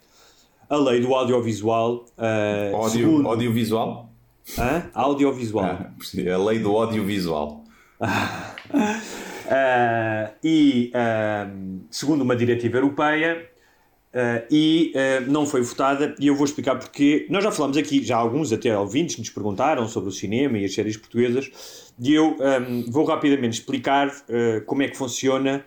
a 0.69 0.77
lei 0.77 1.01
do 1.01 1.13
audiovisual. 1.13 2.05
eh, 2.17 2.71
Ódio, 2.73 2.89
segundo- 3.01 3.27
audiovisual. 3.27 4.09
Hã? 4.57 4.89
Audiovisual. 4.93 5.65
Ah, 5.65 5.91
a 6.33 6.37
lei 6.37 6.59
do 6.59 6.71
audiovisual. 6.77 7.63
Ah, 7.99 8.53
e 10.43 10.89
ah, 10.93 11.49
segundo 11.91 12.21
uma 12.21 12.35
diretiva 12.35 12.77
europeia 12.77 13.48
ah, 14.13 14.41
e 14.49 14.91
ah, 14.95 15.21
não 15.27 15.45
foi 15.45 15.61
votada 15.61 16.15
e 16.19 16.27
eu 16.27 16.35
vou 16.35 16.45
explicar 16.45 16.75
porque 16.77 17.27
nós 17.29 17.43
já 17.43 17.51
falamos 17.51 17.77
aqui 17.77 18.03
já 18.03 18.17
alguns 18.17 18.51
até 18.51 18.75
ouvintes 18.77 19.17
nos 19.17 19.29
perguntaram 19.29 19.87
sobre 19.87 20.09
o 20.09 20.11
cinema 20.11 20.57
e 20.57 20.65
as 20.65 20.73
séries 20.73 20.97
portuguesas 20.97 21.51
e 21.99 22.13
eu 22.13 22.35
ah, 22.39 22.59
vou 22.87 23.05
rapidamente 23.05 23.59
explicar 23.59 24.07
ah, 24.07 24.61
como 24.65 24.81
é 24.81 24.87
que 24.87 24.97
funciona 24.97 25.63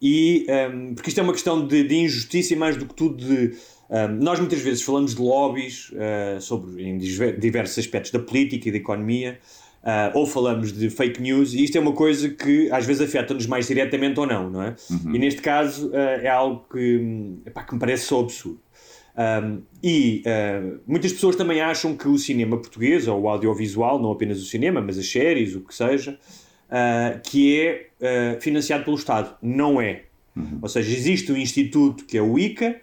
e 0.00 0.46
ah, 0.48 0.92
porque 0.94 1.08
isto 1.08 1.20
é 1.20 1.22
uma 1.22 1.32
questão 1.32 1.66
de, 1.66 1.84
de 1.84 1.94
injustiça 1.96 2.52
e 2.52 2.56
mais 2.56 2.76
do 2.76 2.84
que 2.86 2.94
tudo 2.94 3.16
de 3.16 3.56
ah, 3.88 4.08
nós 4.08 4.38
muitas 4.38 4.60
vezes 4.60 4.82
falamos 4.82 5.14
de 5.14 5.22
lobbies 5.22 5.90
sobre 6.40 6.82
em 6.82 6.98
diver- 6.98 7.38
diversos 7.38 7.78
aspectos 7.78 8.10
da 8.10 8.18
política 8.18 8.68
e 8.68 8.72
da 8.72 8.78
economia 8.78 9.38
ah, 9.88 10.10
ou 10.14 10.26
falamos 10.26 10.72
de 10.72 10.90
fake 10.90 11.22
news, 11.22 11.54
e 11.54 11.62
isto 11.62 11.78
é 11.78 11.80
uma 11.80 11.92
coisa 11.92 12.28
que 12.28 12.68
às 12.72 12.84
vezes 12.84 13.02
afeta-nos 13.02 13.46
mais 13.46 13.68
diretamente 13.68 14.18
ou 14.18 14.26
não, 14.26 14.50
não 14.50 14.60
é? 14.60 14.74
E 14.90 15.16
neste 15.16 15.40
caso 15.40 15.92
ah, 15.94 16.20
é 16.20 16.28
algo 16.28 16.66
que, 16.68 16.96
hum, 16.96 17.38
epá, 17.46 17.62
que 17.62 17.72
me 17.72 17.78
parece 17.78 18.06
só 18.06 18.18
absurdo. 18.18 18.60
Um, 19.16 19.62
e 19.82 20.22
uh, 20.26 20.80
muitas 20.86 21.12
pessoas 21.12 21.36
também 21.36 21.60
acham 21.60 21.96
que 21.96 22.06
o 22.06 22.18
cinema 22.18 22.58
português, 22.58 23.06
ou 23.08 23.22
o 23.22 23.28
audiovisual, 23.28 24.02
não 24.02 24.10
apenas 24.10 24.42
o 24.42 24.44
cinema, 24.44 24.80
mas 24.80 24.98
as 24.98 25.08
séries, 25.08 25.54
o 25.54 25.60
que 25.60 25.74
seja, 25.74 26.18
uh, 26.68 27.20
que 27.22 27.58
é 27.58 27.86
uh, 28.00 28.40
financiado 28.42 28.84
pelo 28.84 28.96
Estado. 28.96 29.36
Não 29.40 29.80
é. 29.80 30.02
Ou 30.60 30.68
seja, 30.68 30.94
existe 30.94 31.32
um 31.32 31.36
instituto 31.36 32.04
que 32.04 32.18
é 32.18 32.20
o 32.20 32.38
ICA, 32.38 32.76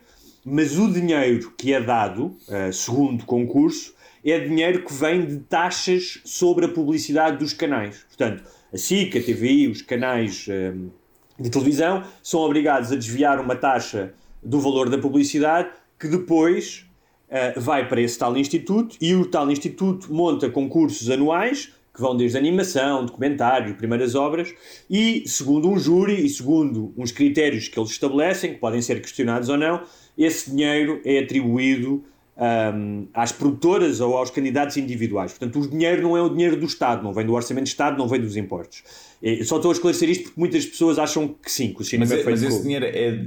mas 0.43 0.79
o 0.79 0.91
dinheiro 0.91 1.53
que 1.55 1.71
é 1.71 1.79
dado, 1.79 2.35
uh, 2.47 2.73
segundo 2.73 3.25
concurso, 3.25 3.93
é 4.31 4.39
dinheiro 4.39 4.83
que 4.83 4.93
vem 4.93 5.25
de 5.25 5.37
taxas 5.39 6.19
sobre 6.23 6.65
a 6.65 6.69
publicidade 6.69 7.37
dos 7.37 7.53
canais. 7.53 8.05
Portanto, 8.07 8.43
a 8.73 8.77
SIC, 8.77 9.17
a 9.17 9.21
TVI, 9.21 9.67
os 9.67 9.81
canais 9.81 10.47
um, 10.49 10.89
de 11.39 11.49
televisão 11.49 12.03
são 12.21 12.39
obrigados 12.41 12.91
a 12.91 12.95
desviar 12.95 13.39
uma 13.39 13.55
taxa 13.55 14.13
do 14.41 14.59
valor 14.59 14.89
da 14.89 14.97
publicidade 14.97 15.69
que 15.99 16.07
depois 16.07 16.85
uh, 17.29 17.59
vai 17.59 17.87
para 17.87 18.01
esse 18.01 18.17
tal 18.17 18.35
instituto 18.37 18.97
e 18.99 19.13
o 19.15 19.25
tal 19.25 19.51
instituto 19.51 20.13
monta 20.13 20.49
concursos 20.49 21.09
anuais 21.09 21.71
que 21.93 22.01
vão 22.01 22.17
desde 22.17 22.37
animação, 22.37 23.05
documentário, 23.05 23.75
primeiras 23.75 24.15
obras 24.15 24.53
e 24.89 25.23
segundo 25.27 25.69
um 25.69 25.77
júri 25.77 26.25
e 26.25 26.29
segundo 26.29 26.91
uns 26.97 27.11
critérios 27.11 27.67
que 27.67 27.79
eles 27.79 27.91
estabelecem, 27.91 28.55
que 28.55 28.59
podem 28.59 28.81
ser 28.81 28.99
questionados 28.99 29.47
ou 29.47 29.57
não, 29.57 29.83
esse 30.17 30.49
dinheiro 30.49 30.99
é 31.05 31.19
atribuído 31.19 32.03
um, 32.37 33.07
às 33.13 33.31
produtoras 33.31 33.99
ou 34.01 34.17
aos 34.17 34.29
candidatos 34.31 34.77
individuais. 34.77 35.31
Portanto, 35.31 35.59
o 35.59 35.67
dinheiro 35.69 36.01
não 36.01 36.17
é 36.17 36.21
o 36.21 36.29
dinheiro 36.29 36.57
do 36.57 36.65
Estado, 36.65 37.03
não 37.03 37.13
vem 37.13 37.25
do 37.25 37.33
orçamento 37.33 37.65
do 37.65 37.67
Estado, 37.67 37.97
não 37.97 38.07
vem 38.07 38.19
dos 38.19 38.35
impostos. 38.35 38.83
Eu 39.21 39.43
só 39.45 39.57
estou 39.57 39.69
a 39.69 39.73
esclarecer 39.73 40.09
isto 40.09 40.23
porque 40.25 40.39
muitas 40.39 40.65
pessoas 40.65 40.97
acham 40.99 41.27
que 41.27 41.51
sim, 41.51 41.73
que 41.73 41.81
o 41.81 41.85
cinema 41.85 42.09
Mas, 42.09 42.11
é 42.17 42.21
é- 42.21 42.23
feito 42.25 42.41
mas 42.41 42.53
esse 42.53 42.63
dinheiro 42.63 42.85
é, 42.85 43.25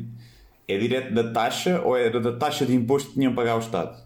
é 0.68 0.78
direto 0.78 1.14
da 1.14 1.32
taxa 1.32 1.80
ou 1.84 1.96
era 1.96 2.20
da 2.20 2.32
taxa 2.32 2.66
de 2.66 2.74
imposto 2.74 3.08
que 3.10 3.14
tinham 3.14 3.32
que 3.32 3.36
pagar 3.36 3.52
ao 3.52 3.60
Estado? 3.60 3.96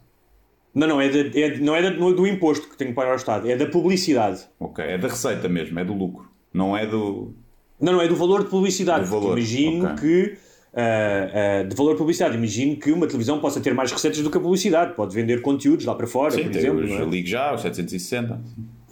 Não, 0.75 0.87
não, 0.87 1.01
é, 1.01 1.09
de- 1.09 1.43
é 1.43 1.59
não 1.59 1.75
é 1.75 1.91
não 1.97 2.11
é 2.11 2.13
do 2.15 2.27
imposto 2.27 2.69
que 2.69 2.77
tem 2.77 2.89
que 2.89 2.95
pagar 2.95 3.11
ao 3.11 3.17
Estado, 3.17 3.51
é 3.51 3.57
da 3.57 3.67
publicidade. 3.67 4.43
Ok, 4.61 4.85
é 4.85 4.97
da 4.99 5.09
receita 5.09 5.49
mesmo, 5.49 5.79
é 5.81 5.85
do 5.85 5.93
lucro. 5.95 6.29
Não 6.53 6.77
é 6.77 6.87
do. 6.87 7.33
Não, 7.81 7.95
não, 7.95 8.01
é 8.03 8.07
do 8.07 8.15
valor 8.15 8.45
de 8.45 8.51
publicidade. 8.51 9.05
Valor, 9.09 9.37
Imagino 9.39 9.87
ok. 9.93 9.97
que. 9.97 10.37
Ah, 10.75 11.61
ah, 11.61 11.63
de 11.65 11.75
valor 11.75 11.93
de 11.93 11.99
publicidade, 11.99 12.37
imagino 12.37 12.77
que 12.77 12.93
uma 12.93 13.07
televisão 13.07 13.41
possa 13.41 13.61
ter 13.61 13.75
mais 13.75 13.91
receitas 13.91 14.21
do 14.21 14.31
que 14.31 14.39
a 14.39 14.41
publicidade, 14.41 14.95
pode 14.95 15.15
vender 15.15 15.41
conteúdos 15.43 15.85
lá 15.85 15.95
para 15.95 16.07
fora, 16.07 16.33
Sim, 16.33 16.45
por 16.45 16.57
exemplo. 16.57 16.87
não 16.87 16.97
é? 16.97 17.05
ligo 17.05 17.29
já, 17.29 17.55
os 17.55 17.63
760. 17.63 18.41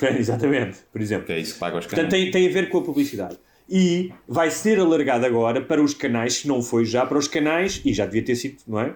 Exatamente, 0.19 0.79
por 0.93 1.01
exemplo. 1.01 1.27
Que 1.27 1.33
é 1.33 1.39
isso 1.39 1.55
que 1.55 1.61
paga 1.61 1.79
os 1.79 1.87
canais. 1.87 2.09
Portanto, 2.09 2.11
tem, 2.11 2.31
tem 2.31 2.49
a 2.49 2.53
ver 2.53 2.69
com 2.69 2.79
a 2.79 2.83
publicidade. 2.83 3.37
E 3.69 4.13
vai 4.27 4.51
ser 4.51 4.81
alargado 4.81 5.27
agora 5.27 5.61
para 5.61 5.83
os 5.83 5.93
canais, 5.93 6.35
se 6.35 6.49
não 6.49 6.63
foi 6.63 6.85
já, 6.85 7.05
para 7.05 7.19
os 7.19 7.29
canais, 7.29 7.83
e 7.85 7.93
já 7.93 8.07
devia 8.07 8.25
ter 8.25 8.35
sido, 8.35 8.57
não 8.67 8.81
é? 8.81 8.95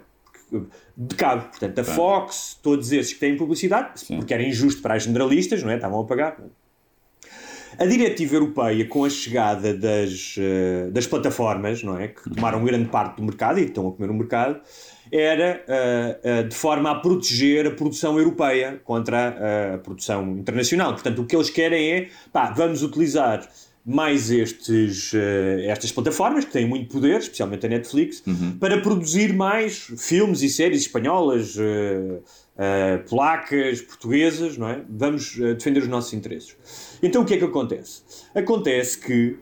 de 0.96 1.14
cabo. 1.14 1.48
Portanto, 1.48 1.78
a 1.78 1.84
Fox, 1.84 2.58
todos 2.62 2.92
esses 2.92 3.14
que 3.14 3.20
têm 3.20 3.36
publicidade, 3.36 4.00
Sim. 4.00 4.16
porque 4.18 4.34
era 4.34 4.42
injusto 4.42 4.82
para 4.82 4.94
as 4.94 5.04
generalistas, 5.04 5.62
não 5.62 5.70
é? 5.70 5.76
Estavam 5.76 6.00
a 6.00 6.04
pagar. 6.04 6.36
A 7.78 7.86
diretiva 7.86 8.36
europeia, 8.36 8.86
com 8.86 9.04
a 9.04 9.10
chegada 9.10 9.74
das, 9.74 10.36
uh, 10.36 10.90
das 10.90 11.06
plataformas, 11.06 11.82
não 11.82 11.98
é? 11.98 12.08
Que 12.08 12.30
tomaram 12.30 12.64
grande 12.64 12.88
parte 12.88 13.16
do 13.16 13.22
mercado 13.22 13.58
e 13.58 13.64
estão 13.64 13.88
a 13.88 13.92
comer 13.92 14.10
o 14.10 14.14
mercado, 14.14 14.60
era 15.12 15.62
uh, 15.68 16.40
uh, 16.40 16.48
de 16.48 16.54
forma 16.54 16.90
a 16.90 16.94
proteger 16.94 17.66
a 17.66 17.70
produção 17.70 18.18
europeia 18.18 18.80
contra 18.82 19.74
a 19.74 19.78
produção 19.78 20.38
internacional. 20.38 20.94
Portanto, 20.94 21.20
o 21.20 21.26
que 21.26 21.36
eles 21.36 21.50
querem 21.50 21.92
é, 21.92 22.08
pá, 22.32 22.50
vamos 22.50 22.82
utilizar 22.82 23.46
mais 23.84 24.30
estes, 24.30 25.12
uh, 25.12 25.18
estas 25.64 25.92
plataformas 25.92 26.46
que 26.46 26.52
têm 26.52 26.66
muito 26.66 26.90
poder, 26.90 27.18
especialmente 27.18 27.66
a 27.66 27.68
Netflix, 27.68 28.22
uhum. 28.26 28.56
para 28.58 28.80
produzir 28.80 29.34
mais 29.34 29.92
filmes 29.98 30.40
e 30.40 30.48
séries 30.48 30.82
espanholas, 30.82 31.56
polacas, 33.08 33.82
portuguesas, 33.82 34.56
não 34.56 34.68
é? 34.68 34.80
Vamos 34.88 35.36
defender 35.36 35.80
os 35.80 35.88
nossos 35.88 36.12
interesses. 36.12 36.54
Então 37.03 37.22
o 37.22 37.24
que 37.24 37.34
é 37.34 37.38
que 37.38 37.44
acontece? 37.44 38.03
Acontece 38.34 38.98
que 38.98 39.38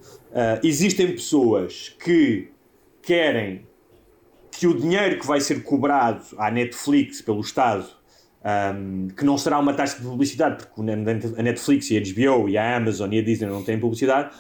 existem 0.63 1.13
pessoas 1.13 1.95
que 2.03 2.49
querem 3.03 3.67
que 4.51 4.67
o 4.67 4.75
dinheiro 4.75 5.19
que 5.19 5.27
vai 5.27 5.41
ser 5.41 5.63
cobrado 5.63 6.25
à 6.39 6.51
Netflix 6.51 7.21
pelo 7.21 7.41
Estado 7.41 7.87
um, 8.43 9.09
que 9.09 9.25
não 9.25 9.37
será 9.37 9.59
uma 9.59 9.73
taxa 9.73 9.99
de 9.99 10.03
publicidade, 10.03 10.65
porque 10.65 10.81
a 10.81 11.43
Netflix 11.43 11.91
e 11.91 11.99
a 11.99 12.01
HBO 12.01 12.49
e 12.49 12.57
a 12.57 12.77
Amazon 12.77 13.13
e 13.13 13.19
a 13.19 13.23
Disney 13.23 13.49
não 13.49 13.63
têm 13.63 13.79
publicidade, 13.79 14.35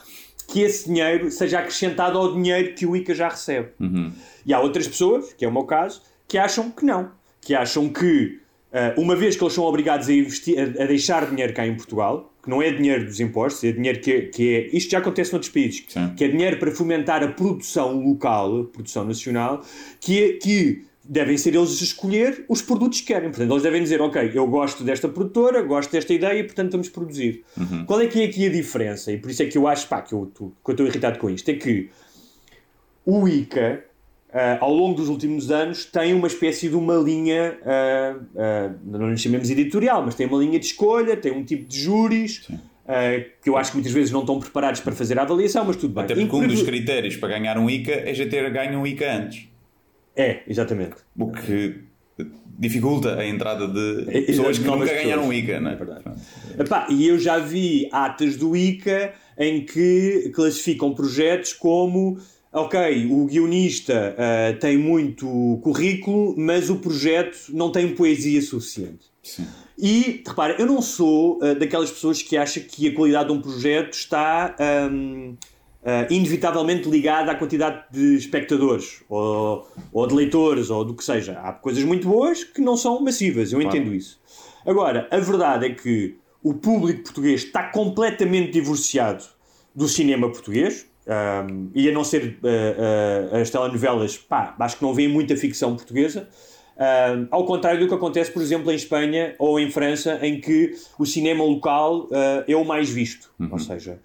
que 0.48 0.62
esse 0.62 0.88
dinheiro 0.88 1.30
seja 1.30 1.60
acrescentado 1.60 2.18
ao 2.18 2.34
dinheiro 2.34 2.74
que 2.74 2.86
o 2.86 2.96
ICA 2.96 3.14
já 3.14 3.28
recebe. 3.28 3.68
Uhum. 3.78 4.12
E 4.44 4.52
há 4.52 4.60
outras 4.60 4.88
pessoas, 4.88 5.32
que 5.32 5.44
é 5.44 5.48
o 5.48 5.52
meu 5.52 5.64
caso, 5.64 6.02
que 6.26 6.38
acham 6.38 6.70
que 6.70 6.84
não. 6.84 7.12
Que 7.40 7.54
acham 7.54 7.88
que, 7.88 8.40
uh, 8.72 9.00
uma 9.00 9.14
vez 9.14 9.36
que 9.36 9.44
eles 9.44 9.54
são 9.54 9.64
obrigados 9.64 10.08
a, 10.08 10.12
investir, 10.12 10.58
a, 10.58 10.82
a, 10.82 10.86
deixar 10.86 11.26
dinheiro 11.26 11.52
cá 11.52 11.66
em 11.66 11.76
Portugal, 11.76 12.29
que 12.42 12.48
não 12.48 12.62
é 12.62 12.72
dinheiro 12.72 13.04
dos 13.04 13.20
impostos, 13.20 13.64
é 13.64 13.72
dinheiro 13.72 14.00
que, 14.00 14.22
que 14.22 14.54
é. 14.54 14.76
Isto 14.76 14.90
já 14.92 14.98
acontece 14.98 15.32
noutros 15.32 15.52
países, 15.52 15.84
Sim. 15.88 16.12
que 16.16 16.24
é 16.24 16.28
dinheiro 16.28 16.58
para 16.58 16.70
fomentar 16.70 17.22
a 17.22 17.28
produção 17.28 18.00
local, 18.00 18.64
produção 18.64 19.04
nacional, 19.04 19.64
que, 20.00 20.22
é, 20.22 20.32
que 20.34 20.84
devem 21.04 21.36
ser 21.36 21.54
eles 21.54 21.80
a 21.80 21.84
escolher 21.84 22.44
os 22.48 22.62
produtos 22.62 23.00
que 23.00 23.08
querem. 23.08 23.30
Portanto, 23.30 23.50
eles 23.50 23.62
devem 23.62 23.82
dizer, 23.82 24.00
ok, 24.00 24.30
eu 24.32 24.46
gosto 24.46 24.84
desta 24.84 25.08
produtora, 25.08 25.60
gosto 25.62 25.90
desta 25.90 26.12
ideia 26.14 26.38
e, 26.38 26.44
portanto, 26.44 26.72
vamos 26.72 26.88
produzir. 26.88 27.44
Uhum. 27.56 27.84
Qual 27.84 28.00
é 28.00 28.06
que 28.06 28.22
é 28.22 28.24
aqui 28.26 28.46
a 28.46 28.50
diferença? 28.50 29.12
E 29.12 29.18
por 29.18 29.30
isso 29.30 29.42
é 29.42 29.46
que 29.46 29.58
eu 29.58 29.66
acho, 29.66 29.88
pá, 29.88 30.00
que 30.00 30.14
eu 30.14 30.30
estou 30.68 30.86
irritado 30.86 31.18
com 31.18 31.28
isto, 31.28 31.48
é 31.50 31.54
que 31.54 31.90
o 33.04 33.26
ICA, 33.28 33.84
uh, 34.32 34.64
ao 34.64 34.72
longo 34.72 34.96
dos 34.96 35.08
últimos 35.08 35.50
anos, 35.50 35.84
tem 35.84 36.14
uma 36.14 36.26
espécie 36.26 36.68
de 36.68 36.74
uma 36.74 36.96
linha, 36.96 37.58
uh, 37.62 38.22
uh, 38.22 38.78
não 38.84 39.10
lhe 39.10 39.16
chamemos 39.16 39.50
editorial, 39.50 40.02
mas 40.04 40.14
tem 40.14 40.26
uma 40.26 40.38
linha 40.38 40.58
de 40.58 40.66
escolha, 40.66 41.16
tem 41.16 41.32
um 41.32 41.44
tipo 41.44 41.66
de 41.66 41.78
júris... 41.78 42.48
que 43.40 43.48
eu 43.48 43.56
acho 43.56 43.70
que 43.70 43.76
muitas 43.76 43.92
vezes 43.92 44.10
não 44.10 44.20
estão 44.20 44.40
preparados 44.40 44.80
para 44.80 44.92
fazer 44.92 45.16
a 45.18 45.22
avaliação, 45.22 45.64
mas 45.64 45.76
tudo 45.76 45.94
bem. 45.94 46.04
Até 46.04 46.14
porque 46.14 46.34
um 46.34 46.46
dos 46.48 46.62
critérios 46.62 47.16
para 47.16 47.28
ganhar 47.28 47.56
um 47.56 47.70
ICA 47.70 47.92
é 47.92 48.12
já 48.12 48.26
ter 48.28 48.50
ganho 48.50 48.80
um 48.80 48.86
ICA 48.86 49.12
antes. 49.12 49.48
É, 50.16 50.40
exatamente. 50.48 50.96
O 51.16 51.30
que 51.30 51.84
dificulta 52.58 53.16
a 53.16 53.26
entrada 53.26 53.66
de 53.66 54.04
é, 54.08 54.20
pessoas 54.22 54.58
que 54.58 54.64
nunca 54.64 54.84
ganharam 54.84 55.28
o 55.28 55.32
ICA, 55.32 55.60
não 55.60 55.70
é? 55.70 55.76
verdade. 55.76 56.04
Epá, 56.58 56.86
e 56.90 57.06
eu 57.06 57.18
já 57.18 57.38
vi 57.38 57.88
atas 57.90 58.36
do 58.36 58.54
ICA 58.54 59.14
em 59.38 59.64
que 59.64 60.30
classificam 60.34 60.92
projetos 60.92 61.54
como 61.54 62.18
ok, 62.52 63.06
o 63.10 63.26
guionista 63.26 64.16
uh, 64.16 64.58
tem 64.58 64.76
muito 64.76 65.60
currículo, 65.62 66.34
mas 66.36 66.70
o 66.70 66.76
projeto 66.76 67.36
não 67.50 67.70
tem 67.70 67.94
poesia 67.94 68.42
suficiente. 68.42 69.10
Sim. 69.22 69.46
E, 69.78 70.22
repara, 70.26 70.56
eu 70.58 70.66
não 70.66 70.82
sou 70.82 71.38
uh, 71.38 71.54
daquelas 71.54 71.90
pessoas 71.90 72.22
que 72.22 72.36
acham 72.36 72.62
que 72.62 72.88
a 72.88 72.94
qualidade 72.94 73.28
de 73.28 73.34
um 73.34 73.40
projeto 73.40 73.94
está 73.94 74.54
um, 74.90 75.36
uh, 75.82 76.12
inevitavelmente 76.12 76.88
ligada 76.88 77.32
à 77.32 77.34
quantidade 77.34 77.84
de 77.90 78.16
espectadores 78.16 79.02
ou, 79.08 79.66
ou, 79.92 80.06
de 80.06 80.14
leitores 80.14 80.70
ou 80.70 80.84
do 80.84 80.94
que 80.94 81.04
seja. 81.04 81.38
Há 81.40 81.52
coisas 81.52 81.84
muito 81.84 82.08
boas 82.08 82.44
que 82.44 82.60
não 82.60 82.76
são 82.76 83.00
massivas, 83.00 83.52
eu 83.52 83.60
claro. 83.60 83.76
entendo 83.76 83.94
isso. 83.94 84.20
Agora, 84.66 85.08
a 85.10 85.18
verdade 85.18 85.66
é 85.66 85.70
que 85.70 86.16
o 86.42 86.54
público 86.54 87.04
português 87.04 87.44
está 87.44 87.64
completamente 87.70 88.52
divorciado 88.52 89.24
do 89.74 89.88
cinema 89.88 90.28
português. 90.30 90.89
Um, 91.10 91.70
e 91.74 91.88
a 91.88 91.92
não 91.92 92.04
ser 92.04 92.38
uh, 92.42 93.34
uh, 93.34 93.36
as 93.36 93.50
telenovelas, 93.50 94.16
pá, 94.16 94.54
acho 94.60 94.76
que 94.76 94.82
não 94.84 94.94
vêem 94.94 95.08
muita 95.08 95.36
ficção 95.36 95.74
portuguesa. 95.74 96.28
Uh, 96.76 97.26
ao 97.32 97.44
contrário 97.44 97.80
do 97.80 97.88
que 97.88 97.94
acontece, 97.94 98.30
por 98.30 98.40
exemplo, 98.40 98.70
em 98.70 98.76
Espanha 98.76 99.34
ou 99.38 99.58
em 99.58 99.70
França, 99.70 100.20
em 100.22 100.40
que 100.40 100.72
o 100.98 101.04
cinema 101.04 101.42
local 101.42 102.04
uh, 102.04 102.44
é 102.46 102.54
o 102.54 102.64
mais 102.64 102.88
visto. 102.88 103.30
Uhum. 103.40 103.48
Ou 103.50 103.58
seja, 103.58 103.98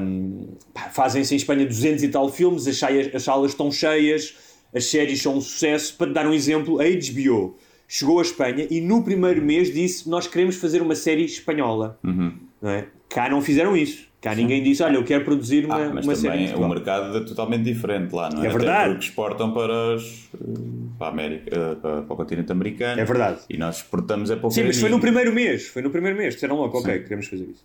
um, 0.00 0.56
Fazem-se 0.92 1.34
em 1.34 1.36
Espanha 1.36 1.64
200 1.64 2.02
e 2.02 2.08
tal 2.08 2.28
filmes, 2.28 2.66
as, 2.66 2.82
as 3.14 3.22
salas 3.22 3.52
estão 3.52 3.70
cheias, 3.70 4.34
as 4.74 4.86
séries 4.86 5.22
são 5.22 5.36
um 5.36 5.40
sucesso. 5.40 5.94
Para 5.96 6.12
dar 6.12 6.26
um 6.26 6.34
exemplo, 6.34 6.80
a 6.80 6.84
HBO 6.84 7.56
chegou 7.86 8.18
à 8.18 8.22
Espanha 8.22 8.66
e 8.68 8.80
no 8.80 9.02
primeiro 9.02 9.40
mês 9.40 9.72
disse: 9.72 10.08
Nós 10.08 10.26
queremos 10.26 10.56
fazer 10.56 10.82
uma 10.82 10.96
série 10.96 11.24
espanhola. 11.24 11.98
Uhum. 12.04 12.34
Não 12.60 12.70
é? 12.70 12.88
Cá 13.08 13.28
não 13.30 13.40
fizeram 13.40 13.76
isso. 13.76 14.08
Cá 14.24 14.34
ninguém 14.34 14.62
disse, 14.62 14.82
olha, 14.82 14.96
eu 14.96 15.04
quero 15.04 15.22
produzir 15.22 15.66
uma, 15.66 15.76
ah, 15.76 15.90
mas 15.92 16.06
uma 16.06 16.14
também 16.16 16.48
série. 16.48 16.58
O 16.58 16.66
mercado 16.66 17.14
é 17.14 17.20
totalmente 17.20 17.62
diferente 17.64 18.14
lá, 18.14 18.30
não 18.30 18.42
é? 18.42 18.46
É 18.46 18.48
verdade. 18.48 18.78
Até 18.78 18.88
porque 18.92 19.04
exportam 19.04 19.52
para, 19.52 19.96
os, 19.96 20.30
para, 20.98 21.08
a 21.08 21.10
América, 21.10 21.54
eh, 21.54 21.74
para, 21.74 22.00
para, 22.00 22.14
o 22.14 22.16
continente 22.16 22.50
americano. 22.50 22.98
É 22.98 23.04
verdade. 23.04 23.40
E 23.50 23.58
nós 23.58 23.76
exportamos 23.76 24.30
é 24.30 24.36
para 24.36 24.46
o 24.46 24.50
Sim, 24.50 24.64
mas 24.64 24.80
foi 24.80 24.88
no 24.88 24.98
primeiro 24.98 25.30
mês. 25.30 25.66
Foi 25.66 25.82
no 25.82 25.90
primeiro 25.90 26.16
mês. 26.16 26.32
Disseram 26.32 26.56
logo, 26.56 26.78
ok, 26.78 27.00
queremos 27.00 27.26
fazer 27.26 27.44
isso. 27.44 27.62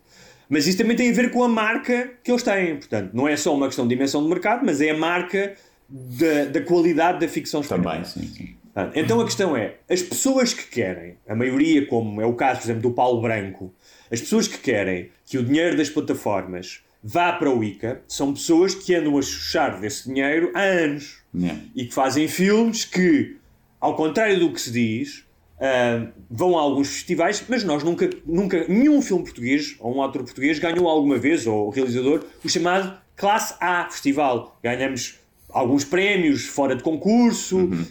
Mas 0.50 0.68
isso 0.68 0.78
também 0.78 0.98
tem 0.98 1.10
a 1.10 1.14
ver 1.14 1.32
com 1.32 1.46
a 1.46 1.48
marca 1.48 2.12
que 2.22 2.30
eles 2.30 2.44
têm. 2.44 2.76
Portanto, 2.76 3.12
não 3.14 3.26
é 3.26 3.38
só 3.38 3.56
uma 3.56 3.68
questão 3.68 3.88
de 3.88 3.96
dimensão 3.96 4.22
de 4.22 4.28
mercado, 4.28 4.66
mas 4.66 4.82
é 4.82 4.90
a 4.90 4.98
marca 4.98 5.54
da, 5.88 6.44
da 6.44 6.62
qualidade 6.62 7.22
da 7.22 7.28
ficção 7.30 7.62
espanhola. 7.62 8.04
Também, 8.04 8.04
sim, 8.04 8.28
sim. 8.28 8.56
Então 8.96 9.20
a 9.22 9.26
questão 9.26 9.56
é, 9.56 9.76
as 9.90 10.02
pessoas 10.02 10.54
que 10.54 10.68
querem, 10.68 11.16
a 11.28 11.36
maioria, 11.36 11.86
como 11.86 12.22
é 12.22 12.26
o 12.26 12.34
caso, 12.34 12.60
por 12.60 12.66
exemplo, 12.66 12.82
do 12.82 12.92
Paulo 12.92 13.22
Branco, 13.22 13.74
as 14.12 14.22
pessoas 14.22 14.48
que 14.48 14.58
querem 14.58 15.10
que 15.26 15.38
o 15.38 15.44
dinheiro 15.44 15.78
das 15.78 15.90
plataformas 15.90 16.82
vá 17.04 17.34
para 17.34 17.50
o 17.50 17.64
ICA 17.64 18.02
são 18.08 18.34
pessoas 18.34 18.76
que 18.76 18.94
andam 18.94 19.18
a 19.18 19.22
chuchar 19.22 19.80
desse 19.80 20.08
dinheiro 20.08 20.52
há 20.54 20.62
anos 20.62 21.20
yeah. 21.34 21.60
e 21.76 21.86
que 21.86 21.94
fazem 21.94 22.28
filmes 22.28 22.84
que, 22.84 23.38
ao 23.80 23.96
contrário 23.96 24.40
do 24.40 24.52
que 24.52 24.62
se 24.62 24.72
diz, 24.72 25.30
Uh, 25.60 26.08
vão 26.32 26.58
a 26.58 26.62
alguns 26.62 26.88
festivais, 26.88 27.44
mas 27.50 27.66
nós 27.66 27.84
nunca, 27.84 28.10
nunca, 28.26 28.66
nenhum 28.70 29.02
filme 29.02 29.26
português 29.26 29.76
ou 29.82 29.94
um 29.94 30.02
ator 30.02 30.24
português 30.24 30.58
ganhou 30.58 30.88
alguma 30.88 31.18
vez, 31.18 31.46
ou 31.46 31.68
o 31.68 31.70
realizador, 31.70 32.24
o 32.42 32.48
chamado 32.48 32.98
Classe 33.14 33.56
A 33.60 33.84
Festival. 33.90 34.58
Ganhamos 34.64 35.20
alguns 35.50 35.84
prémios 35.84 36.46
fora 36.46 36.78
de 36.78 36.82
concurso, 36.82 37.58
uhum. 37.58 37.74
uh, 37.74 37.82
uh, 37.82 37.86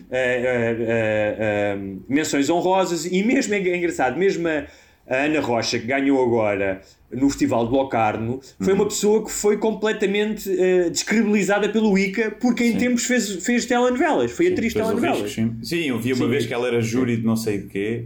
menções 2.09 2.49
honrosas, 2.49 3.05
e 3.05 3.23
mesmo 3.23 3.53
é 3.53 3.77
engraçado, 3.77 4.19
mesmo 4.19 4.49
a, 4.49 4.65
a 5.09 5.17
Ana 5.25 5.41
Rocha, 5.41 5.79
que 5.79 5.87
ganhou 5.87 6.23
agora 6.23 6.83
no 7.11 7.29
Festival 7.31 7.67
de 7.67 7.73
Locarno, 7.73 8.41
foi 8.61 8.75
uma 8.75 8.83
uhum. 8.83 8.89
pessoa 8.89 9.25
que 9.25 9.33
foi 9.33 9.57
completamente 9.57 10.49
uh, 10.51 10.91
descredibilizada 10.91 11.69
pelo 11.71 11.97
ICA 11.97 12.31
porque 12.39 12.65
em 12.65 12.73
sim. 12.73 12.79
tempos 12.79 13.05
fez, 13.05 13.45
fez 13.45 13.65
telenovelas, 13.65 14.31
foi 14.31 14.47
sim, 14.47 14.53
atriz 14.53 14.75
de 14.75 14.81
telenovelas. 14.81 15.33
sim. 15.33 15.57
sim, 15.63 15.85
eu 15.89 15.99
vi 15.99 16.13
uma 16.13 16.27
sim. 16.27 16.31
vez 16.31 16.47
que 16.47 16.53
ela 16.53 16.67
era 16.67 16.81
júri 16.81 17.17
de 17.17 17.25
não 17.25 17.37
sei 17.37 17.59
de 17.59 17.69
quê. 17.69 18.05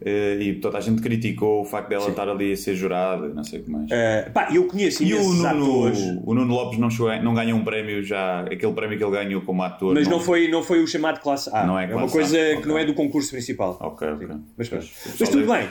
Uh, 0.00 0.42
e 0.42 0.54
toda 0.54 0.78
a 0.78 0.80
gente 0.80 1.00
criticou 1.00 1.62
o 1.62 1.64
facto 1.64 1.88
dela 1.88 2.08
estar 2.08 2.28
ali 2.28 2.50
a 2.52 2.56
ser 2.56 2.74
jurada, 2.74 3.28
não 3.28 3.44
sei 3.44 3.60
o 3.60 3.62
que 3.62 3.70
mais. 3.70 3.84
Uh, 3.84 4.32
pá, 4.32 4.48
eu 4.52 4.66
conheço 4.66 5.04
e 5.04 5.14
o 5.14 5.22
Nuno, 5.22 5.46
atores. 5.46 5.98
o 6.24 6.34
Nuno 6.34 6.52
Lopes 6.52 6.76
não, 6.80 6.90
chegou, 6.90 7.22
não 7.22 7.32
ganhou 7.32 7.56
um 7.56 7.62
prémio 7.62 8.02
já, 8.02 8.40
aquele 8.40 8.72
prémio 8.72 8.98
que 8.98 9.04
ele 9.04 9.12
ganhou 9.12 9.42
como 9.42 9.62
ator. 9.62 9.94
Mas 9.94 10.08
não, 10.08 10.18
não 10.18 10.24
foi, 10.24 10.48
não 10.48 10.60
foi 10.60 10.82
o 10.82 10.88
chamado 10.88 11.20
classe 11.20 11.48
A. 11.54 11.64
Não 11.64 11.78
é, 11.78 11.88
é 11.88 11.94
uma 11.94 12.08
coisa 12.08 12.36
a. 12.36 12.40
que 12.40 12.54
okay. 12.54 12.66
não 12.66 12.78
é 12.78 12.84
do 12.84 12.94
concurso 12.94 13.30
principal. 13.30 13.78
Ok, 13.80 14.08
ok. 14.08 14.26
Mas, 14.58 14.70
mas, 14.70 14.92
mas 15.20 15.28
tudo 15.28 15.46
bem. 15.46 15.68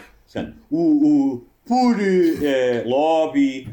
O, 0.70 0.78
o, 0.80 1.46
por 1.66 1.96
uh, 1.96 2.90
lobby, 2.90 3.68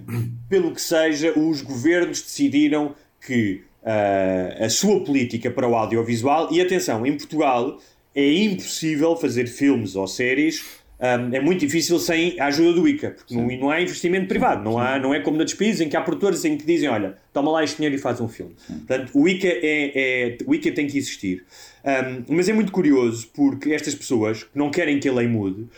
pelo 0.49 0.73
que 0.73 0.81
seja, 0.81 1.39
os 1.39 1.63
governos 1.63 2.23
decidiram 2.23 2.95
que 3.25 3.63
uh, 3.83 4.65
a 4.65 4.69
sua 4.69 5.05
política 5.05 5.51
para 5.51 5.69
o 5.69 5.75
audiovisual, 5.75 6.49
e 6.53 6.61
atenção, 6.61 7.07
em 7.07 7.17
Portugal 7.17 7.79
é 8.15 8.33
impossível 8.33 9.17
fazer 9.17 9.47
filmes 9.47 9.95
ou 9.95 10.07
séries 10.07 10.79
um, 11.01 11.33
é 11.33 11.41
muito 11.41 11.61
difícil 11.61 11.97
sem 12.01 12.39
a 12.41 12.47
ajuda 12.47 12.73
do 12.73 12.89
ICA, 12.89 13.11
porque 13.11 13.33
não, 13.33 13.47
não, 13.47 13.71
há 13.71 13.81
investimento 13.81 14.27
privado, 14.27 14.65
não, 14.65 14.79
há, 14.79 14.99
não 14.99 15.15
é 15.15 15.21
como 15.21 15.37
noutros 15.37 15.57
países 15.57 15.81
em 15.81 15.89
que 15.89 15.97
há 15.97 16.01
produtores 16.01 16.45
em 16.45 16.59
que 16.59 16.67
dizem: 16.67 16.89
olha, 16.89 17.17
toma 17.33 17.53
lá 17.53 17.63
este 17.63 17.77
dinheiro 17.77 17.95
e 17.95 17.99
faz 17.99 18.21
um 18.21 18.27
filme. 18.27 18.55
Sim. 18.57 18.79
Portanto, 18.79 19.13
o 19.15 19.29
ICA, 19.29 19.47
é, 19.47 19.93
é, 19.95 20.39
o 20.45 20.53
ICA 20.53 20.73
tem 20.73 20.89
que 20.89 20.99
existir. 20.99 21.45
Um, 21.85 22.35
mas 22.35 22.49
é 22.49 22.53
muito 22.53 22.73
curioso 22.73 23.31
porque 23.33 23.73
estas 23.73 23.95
pessoas 23.95 24.43
que 24.43 24.59
não 24.59 24.71
querem 24.71 24.99
que 24.99 25.09
a 25.09 25.13
lei 25.13 25.29
mude 25.29 25.69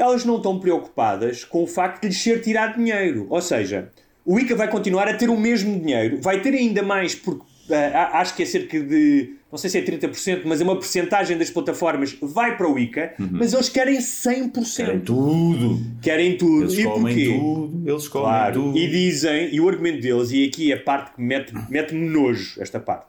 elas 0.00 0.24
não 0.24 0.38
estão 0.38 0.58
preocupadas 0.58 1.44
com 1.44 1.62
o 1.62 1.66
facto 1.66 2.00
de 2.00 2.08
lhes 2.08 2.22
ser 2.22 2.40
tirado 2.40 2.76
dinheiro. 2.76 3.26
Ou 3.28 3.42
seja, 3.42 3.90
o 4.24 4.38
ICA 4.40 4.56
vai 4.56 4.68
continuar 4.68 5.06
a 5.06 5.14
ter 5.14 5.28
o 5.28 5.36
mesmo 5.36 5.78
dinheiro, 5.78 6.18
vai 6.22 6.40
ter 6.40 6.54
ainda 6.54 6.82
mais 6.82 7.14
porque 7.14 7.42
uh, 7.42 8.14
acho 8.14 8.34
que 8.34 8.42
é 8.42 8.46
cerca 8.46 8.80
de, 8.80 9.34
não 9.52 9.58
sei 9.58 9.68
se 9.68 9.78
é 9.78 9.82
30%, 9.82 10.42
mas 10.44 10.60
é 10.60 10.64
uma 10.64 10.76
porcentagem 10.76 11.36
das 11.36 11.50
plataformas 11.50 12.16
vai 12.22 12.56
para 12.56 12.66
o 12.66 12.78
ICA, 12.78 13.14
uhum. 13.18 13.28
mas 13.32 13.52
eles 13.52 13.68
querem 13.68 13.98
100%. 13.98 14.76
Querem 14.76 15.00
tudo. 15.00 15.80
Querem 16.00 16.36
tudo. 16.38 16.62
Eles 16.62 16.78
e 16.78 16.84
comem 16.84 17.14
porquê? 17.14 17.38
tudo. 17.38 17.90
Eles 17.90 18.08
comem 18.08 18.28
claro. 18.28 18.54
tudo. 18.54 18.78
E 18.78 18.88
dizem, 18.88 19.54
e 19.54 19.60
o 19.60 19.68
argumento 19.68 20.00
deles, 20.00 20.30
e 20.30 20.46
aqui 20.46 20.72
é 20.72 20.76
a 20.76 20.82
parte 20.82 21.12
que 21.14 21.20
mete-me 21.20 21.62
mete 21.68 21.94
nojo, 21.94 22.60
esta 22.60 22.80
parte, 22.80 23.06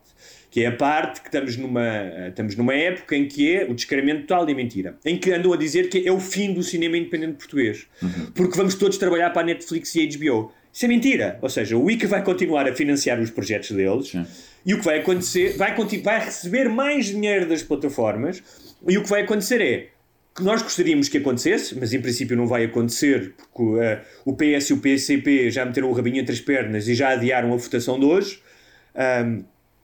que 0.52 0.66
é 0.66 0.68
a 0.68 0.72
parte 0.74 1.22
que 1.22 1.30
estamos 1.30 1.56
numa, 1.56 2.28
estamos 2.28 2.58
numa 2.58 2.76
época 2.76 3.16
em 3.16 3.26
que 3.26 3.56
é 3.56 3.64
o 3.64 3.74
descaramento 3.74 4.28
total 4.28 4.48
e 4.50 4.54
mentira, 4.54 4.98
em 5.06 5.18
que 5.18 5.32
andam 5.32 5.54
a 5.54 5.58
dizer 5.58 5.90
que 5.90 6.06
é 6.06 6.12
o 6.12 6.20
fim 6.20 6.54
do 6.54 6.62
cinema 6.62 6.98
independente 6.98 7.38
português, 7.38 7.88
uhum. 8.04 8.32
porque 8.36 8.58
vamos 8.58 8.76
todos 8.76 8.98
trabalhar 8.98 9.30
para 9.30 9.44
a 9.44 9.46
Netflix 9.46 9.96
e 9.96 10.02
a 10.02 10.18
HBO. 10.18 10.52
Isso 10.74 10.86
é 10.86 10.88
mentira. 10.90 11.40
Ou 11.42 11.50
seja, 11.50 11.78
o 11.78 11.90
ICA 11.90 12.08
vai 12.08 12.24
continuar 12.24 12.68
a 12.68 12.76
financiar 12.76 13.20
os 13.20 13.30
projetos 13.30 13.72
deles 13.72 14.10
Sim. 14.10 14.26
e 14.66 14.74
o 14.74 14.80
que 14.80 14.86
vai 14.86 15.00
acontecer, 15.00 15.56
vai, 15.58 15.74
vai 16.04 16.26
receber 16.26 16.70
mais 16.70 17.06
dinheiro 17.06 17.48
das 17.48 17.64
plataformas 17.64 18.44
e 18.88 18.98
o 18.98 19.04
que 19.04 19.10
vai 19.10 19.22
acontecer 19.22 19.62
é 19.62 19.88
que 20.36 20.44
nós 20.44 20.62
gostaríamos 20.62 21.10
que 21.10 21.18
acontecesse, 21.18 21.78
mas 21.78 21.94
em 21.94 22.02
princípio 22.02 22.36
não 22.38 22.48
vai 22.48 22.66
acontecer, 22.66 23.34
porque 23.38 23.64
uh, 23.64 24.00
o 24.26 24.34
PS 24.34 24.70
e 24.70 24.74
o 24.74 24.78
PCP 24.78 25.50
já 25.50 25.66
meteram 25.66 25.90
o 25.90 25.94
rabinho 25.94 26.20
entre 26.20 26.34
as 26.34 26.40
pernas 26.40 26.88
e 26.88 26.96
já 26.96 27.10
adiaram 27.10 27.54
a 27.54 27.58
votação 27.58 28.00
de 28.00 28.06
hoje. 28.06 28.42
Um, 28.96 29.44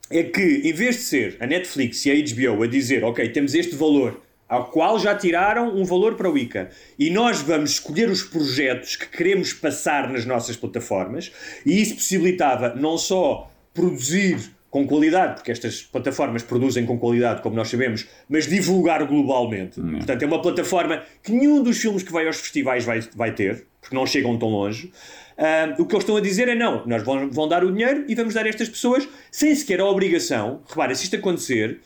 é 0.09 0.23
que, 0.23 0.61
em 0.63 0.73
vez 0.73 0.95
de 0.95 1.01
ser 1.03 1.37
a 1.39 1.47
Netflix 1.47 2.05
e 2.05 2.11
a 2.11 2.15
HBO 2.15 2.63
a 2.63 2.67
dizer, 2.67 3.03
ok, 3.03 3.27
temos 3.29 3.53
este 3.53 3.75
valor, 3.75 4.21
ao 4.47 4.65
qual 4.65 4.97
já 4.97 5.13
tiraram 5.15 5.75
um 5.75 5.83
valor 5.83 6.15
para 6.15 6.29
o 6.29 6.37
ICA, 6.37 6.69
e 6.97 7.09
nós 7.09 7.41
vamos 7.41 7.71
escolher 7.71 8.09
os 8.09 8.23
projetos 8.23 8.95
que 8.95 9.07
queremos 9.07 9.53
passar 9.53 10.09
nas 10.09 10.25
nossas 10.25 10.55
plataformas, 10.55 11.31
e 11.65 11.81
isso 11.81 11.95
possibilitava 11.95 12.73
não 12.75 12.97
só 12.97 13.51
produzir 13.73 14.57
com 14.69 14.85
qualidade, 14.85 15.35
porque 15.35 15.51
estas 15.51 15.81
plataformas 15.81 16.43
produzem 16.43 16.85
com 16.85 16.97
qualidade, 16.97 17.41
como 17.41 17.55
nós 17.55 17.69
sabemos, 17.69 18.07
mas 18.29 18.47
divulgar 18.47 19.05
globalmente. 19.05 19.79
Hum. 19.79 19.97
Portanto, 19.97 20.23
é 20.23 20.25
uma 20.25 20.41
plataforma 20.41 21.03
que 21.23 21.31
nenhum 21.31 21.63
dos 21.63 21.77
filmes 21.77 22.03
que 22.03 22.11
vai 22.11 22.27
aos 22.27 22.37
festivais 22.37 22.83
vai, 22.83 23.01
vai 23.15 23.33
ter, 23.33 23.65
porque 23.81 23.95
não 23.95 24.05
chegam 24.05 24.37
tão 24.37 24.49
longe. 24.49 24.91
Uh, 25.37 25.79
o 25.81 25.85
que 25.85 25.93
eles 25.93 26.03
estão 26.03 26.17
a 26.17 26.21
dizer 26.21 26.47
é 26.47 26.55
não, 26.55 26.83
nós 26.87 27.03
vão, 27.03 27.29
vão 27.29 27.47
dar 27.47 27.63
o 27.63 27.71
dinheiro 27.71 28.05
e 28.07 28.15
vamos 28.15 28.33
dar 28.33 28.45
a 28.45 28.49
estas 28.49 28.67
pessoas 28.67 29.07
sem 29.31 29.53
sequer 29.53 29.79
a 29.79 29.85
obrigação. 29.85 30.61
Repara, 30.67 30.95
se 30.95 31.03
isto 31.03 31.15
acontecer, 31.15 31.79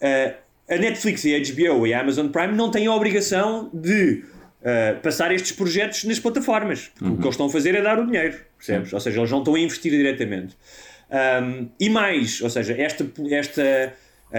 uh, 0.00 0.34
a 0.68 0.76
Netflix 0.76 1.24
e 1.24 1.34
a 1.34 1.38
HBO 1.38 1.86
e 1.86 1.94
a 1.94 2.00
Amazon 2.00 2.28
Prime 2.28 2.54
não 2.54 2.68
têm 2.68 2.88
a 2.88 2.92
obrigação 2.92 3.70
de 3.72 4.24
uh, 4.60 5.00
passar 5.02 5.32
estes 5.32 5.52
projetos 5.52 6.02
nas 6.04 6.18
plataformas. 6.18 6.90
Uhum. 7.00 7.12
o 7.12 7.16
que 7.16 7.22
eles 7.22 7.34
estão 7.34 7.46
a 7.46 7.50
fazer 7.50 7.76
é 7.76 7.82
dar 7.82 7.98
o 8.00 8.06
dinheiro, 8.06 8.38
percebes? 8.58 8.92
Ou 8.92 8.98
seja, 8.98 9.20
eles 9.20 9.30
não 9.30 9.38
estão 9.38 9.54
a 9.54 9.60
investir 9.60 9.92
diretamente. 9.92 10.56
Um, 11.08 11.68
e 11.78 11.88
mais, 11.88 12.40
ou 12.40 12.50
seja, 12.50 12.74
esta, 12.76 13.06
esta 13.30 13.94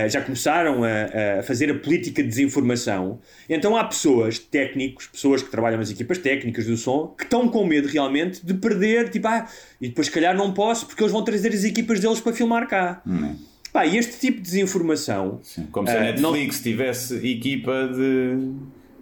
já 0.09 0.21
começaram 0.21 0.83
a, 0.83 1.39
a, 1.39 1.43
fazer 1.43 1.71
a 1.71 1.75
política 1.75 2.21
de 2.21 2.29
desinformação. 2.29 3.19
Então 3.49 3.75
há 3.75 3.83
pessoas, 3.83 4.37
técnicos, 4.37 5.07
pessoas 5.07 5.41
que 5.41 5.49
trabalham 5.49 5.77
nas 5.77 5.89
equipas 5.89 6.17
técnicas 6.17 6.65
do 6.65 6.77
som, 6.77 7.13
que 7.17 7.23
estão 7.23 7.47
com 7.47 7.65
medo 7.65 7.87
realmente 7.87 8.45
de 8.45 8.53
perder, 8.53 9.09
tipo, 9.09 9.27
ah, 9.27 9.47
e 9.79 9.87
depois, 9.87 10.07
se 10.07 10.13
calhar, 10.13 10.35
não 10.35 10.53
posso 10.53 10.85
porque 10.85 11.01
eles 11.01 11.13
vão 11.13 11.23
trazer 11.23 11.53
as 11.53 11.63
equipas 11.63 11.99
deles 11.99 12.19
para 12.19 12.33
filmar 12.33 12.67
cá. 12.67 13.01
Uhum. 13.05 13.35
Pá, 13.71 13.85
e 13.85 13.97
este 13.97 14.19
tipo 14.19 14.37
de 14.37 14.43
desinformação. 14.43 15.39
Sim, 15.43 15.67
como 15.71 15.87
se 15.87 15.95
a 15.95 15.99
Netflix 15.99 16.55
não... 16.55 16.63
tivesse 16.63 17.15
equipa 17.27 17.89
de 17.93 18.37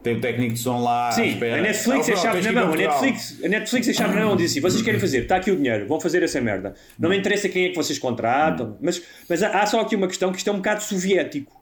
tem 0.05 0.17
o 0.17 0.21
técnico 0.21 0.53
de 0.53 0.59
som 0.59 0.83
lá 0.83 1.11
Sim, 1.11 1.33
a 1.43 1.61
Netflix 1.61 2.09
é 2.09 2.15
chave 2.15 2.41
na 2.43 2.51
mão. 2.51 2.73
A 2.73 2.75
Netflix, 2.75 3.43
a 3.43 3.47
Netflix 3.47 3.87
é 3.87 3.93
chave 3.93 4.13
na 4.13 4.25
mão. 4.25 4.35
Diz 4.35 4.51
assim: 4.51 4.61
vocês 4.61 4.83
querem 4.83 4.99
fazer, 4.99 5.23
está 5.23 5.37
aqui 5.37 5.49
o 5.49 5.55
dinheiro, 5.55 5.87
vão 5.87 5.99
fazer 5.99 6.21
essa 6.21 6.39
merda. 6.39 6.75
Não 6.99 7.09
me 7.09 7.17
interessa 7.17 7.49
quem 7.49 7.65
é 7.65 7.69
que 7.69 7.75
vocês 7.75 7.97
contratam, 7.97 8.77
mas, 8.79 9.01
mas 9.27 9.41
há 9.41 9.65
só 9.65 9.81
aqui 9.81 9.95
uma 9.95 10.07
questão 10.07 10.31
que 10.31 10.37
isto 10.37 10.47
é 10.47 10.53
um 10.53 10.57
bocado 10.57 10.83
soviético, 10.83 11.59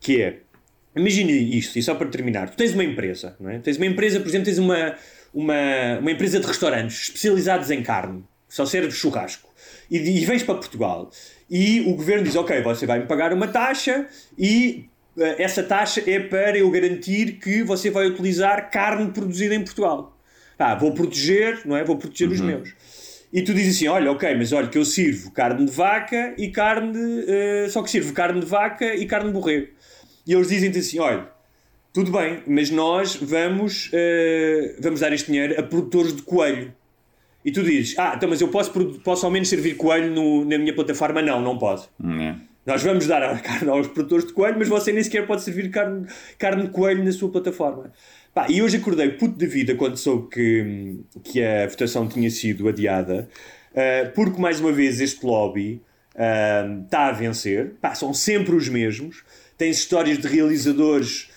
que 0.00 0.22
é, 0.22 0.38
imagine 0.96 1.58
isto, 1.58 1.78
e 1.78 1.82
só 1.82 1.94
para 1.94 2.08
terminar, 2.08 2.48
tu 2.48 2.56
tens 2.56 2.72
uma 2.72 2.84
empresa, 2.84 3.36
não 3.38 3.50
é? 3.50 3.58
Tens 3.58 3.76
uma 3.76 3.86
empresa, 3.86 4.18
por 4.18 4.28
exemplo, 4.28 4.46
tens 4.46 4.58
uma, 4.58 4.94
uma, 5.34 5.98
uma 6.00 6.10
empresa 6.10 6.40
de 6.40 6.46
restaurantes 6.46 7.02
especializados 7.02 7.70
em 7.70 7.82
carne, 7.82 8.24
só 8.48 8.64
serve 8.64 8.90
churrasco, 8.92 9.50
e, 9.90 9.98
e 9.98 10.24
vens 10.24 10.42
para 10.42 10.54
Portugal, 10.54 11.10
e 11.50 11.82
o 11.82 11.94
governo 11.94 12.24
diz, 12.24 12.34
ok, 12.34 12.62
você 12.62 12.86
vai 12.86 13.00
me 13.00 13.06
pagar 13.06 13.30
uma 13.34 13.46
taxa 13.46 14.06
e 14.38 14.88
essa 15.16 15.62
taxa 15.62 16.02
é 16.06 16.18
para 16.18 16.58
eu 16.58 16.70
garantir 16.70 17.38
que 17.38 17.62
você 17.62 17.90
vai 17.90 18.06
utilizar 18.06 18.70
carne 18.70 19.10
produzida 19.10 19.54
em 19.54 19.62
Portugal. 19.62 20.16
Ah, 20.58 20.74
vou 20.74 20.92
proteger, 20.92 21.60
não 21.64 21.76
é? 21.76 21.84
Vou 21.84 21.96
proteger 21.96 22.28
uhum. 22.28 22.34
os 22.34 22.40
meus. 22.40 22.74
E 23.32 23.42
tu 23.42 23.52
dizes 23.52 23.76
assim: 23.76 23.88
olha, 23.88 24.12
ok, 24.12 24.34
mas 24.36 24.52
olha 24.52 24.68
que 24.68 24.78
eu 24.78 24.84
sirvo 24.84 25.32
carne 25.32 25.66
de 25.66 25.72
vaca 25.72 26.34
e 26.38 26.50
carne. 26.50 26.96
Uh, 26.96 27.68
só 27.68 27.82
que 27.82 27.90
sirvo 27.90 28.12
carne 28.12 28.40
de 28.40 28.46
vaca 28.46 28.94
e 28.94 29.06
carne 29.06 29.26
de 29.26 29.32
borrego. 29.32 29.68
E 30.24 30.32
eles 30.32 30.48
dizem-te 30.48 30.78
assim: 30.78 31.00
olha, 31.00 31.28
tudo 31.92 32.12
bem, 32.12 32.42
mas 32.46 32.70
nós 32.70 33.16
vamos, 33.16 33.88
uh, 33.88 34.76
vamos 34.80 35.00
dar 35.00 35.12
este 35.12 35.32
dinheiro 35.32 35.58
a 35.58 35.62
produtores 35.64 36.14
de 36.14 36.22
coelho. 36.22 36.72
E 37.44 37.50
tu 37.50 37.64
dizes: 37.64 37.98
ah, 37.98 38.14
então, 38.16 38.28
mas 38.28 38.40
eu 38.40 38.48
posso, 38.48 38.70
posso 39.00 39.26
ao 39.26 39.32
menos 39.32 39.48
servir 39.48 39.74
coelho 39.74 40.12
no, 40.12 40.44
na 40.44 40.56
minha 40.56 40.74
plataforma? 40.74 41.20
Não, 41.20 41.40
não 41.40 41.58
pode. 41.58 41.82
Uhum. 41.98 42.40
Nós 42.66 42.82
vamos 42.82 43.06
dar 43.06 43.22
a 43.22 43.38
carne 43.38 43.68
aos 43.68 43.86
produtores 43.88 44.26
de 44.26 44.32
coelho, 44.32 44.58
mas 44.58 44.68
você 44.68 44.92
nem 44.92 45.02
sequer 45.02 45.26
pode 45.26 45.42
servir 45.42 45.70
carne, 45.70 46.06
carne 46.38 46.62
de 46.62 46.68
coelho 46.70 47.04
na 47.04 47.12
sua 47.12 47.28
plataforma. 47.28 47.92
Pá, 48.32 48.46
e 48.48 48.62
hoje 48.62 48.78
acordei 48.78 49.10
puto 49.10 49.38
de 49.38 49.46
vida 49.46 49.74
quando 49.74 49.96
soube 49.96 50.28
que, 50.28 51.00
que 51.22 51.42
a 51.42 51.66
votação 51.66 52.08
tinha 52.08 52.30
sido 52.30 52.68
adiada, 52.68 53.28
uh, 53.72 54.10
porque 54.14 54.40
mais 54.40 54.60
uma 54.60 54.72
vez 54.72 55.00
este 55.00 55.24
lobby 55.24 55.80
uh, 56.14 56.82
está 56.84 57.08
a 57.08 57.12
vencer. 57.12 57.74
Pá, 57.80 57.94
são 57.94 58.14
sempre 58.14 58.54
os 58.54 58.68
mesmos. 58.68 59.22
Tens 59.58 59.78
histórias 59.78 60.18
de 60.18 60.26
realizadores 60.26 61.30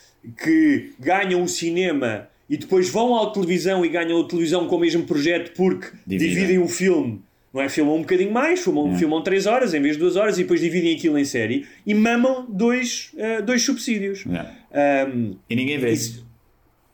que 0.44 0.94
ganham 1.00 1.44
o 1.44 1.48
cinema 1.48 2.28
e 2.50 2.58
depois 2.58 2.90
vão 2.90 3.22
à 3.22 3.32
televisão 3.32 3.86
e 3.86 3.90
ganham 3.90 4.22
a 4.22 4.28
televisão 4.28 4.68
com 4.68 4.78
o 4.78 4.80
mesmo 4.80 5.04
projeto 5.04 5.54
porque 5.56 5.90
dividem, 6.06 6.34
dividem 6.34 6.60
o 6.60 6.68
filme 6.68 7.22
não 7.58 7.64
é? 7.64 7.70
Filmam 7.70 7.96
um 7.96 8.02
bocadinho 8.02 8.32
mais, 8.32 8.64
filmam, 8.64 8.94
é. 8.94 8.98
filmam 8.98 9.22
3 9.22 9.48
horas 9.48 9.74
em 9.74 9.82
vez 9.82 9.96
de 9.96 10.00
2 10.00 10.16
horas 10.16 10.38
e 10.38 10.44
depois 10.44 10.62
dividem 10.62 10.96
aquilo 10.96 11.18
em 11.18 11.26
série 11.26 11.66
e 11.86 11.94
mamam 11.94 12.46
dois, 12.48 13.12
uh, 13.16 13.42
dois 13.42 13.64
subsídios. 13.64 14.24
É. 14.72 15.08
Um, 15.08 15.36
e 15.50 15.56
ninguém 15.56 15.80
vê 15.80 15.92
isso. 15.92 16.26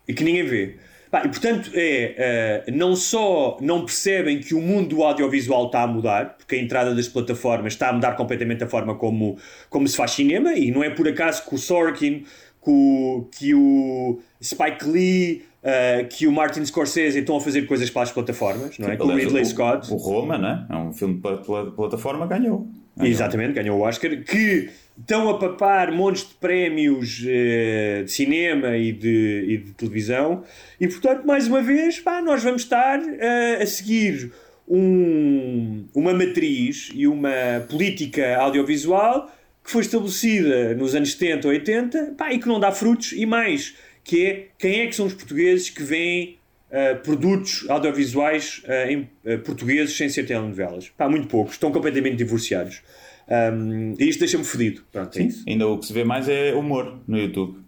E, 0.07 0.13
que 0.13 0.23
ninguém 0.23 0.45
vê. 0.45 0.77
e 1.13 1.27
portanto, 1.27 1.69
é, 1.73 2.63
uh, 2.67 2.71
não 2.75 2.95
só 2.95 3.57
não 3.59 3.83
percebem 3.83 4.39
que 4.39 4.55
o 4.55 4.61
mundo 4.61 4.95
do 4.95 5.03
audiovisual 5.03 5.65
está 5.65 5.83
a 5.83 5.87
mudar, 5.87 6.37
porque 6.37 6.55
a 6.55 6.59
entrada 6.59 6.95
das 6.95 7.09
plataformas 7.09 7.73
está 7.73 7.89
a 7.89 7.93
mudar 7.93 8.13
completamente 8.13 8.63
a 8.63 8.67
forma 8.67 8.95
como, 8.95 9.37
como 9.69 9.85
se 9.85 9.97
faz 9.97 10.11
cinema, 10.11 10.53
e 10.53 10.71
não 10.71 10.81
é 10.81 10.89
por 10.89 11.07
acaso 11.07 11.45
que 11.45 11.53
o 11.53 11.57
Sorkin, 11.57 12.25
que 12.63 12.69
o, 12.69 13.27
que 13.37 13.53
o 13.53 14.21
Spike 14.41 14.85
Lee 14.85 15.43
uh, 15.63 16.07
que 16.07 16.27
o 16.27 16.31
Martin 16.31 16.65
Scorsese 16.65 17.19
estão 17.19 17.37
a 17.37 17.41
fazer 17.41 17.63
coisas 17.63 17.89
para 17.89 18.03
as 18.03 18.11
plataformas, 18.11 18.77
não 18.77 18.89
é? 18.89 18.97
O 18.99 19.15
Ridley 19.15 19.45
Scott. 19.45 19.91
O 19.91 19.95
Roma, 19.95 20.37
né? 20.37 20.65
É 20.69 20.75
um 20.75 20.91
filme 20.91 21.19
para 21.19 21.35
a 21.35 21.71
plataforma, 21.71 22.27
ganhou. 22.27 22.67
ganhou. 22.95 23.11
Exatamente, 23.11 23.53
ganhou 23.53 23.79
o 23.79 23.81
Oscar. 23.81 24.11
Que 24.23 24.69
estão 24.99 25.29
a 25.29 25.37
papar 25.37 25.91
montes 25.91 26.27
de 26.27 26.35
prémios 26.35 27.19
uh, 27.21 28.03
de 28.03 28.11
cinema 28.11 28.77
e 28.77 28.91
de, 28.91 29.45
e 29.47 29.57
de, 29.57 29.71
televisão. 29.71 30.43
E 30.79 30.87
portanto, 30.87 31.25
mais 31.25 31.47
uma 31.47 31.61
vez, 31.61 31.99
pá, 31.99 32.21
nós 32.21 32.43
vamos 32.43 32.63
estar 32.63 32.99
uh, 32.99 33.61
a 33.61 33.65
seguir 33.65 34.31
um, 34.67 35.85
uma 35.93 36.13
matriz 36.13 36.91
e 36.93 37.07
uma 37.07 37.31
política 37.69 38.37
audiovisual 38.37 39.31
que 39.63 39.71
foi 39.71 39.81
estabelecida 39.81 40.75
nos 40.75 40.93
anos 40.93 41.13
70 41.13 41.47
ou 41.47 41.53
80 41.53 42.15
pá, 42.17 42.33
e 42.33 42.37
que 42.39 42.47
não 42.47 42.59
dá 42.59 42.69
frutos 42.71 43.13
e 43.13 43.25
mais 43.25 43.73
que 44.03 44.25
é 44.25 44.47
quem 44.57 44.81
é 44.81 44.87
que 44.87 44.95
são 44.95 45.05
os 45.05 45.13
portugueses 45.13 45.69
que 45.69 45.83
veem 45.83 46.37
uh, 46.69 47.01
produtos 47.01 47.65
audiovisuais 47.69 48.63
uh, 48.65 48.89
em, 48.89 49.09
uh, 49.25 49.39
portugueses 49.39 49.95
sem 49.95 50.09
ser 50.09 50.25
telenovelas. 50.25 50.89
Pá, 50.89 51.07
muito 51.09 51.27
poucos, 51.27 51.53
estão 51.53 51.71
completamente 51.71 52.17
divorciados. 52.17 52.81
Um, 53.27 53.95
e 53.97 54.09
isto 54.09 54.19
deixa-me 54.19 54.43
fodido. 54.43 54.83
Pronto, 54.91 55.17
é 55.17 55.29
Sim, 55.29 55.43
é 55.47 55.51
ainda 55.51 55.67
o 55.67 55.77
que 55.77 55.85
se 55.85 55.93
vê 55.93 56.03
mais 56.03 56.27
é 56.27 56.53
humor 56.53 56.99
no 57.07 57.17
YouTube. 57.17 57.59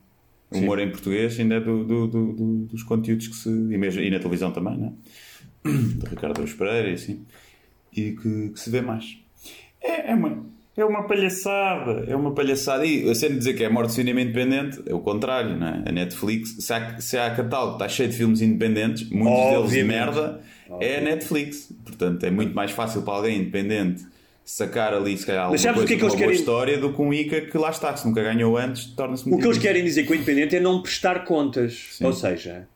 Humor 0.51 0.77
Sim. 0.77 0.85
em 0.85 0.91
português 0.91 1.39
ainda 1.39 1.55
é 1.55 1.59
do, 1.59 1.83
do, 1.83 2.07
do, 2.07 2.55
dos 2.65 2.83
conteúdos 2.83 3.27
que 3.27 3.35
se. 3.35 3.49
E, 3.49 3.77
mesmo, 3.77 4.01
e 4.01 4.09
na 4.09 4.19
televisão 4.19 4.51
também, 4.51 4.77
né? 4.77 4.93
Do 5.63 6.05
Ricardo 6.07 6.57
Pereira 6.57 6.89
e 6.89 6.93
assim. 6.93 7.25
E 7.91 8.11
que, 8.11 8.49
que 8.49 8.59
se 8.59 8.69
vê 8.69 8.81
mais. 8.81 9.17
É, 9.81 10.11
é 10.11 10.13
uma 10.13 10.45
é 10.77 10.83
uma 10.83 11.07
palhaçada, 11.07 12.05
é 12.07 12.15
uma 12.15 12.33
palhaçada. 12.33 12.85
E 12.85 13.07
eu 13.07 13.15
sei 13.15 13.29
dizer 13.29 13.53
que 13.53 13.63
é 13.63 13.69
morte 13.69 13.87
do 13.87 13.93
cinema 13.93 14.21
independente, 14.21 14.81
é 14.85 14.93
o 14.93 14.99
contrário, 14.99 15.55
não 15.57 15.67
é? 15.67 15.83
A 15.85 15.91
Netflix, 15.91 16.57
se 16.59 16.73
há, 16.73 16.99
se 16.99 17.17
há 17.17 17.33
catálogo 17.33 17.73
está 17.73 17.87
cheio 17.87 18.09
de 18.09 18.17
filmes 18.17 18.41
independentes, 18.41 19.09
muitos 19.09 19.39
Obviamente. 19.39 19.55
deles 19.55 19.71
de 19.71 19.83
merda, 19.83 20.41
Obviamente. 20.69 20.93
é 20.93 20.97
a 20.97 21.01
Netflix. 21.01 21.73
Portanto, 21.83 22.23
é 22.23 22.31
muito 22.31 22.53
mais 22.53 22.71
fácil 22.71 23.03
para 23.03 23.13
alguém 23.13 23.39
independente 23.39 24.03
sacar 24.43 24.93
ali, 24.93 25.17
se 25.17 25.25
calhar, 25.25 25.45
alguma 25.45 25.73
coisa 25.73 25.87
que 25.87 25.93
é 25.93 25.97
que 25.97 26.17
querem... 26.17 26.35
história 26.35 26.77
do 26.77 26.93
que 26.93 27.01
um 27.01 27.11
ICA 27.11 27.41
que 27.41 27.57
lá 27.57 27.71
está, 27.71 27.91
que 27.91 28.01
se 28.01 28.07
nunca 28.07 28.21
ganhou 28.21 28.55
antes, 28.55 28.85
torna-se 28.85 29.27
muito 29.27 29.39
O 29.39 29.41
que 29.41 29.47
eles 29.47 29.57
querem 29.57 29.83
dizer 29.83 30.05
com 30.05 30.13
o 30.13 30.15
independente 30.15 30.55
é 30.55 30.59
não 30.59 30.83
prestar 30.83 31.25
contas. 31.25 31.89
Sim. 31.93 32.05
Ou 32.05 32.13
seja, 32.13 32.67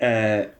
uh, 0.00 0.50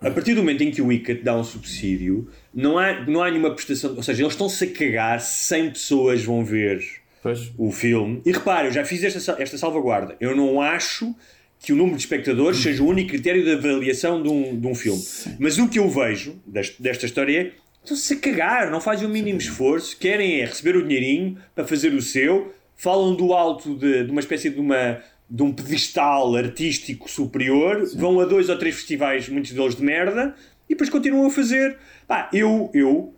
a 0.00 0.10
partir 0.10 0.34
do 0.34 0.40
momento 0.40 0.62
em 0.62 0.70
que 0.70 0.80
o 0.80 0.90
ICA 0.90 1.14
te 1.14 1.22
dá 1.22 1.36
um 1.36 1.44
subsídio, 1.44 2.28
não 2.54 2.78
há, 2.78 3.04
não 3.06 3.22
há 3.22 3.30
nenhuma 3.30 3.50
prestação. 3.54 3.94
Ou 3.96 4.02
seja, 4.02 4.22
eles 4.22 4.32
estão-se 4.32 4.64
a 4.64 4.66
cagar 4.70 5.20
se 5.20 5.44
100 5.44 5.70
pessoas 5.70 6.24
vão 6.24 6.44
ver 6.44 6.82
Pois. 7.22 7.52
o 7.58 7.70
filme. 7.70 8.22
E 8.24 8.32
repare, 8.32 8.68
eu 8.68 8.72
já 8.72 8.84
fiz 8.84 9.04
esta, 9.04 9.36
esta 9.40 9.58
salvaguarda. 9.58 10.16
Eu 10.20 10.34
não 10.34 10.60
acho 10.60 11.14
que 11.62 11.72
o 11.72 11.76
número 11.76 11.96
de 11.96 12.02
espectadores 12.02 12.58
seja 12.62 12.82
o 12.82 12.86
único 12.88 13.10
critério 13.10 13.44
de 13.44 13.52
avaliação 13.52 14.22
de 14.22 14.28
um, 14.28 14.58
de 14.58 14.66
um 14.66 14.74
filme. 14.74 15.02
Mas 15.38 15.58
o 15.58 15.68
que 15.68 15.78
eu 15.78 15.88
vejo 15.90 16.40
deste- 16.46 16.82
desta 16.82 17.04
história 17.06 17.38
é 17.40 17.52
estão-se 17.82 18.14
a 18.14 18.16
cagar, 18.16 18.70
não 18.70 18.80
fazem 18.80 19.06
o 19.06 19.10
mínimo 19.10 19.38
esforço, 19.38 19.96
querem 19.98 20.40
é 20.40 20.44
receber 20.46 20.76
o 20.76 20.82
dinheirinho 20.86 21.36
para 21.54 21.66
fazer 21.66 21.92
o 21.94 22.00
seu, 22.02 22.54
falam 22.76 23.14
do 23.14 23.32
alto 23.34 23.74
de, 23.74 24.04
de 24.04 24.10
uma 24.10 24.20
espécie 24.20 24.48
de 24.50 24.58
uma 24.60 24.98
de 25.30 25.42
um 25.42 25.52
pedestal 25.52 26.34
artístico 26.34 27.08
superior, 27.08 27.84
vão 27.94 28.18
a 28.20 28.24
dois 28.24 28.48
ou 28.48 28.58
três 28.58 28.74
festivais, 28.74 29.28
muitos 29.28 29.52
deles 29.52 29.76
de 29.76 29.82
merda, 29.84 30.34
e 30.68 30.74
depois 30.74 30.90
continuam 30.90 31.26
a 31.26 31.30
fazer. 31.30 31.78
Pá, 32.08 32.28
eu, 32.32 32.68
eu 32.74 33.14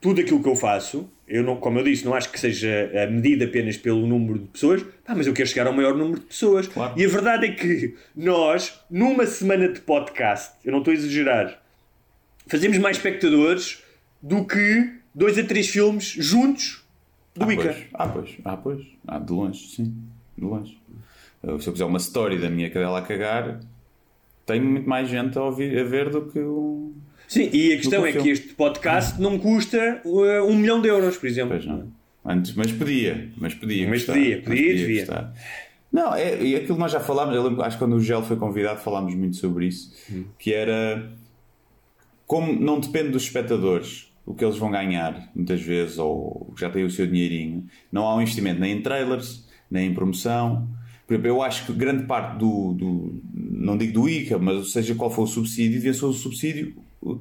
tudo 0.00 0.20
aquilo 0.20 0.40
que 0.40 0.48
eu 0.48 0.54
faço, 0.54 1.10
eu 1.26 1.42
não, 1.42 1.56
como 1.56 1.78
eu 1.80 1.84
disse, 1.84 2.04
não 2.04 2.14
acho 2.14 2.30
que 2.30 2.38
seja 2.38 2.68
eh, 2.92 3.06
medido 3.10 3.44
apenas 3.44 3.76
pelo 3.76 4.06
número 4.06 4.38
de 4.38 4.46
pessoas, 4.46 4.82
pá, 5.04 5.14
mas 5.16 5.26
eu 5.26 5.32
quero 5.34 5.48
chegar 5.48 5.66
ao 5.66 5.72
maior 5.72 5.96
número 5.96 6.20
de 6.20 6.26
pessoas. 6.26 6.68
Claro. 6.68 6.94
E 6.96 7.04
a 7.04 7.08
verdade 7.08 7.46
é 7.46 7.52
que 7.52 7.96
nós, 8.14 8.78
numa 8.88 9.26
semana 9.26 9.68
de 9.68 9.80
podcast, 9.80 10.52
eu 10.64 10.70
não 10.70 10.78
estou 10.78 10.92
a 10.92 10.94
exagerar, 10.94 11.60
fazemos 12.46 12.78
mais 12.78 12.96
espectadores 12.98 13.82
do 14.22 14.44
que 14.44 14.92
dois 15.14 15.36
a 15.36 15.42
três 15.42 15.68
filmes 15.68 16.04
juntos 16.16 16.84
do 17.34 17.44
Ah, 17.44 17.52
ICA. 17.52 17.62
pois. 17.64 17.86
Ah, 17.94 18.06
pois. 18.08 18.30
Ah, 18.44 18.56
pois. 18.56 18.86
Ah, 19.06 19.18
de 19.18 19.32
longe, 19.32 19.66
sim. 19.68 19.94
De 20.36 20.44
longe. 20.44 20.77
Eu, 21.42 21.60
Se 21.60 21.68
eu 21.68 21.72
fizer 21.72 21.84
uma 21.84 21.98
story 21.98 22.38
da 22.38 22.48
minha 22.50 22.68
cadela 22.70 22.98
a 22.98 23.02
cagar, 23.02 23.60
tenho 24.46 24.64
muito 24.64 24.88
mais 24.88 25.08
gente 25.08 25.38
a, 25.38 25.42
ouvir, 25.42 25.78
a 25.78 25.84
ver 25.84 26.10
do 26.10 26.22
que 26.26 26.38
o. 26.38 26.92
Sim, 27.26 27.50
e 27.52 27.72
a 27.74 27.76
questão 27.76 28.00
Do 28.00 28.06
é 28.06 28.12
que 28.12 28.22
que 28.22 28.28
este 28.30 28.54
podcast 28.54 29.20
não 29.20 29.38
custa 29.38 30.00
uh, 30.04 30.44
um 30.46 30.54
milhão 30.56 30.80
de 30.80 30.88
euros, 30.88 31.16
por 31.16 31.26
exemplo. 31.26 31.50
Pois 31.50 31.66
não. 31.66 31.86
Antes, 32.24 32.54
mas 32.54 32.72
podia. 32.72 33.30
Mas 33.36 33.54
podia. 33.54 33.86
Mas 33.88 33.98
custar, 34.00 34.16
podia, 34.16 34.42
podia 34.42 34.72
e 34.72 34.76
devia. 34.76 35.00
custar. 35.06 35.34
Não, 35.92 36.14
é, 36.14 36.42
e 36.42 36.54
aquilo 36.56 36.74
que 36.74 36.80
nós 36.80 36.92
já 36.92 37.00
falámos, 37.00 37.34
eu 37.34 37.42
lembro, 37.42 37.62
acho 37.62 37.76
que 37.76 37.84
quando 37.84 37.94
o 37.96 38.00
Gel 38.00 38.22
foi 38.22 38.36
convidado 38.36 38.80
falámos 38.80 39.14
muito 39.14 39.36
sobre 39.36 39.66
isso, 39.66 39.94
Hum. 40.12 40.24
que 40.38 40.52
era 40.52 41.10
como 42.26 42.52
não 42.52 42.78
depende 42.78 43.08
dos 43.10 43.22
espectadores 43.24 44.12
o 44.26 44.34
que 44.34 44.44
eles 44.44 44.58
vão 44.58 44.70
ganhar, 44.70 45.30
muitas 45.34 45.62
vezes, 45.62 45.96
ou 45.98 46.52
já 46.58 46.68
têm 46.68 46.84
o 46.84 46.90
seu 46.90 47.06
dinheirinho, 47.06 47.66
não 47.90 48.06
há 48.06 48.14
um 48.16 48.20
investimento 48.20 48.60
nem 48.60 48.76
em 48.76 48.82
trailers, 48.82 49.46
nem 49.70 49.90
em 49.90 49.94
promoção. 49.94 50.68
Eu 51.08 51.42
acho 51.42 51.64
que 51.66 51.72
grande 51.72 52.04
parte 52.04 52.38
do, 52.38 52.72
do 52.74 53.22
não 53.32 53.76
digo 53.78 53.92
do 53.94 54.08
ICA, 54.08 54.38
mas 54.38 54.72
seja 54.72 54.94
qual 54.94 55.10
for 55.10 55.22
o 55.22 55.26
subsídio, 55.26 55.72
devia 55.72 55.94
ser 55.94 56.04
o 56.04 56.12
subsídio 56.12 56.74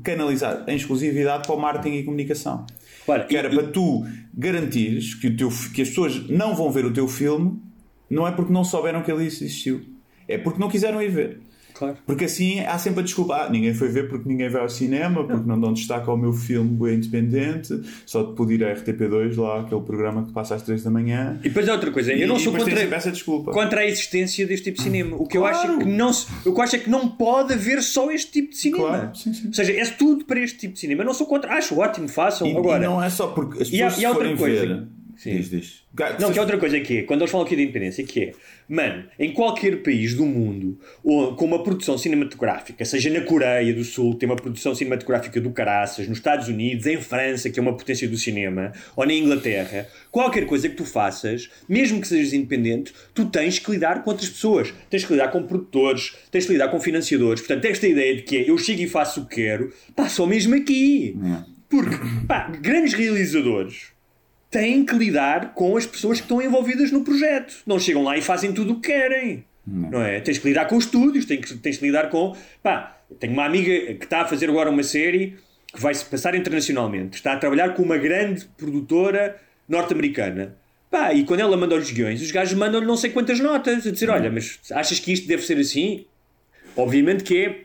canalizado 0.04 0.70
em 0.70 0.76
exclusividade 0.76 1.48
para 1.48 1.56
o 1.56 1.60
marketing 1.60 1.96
e 1.98 2.04
comunicação. 2.04 2.66
Ora, 3.08 3.24
Que 3.26 3.38
era 3.38 3.48
e- 3.52 3.56
para 3.56 3.68
tu 3.68 4.06
garantires 4.34 5.14
que, 5.16 5.28
o 5.28 5.38
teu, 5.38 5.50
que 5.74 5.82
as 5.82 5.90
pessoas 5.90 6.28
não 6.30 6.56
vão 6.56 6.70
ver 6.72 6.86
o 6.86 6.92
teu 6.92 7.08
filme, 7.08 7.60
não 8.10 8.28
é 8.28 8.32
porque 8.32 8.52
não 8.52 8.64
souberam 8.64 9.02
que 9.02 9.12
ele 9.12 9.26
existiu, 9.26 9.82
é 10.28 10.38
porque 10.38 10.60
não 10.60 10.70
quiseram 10.70 11.02
ir 11.02 11.10
ver. 11.10 11.40
Claro. 11.78 11.98
Porque 12.06 12.26
assim 12.26 12.60
há 12.62 12.78
sempre 12.80 13.02
a 13.02 13.04
desculpa. 13.04 13.36
Ah, 13.36 13.50
ninguém 13.50 13.74
foi 13.74 13.88
ver 13.90 14.10
porque 14.10 14.28
ninguém 14.28 14.50
vai 14.50 14.62
ao 14.62 14.70
cinema, 14.70 15.24
porque 15.24 15.48
não 15.48 15.60
dão 15.60 15.74
destaque 15.74 16.10
ao 16.10 16.18
meu 16.18 16.34
filme 16.34 16.70
bem 16.78 16.96
independente, 16.96 17.80
só 18.06 18.24
te 18.24 18.34
pude 18.36 18.56
ir 18.56 18.64
à 18.64 18.74
RTP2, 18.74 19.38
lá 19.40 19.62
aquele 19.62 19.82
programa 19.82 20.26
que 20.26 20.32
passa 20.34 20.56
às 20.56 20.62
3 20.64 20.84
da 20.84 20.90
manhã. 20.90 21.40
E 21.44 21.50
depois 21.50 21.68
há 21.70 21.74
outra 21.74 21.92
coisa, 21.92 22.12
eu 22.14 22.28
não 22.28 22.40
sou 22.40 22.52
contra, 22.54 22.80
essa 22.96 23.12
desculpa. 23.12 23.52
contra 23.52 23.82
a 23.82 23.86
existência 23.86 24.46
deste 24.48 24.66
tipo 24.66 24.78
de 24.78 24.84
cinema. 24.84 25.18
O 25.18 25.28
que 25.28 25.38
eu 25.38 25.42
Claro. 25.42 25.58
acho 25.58 25.72
é 25.72 25.78
que 25.78 25.86
não 25.86 26.12
se, 26.14 26.28
o 26.46 26.54
que 26.54 26.60
eu 26.60 26.62
acho 26.64 26.76
é 26.76 26.80
que 26.80 26.90
não 26.90 27.08
pode 27.08 27.54
haver 27.54 27.82
só 27.84 28.10
este 28.12 28.32
tipo 28.32 28.50
de 28.52 28.58
cinema. 28.58 28.88
Claro, 28.88 29.16
sim, 29.16 29.34
sim. 29.34 29.48
Ou 29.48 29.54
seja, 29.54 29.74
é 29.74 29.86
tudo 29.86 30.26
para 30.26 30.40
este 30.40 30.58
tipo 30.58 30.74
de 30.74 30.80
cinema. 30.80 31.02
Eu 31.04 31.06
não 31.06 31.14
sou 31.14 31.28
contra, 31.28 31.54
acho 31.54 31.78
ótimo, 31.80 32.08
façam. 32.08 32.48
E, 32.48 32.58
Agora, 32.58 32.84
e 32.84 32.88
não 32.88 33.02
é 33.04 33.10
só 33.10 33.28
porque 33.28 33.62
as 33.64 33.72
E 33.72 33.82
há- 33.82 33.86
pessoas 33.86 34.02
e 34.02 34.06
há 34.06 34.10
outra 34.10 34.36
coisa. 34.36 34.66
ver. 34.66 34.88
Sim. 35.18 35.36
Diz, 35.36 35.50
diz. 35.50 35.84
Não, 36.20 36.32
que 36.32 36.38
é 36.38 36.42
outra 36.42 36.60
coisa 36.60 36.80
que 36.80 37.00
é, 37.00 37.02
quando 37.02 37.22
eles 37.22 37.32
falam 37.32 37.46
aqui 37.46 37.56
da 37.56 37.64
independência, 37.64 38.04
que 38.04 38.26
é, 38.26 38.32
mano, 38.70 39.06
em 39.18 39.34
qualquer 39.34 39.82
país 39.82 40.14
do 40.14 40.28
mundo 40.28 40.80
ou, 41.04 41.36
com 41.36 41.46
uma 41.46 41.64
produção 41.64 41.98
cinematográfica, 41.98 42.86
seja 42.86 43.10
na 43.10 43.22
Coreia 43.22 43.74
do 43.74 43.84
Sul, 43.84 44.14
que 44.14 44.20
tem 44.20 44.30
uma 44.30 44.36
produção 44.36 44.76
cinematográfica 44.76 45.42
do 45.42 45.50
caraças, 45.50 46.08
nos 46.08 46.20
Estados 46.20 46.48
Unidos, 46.48 46.86
em 46.86 47.02
França, 47.02 47.50
que 47.50 47.60
é 47.60 47.62
uma 47.62 47.76
potência 47.76 48.08
do 48.08 48.16
cinema, 48.16 48.72
ou 48.96 49.08
na 49.08 49.14
Inglaterra, 49.14 49.88
qualquer 50.12 50.46
coisa 50.46 50.70
que 50.70 50.76
tu 50.76 50.86
faças, 50.86 51.50
mesmo 51.68 52.00
que 52.00 52.08
sejas 52.08 52.32
independente, 52.32 52.94
tu 53.16 53.26
tens 53.26 53.58
que 53.58 53.72
lidar 53.72 54.04
com 54.04 54.12
outras 54.12 54.30
pessoas, 54.30 54.72
tens 54.92 55.04
que 55.04 55.14
lidar 55.14 55.30
com 55.30 55.42
produtores, 55.42 56.16
tens 56.30 56.46
que 56.46 56.52
lidar 56.52 56.68
com 56.68 56.80
financiadores. 56.80 57.42
Portanto, 57.42 57.66
esta 57.66 57.88
ideia 57.88 58.18
de 58.18 58.22
que 58.22 58.38
é 58.38 58.50
eu 58.52 58.58
chego 58.60 58.82
e 58.82 58.88
faço 58.88 59.22
o 59.22 59.26
que 59.26 59.38
quero, 59.38 59.74
pá, 59.96 60.08
só 60.08 60.28
mesmo 60.28 60.54
aqui. 60.54 61.18
Porque, 61.68 61.96
pá, 62.28 62.52
grandes 62.62 62.94
realizadores 62.94 63.97
têm 64.50 64.86
que 64.86 64.96
lidar 64.96 65.54
com 65.54 65.76
as 65.76 65.86
pessoas 65.86 66.20
que 66.20 66.26
estão 66.26 66.42
envolvidas 66.42 66.92
no 66.92 67.04
projeto. 67.04 67.56
Não 67.66 67.80
chegam 67.80 68.04
lá 68.04 68.18
e 68.18 68.22
fazem 68.22 68.54
tudo 68.54 68.74
o 68.74 68.80
que 68.80 68.92
querem. 68.92 69.46
Não, 69.66 70.02
é? 70.02 70.22
Tens 70.22 70.38
que 70.38 70.48
lidar 70.48 70.66
com 70.66 70.78
os 70.78 70.86
estúdios, 70.86 71.26
tens 71.26 71.46
que, 71.46 71.58
tens 71.58 71.78
que 71.78 71.86
lidar 71.86 72.10
com. 72.10 72.36
Pá, 72.64 72.98
tenho 73.20 73.34
uma 73.34 73.46
amiga 73.46 73.94
que 73.96 74.06
está 74.06 74.22
a 74.22 74.26
fazer 74.26 74.50
agora 74.50 74.70
uma 74.70 74.84
série 74.84 75.36
que 75.74 75.82
vai 75.82 75.94
se 75.94 76.06
passar 76.06 76.34
internacionalmente. 76.36 77.18
Está 77.18 77.34
a 77.34 77.38
trabalhar 77.38 77.74
com 77.74 77.84
uma 77.84 77.98
grande 77.98 78.46
produtora 78.58 79.36
norte-americana. 79.68 80.56
Pá, 80.90 81.14
e 81.14 81.26
quando 81.26 81.42
ela 81.42 81.58
manda 81.58 81.76
os 81.76 81.92
guiões, 81.92 82.22
os 82.22 82.32
gajos 82.32 82.58
mandam-lhe 82.58 82.88
não 82.88 82.96
sei 82.96 83.10
quantas 83.10 83.40
notas 83.42 83.86
a 83.86 83.92
dizer: 83.92 84.10
Olha, 84.10 84.32
mas 84.32 84.60
achas 84.72 85.00
que 85.02 85.12
isto 85.12 85.28
deve 85.28 85.44
ser 85.44 85.58
assim? 85.58 86.06
Obviamente 86.76 87.26
que 87.26 87.38
é, 87.38 87.62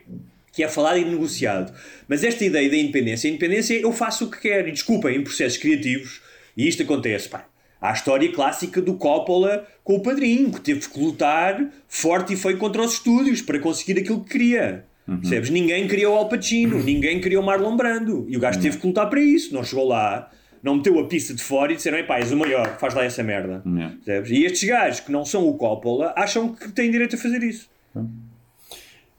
que 0.51 0.61
é 0.61 0.67
falado 0.67 0.97
e 0.97 1.05
negociado. 1.05 1.73
Mas 2.05 2.21
esta 2.21 2.43
ideia 2.43 2.69
da 2.69 2.75
independência, 2.75 3.29
a 3.29 3.31
independência 3.31 3.77
é 3.77 3.83
eu 3.83 3.93
faço 3.93 4.25
o 4.25 4.31
que 4.31 4.41
quero. 4.41 4.67
E 4.67 4.71
desculpem, 4.71 5.15
em 5.15 5.23
processos 5.23 5.57
criativos, 5.57 6.21
e 6.55 6.67
isto 6.67 6.83
acontece, 6.83 7.29
pá. 7.29 7.45
Há 7.81 7.89
a 7.89 7.93
história 7.93 8.31
clássica 8.31 8.81
do 8.81 8.93
Coppola 8.93 9.67
com 9.83 9.95
o 9.95 10.01
padrinho, 10.01 10.51
que 10.51 10.61
teve 10.61 10.87
que 10.87 10.99
lutar 10.99 11.69
forte 11.87 12.33
e 12.33 12.37
feio 12.37 12.57
contra 12.57 12.81
os 12.81 12.93
estúdios 12.93 13.41
para 13.41 13.59
conseguir 13.59 13.99
aquilo 13.99 14.23
que 14.23 14.31
queria. 14.31 14.85
Percebes? 15.05 15.49
Ninguém 15.49 15.85
queria 15.85 16.09
o 16.09 16.13
Al 16.13 16.29
Pacino, 16.29 16.79
ninguém 16.83 17.19
queria 17.19 17.39
o 17.39 17.43
Marlon 17.43 17.75
Brando. 17.75 18.25
E 18.29 18.37
o 18.37 18.39
gajo 18.39 18.59
teve 18.61 18.77
que 18.77 18.87
lutar 18.87 19.09
para 19.09 19.19
isso. 19.19 19.53
Não 19.53 19.63
chegou 19.63 19.85
lá, 19.85 20.31
não 20.63 20.77
meteu 20.77 20.97
a 20.97 21.05
pista 21.05 21.33
de 21.33 21.43
fora 21.43 21.73
e 21.73 21.75
disseram: 21.75 21.97
Epá, 21.97 22.19
és 22.19 22.31
o 22.31 22.37
maior, 22.37 22.77
faz 22.79 22.93
lá 22.93 23.03
essa 23.03 23.21
merda. 23.21 23.61
Percebes? 24.05 24.31
E 24.31 24.45
estes 24.45 24.69
gajos 24.69 24.99
que 25.01 25.11
não 25.11 25.25
são 25.25 25.45
o 25.45 25.55
Coppola 25.55 26.13
acham 26.15 26.53
que 26.53 26.71
têm 26.71 26.89
direito 26.89 27.17
a 27.17 27.19
fazer 27.19 27.43
isso. 27.43 27.69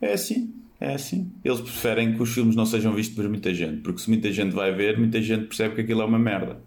É 0.00 0.14
assim, 0.14 0.54
é 0.80 0.94
assim. 0.94 1.30
Eles 1.44 1.60
preferem 1.60 2.14
que 2.14 2.22
os 2.22 2.32
filmes 2.32 2.56
não 2.56 2.64
sejam 2.64 2.94
vistos 2.94 3.14
por 3.14 3.28
muita 3.28 3.52
gente, 3.52 3.82
porque 3.82 4.00
se 4.00 4.08
muita 4.08 4.32
gente 4.32 4.54
vai 4.54 4.72
ver, 4.74 4.98
muita 4.98 5.20
gente 5.20 5.44
percebe 5.44 5.74
que 5.74 5.82
aquilo 5.82 6.00
é 6.00 6.04
uma 6.06 6.18
merda. 6.18 6.58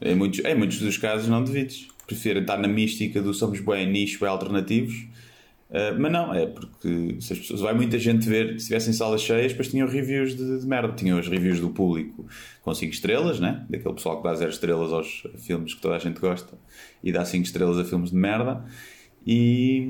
Em, 0.00 0.14
muitos, 0.14 0.44
em 0.44 0.54
muitos 0.54 0.78
dos 0.78 0.96
casos, 0.96 1.28
não 1.28 1.42
devides. 1.42 1.88
Preferem 2.06 2.42
estar 2.42 2.58
na 2.58 2.68
mística 2.68 3.22
do 3.22 3.32
somos 3.32 3.60
bem 3.60 3.90
nicho, 3.90 4.20
bem 4.20 4.28
alternativos. 4.28 5.06
Uh, 5.70 5.98
mas 5.98 6.12
não, 6.12 6.32
é 6.32 6.46
porque 6.46 7.16
se 7.20 7.32
as 7.32 7.38
pessoas 7.38 7.60
vai 7.60 7.74
muita 7.74 7.98
gente 7.98 8.28
ver, 8.28 8.60
se 8.60 8.66
tivessem 8.66 8.92
salas 8.92 9.22
cheias, 9.22 9.52
depois 9.52 9.68
tinham 9.68 9.88
reviews 9.88 10.36
de, 10.36 10.60
de 10.60 10.66
merda, 10.66 10.92
tinham 10.94 11.18
as 11.18 11.26
reviews 11.26 11.58
do 11.58 11.70
público 11.70 12.26
com 12.62 12.72
5 12.72 12.92
estrelas, 12.92 13.40
né? 13.40 13.64
daquele 13.68 13.94
pessoal 13.94 14.18
que 14.18 14.22
dá 14.22 14.34
0 14.34 14.50
estrelas 14.50 14.92
aos 14.92 15.26
filmes 15.38 15.74
que 15.74 15.80
toda 15.80 15.96
a 15.96 15.98
gente 15.98 16.20
gosta 16.20 16.56
e 17.02 17.10
dá 17.10 17.24
5 17.24 17.44
estrelas 17.44 17.78
a 17.78 17.84
filmes 17.84 18.10
de 18.10 18.16
merda, 18.16 18.64
e, 19.26 19.88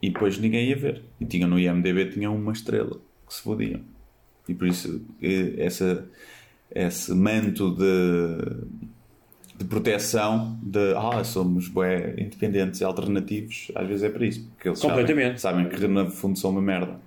e 0.00 0.10
depois 0.10 0.38
ninguém 0.38 0.68
ia 0.68 0.76
ver. 0.76 1.02
E 1.20 1.24
tinham 1.24 1.48
no 1.48 1.58
IMDB 1.58 2.10
tinham 2.10 2.36
uma 2.36 2.52
estrela 2.52 3.00
que 3.26 3.34
se 3.34 3.42
fodiam. 3.42 3.80
E 4.48 4.54
por 4.54 4.66
isso 4.66 5.04
eh, 5.22 5.54
essa, 5.58 6.08
esse 6.74 7.12
manto 7.14 7.74
de, 7.74 8.86
de 9.58 9.64
proteção 9.64 10.58
de 10.62 10.94
ah, 10.94 11.22
somos 11.24 11.68
bué, 11.68 12.14
independentes 12.18 12.80
e 12.80 12.84
alternativos, 12.84 13.70
às 13.74 13.86
vezes 13.86 14.02
é 14.04 14.10
para 14.10 14.26
isso. 14.26 14.48
Porque 14.54 14.68
eles 14.68 14.78
sabem, 14.78 15.36
sabem 15.38 15.68
que 15.68 15.86
na 15.86 16.10
fundo 16.10 16.38
são 16.38 16.50
uma 16.50 16.62
merda. 16.62 17.00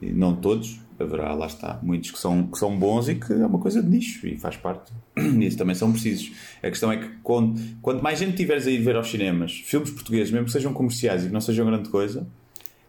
E 0.00 0.12
não 0.12 0.34
todos, 0.34 0.80
haverá, 0.98 1.34
lá 1.34 1.46
está, 1.46 1.78
muitos 1.82 2.10
que 2.10 2.18
são, 2.18 2.46
que 2.46 2.58
são 2.58 2.76
bons 2.78 3.08
e 3.08 3.14
que 3.16 3.32
é 3.32 3.46
uma 3.46 3.58
coisa 3.58 3.82
de 3.82 3.88
nicho 3.88 4.26
e 4.26 4.36
faz 4.36 4.56
parte. 4.56 4.92
Isso 5.40 5.58
também 5.58 5.74
são 5.74 5.92
precisos. 5.92 6.32
A 6.62 6.68
questão 6.68 6.90
é 6.90 6.96
que 6.96 7.08
quando, 7.22 7.60
quanto 7.82 8.02
mais 8.02 8.18
gente 8.18 8.36
tiveres 8.36 8.66
a 8.66 8.70
ir 8.70 8.78
ver 8.78 8.96
aos 8.96 9.10
cinemas, 9.10 9.52
filmes 9.52 9.90
portugueses, 9.90 10.30
mesmo 10.30 10.46
que 10.46 10.52
sejam 10.52 10.72
comerciais 10.72 11.24
e 11.24 11.26
que 11.26 11.32
não 11.32 11.40
sejam 11.40 11.66
grande 11.66 11.88
coisa, 11.90 12.26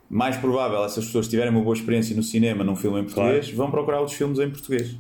mais 0.10 0.36
provável 0.38 0.84
essas 0.84 1.06
pessoas 1.06 1.28
tiverem 1.28 1.52
uma 1.52 1.62
boa 1.62 1.76
experiência 1.76 2.16
no 2.16 2.24
cinema, 2.24 2.64
num 2.64 2.76
filme 2.76 3.00
em 3.00 3.04
português, 3.04 3.50
vão 3.52 3.72
procurar 3.72 4.00
outros 4.00 4.18
filmes 4.18 4.40
em 4.40 4.50
português. 4.50 4.98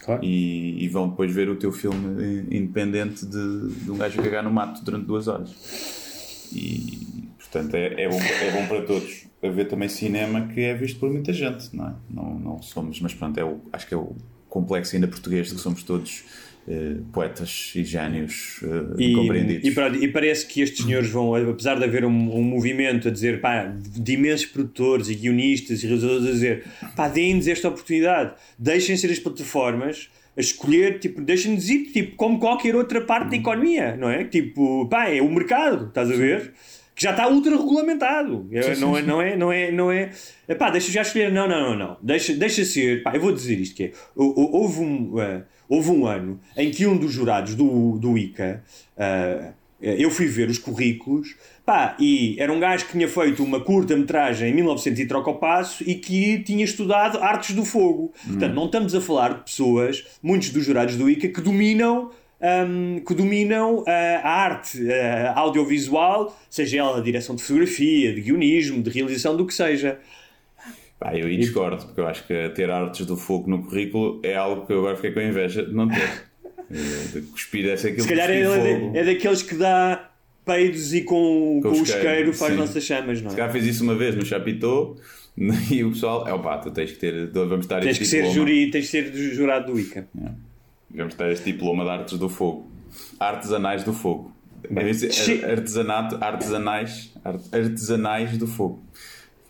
Claro. 0.00 0.24
E, 0.24 0.82
e 0.82 0.88
vão 0.88 1.10
depois 1.10 1.32
ver 1.32 1.48
o 1.48 1.56
teu 1.56 1.70
filme 1.70 2.46
independente 2.50 3.26
de, 3.26 3.68
de 3.84 3.90
um 3.90 3.96
gajo 3.96 4.22
cagar 4.22 4.42
no 4.42 4.50
mato 4.50 4.82
durante 4.82 5.06
duas 5.06 5.28
horas. 5.28 5.50
E 6.52 7.28
portanto 7.38 7.74
é, 7.74 8.04
é, 8.04 8.08
bom, 8.08 8.18
é 8.20 8.50
bom 8.52 8.66
para 8.66 8.82
todos 8.82 9.26
haver 9.42 9.68
também 9.68 9.88
cinema 9.88 10.48
que 10.48 10.60
é 10.60 10.74
visto 10.74 10.98
por 10.98 11.10
muita 11.10 11.32
gente, 11.32 11.74
não 11.74 11.88
é? 11.88 11.94
Não, 12.08 12.38
não 12.38 12.62
somos, 12.62 13.00
mas 13.00 13.14
pronto, 13.14 13.38
é 13.38 13.44
o, 13.44 13.60
acho 13.72 13.86
que 13.86 13.94
é 13.94 13.96
o 13.96 14.14
complexo 14.48 14.96
ainda 14.96 15.06
português 15.06 15.48
de 15.48 15.54
que 15.54 15.60
somos 15.60 15.82
todos 15.82 16.24
poetas 17.12 17.72
e 17.74 17.84
génios 17.84 18.60
uh, 18.62 19.00
e, 19.00 19.14
compreendidos. 19.14 19.64
E, 19.64 20.04
e, 20.04 20.08
parece 20.08 20.46
que 20.46 20.60
estes 20.60 20.84
senhores 20.84 21.10
vão, 21.10 21.34
apesar 21.34 21.76
de 21.76 21.84
haver 21.84 22.04
um, 22.04 22.36
um, 22.36 22.42
movimento 22.42 23.08
a 23.08 23.10
dizer, 23.10 23.40
pá, 23.40 23.64
de 23.64 24.12
imensos 24.12 24.46
produtores 24.46 25.08
e 25.08 25.14
guionistas 25.14 25.82
e 25.82 25.86
realizadores 25.86 26.26
a 26.26 26.30
dizer, 26.30 26.64
pá, 26.94 27.08
deem-nos 27.08 27.48
esta 27.48 27.68
oportunidade, 27.68 28.34
deixem 28.58 28.96
ser 28.96 29.10
as 29.10 29.18
plataformas 29.18 30.08
a 30.36 30.40
escolher, 30.40 30.98
tipo, 30.98 31.20
deixem-nos 31.20 31.68
ir, 31.68 31.86
tipo, 31.92 32.16
como 32.16 32.38
qualquer 32.38 32.74
outra 32.76 33.00
parte 33.00 33.30
da 33.30 33.36
economia, 33.36 33.96
não 33.96 34.08
é? 34.08 34.24
Tipo, 34.24 34.86
pá, 34.88 35.08
é 35.08 35.20
o 35.20 35.28
mercado, 35.28 35.88
estás 35.88 36.10
a 36.10 36.14
ver? 36.14 36.52
Que 36.94 37.02
já 37.02 37.10
está 37.10 37.28
ultra 37.28 37.56
regulamentado. 37.56 38.48
É, 38.52 38.76
não, 38.76 38.96
é, 38.96 39.02
não 39.02 39.22
é, 39.22 39.36
não 39.36 39.52
é, 39.52 39.72
não 39.72 39.90
é. 39.90 40.10
Pá, 40.58 40.70
deixa 40.70 40.92
já 40.92 41.02
escolher. 41.02 41.32
Não, 41.32 41.48
não, 41.48 41.70
não, 41.70 41.78
não. 41.78 41.96
Deixa, 42.02 42.34
deixa 42.34 42.64
ser. 42.64 43.02
Pá, 43.02 43.14
eu 43.14 43.20
vou 43.20 43.32
dizer 43.32 43.58
isto: 43.58 43.74
que 43.74 43.84
é, 43.84 43.92
houve 44.14 44.80
um, 44.80 45.14
uh, 45.14 45.42
houve 45.70 45.90
um 45.90 46.06
ano 46.06 46.38
em 46.54 46.70
que 46.70 46.86
um 46.86 46.98
dos 46.98 47.12
jurados 47.12 47.54
do, 47.54 47.96
do 47.96 48.18
ICA, 48.18 48.62
uh, 48.98 49.54
eu 49.80 50.10
fui 50.10 50.26
ver 50.26 50.50
os 50.50 50.58
currículos 50.58 51.36
Pá, 51.70 51.94
e 52.00 52.34
era 52.36 52.52
um 52.52 52.58
gajo 52.58 52.84
que 52.86 52.90
tinha 52.90 53.06
feito 53.06 53.44
uma 53.44 53.60
curta-metragem 53.60 54.50
em 54.50 54.54
1900 54.54 54.98
e 54.98 55.06
troca 55.06 55.30
o 55.30 55.34
passo 55.36 55.88
e 55.88 55.94
que 55.94 56.40
tinha 56.40 56.64
estudado 56.64 57.18
artes 57.22 57.54
do 57.54 57.64
fogo. 57.64 58.12
Hum. 58.26 58.30
Portanto, 58.30 58.54
não 58.54 58.66
estamos 58.66 58.92
a 58.92 59.00
falar 59.00 59.34
de 59.34 59.44
pessoas, 59.44 60.04
muitos 60.20 60.50
dos 60.50 60.64
jurados 60.64 60.96
do 60.96 61.08
ICA, 61.08 61.28
que 61.28 61.40
dominam 61.40 62.10
um, 62.40 63.00
que 63.06 63.14
dominam 63.14 63.80
uh, 63.80 63.84
a 63.86 64.28
arte 64.28 64.82
uh, 64.82 65.32
audiovisual, 65.36 66.36
seja 66.48 66.78
ela 66.78 66.98
a 66.98 67.00
direção 67.00 67.36
de 67.36 67.42
fotografia, 67.42 68.12
de 68.12 68.20
guionismo, 68.20 68.82
de 68.82 68.90
realização, 68.90 69.36
do 69.36 69.46
que 69.46 69.54
seja. 69.54 70.00
Pá, 71.00 71.16
eu 71.16 71.26
discordo, 71.30 71.86
porque 71.86 71.98
eu 71.98 72.06
acho 72.06 72.26
que 72.26 72.50
ter 72.50 72.70
artes 72.70 73.06
do 73.06 73.16
fogo 73.16 73.48
no 73.48 73.62
currículo 73.62 74.20
é 74.22 74.36
algo 74.36 74.66
que 74.66 74.72
eu 74.74 74.80
agora 74.80 74.96
fiquei 74.96 75.12
com 75.12 75.20
inveja 75.22 75.64
de 75.64 75.72
não 75.72 75.88
ter. 75.88 76.28
de 76.70 77.22
cuspir 77.22 77.70
essa 77.70 77.88
aquilo 77.88 78.02
Se 78.02 78.08
calhar 78.08 78.30
é, 78.30 78.42
é, 78.94 79.04
daqueles 79.04 79.42
que 79.42 79.54
dá 79.54 80.10
peidos 80.44 80.92
e 80.92 81.00
com, 81.00 81.60
com, 81.62 81.70
com 81.70 81.80
o 81.80 81.82
isqueiro 81.82 82.34
faz 82.34 82.52
sim. 82.52 82.58
nossas 82.58 82.84
chamas, 82.84 83.22
não 83.22 83.28
é? 83.28 83.30
Se 83.30 83.36
calhar 83.36 83.50
fez 83.50 83.64
isso 83.64 83.82
uma 83.82 83.94
vez 83.94 84.14
no 84.14 84.26
Chapitão 84.26 84.94
e 85.70 85.82
o 85.82 85.90
pessoal, 85.90 86.28
é 86.28 86.34
opá, 86.34 86.58
tu 86.58 86.70
tens 86.70 86.92
que 86.92 86.98
ter, 86.98 87.28
vamos 87.28 87.64
estar 87.64 87.80
tens 87.80 87.96
que 87.96 88.04
ser 88.04 88.30
juri, 88.30 88.70
tens 88.70 88.90
que 88.90 88.90
ser 88.90 89.10
jurado 89.32 89.72
do 89.72 89.80
ICA. 89.80 90.06
É. 90.22 90.28
Vamos 90.90 91.14
ter 91.14 91.32
este 91.32 91.50
diploma 91.50 91.82
de 91.82 91.90
artes 91.90 92.18
do 92.18 92.28
fogo, 92.28 92.70
artesanais 93.18 93.84
do 93.84 93.94
fogo. 93.94 94.32
Artesanato, 95.50 96.22
artesanais, 96.22 97.14
artesanais 97.24 98.36
do 98.36 98.46
fogo. 98.46 98.82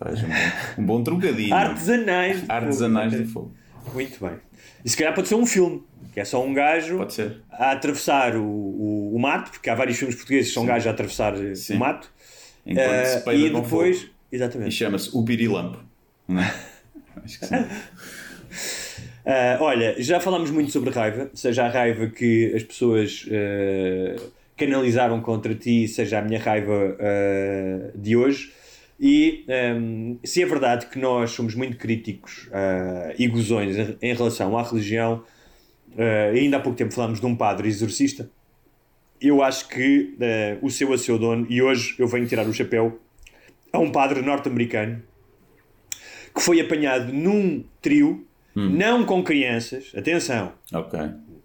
Faz 0.00 0.22
um 0.22 0.28
bom, 0.28 0.34
um 0.78 0.86
bom 0.86 1.04
trocadilho. 1.04 1.52
Artesanais 1.52 2.40
do 2.40 2.50
artesanais 2.50 3.12
fogo. 3.12 3.22
do 3.22 3.30
fogo. 3.30 3.54
Muito 3.92 4.24
bem. 4.24 4.38
E 4.82 4.88
se 4.88 4.96
calhar 4.96 5.14
pode 5.14 5.28
ser 5.28 5.34
um 5.34 5.44
filme. 5.44 5.84
Que 6.14 6.20
é 6.20 6.24
só 6.24 6.44
um 6.44 6.52
gajo 6.52 7.06
a 7.52 7.70
atravessar 7.70 8.34
o, 8.34 8.42
o, 8.42 9.14
o, 9.14 9.18
mato, 9.20 9.52
porque 9.52 9.70
há 9.70 9.76
vários 9.76 9.96
filmes 9.96 10.16
portugueses 10.16 10.48
que 10.48 10.54
são 10.54 10.66
gajos 10.66 10.88
a 10.88 10.90
atravessar 10.90 11.36
Sim. 11.54 11.76
o 11.76 11.78
mato. 11.78 12.10
Enquanto 12.66 12.88
uh, 12.88 13.06
se 13.06 13.30
eh, 13.30 13.36
e 13.36 13.50
depois. 13.50 14.00
Fogo. 14.00 14.12
Exatamente. 14.32 14.70
E 14.70 14.72
chama-se 14.72 15.10
o 15.12 15.24
Pirilampo. 15.24 15.78
Não 16.26 16.40
é? 16.40 16.52
Acho 17.22 17.38
que 17.38 17.46
sim. 17.46 17.54
Uh, 17.54 17.68
olha, 19.62 20.02
já 20.02 20.18
falámos 20.18 20.50
muito 20.50 20.72
sobre 20.72 20.90
raiva, 20.90 21.30
seja 21.34 21.66
a 21.66 21.68
raiva 21.68 22.08
que 22.08 22.52
as 22.54 22.62
pessoas 22.62 23.26
uh, 23.26 24.32
canalizaram 24.56 25.20
contra 25.20 25.54
ti, 25.54 25.86
seja 25.86 26.18
a 26.18 26.22
minha 26.22 26.40
raiva 26.40 26.96
uh, 26.96 27.98
de 27.98 28.16
hoje. 28.16 28.52
E 29.00 29.46
um, 29.78 30.18
se 30.22 30.42
é 30.42 30.46
verdade 30.46 30.86
que 30.86 30.98
nós 30.98 31.30
somos 31.30 31.54
muito 31.54 31.78
críticos 31.78 32.50
e 33.18 33.26
gozões 33.26 33.74
em 34.02 34.14
relação 34.14 34.58
à 34.58 34.62
religião, 34.62 35.24
uh, 35.94 36.36
ainda 36.36 36.56
há 36.56 36.60
pouco 36.60 36.76
tempo 36.76 36.92
falámos 36.92 37.20
de 37.20 37.26
um 37.26 37.34
padre 37.34 37.68
exorcista. 37.68 38.30
Eu 39.20 39.42
acho 39.42 39.68
que 39.68 40.16
uh, 40.16 40.64
o 40.64 40.70
seu 40.70 40.92
a 40.92 40.98
seu 40.98 41.18
dono, 41.18 41.46
e 41.48 41.60
hoje 41.60 41.94
eu 41.98 42.06
venho 42.06 42.26
tirar 42.26 42.46
o 42.46 42.52
chapéu 42.52 43.00
a 43.72 43.78
um 43.78 43.90
padre 43.90 44.22
norte-americano 44.22 45.02
que 46.34 46.40
foi 46.40 46.60
apanhado 46.60 47.12
num 47.12 47.64
trio, 47.82 48.26
hum. 48.56 48.70
não 48.70 49.04
com 49.04 49.22
crianças, 49.22 49.92
atenção. 49.96 50.52
Ok. 50.72 50.98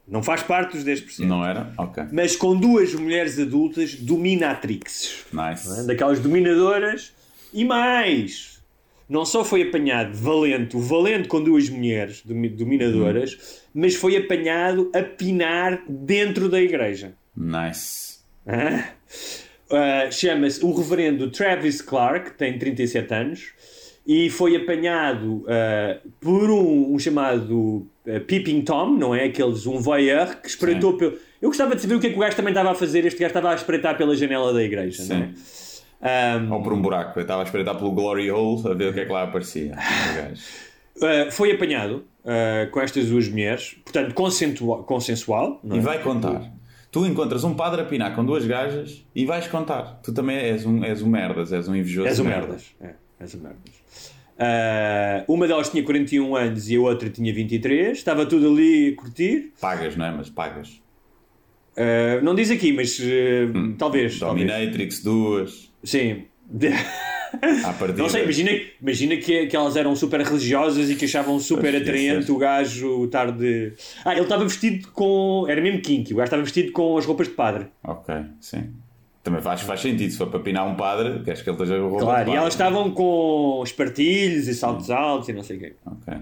Não 0.07 0.21
faz 0.21 0.43
parte 0.43 0.77
dos 0.77 0.85
10%. 0.85 1.25
Não 1.25 1.43
era? 1.43 1.73
Ok. 1.77 2.03
Mas 2.11 2.35
com 2.35 2.55
duas 2.55 2.93
mulheres 2.93 3.39
adultas 3.39 3.95
dominatrixes. 3.95 5.25
Nice. 5.33 5.81
É? 5.81 5.83
Daquelas 5.83 6.19
dominadoras. 6.19 7.14
E 7.55 7.63
mais, 7.63 8.61
não 9.07 9.23
só 9.23 9.45
foi 9.45 9.61
apanhado 9.61 10.13
valente, 10.13 10.75
o 10.75 10.79
valente 10.81 11.29
com 11.29 11.41
duas 11.41 11.69
mulheres 11.69 12.21
dominadoras, 12.21 13.33
hum. 13.33 13.69
mas 13.75 13.95
foi 13.95 14.17
apanhado 14.17 14.91
a 14.93 15.01
pinar 15.01 15.81
dentro 15.87 16.49
da 16.49 16.61
igreja. 16.61 17.13
Nice. 17.33 18.19
Ah? 18.45 18.89
Uh, 19.71 20.11
Chama-se 20.11 20.65
o 20.65 20.73
reverendo 20.73 21.31
Travis 21.31 21.81
Clark, 21.81 22.31
tem 22.31 22.59
37 22.59 23.13
anos, 23.13 23.53
e 24.05 24.29
foi 24.29 24.57
apanhado 24.57 25.45
uh, 25.45 26.09
por 26.19 26.49
um, 26.49 26.93
um 26.93 26.99
chamado 26.99 27.87
uh, 28.05 28.19
Peeping 28.27 28.63
Tom, 28.63 28.97
não 28.97 29.15
é? 29.15 29.23
Aqueles, 29.23 29.65
um 29.65 29.79
voyeur 29.79 30.41
que 30.41 30.49
espreitou 30.49 30.91
Sim. 30.91 30.97
pelo. 30.97 31.17
Eu 31.41 31.47
gostava 31.49 31.73
de 31.73 31.81
saber 31.81 31.95
o 31.95 32.01
que 32.01 32.07
é 32.07 32.09
que 32.09 32.17
o 32.17 32.19
gajo 32.19 32.35
também 32.35 32.51
estava 32.51 32.71
a 32.71 32.75
fazer. 32.75 33.05
Este 33.05 33.17
gajo 33.19 33.29
estava 33.29 33.51
a 33.51 33.55
espreitar 33.55 33.97
pela 33.97 34.13
janela 34.13 34.53
da 34.53 34.61
igreja, 34.61 35.03
Sim. 35.03 35.13
não 35.13 35.23
é? 35.23 35.29
Um, 36.05 36.53
Ou 36.53 36.61
por 36.61 36.71
um 36.71 36.81
buraco. 36.81 37.17
Eu 37.17 37.23
estava 37.23 37.41
a 37.41 37.45
espreitar 37.45 37.75
pelo 37.75 37.91
Glory 37.91 38.29
Hole 38.29 38.69
a 38.69 38.73
ver 38.75 38.89
o 38.89 38.93
que 38.93 38.99
é 38.99 39.05
que 39.05 39.11
lá 39.11 39.23
aparecia. 39.23 39.75
uh, 40.97 41.31
foi 41.33 41.51
apanhado 41.51 42.05
uh, 42.23 42.69
com 42.69 42.79
estas 42.79 43.07
duas 43.07 43.27
mulheres, 43.27 43.75
portanto, 43.83 44.13
consensual. 44.13 44.83
consensual 44.83 45.59
é? 45.67 45.77
E 45.77 45.79
vai 45.79 46.01
contar. 46.03 46.51
Tu 46.91 47.05
encontras 47.07 47.43
um 47.43 47.55
padre 47.55 47.81
a 47.81 47.85
pinar 47.85 48.15
com 48.15 48.23
duas 48.23 48.45
gajas 48.45 49.03
e 49.15 49.25
vais 49.25 49.47
contar. 49.47 49.99
Tu 50.03 50.13
também 50.13 50.37
és 50.37 50.65
um, 50.65 50.83
és 50.83 51.01
um 51.01 51.09
merdas, 51.09 51.51
és 51.51 51.67
um 51.67 51.75
invejoso. 51.75 52.07
És 52.07 52.19
um 52.19 52.23
merdas. 52.23 52.73
É, 52.79 52.93
és 53.19 53.33
um 53.33 53.39
merdas. 53.39 53.85
Uh, 54.37 55.33
uma 55.33 55.47
delas 55.47 55.69
tinha 55.69 55.83
41 55.83 56.35
anos 56.35 56.69
e 56.69 56.75
a 56.75 56.79
outra 56.79 57.09
tinha 57.09 57.33
23. 57.33 57.97
Estava 57.97 58.25
tudo 58.27 58.47
ali 58.47 58.89
a 58.89 59.01
curtir. 59.01 59.53
Pagas, 59.59 59.95
não 59.97 60.05
é? 60.05 60.11
Mas 60.11 60.29
pagas. 60.29 60.81
Não 62.23 62.33
diz 62.33 62.49
aqui, 62.51 62.71
mas 62.71 62.97
hum. 63.01 63.75
talvez. 63.77 64.17
Dominatrix, 64.17 65.01
talvez. 65.01 65.03
duas. 65.03 65.74
Sim. 65.86 66.25
não 67.97 68.09
sei, 68.09 68.23
imagina, 68.23 68.51
imagina 68.81 69.17
que, 69.17 69.47
que 69.47 69.55
elas 69.55 69.75
eram 69.75 69.95
super 69.95 70.21
religiosas 70.21 70.89
e 70.89 70.95
que 70.95 71.05
achavam 71.05 71.39
super 71.39 71.75
atraente 71.75 72.31
o 72.31 72.38
gajo 72.38 73.05
estar 73.05 73.31
de. 73.31 73.73
Ah, 74.03 74.13
ele 74.13 74.21
estava 74.23 74.43
vestido 74.43 74.88
com. 74.89 75.45
Era 75.47 75.61
mesmo 75.61 75.81
kinky, 75.81 76.13
o 76.13 76.17
gajo 76.17 76.25
estava 76.25 76.43
vestido 76.43 76.71
com 76.71 76.97
as 76.97 77.05
roupas 77.05 77.27
de 77.27 77.33
padre. 77.33 77.67
Ok, 77.83 78.13
sim. 78.41 78.73
Também 79.23 79.41
faz, 79.41 79.61
faz 79.61 79.81
sentido, 79.81 80.11
se 80.11 80.17
for 80.17 80.27
para 80.27 80.39
pinar 80.39 80.67
um 80.67 80.75
padre, 80.75 81.23
queres 81.23 81.41
que 81.41 81.49
ele 81.49 81.57
esteja 81.57 81.79
com 81.79 81.88
roupa 81.88 82.05
Claro, 82.05 82.29
e 82.29 82.36
elas 82.36 82.53
estavam 82.53 82.91
com 82.91 83.63
espartilhos 83.65 84.47
e 84.47 84.53
saltos 84.53 84.91
altos 84.91 85.29
e 85.29 85.33
não 85.33 85.41
sei 85.41 85.57
o 85.57 85.59
quê. 85.59 85.75
Ok. 85.83 86.13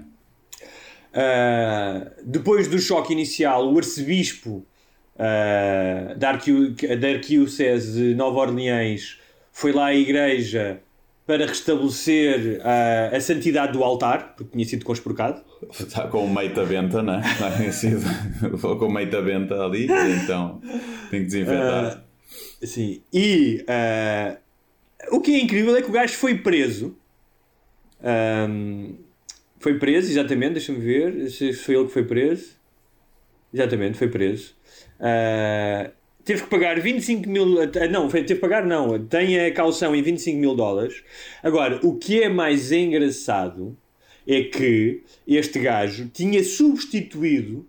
Uh, 1.14 2.10
depois 2.24 2.70
do 2.70 2.80
choque 2.80 3.12
inicial, 3.12 3.72
o 3.72 3.78
arcebispo 3.78 4.66
uh, 5.16 6.18
da, 6.18 6.30
Arquidiocese 6.30 7.92
de 7.92 8.16
Nova 8.16 8.40
Orleans 8.40 9.20
foi 9.54 9.72
lá 9.72 9.86
à 9.86 9.96
igreja 9.96 10.82
para 11.26 11.46
restabelecer 11.46 12.60
uh, 12.60 13.16
a 13.16 13.22
santidade 13.22 13.72
do 13.72 13.84
altar, 13.84 14.36
porque 14.36 14.52
tinha 14.52 14.66
sido 14.66 14.84
conspurcado. 14.84 15.42
Está 15.72 16.08
com 16.08 16.26
o 16.26 16.30
meita 16.30 16.66
benta, 16.66 17.02
não 17.02 17.14
é? 17.16 17.72
sido, 17.72 18.04
com 18.60 18.86
o 18.86 18.92
meita 18.92 19.22
benta 19.22 19.64
ali, 19.64 19.88
então 20.22 20.60
tem 21.10 21.22
que 21.22 21.28
desinfetar. 21.28 22.04
Uh, 22.62 22.68
sim, 22.68 23.02
e 23.14 23.64
uh, 23.70 25.16
o 25.16 25.22
que 25.22 25.36
é 25.36 25.40
incrível 25.40 25.78
é 25.78 25.82
que 25.82 25.90
o 25.90 25.94
gajo 25.94 26.14
foi 26.16 26.38
preso. 26.40 26.98
Um, 28.50 28.98
foi 29.60 29.80
preso, 29.80 30.12
exatamente, 30.12 30.54
deixa-me 30.54 30.80
ver 30.80 31.30
se 31.30 31.54
foi 31.54 31.76
ele 31.76 31.86
que 31.86 31.94
foi 31.94 32.04
preso. 32.04 32.52
Exatamente, 33.54 33.98
foi 33.98 34.10
preso. 34.10 34.56
Uh, 35.00 35.90
teve 36.24 36.44
que 36.44 36.50
pagar 36.50 36.80
25 36.80 37.30
mil. 37.30 37.62
Eh, 37.62 37.88
não, 37.88 38.08
teve 38.08 38.26
que 38.26 38.36
pagar, 38.36 38.66
não. 38.66 38.98
Tem 39.06 39.40
a 39.40 39.54
calção 39.54 39.96
em 39.96 40.02
25 40.02 40.38
mil 40.40 40.56
dólares. 40.56 41.04
Agora, 41.42 41.80
o 41.84 41.96
que 41.98 42.22
é 42.22 42.30
mais 42.30 42.72
engraçado 42.72 43.78
é 44.28 44.44
que 44.44 45.04
este 45.28 45.60
gajo 45.60 46.10
tinha 46.14 46.44
substituído 46.44 47.66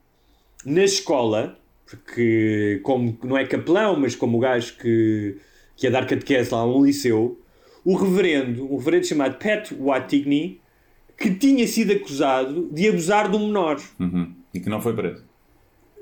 na 0.65 0.85
escola, 0.85 1.59
porque, 1.85 2.81
como 2.83 3.19
não 3.23 3.37
é 3.37 3.45
capelão, 3.45 3.99
mas 3.99 4.15
como 4.15 4.39
o 4.39 4.41
gajo 4.41 4.77
que, 4.79 5.37
que 5.77 5.87
é 5.87 5.91
dar 5.91 6.07
catequese 6.07 6.53
lá 6.53 6.65
um 6.65 6.85
liceu, 6.85 7.41
o 7.85 7.95
reverendo, 7.97 8.73
um 8.73 8.77
reverendo 8.77 9.07
chamado 9.07 9.39
Pat 9.39 9.73
Wattigney, 9.73 10.61
que 11.19 11.35
tinha 11.35 11.67
sido 11.67 11.93
acusado 11.93 12.69
de 12.73 12.89
abusar 12.89 13.31
de 13.31 13.37
um 13.37 13.47
menor. 13.47 13.81
Uhum. 14.01 14.33
E 14.53 14.61
que 14.61 14.69
não 14.69 14.81
foi 14.81 14.95
preso. 14.95 15.25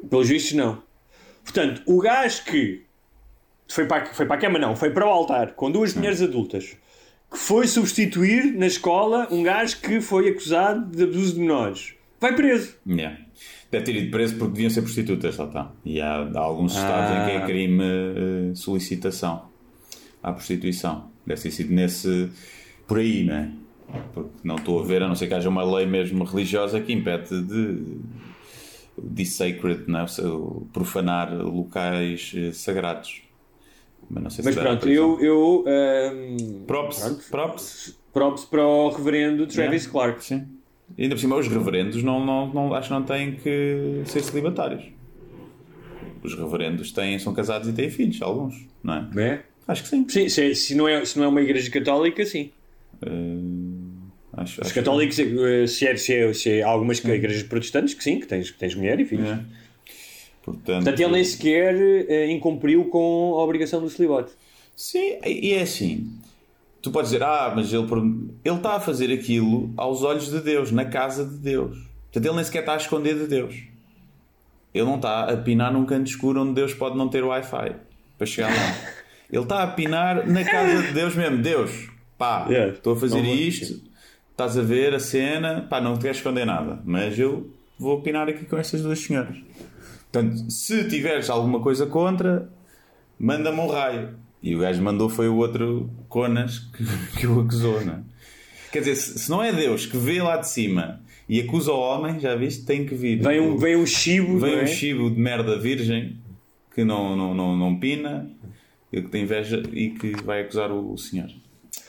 Pelos 0.09 0.29
vistos, 0.29 0.53
não. 0.53 0.83
Portanto, 1.43 1.83
o 1.87 2.01
gajo 2.01 2.45
que 2.45 2.85
foi 3.69 3.87
para, 3.87 4.07
foi 4.07 4.27
para 4.27 4.37
a 4.37 4.39
cama, 4.39 4.59
não, 4.59 4.77
foi 4.77 4.91
para 4.91 5.07
o 5.07 5.09
altar 5.09 5.53
com 5.53 5.71
duas 5.71 5.95
mulheres 5.95 6.23
adultas 6.23 6.77
que 7.31 7.39
foi 7.39 7.67
substituir 7.67 8.53
na 8.53 8.67
escola 8.67 9.27
um 9.31 9.43
gajo 9.43 9.81
que 9.81 10.01
foi 10.01 10.29
acusado 10.29 10.95
de 10.95 11.05
abuso 11.05 11.35
de 11.35 11.41
menores. 11.41 11.95
vai 12.21 12.37
preso. 12.37 12.77
Yeah. 12.87 13.19
Deve 13.71 13.85
ter 13.87 13.97
ido 13.97 14.11
preso 14.11 14.37
porque 14.37 14.53
deviam 14.53 14.69
ser 14.69 14.83
prostitutas, 14.83 15.39
lá 15.39 15.47
está. 15.47 15.73
E 15.83 15.99
há, 15.99 16.31
há 16.35 16.39
alguns 16.39 16.77
estados 16.77 17.11
em 17.11 17.25
que 17.25 17.31
é 17.31 17.47
crime 17.47 17.83
uh, 17.83 18.55
solicitação 18.55 19.49
à 20.23 20.31
prostituição. 20.31 21.11
Deve 21.27 21.41
ter 21.41 21.51
sido 21.51 21.73
nesse. 21.73 22.29
por 22.87 22.99
aí, 22.99 23.25
não 23.25 23.35
é? 23.35 23.51
Porque 24.13 24.31
não 24.45 24.57
estou 24.57 24.81
a 24.81 24.85
ver, 24.85 25.03
a 25.03 25.09
não 25.09 25.15
ser 25.15 25.27
que 25.27 25.35
haja 25.35 25.49
uma 25.49 25.65
lei 25.65 25.87
mesmo 25.87 26.23
religiosa 26.25 26.81
que 26.81 26.93
impede 26.93 27.43
de 27.43 27.99
desacred, 29.01 29.85
não 29.87 30.01
é? 30.01 30.07
profanar 30.73 31.33
locais 31.35 32.33
eh, 32.37 32.53
sagrados. 32.53 33.23
Mas, 34.11 34.23
não 34.23 34.31
sei 34.31 34.45
Mas 34.45 34.55
se 34.55 34.61
pronto, 34.61 34.89
eu. 34.89 35.21
eu 35.21 35.65
um, 35.67 36.65
props, 36.67 37.01
pronto, 37.01 37.25
props. 37.31 37.99
props 38.13 38.45
para 38.45 38.67
o 38.67 38.91
reverendo 38.91 39.47
Travis 39.47 39.85
yeah. 39.85 39.91
Clark. 39.91 40.25
Sim. 40.25 40.47
E 40.99 41.05
ainda 41.05 41.15
por 41.15 41.21
cima, 41.21 41.37
os 41.37 41.49
reverendos 41.49 42.03
não, 42.03 42.25
não, 42.25 42.53
não, 42.53 42.75
acho 42.75 42.89
que 42.89 42.95
não 42.95 43.03
têm 43.03 43.37
que 43.37 44.03
ser 44.05 44.23
celibatários. 44.23 44.85
Os 46.23 46.35
reverendos 46.35 46.93
têm, 46.93 47.19
são 47.19 47.33
casados 47.33 47.69
e 47.69 47.73
têm 47.73 47.91
filhos, 47.91 48.21
alguns, 48.21 48.67
não 48.83 48.95
é? 48.95 49.09
É? 49.17 49.43
Acho 49.67 49.83
que 49.83 49.89
sim. 49.89 50.07
Sim, 50.09 50.29
se, 50.29 50.55
se, 50.55 50.75
não, 50.75 50.87
é, 50.87 51.05
se 51.05 51.19
não 51.19 51.25
é 51.25 51.29
uma 51.29 51.41
igreja 51.41 51.71
católica, 51.71 52.25
sim. 52.27 52.51
Uh, 53.03 53.72
acho, 54.33 54.61
Os 54.61 54.67
acho 54.67 54.75
católicos, 54.75 55.17
que... 55.17 55.23
Eh, 55.23 55.67
se, 55.67 55.87
é, 55.87 55.97
se, 55.97 56.15
é, 56.15 56.33
se 56.33 56.51
é 56.51 56.63
algumas 56.63 57.05
hum. 57.05 57.09
igrejas 57.11 57.43
protestantes, 57.43 57.95
que 57.95 58.03
sim, 58.03 58.21
que 58.21 58.27
tens, 58.27 58.51
que 58.51 58.59
tens 58.59 58.75
mulher 58.75 58.99
e 59.01 59.05
filhos. 59.05 59.29
É. 59.29 59.41
Portanto, 60.43 60.85
Portanto, 60.85 61.01
ele 61.01 61.13
nem 61.13 61.25
sequer 61.25 61.75
uh, 61.75 62.31
incumpriu 62.31 62.87
com 62.87 63.35
a 63.37 63.45
obrigação 63.45 63.81
do 63.81 63.89
celibato. 63.89 64.33
Sim, 64.75 65.19
e 65.25 65.53
é 65.53 65.63
assim. 65.63 66.11
Tu 66.81 66.91
podes 66.91 67.13
dizer, 67.13 67.23
ah, 67.23 67.53
mas 67.55 67.73
ele, 67.73 67.87
ele 68.45 68.57
está 68.57 68.75
a 68.75 68.81
fazer 68.81 69.13
aquilo 69.13 69.73
aos 69.77 70.03
olhos 70.03 70.29
de 70.29 70.41
Deus, 70.41 70.73
na 70.73 70.85
casa 70.85 71.25
de 71.25 71.37
Deus. 71.37 71.79
Portanto, 72.11 72.27
ele 72.27 72.35
nem 72.35 72.45
sequer 72.45 72.61
está 72.61 72.75
a 72.75 72.77
esconder 72.77 73.15
de 73.15 73.29
Deus. 73.29 73.55
Ele 74.75 74.85
não 74.85 74.97
está 74.97 75.31
a 75.31 75.37
pinar 75.37 75.73
num 75.73 75.85
canto 75.85 76.09
escuro 76.09 76.43
onde 76.43 76.55
Deus 76.55 76.75
pode 76.75 76.97
não 76.97 77.09
ter 77.09 77.23
Wi-Fi 77.23 77.77
para 78.19 78.27
chegar 78.27 78.49
lá. 78.49 78.77
Ele 79.31 79.43
está 79.43 79.63
a 79.63 79.67
pinar 79.67 80.27
na 80.27 80.45
casa 80.45 80.83
de 80.83 80.93
Deus 80.93 81.15
mesmo. 81.15 81.39
Deus, 81.39 81.89
pá, 82.19 82.47
yeah, 82.49 82.73
estou 82.73 82.93
a 82.93 82.97
fazer 82.97 83.25
isto, 83.25 83.81
estás 84.33 84.59
a 84.59 84.63
ver 84.63 84.95
a 84.95 84.99
cena, 84.99 85.67
pá, 85.69 85.81
não 85.81 85.97
te 85.97 86.03
queres 86.03 86.17
esconder 86.17 86.45
nada, 86.45 86.83
mas 86.85 87.19
eu 87.19 87.51
vou 87.79 88.01
pinar 88.01 88.29
aqui 88.29 88.45
com 88.45 88.57
estas 88.57 88.83
duas 88.83 88.99
senhoras. 88.99 89.37
Portanto, 90.11 90.51
se 90.51 90.89
tiveres 90.89 91.31
alguma 91.31 91.61
coisa 91.61 91.87
contra, 91.87 92.51
manda-me 93.19 93.61
um 93.61 93.67
raio. 93.67 94.17
E 94.43 94.57
o 94.57 94.59
gajo 94.59 94.83
mandou 94.83 95.09
foi 95.09 95.29
o 95.29 95.37
outro 95.37 95.89
Conas 96.09 96.59
que, 96.59 96.85
que 97.21 97.27
o 97.27 97.41
acusou, 97.41 97.85
não 97.85 97.95
é? 97.95 98.01
Quer 98.73 98.81
dizer, 98.81 98.97
se, 98.97 99.19
se, 99.19 99.31
não 99.31 99.43
é 99.43 99.53
Deus 99.53 99.87
que 99.87 99.97
vê 99.97 100.23
lá 100.23 100.39
de 100.39 100.49
cima 100.49 101.01
e 101.29 101.41
acusa 101.41 101.73
o 101.73 101.79
homem, 101.79 102.19
já 102.19 102.35
viste, 102.35 102.65
tem 102.65 102.87
que 102.87 102.95
vir. 102.95 103.23
Vem 103.23 103.41
um, 103.41 103.57
vem 103.57 103.77
um 103.77 103.87
chibo, 103.87 104.39
Vem 104.39 104.57
um 104.57 104.61
é? 104.61 104.67
chibo 104.67 105.11
de 105.11 105.21
merda 105.21 105.59
virgem 105.59 106.19
que 106.75 106.85
não, 106.85 107.15
não, 107.15 107.35
não, 107.35 107.57
não 107.57 107.79
pina, 107.79 108.31
que 108.91 109.03
tem 109.03 109.25
inveja 109.25 109.63
e 109.73 109.91
que 109.91 110.13
vai 110.23 110.41
acusar 110.41 110.71
o, 110.73 110.93
o 110.93 110.99
senhor. 110.99 111.29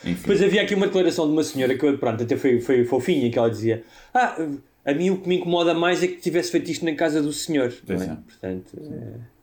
Enfim. 0.04 0.22
Pois 0.24 0.42
havia 0.42 0.62
aqui 0.62 0.74
uma 0.74 0.86
declaração 0.86 1.26
de 1.26 1.32
uma 1.32 1.42
senhora 1.42 1.76
que, 1.76 1.92
pronto, 1.94 2.22
até 2.22 2.36
foi, 2.36 2.60
foi 2.60 2.84
fofinha, 2.84 3.30
que 3.30 3.38
ela 3.38 3.50
dizia: 3.50 3.82
Ah, 4.12 4.36
a 4.84 4.92
mim 4.92 5.10
o 5.10 5.18
que 5.18 5.28
me 5.28 5.36
incomoda 5.36 5.72
mais 5.74 6.02
é 6.02 6.08
que 6.08 6.16
tivesse 6.16 6.50
feito 6.50 6.70
isto 6.70 6.84
na 6.84 6.94
casa 6.94 7.22
do 7.22 7.32
senhor. 7.32 7.72
É? 7.88 7.92
é. 7.92 7.96
Portanto. 7.96 8.78
É... 8.80 9.34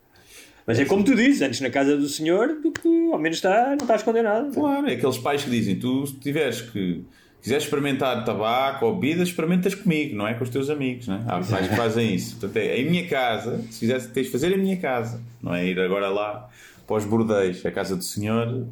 Mas 0.66 0.80
é 0.80 0.86
como 0.86 1.04
tu 1.04 1.16
dizes, 1.16 1.42
antes 1.42 1.60
na 1.60 1.70
casa 1.70 1.98
do 1.98 2.08
senhor 2.08 2.60
do 2.62 2.72
que 2.72 2.88
ao 3.12 3.18
menos 3.18 3.38
está, 3.38 3.70
não 3.70 3.78
está 3.78 3.94
a 3.94 3.98
esconder 3.98 4.24
nada. 4.24 4.50
Claro, 4.54 4.88
é 4.88 4.94
aqueles 4.94 5.18
pais 5.18 5.44
que 5.44 5.50
dizem: 5.50 5.76
tu 5.76 6.06
se 6.06 6.14
tiveres 6.16 6.62
que 6.62 7.04
quiseres 7.42 7.64
experimentar 7.64 8.24
tabaco 8.24 8.86
ou 8.86 8.96
bebidas, 8.96 9.30
experimentas 9.30 9.74
comigo, 9.74 10.16
não 10.16 10.28
é 10.28 10.36
com 10.36 10.44
os 10.44 10.50
teus 10.50 10.70
amigos. 10.70 11.08
Não 11.08 11.16
é? 11.16 11.24
Há 11.26 11.42
pais 11.42 11.68
que 11.68 11.76
fazem 11.76 12.14
isso. 12.14 12.36
Portanto, 12.38 12.58
é 12.58 12.80
em 12.80 12.90
minha 12.90 13.08
casa, 13.08 13.60
se 13.72 13.80
fizeres, 13.80 14.06
tens 14.08 14.28
de 14.28 14.32
fazer 14.32 14.52
em 14.52 14.58
minha 14.58 14.78
casa, 14.78 15.20
não 15.42 15.54
é 15.54 15.66
ir 15.66 15.80
agora 15.80 16.08
lá 16.10 16.48
para 16.86 16.96
os 16.96 17.06
bordéis. 17.06 17.66
A 17.66 17.72
casa 17.72 17.96
do 17.96 18.04
senhor, 18.04 18.68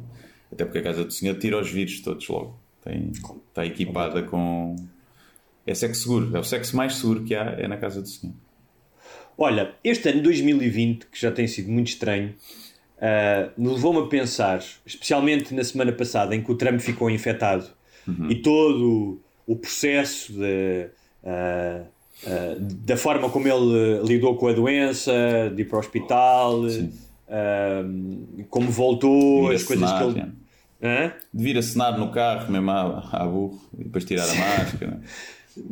até 0.52 0.64
porque 0.64 0.78
a 0.78 0.82
casa 0.82 1.04
do 1.04 1.12
senhor 1.12 1.38
tira 1.38 1.58
os 1.58 1.70
vírus 1.70 2.00
todos 2.00 2.26
logo. 2.28 2.58
Tem, 2.82 3.12
está 3.48 3.64
equipada 3.64 4.22
com. 4.22 4.76
É 5.66 5.74
sexo 5.74 6.02
seguro, 6.02 6.36
é 6.36 6.40
o 6.40 6.44
sexo 6.44 6.76
mais 6.76 6.96
seguro 6.96 7.22
que 7.22 7.34
há, 7.34 7.54
é 7.58 7.68
na 7.68 7.76
casa 7.76 8.00
do 8.00 8.08
senhor. 8.08 8.34
Olha, 9.36 9.74
este 9.84 10.08
ano 10.08 10.22
2020, 10.22 11.06
que 11.06 11.20
já 11.20 11.30
tem 11.30 11.46
sido 11.46 11.70
muito 11.70 11.88
estranho, 11.88 12.34
uh, 12.98 13.50
levou-me 13.56 14.00
a 14.00 14.06
pensar, 14.06 14.62
especialmente 14.84 15.54
na 15.54 15.62
semana 15.62 15.92
passada, 15.92 16.34
em 16.34 16.42
que 16.42 16.50
o 16.50 16.54
Trump 16.54 16.80
ficou 16.80 17.08
infectado 17.10 17.66
uhum. 18.06 18.30
e 18.30 18.36
todo 18.36 19.20
o 19.46 19.56
processo 19.56 20.32
de, 20.32 20.88
uh, 21.22 21.86
uh, 22.26 22.60
da 22.60 22.96
forma 22.96 23.30
como 23.30 23.46
ele 23.46 24.02
lidou 24.04 24.36
com 24.36 24.48
a 24.48 24.52
doença, 24.52 25.12
de 25.54 25.62
ir 25.62 25.64
para 25.66 25.76
o 25.76 25.80
hospital, 25.80 26.62
como 28.48 28.70
voltou, 28.70 29.50
as 29.50 29.62
coisas 29.62 29.90
que 29.92 30.02
ele. 30.02 30.39
Hã? 30.82 31.12
De 31.32 31.44
vir 31.44 31.62
cenar 31.62 31.98
no 31.98 32.10
carro, 32.10 32.50
mesmo 32.50 32.70
à, 32.70 33.08
à 33.12 33.26
burro, 33.26 33.60
e 33.78 33.84
depois 33.84 34.04
tirar 34.04 34.24
a 34.24 34.34
máscara. 34.58 35.00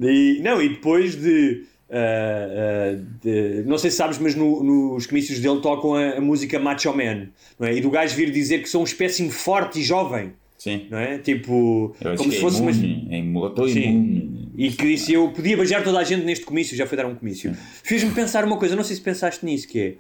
e, 0.03 0.41
não, 0.43 0.61
e 0.61 0.69
depois 0.69 1.17
de 1.17 1.67
Uh, 1.89 3.01
uh, 3.01 3.07
de, 3.23 3.63
não 3.65 3.79
sei 3.79 3.91
se 3.91 3.97
sabes, 3.97 4.19
mas 4.19 4.35
no, 4.35 4.63
nos 4.63 5.07
comícios 5.07 5.41
dele 5.41 5.59
tocam 5.63 5.95
a, 5.95 6.19
a, 6.19 6.21
música 6.21 6.59
Macho 6.59 6.93
Man, 6.95 7.29
não 7.59 7.67
é? 7.67 7.75
E 7.75 7.81
do 7.81 7.91
gajo 7.91 8.15
vir 8.15 8.31
dizer 8.31 8.59
que 8.59 8.69
sou 8.69 8.83
um 8.83 8.85
espécime 8.85 9.31
forte 9.31 9.81
e 9.81 9.83
jovem. 9.83 10.35
Sim. 10.59 10.87
Não 10.91 10.99
é? 10.99 11.17
Tipo, 11.17 11.95
como 12.19 12.31
se 12.31 12.37
é 12.37 12.41
fosse 12.41 12.59
imune, 12.59 13.31
uma. 13.31 13.47
Estou 13.47 13.67
imune. 13.67 14.51
E 14.57 14.71
que 14.71 14.87
disse 14.87 15.15
eu 15.15 15.31
podia 15.31 15.57
beijar 15.57 15.83
toda 15.83 15.99
a 15.99 16.05
gente 16.05 16.25
neste 16.25 16.45
comício, 16.45 16.77
já 16.77 16.87
foi 16.87 16.99
dar 16.99 17.07
um 17.07 17.15
comício. 17.15 17.57
Fez-me 17.83 18.11
pensar 18.11 18.45
uma 18.45 18.59
coisa, 18.59 18.77
não 18.77 18.85
sei 18.85 18.97
se 18.97 19.03
pensaste 19.03 19.47
nisso, 19.47 19.67
que 19.69 19.81
é 19.81 19.95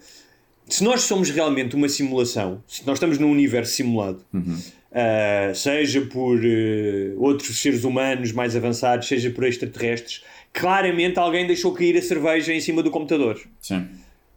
se 0.69 0.85
nós 0.85 1.03
somos 1.03 1.31
realmente 1.31 1.75
uma 1.75 1.89
simulação, 1.89 2.62
se 2.66 2.87
nós 2.87 2.97
estamos 2.97 3.19
num 3.19 3.31
universo 3.31 3.73
simulado, 3.73 4.25
uhum. 4.33 4.55
uh, 4.55 5.55
seja 5.55 6.03
por 6.03 6.39
uh, 6.39 7.23
outros 7.23 7.61
seres 7.61 7.85
humanos 7.85 8.33
mais 8.33 8.55
avançados, 8.55 9.09
seja 9.09 9.31
por 9.31 9.45
extraterrestres 9.45 10.23
claramente 10.53 11.19
alguém 11.19 11.47
deixou 11.47 11.73
cair 11.73 11.97
a 11.97 12.03
cerveja 12.03 12.53
em 12.53 12.61
cima 12.61 12.83
do 12.83 12.91
computador. 12.91 13.41
Sim. 13.61 13.87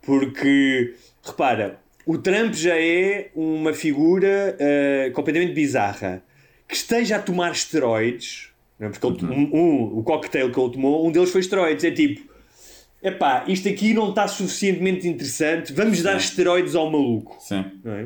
Porque, 0.01 0.93
repara, 1.23 1.79
o 2.05 2.17
Trump 2.17 2.53
já 2.53 2.75
é 2.77 3.29
uma 3.35 3.73
figura 3.73 4.57
uh, 4.59 5.11
completamente 5.13 5.53
bizarra. 5.53 6.23
Que 6.67 6.75
esteja 6.75 7.17
a 7.17 7.19
tomar 7.19 7.51
esteroides, 7.51 8.49
é? 8.79 8.87
porque 8.87 9.25
uhum. 9.25 9.49
um, 9.53 9.59
um, 9.59 9.99
o 9.99 10.03
cocktail 10.03 10.51
que 10.51 10.59
ele 10.59 10.71
tomou, 10.71 11.05
um 11.05 11.11
deles 11.11 11.29
foi 11.29 11.41
esteroides. 11.41 11.83
É 11.83 11.91
tipo, 11.91 12.30
epá, 13.03 13.45
isto 13.47 13.67
aqui 13.67 13.93
não 13.93 14.09
está 14.09 14.27
suficientemente 14.27 15.07
interessante, 15.07 15.73
vamos 15.73 15.97
Sim. 15.97 16.03
dar 16.03 16.17
esteroides 16.17 16.75
ao 16.75 16.89
maluco. 16.89 17.37
Sim. 17.39 17.65
É? 17.85 18.05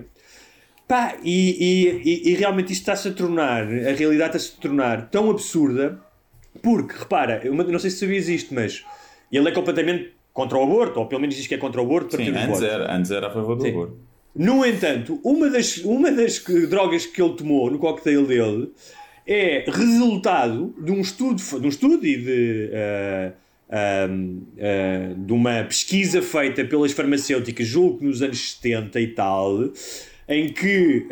Pá, 0.87 1.15
e, 1.23 2.01
e, 2.03 2.31
e, 2.31 2.35
realmente 2.35 2.71
isto 2.71 2.81
está-se 2.81 3.07
a 3.07 3.11
tornar, 3.11 3.63
a 3.63 3.93
realidade 3.93 4.37
está-se 4.37 4.55
a 4.57 4.61
tornar 4.61 5.09
tão 5.09 5.31
absurda 5.31 5.99
porque, 6.61 6.95
repara, 6.97 7.41
eu 7.43 7.53
não 7.53 7.79
sei 7.79 7.89
se 7.89 7.97
sabias 7.97 8.29
isto, 8.29 8.53
mas 8.53 8.85
ele 9.31 9.49
é 9.49 9.51
completamente 9.51 10.13
contra 10.31 10.57
o 10.57 10.63
aborto, 10.63 10.99
ou 10.99 11.07
pelo 11.07 11.21
menos 11.21 11.35
diz 11.35 11.47
que 11.47 11.55
é 11.55 11.57
contra 11.57 11.81
o 11.81 11.85
aborto. 11.85 12.15
Sim, 12.15 12.29
antes 12.29 12.61
era, 12.61 12.95
antes 12.95 13.11
era 13.11 13.27
a 13.27 13.31
favor 13.31 13.55
do 13.55 13.63
Sim. 13.63 13.69
aborto. 13.69 13.97
No 14.35 14.65
entanto, 14.65 15.19
uma 15.23 15.49
das, 15.49 15.77
uma 15.77 16.11
das 16.11 16.43
drogas 16.69 17.05
que 17.05 17.21
ele 17.21 17.33
tomou 17.35 17.71
no 17.71 17.79
cocktail 17.79 18.25
dele 18.27 18.69
é 19.25 19.63
resultado 19.67 20.75
de 20.77 20.91
um 20.91 20.99
estudo, 20.99 21.41
de 21.41 21.65
um 21.65 21.69
estudo 21.69 22.05
e 22.05 22.17
de, 22.17 22.69
uh, 22.69 23.33
uh, 23.76 25.26
de 25.26 25.34
uma 25.34 25.63
pesquisa 25.63 26.21
feita 26.21 26.63
pelas 26.65 26.91
farmacêuticas, 26.91 27.67
julgo 27.67 27.99
que 27.99 28.05
nos 28.05 28.21
anos 28.21 28.53
70 28.53 29.01
e 29.01 29.07
tal, 29.07 29.71
em 30.28 30.51
que 30.51 31.05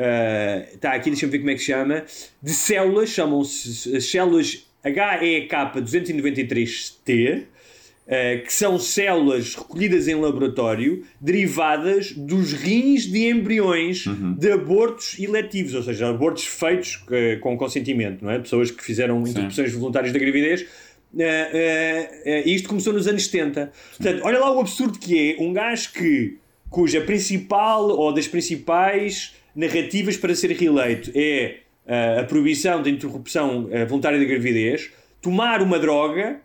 está 0.73 0.93
aqui, 0.93 1.09
deixa-me 1.09 1.31
ver 1.31 1.39
como 1.39 1.51
é 1.51 1.53
que 1.53 1.59
se 1.59 1.67
chama, 1.67 2.03
de 2.41 2.51
células, 2.51 3.09
chamam-se 3.09 4.01
células 4.01 4.65
HEK 4.83 5.49
293T, 5.81 7.43
uh, 7.43 8.43
que 8.43 8.53
são 8.53 8.77
células 8.77 9.55
recolhidas 9.55 10.07
em 10.07 10.15
laboratório 10.15 11.03
derivadas 11.19 12.11
dos 12.11 12.51
rins 12.53 13.03
de 13.03 13.29
embriões 13.29 14.05
uhum. 14.05 14.33
de 14.33 14.51
abortos 14.51 15.17
eletivos, 15.19 15.73
ou 15.73 15.83
seja, 15.83 16.09
abortos 16.09 16.45
feitos 16.45 16.95
uh, 17.07 17.39
com 17.39 17.57
consentimento, 17.57 18.23
não 18.23 18.31
é? 18.31 18.39
Pessoas 18.39 18.71
que 18.71 18.83
fizeram 18.83 19.25
interrupções 19.25 19.73
voluntárias 19.73 20.11
da 20.11 20.19
gravidez. 20.19 20.65
Uh, 21.13 21.17
uh, 21.17 22.47
isto 22.47 22.67
começou 22.67 22.91
nos 22.91 23.07
anos 23.07 23.25
70. 23.25 23.71
Portanto, 23.97 24.21
olha 24.23 24.39
lá 24.39 24.51
o 24.51 24.59
absurdo 24.59 24.97
que 24.97 25.35
é 25.37 25.41
um 25.41 25.53
gajo 25.53 25.91
que, 25.93 26.37
cuja 26.69 27.01
principal 27.01 27.87
ou 27.89 28.11
das 28.11 28.27
principais 28.27 29.35
narrativas 29.55 30.17
para 30.17 30.33
ser 30.33 30.51
reeleito 30.51 31.11
é 31.13 31.57
uh, 31.85 32.21
a 32.21 32.23
proibição 32.23 32.81
da 32.81 32.89
interrupção 32.89 33.65
uh, 33.65 33.87
voluntária 33.87 34.17
da 34.17 34.25
gravidez, 34.25 34.91
tomar 35.21 35.61
uma 35.61 35.77
droga 35.77 36.39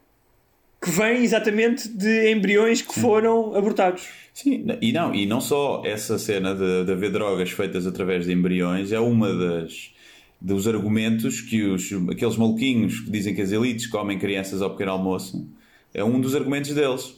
que 0.81 0.91
vem 0.91 1.25
exatamente 1.25 1.89
de 1.89 2.31
embriões 2.31 2.83
que 2.83 2.95
Sim. 2.95 3.01
foram 3.01 3.55
abortados. 3.57 4.07
Sim, 4.33 4.65
e 4.81 4.93
não, 4.93 5.13
e 5.15 5.27
não 5.27 5.41
só 5.41 5.83
essa 5.85 6.19
cena 6.19 6.55
de, 6.55 6.85
de 6.85 6.93
haver 6.93 7.11
drogas 7.11 7.51
feitas 7.51 7.87
através 7.87 8.27
de 8.27 8.33
embriões 8.33 8.93
é 8.93 9.01
uma 9.01 9.35
das 9.35 9.93
dos 10.41 10.67
argumentos 10.69 11.41
que 11.41 11.63
os, 11.65 11.91
aqueles 12.11 12.37
maluquinhos 12.37 13.01
que 13.01 13.11
dizem 13.11 13.35
que 13.35 13.41
as 13.43 13.51
elites 13.51 13.87
comem 13.87 14.19
crianças 14.19 14.63
ao 14.63 14.71
pequeno 14.71 14.93
almoço 14.93 15.47
É 15.93 16.05
um 16.05 16.21
dos 16.21 16.35
argumentos 16.35 16.73
deles. 16.75 17.17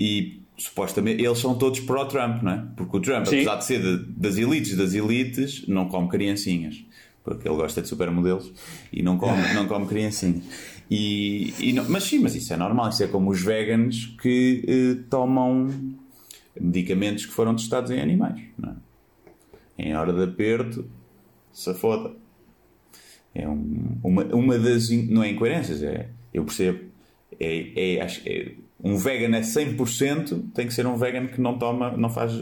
E 0.00 0.40
supostamente 0.56 1.22
eles 1.22 1.38
são 1.38 1.54
todos 1.56 1.80
pró-Trump, 1.80 2.42
não 2.42 2.52
é? 2.52 2.64
Porque 2.76 2.96
o 2.96 3.00
Trump, 3.00 3.26
Sim. 3.26 3.36
apesar 3.36 3.56
de 3.56 3.64
ser 3.64 3.80
de- 3.82 4.04
das 4.12 4.36
elites 4.38 4.76
das 4.76 4.94
elites, 4.94 5.66
não 5.68 5.86
come 5.88 6.08
criancinhas. 6.08 6.84
Porque 7.24 7.46
ele 7.46 7.56
gosta 7.56 7.82
de 7.82 7.88
supermodelos 7.88 8.52
e 8.92 9.02
não 9.02 9.16
come, 9.18 9.40
não 9.54 9.66
come 9.68 9.86
criancinhas. 9.86 10.42
E, 10.90 11.52
e 11.60 11.72
não- 11.72 11.88
mas 11.88 12.04
sim, 12.04 12.18
mas 12.20 12.34
isso 12.34 12.52
é 12.52 12.56
normal. 12.56 12.88
Isso 12.88 13.02
é 13.04 13.06
como 13.06 13.30
os 13.30 13.40
vegans 13.42 14.06
que 14.20 14.64
eh, 14.66 15.02
tomam 15.10 15.68
medicamentos 16.60 17.26
que 17.26 17.32
foram 17.32 17.54
testados 17.54 17.90
em 17.90 18.00
animais. 18.00 18.40
É? 19.78 19.88
Em 19.88 19.94
hora 19.96 20.12
de 20.12 20.22
aperto, 20.24 20.84
se 21.52 21.72
foda. 21.74 22.12
É 23.34 23.48
um- 23.48 23.98
uma, 24.02 24.24
uma 24.26 24.58
das. 24.58 24.90
Não 24.90 25.22
é 25.22 25.30
incoerências, 25.30 25.82
é. 25.82 26.08
Eu 26.32 26.44
percebo. 26.44 26.80
É, 27.40 27.94
é, 27.96 28.00
acho, 28.02 28.20
é, 28.26 28.52
um 28.82 28.96
vegan 28.96 29.36
é 29.36 29.40
100%, 29.42 30.52
tem 30.54 30.66
que 30.66 30.74
ser 30.74 30.86
um 30.86 30.96
vegan 30.96 31.26
que 31.26 31.40
não 31.40 31.58
toma, 31.58 31.90
não 31.96 32.10
faz. 32.10 32.32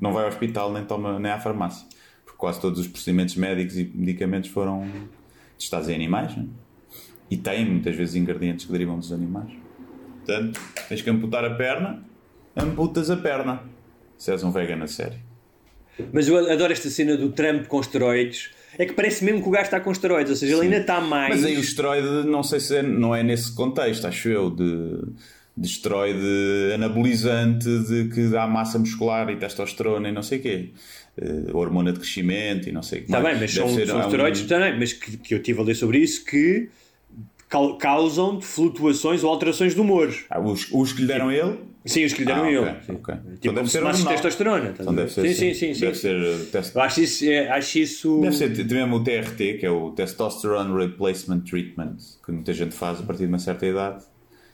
Não 0.00 0.12
vai 0.12 0.24
ao 0.24 0.28
hospital 0.28 0.72
nem, 0.72 0.84
toma, 0.84 1.18
nem 1.18 1.32
à 1.32 1.40
farmácia. 1.40 1.86
Porque 2.24 2.36
quase 2.38 2.60
todos 2.60 2.78
os 2.80 2.86
procedimentos 2.86 3.34
médicos 3.36 3.78
e 3.78 3.84
medicamentos 3.94 4.50
foram 4.50 4.86
testados 5.58 5.88
em 5.88 5.94
animais, 5.94 6.36
não 6.36 6.44
é? 6.44 6.46
E 7.30 7.36
têm 7.36 7.64
muitas 7.64 7.96
vezes 7.96 8.14
ingredientes 8.14 8.66
que 8.66 8.72
derivam 8.72 8.98
dos 8.98 9.10
animais. 9.12 9.50
Portanto, 10.24 10.60
tens 10.88 11.00
que 11.02 11.08
amputar 11.10 11.44
a 11.44 11.54
perna, 11.54 12.02
amputas 12.54 13.10
a 13.10 13.16
perna. 13.16 13.62
Se 14.18 14.30
és 14.30 14.42
um 14.44 14.50
vegan 14.50 14.82
a 14.82 14.86
sério. 14.86 15.18
Mas 16.12 16.28
eu 16.28 16.36
adoro 16.50 16.72
esta 16.72 16.88
cena 16.90 17.16
do 17.16 17.30
Trump 17.32 17.66
com 17.66 17.80
esteroides. 17.80 18.50
É 18.78 18.84
que 18.86 18.92
parece 18.92 19.24
mesmo 19.24 19.42
que 19.42 19.48
o 19.48 19.50
gajo 19.50 19.64
está 19.64 19.80
com 19.80 19.90
esteroides, 19.90 20.30
ou 20.30 20.36
seja, 20.36 20.52
ele 20.54 20.62
ainda 20.62 20.76
está 20.78 21.00
mais. 21.00 21.34
Mas 21.36 21.44
aí 21.44 21.56
o 21.56 21.60
esteroide, 21.60 22.28
não 22.28 22.42
sei 22.42 22.60
se 22.60 22.76
é, 22.76 22.82
não 22.82 23.14
é 23.14 23.22
nesse 23.22 23.52
contexto, 23.54 24.06
acho 24.06 24.28
eu, 24.28 24.50
de, 24.50 24.98
de 25.56 25.66
esteroide 25.66 26.72
anabolizante 26.74 27.66
de 27.86 28.08
que 28.08 28.28
dá 28.28 28.46
massa 28.46 28.78
muscular 28.78 29.28
e 29.30 29.36
testosterona 29.36 30.08
e 30.08 30.12
não 30.12 30.22
sei 30.22 30.38
o 30.38 30.42
quê. 30.42 30.68
Eh, 31.18 31.50
hormona 31.54 31.92
de 31.92 31.98
crescimento 32.00 32.68
e 32.68 32.72
não 32.72 32.82
sei 32.82 32.98
o 32.98 33.02
que. 33.04 33.08
Está 33.08 33.20
bem, 33.20 33.32
mas 33.40 33.54
Deve 33.54 33.68
são, 33.74 33.86
são 33.86 33.96
há 33.96 34.02
um- 34.02 34.04
esteroides 34.06 34.42
também, 34.42 34.78
mas 34.78 34.92
que, 34.92 35.16
que 35.16 35.32
eu 35.34 35.38
estive 35.38 35.60
a 35.60 35.62
ler 35.64 35.74
sobre 35.74 35.98
isso 35.98 36.22
que 36.26 36.68
cau- 37.48 37.78
causam 37.78 38.40
flutuações 38.42 39.24
ou 39.24 39.30
alterações 39.30 39.74
do 39.74 39.80
humor. 39.80 40.14
Ah, 40.28 40.38
os, 40.40 40.68
os 40.70 40.92
que 40.92 41.00
lhe 41.00 41.06
deram 41.06 41.28
a 41.30 41.34
ele? 41.34 41.58
Sim, 41.86 42.04
os 42.04 42.12
que 42.12 42.20
lhe 42.20 42.26
deram 42.26 42.42
Ah, 42.42 42.46
a 42.46 42.50
ele. 42.50 42.58
ok, 42.58 42.74
Sim. 42.86 42.92
ok. 42.94 43.14
Tipo, 43.14 43.30
Então 43.40 43.54
deve 43.54 43.70
ser 43.70 43.84
hormonal. 43.84 44.06
testosterona. 44.12 44.74
Então 44.78 44.94
deve 44.94 45.10
ser, 45.12 45.28
sim, 45.28 45.34
sim, 45.34 45.54
sim, 45.54 45.74
sim. 45.74 45.80
Deve 45.80 45.94
ser 45.96 46.16
uh, 46.16 46.44
test- 46.46 46.74
Eu 46.74 46.82
acho 46.82 47.00
isso, 47.00 47.24
é, 47.24 47.48
acho 47.50 47.78
isso. 47.78 48.20
Deve 48.20 48.36
ser 48.36 48.64
mesmo 48.66 48.96
o 48.96 49.04
TRT, 49.04 49.54
que 49.58 49.66
é 49.66 49.70
o 49.70 49.90
Testosterone 49.92 50.74
Replacement 50.76 51.40
Treatment, 51.40 51.96
que 52.24 52.32
muita 52.32 52.52
gente 52.52 52.74
faz 52.74 53.00
a 53.00 53.02
partir 53.04 53.22
de 53.22 53.28
uma 53.28 53.38
certa 53.38 53.64
idade. 53.66 54.04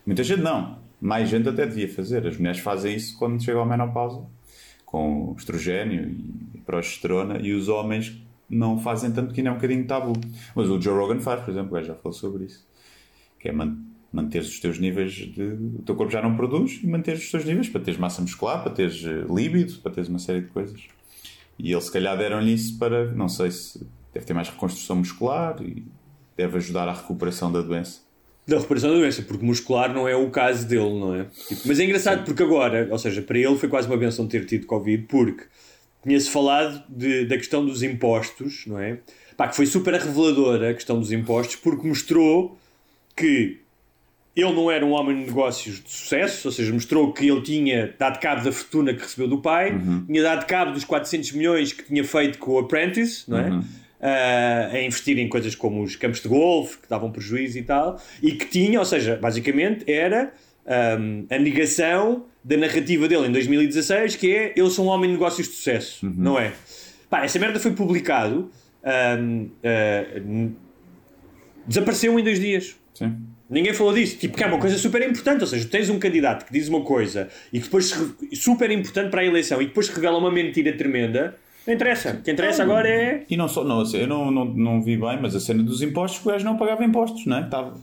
Muita 0.06 0.22
gente 0.22 0.42
não. 0.42 0.78
Mais 1.00 1.28
gente 1.28 1.48
até 1.48 1.66
devia 1.66 1.88
fazer. 1.88 2.26
As 2.26 2.36
mulheres 2.36 2.60
fazem 2.60 2.94
isso 2.94 3.16
quando 3.18 3.42
chegam 3.42 3.62
à 3.62 3.66
menopausa, 3.66 4.22
com 4.84 5.34
estrogênio 5.38 6.14
e 6.54 6.58
progesterona, 6.58 7.38
e 7.40 7.52
os 7.52 7.68
homens 7.68 8.16
não 8.48 8.78
fazem 8.78 9.10
tanto 9.10 9.32
que 9.32 9.40
ainda 9.40 9.50
é 9.50 9.52
um 9.52 9.56
bocadinho 9.56 9.86
tabu. 9.86 10.12
Mas 10.54 10.68
o 10.68 10.80
Joe 10.80 10.94
Rogan 10.96 11.18
faz, 11.20 11.40
por 11.42 11.50
exemplo, 11.50 11.82
já 11.82 11.94
falou 11.94 12.12
sobre 12.12 12.44
isso. 12.44 12.66
Que 13.40 13.48
é 13.48 13.52
man 13.52 13.76
manter 14.12 14.40
os 14.42 14.60
teus 14.60 14.78
níveis 14.78 15.12
de. 15.12 15.42
O 15.78 15.82
teu 15.86 15.94
corpo 15.94 16.12
já 16.12 16.20
não 16.20 16.36
produz 16.36 16.80
e 16.82 16.86
manter 16.86 17.14
os 17.16 17.30
teus 17.30 17.44
níveis 17.44 17.68
para 17.68 17.80
teres 17.80 17.98
massa 17.98 18.20
muscular, 18.20 18.62
para 18.62 18.72
teres 18.72 19.02
eh, 19.04 19.24
líbido, 19.32 19.74
para 19.78 19.92
teres 19.92 20.08
uma 20.08 20.18
série 20.18 20.42
de 20.42 20.48
coisas. 20.48 20.80
E 21.58 21.72
ele 21.72 21.80
se 21.80 21.90
calhar 21.92 22.16
deram-lhe 22.18 22.52
isso 22.52 22.78
para, 22.78 23.06
não 23.12 23.28
sei 23.28 23.50
se 23.50 23.84
deve 24.12 24.26
ter 24.26 24.34
mais 24.34 24.48
reconstrução 24.48 24.96
muscular 24.96 25.56
e 25.62 25.84
deve 26.36 26.56
ajudar 26.58 26.88
à 26.88 26.92
recuperação 26.92 27.50
da 27.50 27.60
doença. 27.62 28.00
Da 28.46 28.56
recuperação 28.56 28.90
da 28.90 28.96
doença, 28.96 29.22
porque 29.22 29.44
muscular 29.44 29.94
não 29.94 30.08
é 30.08 30.16
o 30.16 30.28
caso 30.30 30.66
dele, 30.66 30.98
não 30.98 31.14
é? 31.14 31.24
Tipo, 31.48 31.62
mas 31.66 31.78
é 31.78 31.84
engraçado 31.84 32.24
porque 32.24 32.42
agora, 32.42 32.88
ou 32.90 32.98
seja, 32.98 33.22
para 33.22 33.38
ele 33.38 33.56
foi 33.56 33.68
quase 33.68 33.86
uma 33.86 33.96
benção 33.96 34.26
ter 34.26 34.44
tido 34.46 34.66
Covid, 34.66 35.04
porque 35.08 35.44
tinha-se 36.02 36.28
falado 36.28 36.82
de- 36.88 37.24
da 37.26 37.36
questão 37.36 37.64
dos 37.64 37.82
impostos, 37.84 38.64
não 38.66 38.78
é? 38.80 38.98
Pá, 39.36 39.46
que 39.46 39.54
foi 39.54 39.64
super 39.66 39.94
reveladora 39.94 40.70
a 40.70 40.74
questão 40.74 40.98
dos 40.98 41.12
impostos, 41.12 41.56
porque 41.56 41.86
mostrou 41.86 42.58
que 43.16 43.60
ele 44.34 44.52
não 44.52 44.70
era 44.70 44.84
um 44.84 44.92
homem 44.92 45.16
de 45.20 45.26
negócios 45.26 45.82
de 45.82 45.90
sucesso, 45.90 46.48
ou 46.48 46.52
seja, 46.52 46.72
mostrou 46.72 47.12
que 47.12 47.28
ele 47.28 47.42
tinha 47.42 47.94
dado 47.98 48.18
cabo 48.18 48.42
da 48.42 48.50
fortuna 48.52 48.94
que 48.94 49.02
recebeu 49.02 49.28
do 49.28 49.38
pai, 49.38 49.78
tinha 50.06 50.22
dado 50.22 50.46
cabo 50.46 50.72
dos 50.72 50.84
400 50.84 51.32
milhões 51.32 51.72
que 51.72 51.82
tinha 51.84 52.02
feito 52.04 52.38
com 52.38 52.52
o 52.52 52.58
Apprentice, 52.58 53.30
não 53.30 53.38
é? 53.38 53.50
Ah, 54.04 54.70
a 54.72 54.82
investir 54.82 55.16
em 55.18 55.28
coisas 55.28 55.54
como 55.54 55.82
os 55.82 55.94
campos 55.96 56.20
de 56.20 56.28
golfe, 56.28 56.78
que 56.78 56.88
davam 56.88 57.10
prejuízo 57.12 57.58
e 57.58 57.62
tal, 57.62 58.00
e 58.22 58.32
que 58.32 58.46
tinha, 58.46 58.78
ou 58.80 58.84
seja, 58.84 59.16
basicamente 59.16 59.84
era 59.88 60.32
ahm, 60.66 61.24
a 61.30 61.38
negação 61.38 62.24
da 62.42 62.56
narrativa 62.56 63.06
dele 63.06 63.28
em 63.28 63.32
2016, 63.32 64.16
que 64.16 64.34
é 64.34 64.52
eu 64.56 64.68
sou 64.70 64.86
um 64.86 64.88
homem 64.88 65.08
de 65.08 65.12
negócios 65.14 65.46
de 65.46 65.54
sucesso, 65.54 66.04
não 66.16 66.36
é? 66.38 66.52
Pá, 67.08 67.22
essa 67.24 67.38
merda 67.38 67.60
foi 67.60 67.72
publicado, 67.72 68.50
ahm, 68.82 69.46
ah, 69.62 70.18
n- 70.18 70.56
desapareceu 71.66 72.18
em 72.18 72.24
dois 72.24 72.40
dias. 72.40 72.76
Sim. 72.94 73.16
Ninguém 73.52 73.74
falou 73.74 73.92
disso, 73.92 74.16
tipo, 74.16 74.34
que 74.34 74.42
é 74.42 74.46
uma 74.46 74.58
coisa 74.58 74.78
super 74.78 75.02
importante. 75.02 75.42
Ou 75.42 75.46
seja, 75.46 75.68
tens 75.68 75.90
um 75.90 75.98
candidato 75.98 76.46
que 76.46 76.52
diz 76.52 76.68
uma 76.68 76.80
coisa 76.80 77.28
e 77.52 77.58
que 77.58 77.64
depois 77.64 77.94
super 78.32 78.70
importante 78.70 79.10
para 79.10 79.20
a 79.20 79.26
eleição 79.26 79.60
e 79.60 79.66
depois 79.66 79.88
revela 79.88 80.16
uma 80.16 80.30
mentira 80.30 80.72
tremenda. 80.72 81.36
Não 81.66 81.74
interessa. 81.74 82.12
O 82.18 82.22
que 82.22 82.30
interessa 82.30 82.62
agora 82.62 82.88
é. 82.88 83.24
E 83.28 83.36
não 83.36 83.46
só, 83.46 83.62
não, 83.62 83.80
assim, 83.80 83.98
eu 83.98 84.06
não, 84.06 84.30
não, 84.30 84.44
não 84.46 84.82
vi 84.82 84.96
bem, 84.96 85.18
mas 85.20 85.36
a 85.36 85.40
cena 85.40 85.62
dos 85.62 85.82
impostos, 85.82 86.24
o 86.24 86.28
gajo 86.28 86.44
não 86.44 86.56
pagava 86.56 86.82
impostos, 86.82 87.26
não 87.26 87.36
é? 87.36 87.42
Estava, 87.42 87.74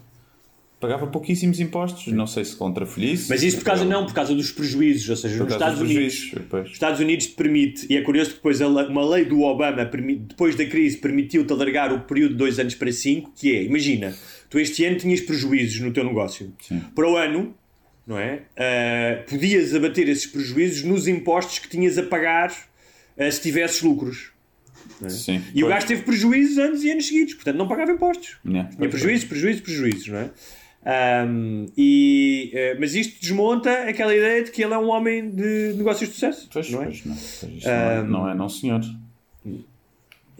pagava 0.80 1.06
pouquíssimos 1.06 1.60
impostos, 1.60 2.12
não 2.12 2.26
sei 2.26 2.44
se 2.44 2.56
contra 2.56 2.84
folhice. 2.84 3.30
Mas 3.30 3.42
isso 3.42 3.58
por 3.58 3.64
causa 3.64 3.84
não, 3.84 4.04
por 4.04 4.12
causa 4.12 4.34
dos 4.34 4.50
prejuízos. 4.50 5.08
Ou 5.08 5.16
seja, 5.16 5.44
nos 5.44 5.52
Estados 5.52 5.78
dos 5.78 5.88
Unidos. 5.88 6.32
Os 6.64 6.72
Estados 6.72 7.00
Unidos 7.00 7.26
te 7.26 7.32
permite, 7.34 7.86
e 7.88 7.96
é 7.96 8.02
curioso 8.02 8.30
que 8.30 8.36
depois 8.36 8.60
uma 8.60 9.08
lei 9.08 9.24
do 9.24 9.42
Obama, 9.42 9.84
depois 9.84 10.56
da 10.56 10.64
crise, 10.66 10.96
permitiu-te 10.96 11.52
alargar 11.52 11.92
o 11.92 12.00
período 12.00 12.32
de 12.32 12.38
dois 12.38 12.58
anos 12.58 12.74
para 12.74 12.90
cinco, 12.90 13.32
que 13.36 13.54
é, 13.54 13.62
imagina, 13.62 14.14
tu 14.50 14.58
este 14.58 14.84
ano 14.84 14.98
tinhas 14.98 15.20
prejuízos 15.20 15.80
no 15.80 15.92
teu 15.92 16.04
negócio. 16.04 16.52
Para 16.94 17.08
o 17.08 17.16
ano, 17.16 17.54
não 18.06 18.18
é? 18.18 18.42
Ah, 18.56 19.22
podias 19.28 19.74
abater 19.74 20.08
esses 20.08 20.26
prejuízos 20.26 20.82
nos 20.82 21.06
impostos 21.08 21.60
que 21.60 21.68
tinhas 21.68 21.96
a 21.96 22.02
pagar 22.02 22.52
ah, 23.16 23.30
se 23.30 23.40
tivesses 23.40 23.80
lucros. 23.80 24.32
Sim. 25.08 25.42
E 25.54 25.62
o 25.62 25.66
Pois. 25.66 25.74
gajo 25.76 25.86
teve 25.86 26.02
prejuízos 26.02 26.58
anos 26.58 26.82
e 26.82 26.90
anos 26.90 27.06
seguidos, 27.06 27.34
portanto 27.34 27.56
não 27.56 27.68
pagava 27.68 27.92
impostos. 27.92 28.36
Yeah, 28.44 28.68
Tinha 28.70 28.88
prejuízos, 28.88 29.24
prejuízos, 29.24 29.60
prejuízos, 29.62 30.08
não 30.08 30.18
é? 30.18 30.30
Ahm, 30.84 31.66
e, 31.76 32.50
eh, 32.54 32.76
mas 32.80 32.94
isto 32.94 33.20
desmonta 33.20 33.70
aquela 33.84 34.14
ideia 34.14 34.42
de 34.42 34.50
que 34.50 34.62
ele 34.62 34.72
é 34.74 34.78
um 34.78 34.88
homem 34.88 35.30
de 35.30 35.74
negócios 35.76 36.08
de 36.08 36.14
sucesso. 36.14 36.48
Pois, 36.52 36.70
não 36.70 36.82
é? 36.82 36.86
pois 36.86 37.04
não. 37.04 37.14
Pois 37.16 37.64
não, 37.64 37.70
é, 37.70 38.02
não 38.02 38.30
é, 38.30 38.34
não 38.34 38.48
senhor. 38.48 38.80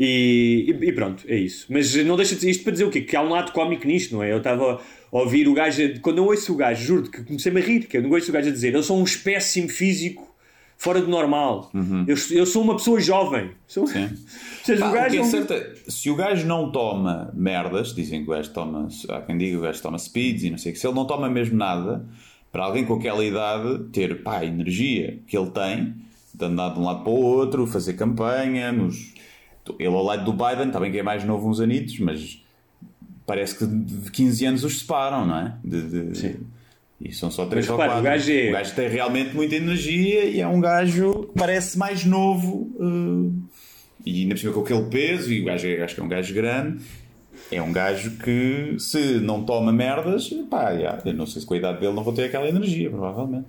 E, 0.03 0.74
e- 0.80 0.92
pronto, 0.92 1.24
é 1.28 1.36
isso. 1.36 1.66
Mas 1.68 1.94
não 2.07 2.16
deixa 2.16 2.34
de 2.34 2.48
isto 2.48 2.62
para 2.64 2.72
dizer 2.72 2.84
o 2.84 2.90
quê? 2.90 3.03
Que 3.03 3.14
há 3.14 3.22
um 3.22 3.28
lado 3.28 3.53
cómico 3.53 3.86
nisto, 3.86 4.14
não 4.14 4.22
é? 4.22 4.32
Eu 4.32 4.38
estava 4.38 4.80
a 5.12 5.18
ouvir 5.18 5.46
o 5.46 5.53
gajo, 5.53 5.82
quando 6.01 6.16
eu 6.18 6.24
ouço 6.24 6.55
o 6.55 6.57
gajo, 6.57 6.82
juro 6.82 7.11
que 7.11 7.22
comecei-me 7.22 7.61
a 7.61 7.64
rir, 7.64 7.80
que 7.86 7.98
eu 7.98 8.03
não 8.03 8.11
ouço 8.11 8.30
o 8.30 8.32
gajo 8.32 8.48
a 8.48 8.53
dizer, 8.53 8.72
eu 8.74 8.82
sou 8.82 8.98
um 8.98 9.05
espécime 9.05 9.68
físico 9.68 10.34
fora 10.78 11.03
do 11.03 11.09
normal. 11.09 11.70
Eu, 12.07 12.16
eu 12.30 12.46
sou 12.46 12.62
uma 12.62 12.74
pessoa 12.76 12.98
jovem. 12.98 13.51
Sou... 13.68 13.86
Sim. 13.86 14.09
Seja, 14.64 14.80
Pá, 14.80 14.86
o 14.86 14.90
o 14.90 14.94
gajo 14.94 15.14
é 15.16 15.18
é 15.18 15.22
um- 15.22 15.24
certo 15.30 15.53
é, 15.53 15.72
se 15.86 16.09
o 16.09 16.16
gajo 16.16 16.46
não 16.46 16.72
toma 16.72 17.30
merdas, 17.34 17.94
dizem 17.94 18.24
que 18.24 18.30
o 18.30 18.32
gajo 18.34 18.51
toma, 18.55 18.88
há 19.11 19.20
quem 19.20 19.36
diga 19.36 19.51
que 19.51 19.57
o 19.59 19.61
gajo 19.61 19.82
toma 19.82 19.98
speeds 19.98 20.44
e 20.44 20.51
não 20.51 20.57
sei 20.57 20.72
o 20.72 20.74
que, 20.74 20.80
se 20.80 20.86
ele 20.86 20.94
não 20.94 21.05
toma 21.07 21.28
mesmo 21.28 21.57
nada, 21.59 22.07
para 22.51 22.64
alguém 22.64 22.86
com 22.86 22.94
aquela 22.94 23.22
idade 23.22 23.84
ter 23.92 24.22
pá, 24.22 24.38
a 24.38 24.44
energia 24.46 25.18
que 25.27 25.36
ele 25.36 25.51
tem, 25.51 25.94
de 26.35 26.44
andar 26.44 26.70
de 26.72 26.78
um 26.81 26.85
lado 26.85 27.02
para 27.02 27.12
o 27.12 27.20
outro, 27.20 27.66
fazer 27.66 27.93
campanha, 27.94 28.72
nos... 28.72 29.12
ele 29.78 29.94
ao 29.94 30.02
lado 30.02 30.24
do 30.24 30.32
Biden, 30.32 30.68
está 30.68 30.80
bem 30.80 30.90
que 30.90 30.98
é 30.98 31.02
mais 31.02 31.24
novo 31.24 31.48
uns 31.48 31.60
anitos, 31.60 31.98
mas 32.01 32.42
parece 33.26 33.56
que 33.59 33.66
de 33.66 34.10
15 34.10 34.47
anos 34.47 34.64
os 34.64 34.80
separam, 34.80 35.26
não 35.26 35.36
é? 35.38 35.55
De, 35.64 35.82
de- 36.10 36.18
Sim. 36.18 36.36
E 37.01 37.12
são 37.14 37.30
só 37.30 37.47
3 37.47 37.64
Mas 37.66 37.70
ou 37.70 37.76
repara, 37.80 38.01
4. 38.01 38.01
o 38.01 38.05
gajo 38.12 38.32
é- 38.32 38.48
o 38.51 38.52
gajo 38.52 38.74
tem 38.74 38.88
realmente 38.88 39.34
muita 39.34 39.55
energia 39.56 40.24
e 40.26 40.40
é 40.40 40.47
um 40.47 40.60
gajo 40.60 41.28
que 41.32 41.38
parece 41.38 41.78
mais 41.78 42.05
novo. 42.05 42.70
eh, 42.78 43.51
e 44.05 44.22
ainda 44.22 44.34
por 44.34 44.40
cima 44.40 44.52
com 44.52 44.60
aquele 44.60 44.82
peso, 44.84 45.32
e 45.32 45.40
o 45.40 45.44
gajo 45.44 45.66
é, 45.66 45.82
acho 45.82 45.94
que 45.94 46.01
é 46.01 46.05
um 46.05 46.09
gajo 46.09 46.34
grande. 46.34 46.82
É 47.52 47.60
um 47.62 47.72
gajo 47.72 48.12
que, 48.18 48.76
se 48.78 49.18
não 49.20 49.42
toma 49.44 49.72
merdas, 49.72 50.28
pá, 50.51 50.76
já, 50.76 51.01
eu 51.05 51.14
não 51.14 51.26
sei 51.26 51.40
se 51.40 51.47
com 51.47 51.55
a 51.55 51.56
idade 51.56 51.80
dele 51.80 51.92
não 51.94 52.05
vou 52.05 52.12
ter 52.12 52.24
aquela 52.24 52.48
energia, 52.48 52.90
provavelmente. 52.90 53.47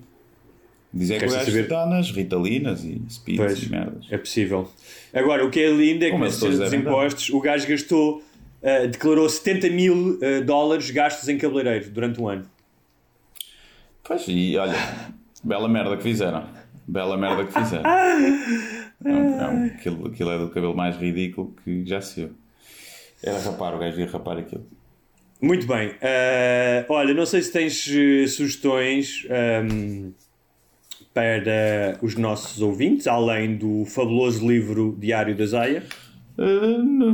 Dizem 0.94 1.20
que 1.20 1.26
o 1.26 1.30
gajo 1.30 1.46
saber? 1.46 1.64
está 1.64 1.86
nas 1.86 2.12
ritalinas 2.12 2.84
e 2.84 3.02
speeds 3.10 3.46
Pois, 3.46 3.64
e 3.64 3.70
merdas. 3.70 4.06
é 4.10 4.18
possível. 4.18 4.70
Agora, 5.14 5.46
o 5.46 5.50
que 5.50 5.60
é 5.60 5.70
lindo 5.70 6.06
é 6.06 6.12
que 6.12 6.32
cena 6.32 6.58
dos 6.58 6.74
impostos, 6.74 7.30
o 7.30 7.40
gajo 7.40 7.68
gastou, 7.68 8.24
ah, 8.64 8.86
declarou 8.88 9.28
70 9.30 9.70
mil 9.70 10.20
ah, 10.22 10.42
dólares 10.44 10.90
gastos 10.92 11.28
em 11.28 11.38
cabeleireiro 11.38 11.90
durante 11.90 12.22
um 12.22 12.28
ano. 12.28 12.46
Pois, 14.04 14.24
e 14.28 14.58
olha, 14.58 14.76
bela 15.44 15.68
merda 15.70 15.98
que 15.98 16.04
fizeram. 16.04 16.48
Bela 16.88 17.18
merda 17.18 17.46
que 17.46 17.54
fizeram. 17.54 17.84
É 19.04 19.10
um- 19.10 19.66
aquilo, 19.66 20.08
aquilo 20.08 20.30
é 20.32 20.38
do 20.38 20.50
cabelo 20.50 20.76
mais 20.76 20.96
ridículo 20.96 21.56
que 21.64 21.84
já 21.88 22.00
se 22.02 22.22
viu. 22.22 22.36
Era 23.24 23.40
rapar, 23.40 23.74
o 23.74 23.80
gajo 23.80 24.00
ia 24.00 24.06
rapar 24.06 24.38
aquilo. 24.38 24.64
Muito 25.42 25.66
bem. 25.66 25.90
Uh, 25.90 26.86
olha, 26.88 27.14
não 27.14 27.26
sei 27.26 27.42
se 27.42 27.52
tens 27.52 27.88
uh, 27.88 28.28
sugestões 28.28 29.26
um, 29.66 30.14
para 31.14 31.98
os 32.02 32.16
nossos 32.16 32.62
ouvintes, 32.62 33.08
além 33.08 33.58
do 33.58 33.86
fabuloso 33.86 34.48
livro 34.48 34.98
Diário 35.00 35.36
da 35.36 35.46
Zaya. 35.46 35.84
Uh, 36.38 36.82
não, 36.84 37.14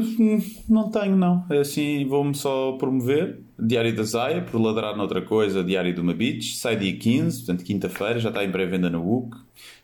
não 0.70 0.92
tenho, 0.92 1.16
não. 1.16 1.46
É 1.50 1.60
Assim, 1.60 2.06
vou-me 2.06 2.36
só 2.36 2.74
promover. 2.74 3.40
Diário 3.60 3.96
da 3.96 4.04
Zaya, 4.04 4.42
por 4.42 4.62
ladrar 4.62 4.96
noutra 4.96 5.22
coisa, 5.22 5.64
Diário 5.64 5.94
de 5.94 6.00
uma 6.00 6.14
Beach. 6.14 6.56
Sai 6.56 6.76
dia 6.76 6.96
15, 6.96 7.38
portanto, 7.40 7.66
quinta-feira, 7.66 8.20
já 8.20 8.30
está 8.30 8.44
em 8.44 8.52
pré-venda 8.52 8.90
na 8.90 9.00
UC. 9.00 9.36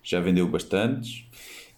Já 0.03 0.19
vendeu 0.19 0.47
bastantes. 0.47 1.25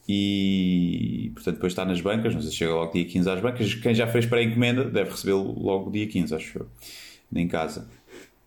E, 0.08 1.32
portanto, 1.34 1.56
depois 1.56 1.72
está 1.72 1.86
nas 1.86 2.02
bancas. 2.02 2.34
Não 2.34 2.42
sei 2.42 2.52
se 2.52 2.58
chega 2.58 2.74
logo 2.74 2.92
dia 2.92 3.06
15 3.06 3.30
às 3.30 3.40
bancas. 3.40 3.74
Quem 3.76 3.96
já 3.96 4.08
fez 4.08 4.26
pré-encomenda 4.26 4.84
deve 4.84 5.12
recebê-lo 5.12 5.58
logo 5.58 5.90
dia 5.90 6.06
15, 6.06 6.36
acho 6.36 6.60
eu. 6.60 6.68
Em 7.34 7.48
casa. 7.48 7.88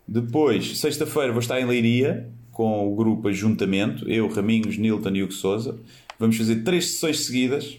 Depois, 0.06 0.78
sexta-feira, 0.78 1.32
vou 1.32 1.40
estar 1.40 1.60
em 1.60 1.65
Leiria 1.65 2.31
com 2.59 2.93
o 2.93 2.97
grupo 2.97 3.28
Ajuntamento. 3.28 4.10
Eu, 4.10 4.28
Raminhos, 4.28 4.76
Nilton 4.76 5.10
e 5.14 5.22
Hugo 5.22 5.32
Souza. 5.32 5.78
Vamos 6.18 6.36
fazer 6.36 6.64
três 6.64 6.90
sessões 6.90 7.20
seguidas 7.20 7.78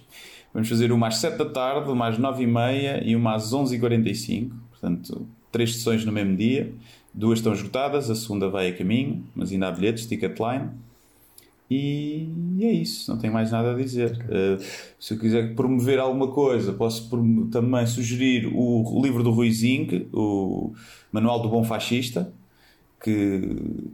Vamos 0.53 0.67
fazer 0.67 0.91
uma 0.91 1.07
às 1.07 1.17
7 1.17 1.37
da 1.37 1.45
tarde, 1.45 1.91
uma 1.91 2.07
às 2.07 2.17
9 2.17 2.43
e 2.43 2.47
meia 2.47 3.03
e 3.05 3.15
uma 3.15 3.35
às 3.35 3.53
11h45. 3.53 4.49
Portanto, 4.71 5.27
três 5.51 5.75
sessões 5.75 6.03
no 6.03 6.11
mesmo 6.11 6.35
dia. 6.35 6.73
Duas 7.13 7.39
estão 7.39 7.53
esgotadas, 7.53 8.09
a 8.09 8.15
segunda 8.15 8.49
vai 8.49 8.69
a 8.69 8.75
caminho, 8.75 9.23
mas 9.35 9.51
ainda 9.51 9.67
há 9.67 9.71
bilhetes, 9.71 10.07
Ticketline. 10.07 10.69
E 11.69 12.27
é 12.61 12.71
isso, 12.71 13.11
não 13.11 13.19
tenho 13.19 13.31
mais 13.31 13.51
nada 13.51 13.73
a 13.73 13.75
dizer. 13.75 14.11
Uh, 14.25 14.63
se 14.99 15.13
eu 15.13 15.19
quiser 15.19 15.53
promover 15.53 15.99
alguma 15.99 16.29
coisa, 16.29 16.73
posso 16.73 17.07
também 17.51 17.85
sugerir 17.85 18.47
o 18.51 18.99
livro 19.03 19.21
do 19.21 19.29
Rui 19.29 19.51
Zinc, 19.51 20.07
o 20.11 20.73
Manual 21.11 21.43
do 21.43 21.49
Bom 21.49 21.63
Fascista, 21.63 22.33
que, 23.01 23.41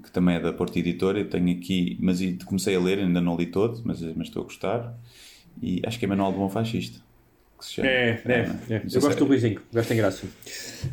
que 0.04 0.12
também 0.12 0.36
é 0.36 0.40
da 0.40 0.54
Porta 0.54 0.80
Editora. 0.80 1.20
Eu 1.20 1.30
tenho 1.30 1.52
aqui, 1.52 1.98
mas 2.00 2.20
comecei 2.46 2.76
a 2.76 2.80
ler, 2.80 3.00
ainda 3.00 3.22
não 3.22 3.36
li 3.38 3.46
todo, 3.46 3.82
mas, 3.86 4.02
mas 4.02 4.28
estou 4.28 4.42
a 4.42 4.46
gostar 4.46 4.98
e 5.62 5.82
acho 5.86 5.98
que 5.98 6.06
é 6.06 6.08
Manual 6.08 6.32
de 6.32 6.38
Bom 6.38 6.50
Fascista. 6.50 7.04
Que 7.58 7.66
se 7.66 7.74
chama. 7.76 7.88
É, 7.88 8.22
é, 8.26 8.52
é. 8.70 8.82
Eu 8.92 9.02
gosto 9.02 9.20
do 9.20 9.26
Luizinho, 9.26 9.62
gosto 9.74 9.94
em 9.94 9.96
graça. 9.96 10.28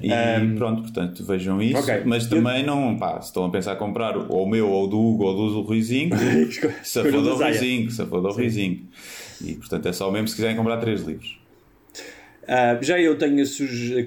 E 0.00 0.10
um, 0.12 0.54
pronto, 0.54 0.82
portanto, 0.82 1.24
vejam 1.24 1.60
isso. 1.60 1.80
Okay. 1.80 2.02
Mas 2.04 2.26
também 2.26 2.60
eu... 2.60 2.66
não, 2.66 2.96
pá, 2.96 3.20
se 3.20 3.28
estão 3.28 3.44
a 3.44 3.50
pensar 3.50 3.72
a 3.72 3.76
comprar 3.76 4.16
ou 4.16 4.44
o 4.44 4.48
meu, 4.48 4.70
ou 4.70 4.86
do 4.86 4.98
Hugo, 4.98 5.24
ou 5.24 5.50
do 5.50 5.60
Ruizinho, 5.66 6.16
se 6.84 7.02
for 7.02 7.22
do 7.22 7.34
Ruizinho, 7.34 7.90
se 7.90 8.06
for 8.06 8.20
do 8.20 8.30
Ruizinho. 8.30 8.86
E 9.44 9.54
portanto 9.54 9.86
é 9.86 9.92
só 9.92 10.10
mesmo 10.10 10.28
se 10.28 10.36
quiserem 10.36 10.56
comprar 10.56 10.76
três 10.76 11.02
livros. 11.02 11.41
Uh, 12.42 12.82
já 12.82 13.00
eu 13.00 13.16
tenho 13.16 13.44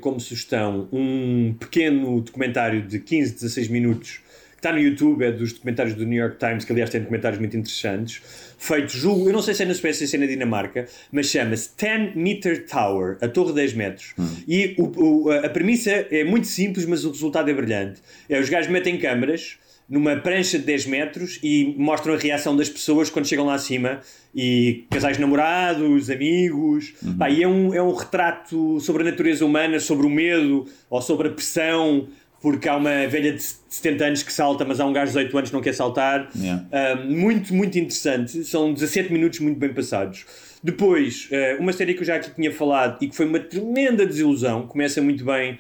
como 0.02 0.20
sugestão 0.20 0.90
um 0.92 1.54
pequeno 1.60 2.22
documentário 2.22 2.82
de 2.82 3.00
15, 3.00 3.34
16 3.36 3.68
minutos 3.70 4.22
que 4.52 4.60
está 4.60 4.72
no 4.72 4.80
YouTube, 4.80 5.24
é 5.24 5.32
dos 5.32 5.54
documentários 5.54 5.96
do 5.96 6.06
New 6.06 6.22
York 6.22 6.38
Times, 6.38 6.66
que 6.66 6.72
aliás 6.72 6.90
tem 6.90 7.02
documentários 7.02 7.40
muito 7.40 7.56
interessantes 7.56 8.22
feito, 8.58 8.98
julgo, 8.98 9.30
eu 9.30 9.34
não 9.34 9.42
sei 9.42 9.54
se 9.54 9.64
é 9.64 9.66
na 9.66 9.74
Suécia 9.74 10.04
ou 10.06 10.10
se 10.10 10.16
é 10.16 10.20
na 10.20 10.26
Dinamarca, 10.26 10.88
mas 11.12 11.28
chama-se 11.28 11.70
10 11.78 12.16
Meter 12.16 12.66
Tower, 12.66 13.18
a 13.22 13.28
torre 13.28 13.50
de 13.50 13.56
10 13.56 13.74
metros. 13.74 14.14
Hum. 14.18 14.28
E 14.48 14.76
o, 14.78 15.28
o, 15.28 15.32
a 15.32 15.50
premissa 15.50 15.92
é 15.92 16.24
muito 16.24 16.48
simples, 16.48 16.86
mas 16.86 17.06
o 17.06 17.12
resultado 17.12 17.50
é 17.50 17.54
brilhante. 17.54 18.02
É, 18.30 18.40
os 18.40 18.50
gajos 18.50 18.72
metem 18.72 18.98
câmaras 18.98 19.58
numa 19.88 20.16
prancha 20.16 20.58
de 20.58 20.66
10 20.66 20.88
metros 20.88 21.40
e 21.44 21.76
mostram 21.78 22.16
a 22.16 22.18
reação 22.18 22.56
das 22.56 22.70
pessoas 22.70 23.10
quando 23.10 23.28
chegam 23.28 23.46
lá 23.46 23.54
acima 23.54 24.02
e 24.36 24.86
casais 24.90 25.18
namorados, 25.18 26.10
amigos 26.10 26.94
uhum. 27.02 27.18
Pá, 27.18 27.30
e 27.30 27.42
é 27.42 27.48
um, 27.48 27.74
é 27.74 27.82
um 27.82 27.94
retrato 27.94 28.80
sobre 28.82 29.04
a 29.04 29.06
natureza 29.06 29.46
humana, 29.46 29.80
sobre 29.80 30.06
o 30.06 30.10
medo 30.10 30.66
ou 30.90 31.02
sobre 31.02 31.30
a 31.30 31.32
pressão 31.32 32.08
porque 32.46 32.70
há 32.70 32.78
uma 32.78 33.08
velha 33.08 33.34
de 33.34 33.42
70 33.42 34.06
anos 34.06 34.22
que 34.22 34.32
salta, 34.32 34.64
mas 34.64 34.80
há 34.80 34.86
um 34.86 34.94
gajo 34.94 35.12
de 35.12 35.18
18 35.18 35.36
anos 35.36 35.50
que 35.50 35.56
não 35.56 35.64
quer 35.64 35.74
saltar. 35.74 36.30
Yeah. 36.36 36.64
Uh, 36.72 37.12
muito, 37.12 37.52
muito 37.52 37.80
interessante. 37.80 38.44
São 38.44 38.72
17 38.72 39.12
minutos 39.12 39.40
muito 39.40 39.58
bem 39.58 39.74
passados. 39.74 40.28
Depois, 40.64 41.28
uh, 41.32 41.60
uma 41.60 41.74
série 41.74 41.96
que 41.96 42.02
eu 42.02 42.06
já 42.06 42.18
aqui 42.18 42.30
tinha 42.36 42.52
falado 42.52 43.02
e 43.02 43.08
que 43.08 43.16
foi 43.16 43.26
uma 43.26 43.40
tremenda 43.40 44.06
desilusão. 44.06 44.68
Começa 44.68 45.02
muito 45.02 45.26
bem. 45.26 45.58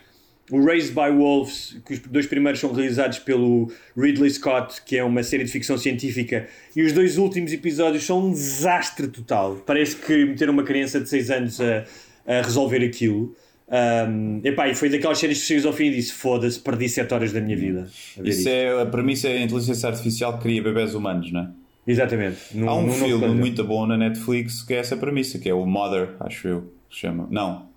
O 0.51 0.63
Raised 0.63 0.93
by 0.93 1.09
Wolves, 1.11 1.75
que 1.85 1.93
os 1.93 1.99
dois 1.99 2.27
primeiros 2.27 2.59
são 2.59 2.71
realizados 2.71 3.17
pelo 3.17 3.71
Ridley 3.97 4.29
Scott, 4.29 4.81
que 4.85 4.95
é 4.95 5.03
uma 5.03 5.23
série 5.23 5.43
de 5.43 5.51
ficção 5.51 5.75
científica, 5.75 6.47
e 6.75 6.83
os 6.83 6.93
dois 6.93 7.17
últimos 7.17 7.51
episódios 7.51 8.03
são 8.03 8.27
um 8.27 8.31
desastre 8.31 9.07
total. 9.07 9.55
Parece 9.65 9.95
que 9.95 10.25
meteram 10.25 10.53
uma 10.53 10.63
criança 10.63 10.99
de 10.99 11.09
6 11.09 11.31
anos 11.31 11.59
a, 11.59 11.83
a 12.27 12.41
resolver 12.43 12.85
aquilo. 12.85 13.35
Um, 13.67 14.41
epá, 14.43 14.69
e 14.69 14.75
foi 14.75 14.89
daquelas 14.89 15.17
séries 15.17 15.39
que 15.41 15.47
chegas 15.47 15.65
ao 15.65 15.73
fim 15.73 15.85
e 15.85 15.95
disse: 15.95 16.13
Foda-se, 16.13 16.59
perdi 16.59 16.87
7 16.87 17.11
horas 17.11 17.33
da 17.33 17.41
minha 17.41 17.57
vida. 17.57 17.87
A 18.19 18.27
isso 18.27 18.47
é 18.47 18.81
a 18.81 18.85
premissa 18.85 19.27
é 19.27 19.37
a 19.37 19.41
inteligência 19.41 19.89
artificial 19.89 20.37
que 20.37 20.43
cria 20.43 20.61
bebés 20.61 20.93
humanos, 20.93 21.31
não 21.31 21.41
é? 21.41 21.49
Exatamente. 21.87 22.37
No, 22.53 22.69
Há 22.69 22.75
um 22.75 22.91
filme 22.91 23.27
muito 23.29 23.63
bom 23.63 23.87
na 23.87 23.97
Netflix 23.97 24.61
que 24.61 24.73
é 24.73 24.77
essa 24.77 24.95
premissa, 24.95 25.39
que 25.39 25.49
é 25.49 25.53
o 25.53 25.65
Mother, 25.65 26.09
acho 26.19 26.47
eu, 26.47 26.73
que 26.89 26.97
chama. 26.97 27.27
Não. 27.31 27.67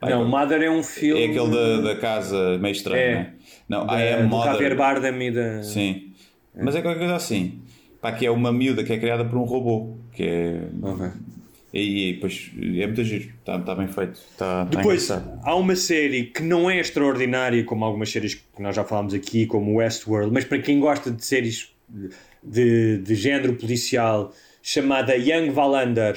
Não, 0.00 0.28
Mother 0.28 0.62
é 0.62 0.70
um 0.70 0.82
filme. 0.82 1.22
É 1.22 1.26
aquele 1.26 1.50
da, 1.50 1.80
da 1.80 1.96
casa 1.96 2.58
meio 2.58 2.72
estranho, 2.72 3.00
é. 3.00 3.14
né? 3.14 3.32
Não, 3.68 3.86
da, 3.86 3.98
I 3.98 4.12
am 4.14 4.28
Mother. 4.28 4.52
Javier 4.52 4.76
Bardem 4.76 5.22
e 5.22 5.30
da. 5.30 5.62
Sim. 5.62 6.12
É. 6.54 6.62
Mas 6.62 6.74
é 6.74 6.82
qualquer 6.82 7.00
coisa 7.00 7.16
assim. 7.16 7.60
Pá, 8.00 8.12
que 8.12 8.26
é 8.26 8.30
uma 8.30 8.52
miúda 8.52 8.84
que 8.84 8.92
é 8.92 8.98
criada 8.98 9.24
por 9.24 9.38
um 9.38 9.44
robô. 9.44 9.96
Que 10.12 10.22
é. 10.24 10.68
Okay. 10.82 11.10
E, 11.76 12.12
depois 12.12 12.52
é 12.56 12.86
muito 12.86 13.02
giro, 13.02 13.30
está 13.40 13.58
tá 13.58 13.74
bem 13.74 13.88
feito. 13.88 14.20
Tá, 14.38 14.62
depois 14.62 15.10
há 15.10 15.56
uma 15.56 15.74
série 15.74 16.26
que 16.26 16.40
não 16.40 16.70
é 16.70 16.78
extraordinária, 16.78 17.64
como 17.64 17.84
algumas 17.84 18.10
séries 18.10 18.36
que 18.36 18.62
nós 18.62 18.76
já 18.76 18.84
falámos 18.84 19.12
aqui, 19.12 19.44
como 19.44 19.74
Westworld, 19.78 20.32
mas 20.32 20.44
para 20.44 20.60
quem 20.60 20.78
gosta 20.78 21.10
de 21.10 21.24
séries 21.24 21.74
de, 22.40 22.98
de 22.98 23.14
género 23.16 23.54
policial, 23.54 24.32
chamada 24.62 25.16
Young 25.16 25.50
Wallander, 25.50 26.16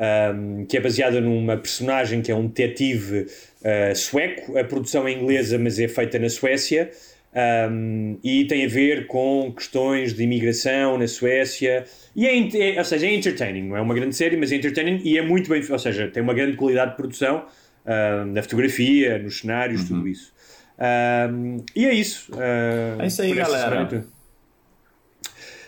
um, 0.00 0.64
que 0.64 0.76
é 0.76 0.80
baseada 0.80 1.20
numa 1.20 1.56
personagem 1.56 2.22
que 2.22 2.32
é 2.32 2.34
um 2.34 2.46
detetive 2.46 3.26
uh, 3.60 3.94
sueco. 3.94 4.58
A 4.58 4.64
produção 4.64 5.06
é 5.06 5.12
inglesa, 5.12 5.58
mas 5.58 5.78
é 5.78 5.86
feita 5.86 6.18
na 6.18 6.28
Suécia. 6.28 6.90
Um, 7.70 8.18
e 8.24 8.44
tem 8.46 8.64
a 8.64 8.68
ver 8.68 9.06
com 9.06 9.52
questões 9.56 10.12
de 10.14 10.24
imigração 10.24 10.98
na 10.98 11.06
Suécia 11.06 11.84
e 12.14 12.26
é, 12.26 12.74
é, 12.74 12.78
ou 12.78 12.84
seja, 12.84 13.06
é 13.06 13.14
entertaining, 13.14 13.68
não 13.68 13.76
é 13.76 13.80
uma 13.80 13.94
grande 13.94 14.16
série, 14.16 14.36
mas 14.36 14.50
é 14.50 14.56
entertaining 14.56 15.00
e 15.04 15.16
é 15.16 15.22
muito 15.22 15.48
bem, 15.48 15.62
ou 15.70 15.78
seja, 15.78 16.08
tem 16.08 16.22
uma 16.22 16.34
grande 16.34 16.56
qualidade 16.56 16.90
de 16.92 16.96
produção 16.96 17.44
uh, 17.84 18.24
na 18.26 18.42
fotografia, 18.42 19.18
nos 19.18 19.38
cenários, 19.38 19.82
uhum. 19.82 19.86
tudo 19.86 20.08
isso. 20.08 20.32
Uh, 20.76 21.64
e 21.76 21.86
é 21.86 21.94
isso. 21.94 22.32
Uh, 22.32 23.00
é 23.00 23.06
isso 23.06 23.22
aí, 23.22 23.32
galera. 23.32 24.04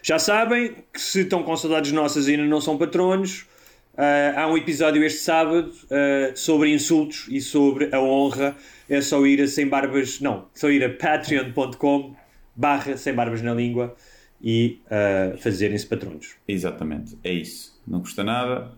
Já 0.03 0.19
sabem 0.19 0.75
que 0.93 1.01
se 1.01 1.21
estão 1.21 1.45
com 1.45 1.57
saudades 1.57 1.93
nossas 1.93 2.27
e 2.27 2.33
ainda 2.33 2.45
não 2.45 2.61
são 2.61 2.77
patronos, 2.77 3.47
uh, 3.94 4.39
há 4.39 4.47
um 4.47 4.56
episódio 4.56 5.02
este 5.05 5.20
sábado 5.20 5.70
uh, 5.70 6.36
sobre 6.36 6.73
insultos 6.73 7.27
e 7.31 7.40
sobre 7.40 7.94
a 7.94 8.01
honra. 8.01 8.56
É 8.89 9.01
só 9.01 9.24
ir 9.27 9.40
a 9.40 9.47
sem 9.47 9.66
barbas, 9.66 10.20
não, 10.20 10.47
só 10.55 10.70
ir 10.70 10.85
a 10.85 10.90
patreon.com 10.90 12.14
barra 12.55 12.97
sem 12.97 13.14
barbas 13.14 13.40
na 13.43 13.55
língua 13.55 13.94
e 14.43 14.81
uh, 14.86 15.39
fazerem-se 15.39 15.86
patronos. 15.86 16.35
Exatamente, 16.47 17.16
é 17.24 17.32
isso. 17.32 17.81
Não 17.86 18.01
custa 18.01 18.23
nada, 18.23 18.70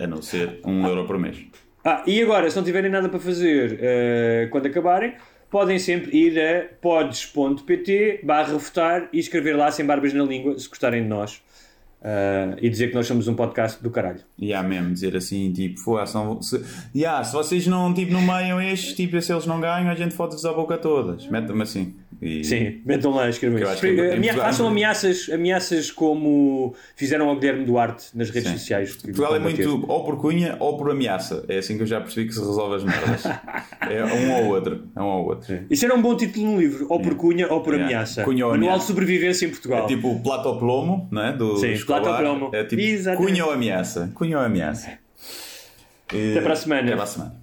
a 0.00 0.06
não 0.06 0.22
ser 0.22 0.60
um 0.64 0.86
euro 0.86 1.06
por 1.06 1.18
mês. 1.18 1.44
Ah, 1.84 2.02
e 2.06 2.20
agora, 2.22 2.50
se 2.50 2.56
não 2.56 2.64
tiverem 2.64 2.90
nada 2.90 3.08
para 3.08 3.20
fazer 3.20 4.48
quando 4.50 4.66
acabarem, 4.66 5.14
podem 5.50 5.78
sempre 5.78 6.16
ir 6.16 6.38
a 6.40 6.64
pods.pt 6.80 8.20
barra 8.24 8.56
votar 8.56 9.08
e 9.12 9.18
escrever 9.18 9.56
lá 9.56 9.70
sem 9.70 9.84
barbas 9.84 10.12
na 10.12 10.24
língua, 10.24 10.58
se 10.58 10.68
gostarem 10.68 11.02
de 11.02 11.08
nós. 11.08 11.40
Uh, 12.00 12.56
e 12.62 12.70
dizer 12.70 12.88
que 12.88 12.94
nós 12.94 13.06
somos 13.06 13.26
um 13.26 13.34
podcast 13.34 13.82
do 13.82 13.90
caralho. 13.90 14.20
E 14.38 14.54
há 14.54 14.62
mesmo, 14.62 14.92
dizer 14.92 15.16
assim, 15.16 15.52
tipo, 15.52 15.80
foi, 15.80 16.06
são, 16.06 16.40
se, 16.40 16.64
yeah, 16.94 17.22
se 17.24 17.32
vocês 17.32 17.66
não 17.66 17.92
tipo, 17.92 18.12
nomeiam 18.12 18.60
estes, 18.62 18.94
tipo, 18.94 19.20
se 19.20 19.32
eles 19.32 19.46
não 19.46 19.60
ganham, 19.60 19.90
a 19.90 19.94
gente 19.94 20.14
fode-vos 20.14 20.44
a 20.44 20.52
boca 20.52 20.78
todas. 20.78 21.26
Metam-me 21.26 21.62
assim. 21.62 21.94
E... 22.20 22.42
Sim, 22.42 22.80
metam 22.84 23.12
lá, 23.12 23.28
escrevam 23.28 23.60
Amea 24.12 24.34
Façam 24.34 24.66
ameaças, 24.66 25.28
ameaças 25.32 25.90
como 25.90 26.74
fizeram 26.96 27.28
ao 27.28 27.36
Guilherme 27.36 27.64
Duarte 27.64 28.06
nas 28.14 28.30
redes 28.30 28.50
Sim. 28.50 28.58
sociais. 28.58 28.96
Portugal 28.96 29.36
é 29.36 29.38
muito 29.38 29.84
ou 29.86 30.04
por 30.04 30.16
cunha 30.16 30.56
ou 30.58 30.76
por 30.76 30.90
ameaça. 30.90 31.44
É 31.48 31.58
assim 31.58 31.76
que 31.76 31.82
eu 31.82 31.86
já 31.86 32.00
percebi 32.00 32.26
que 32.26 32.34
se 32.34 32.40
resolve 32.40 32.76
as 32.76 32.84
merdas. 32.84 33.24
é 33.88 34.04
um 34.04 34.32
ou 34.36 34.54
outro. 34.54 34.88
É 34.96 35.00
um 35.00 35.04
ou 35.04 35.26
outro. 35.26 35.46
Sim. 35.46 35.60
Isso 35.70 35.84
era 35.84 35.94
um 35.94 36.02
bom 36.02 36.16
título 36.16 36.52
no 36.52 36.60
livro, 36.60 36.86
ou 36.88 37.00
por 37.00 37.14
cunha 37.14 37.52
ou 37.52 37.60
por 37.60 37.74
yeah. 37.74 37.86
ameaça. 37.86 38.24
Cunha 38.24 38.46
ou 38.46 38.52
Manual 38.52 38.70
ameaça. 38.70 38.86
de 38.86 38.86
sobrevivência 38.86 39.46
em 39.46 39.50
Portugal. 39.50 39.84
É 39.84 39.86
tipo 39.86 40.20
Plato 40.20 40.58
Plomo, 40.58 41.08
não 41.12 41.22
é? 41.22 41.32
Do 41.32 41.56
Sim, 41.58 41.76
Plato 41.84 42.16
Plomo. 42.16 42.50
É 42.52 42.64
tipo 42.64 42.82
Exatamente. 42.82 43.30
cunha 43.30 43.44
ou 43.44 43.52
ameaça. 43.52 44.10
Cunha 44.14 44.38
ou 44.38 44.44
ameaça. 44.44 44.98
Até 46.08 46.40
para 46.40 46.52
a 46.54 46.56
semana. 46.56 46.82
Até 46.82 46.94
para 46.94 47.02
a 47.04 47.06
semana. 47.06 47.37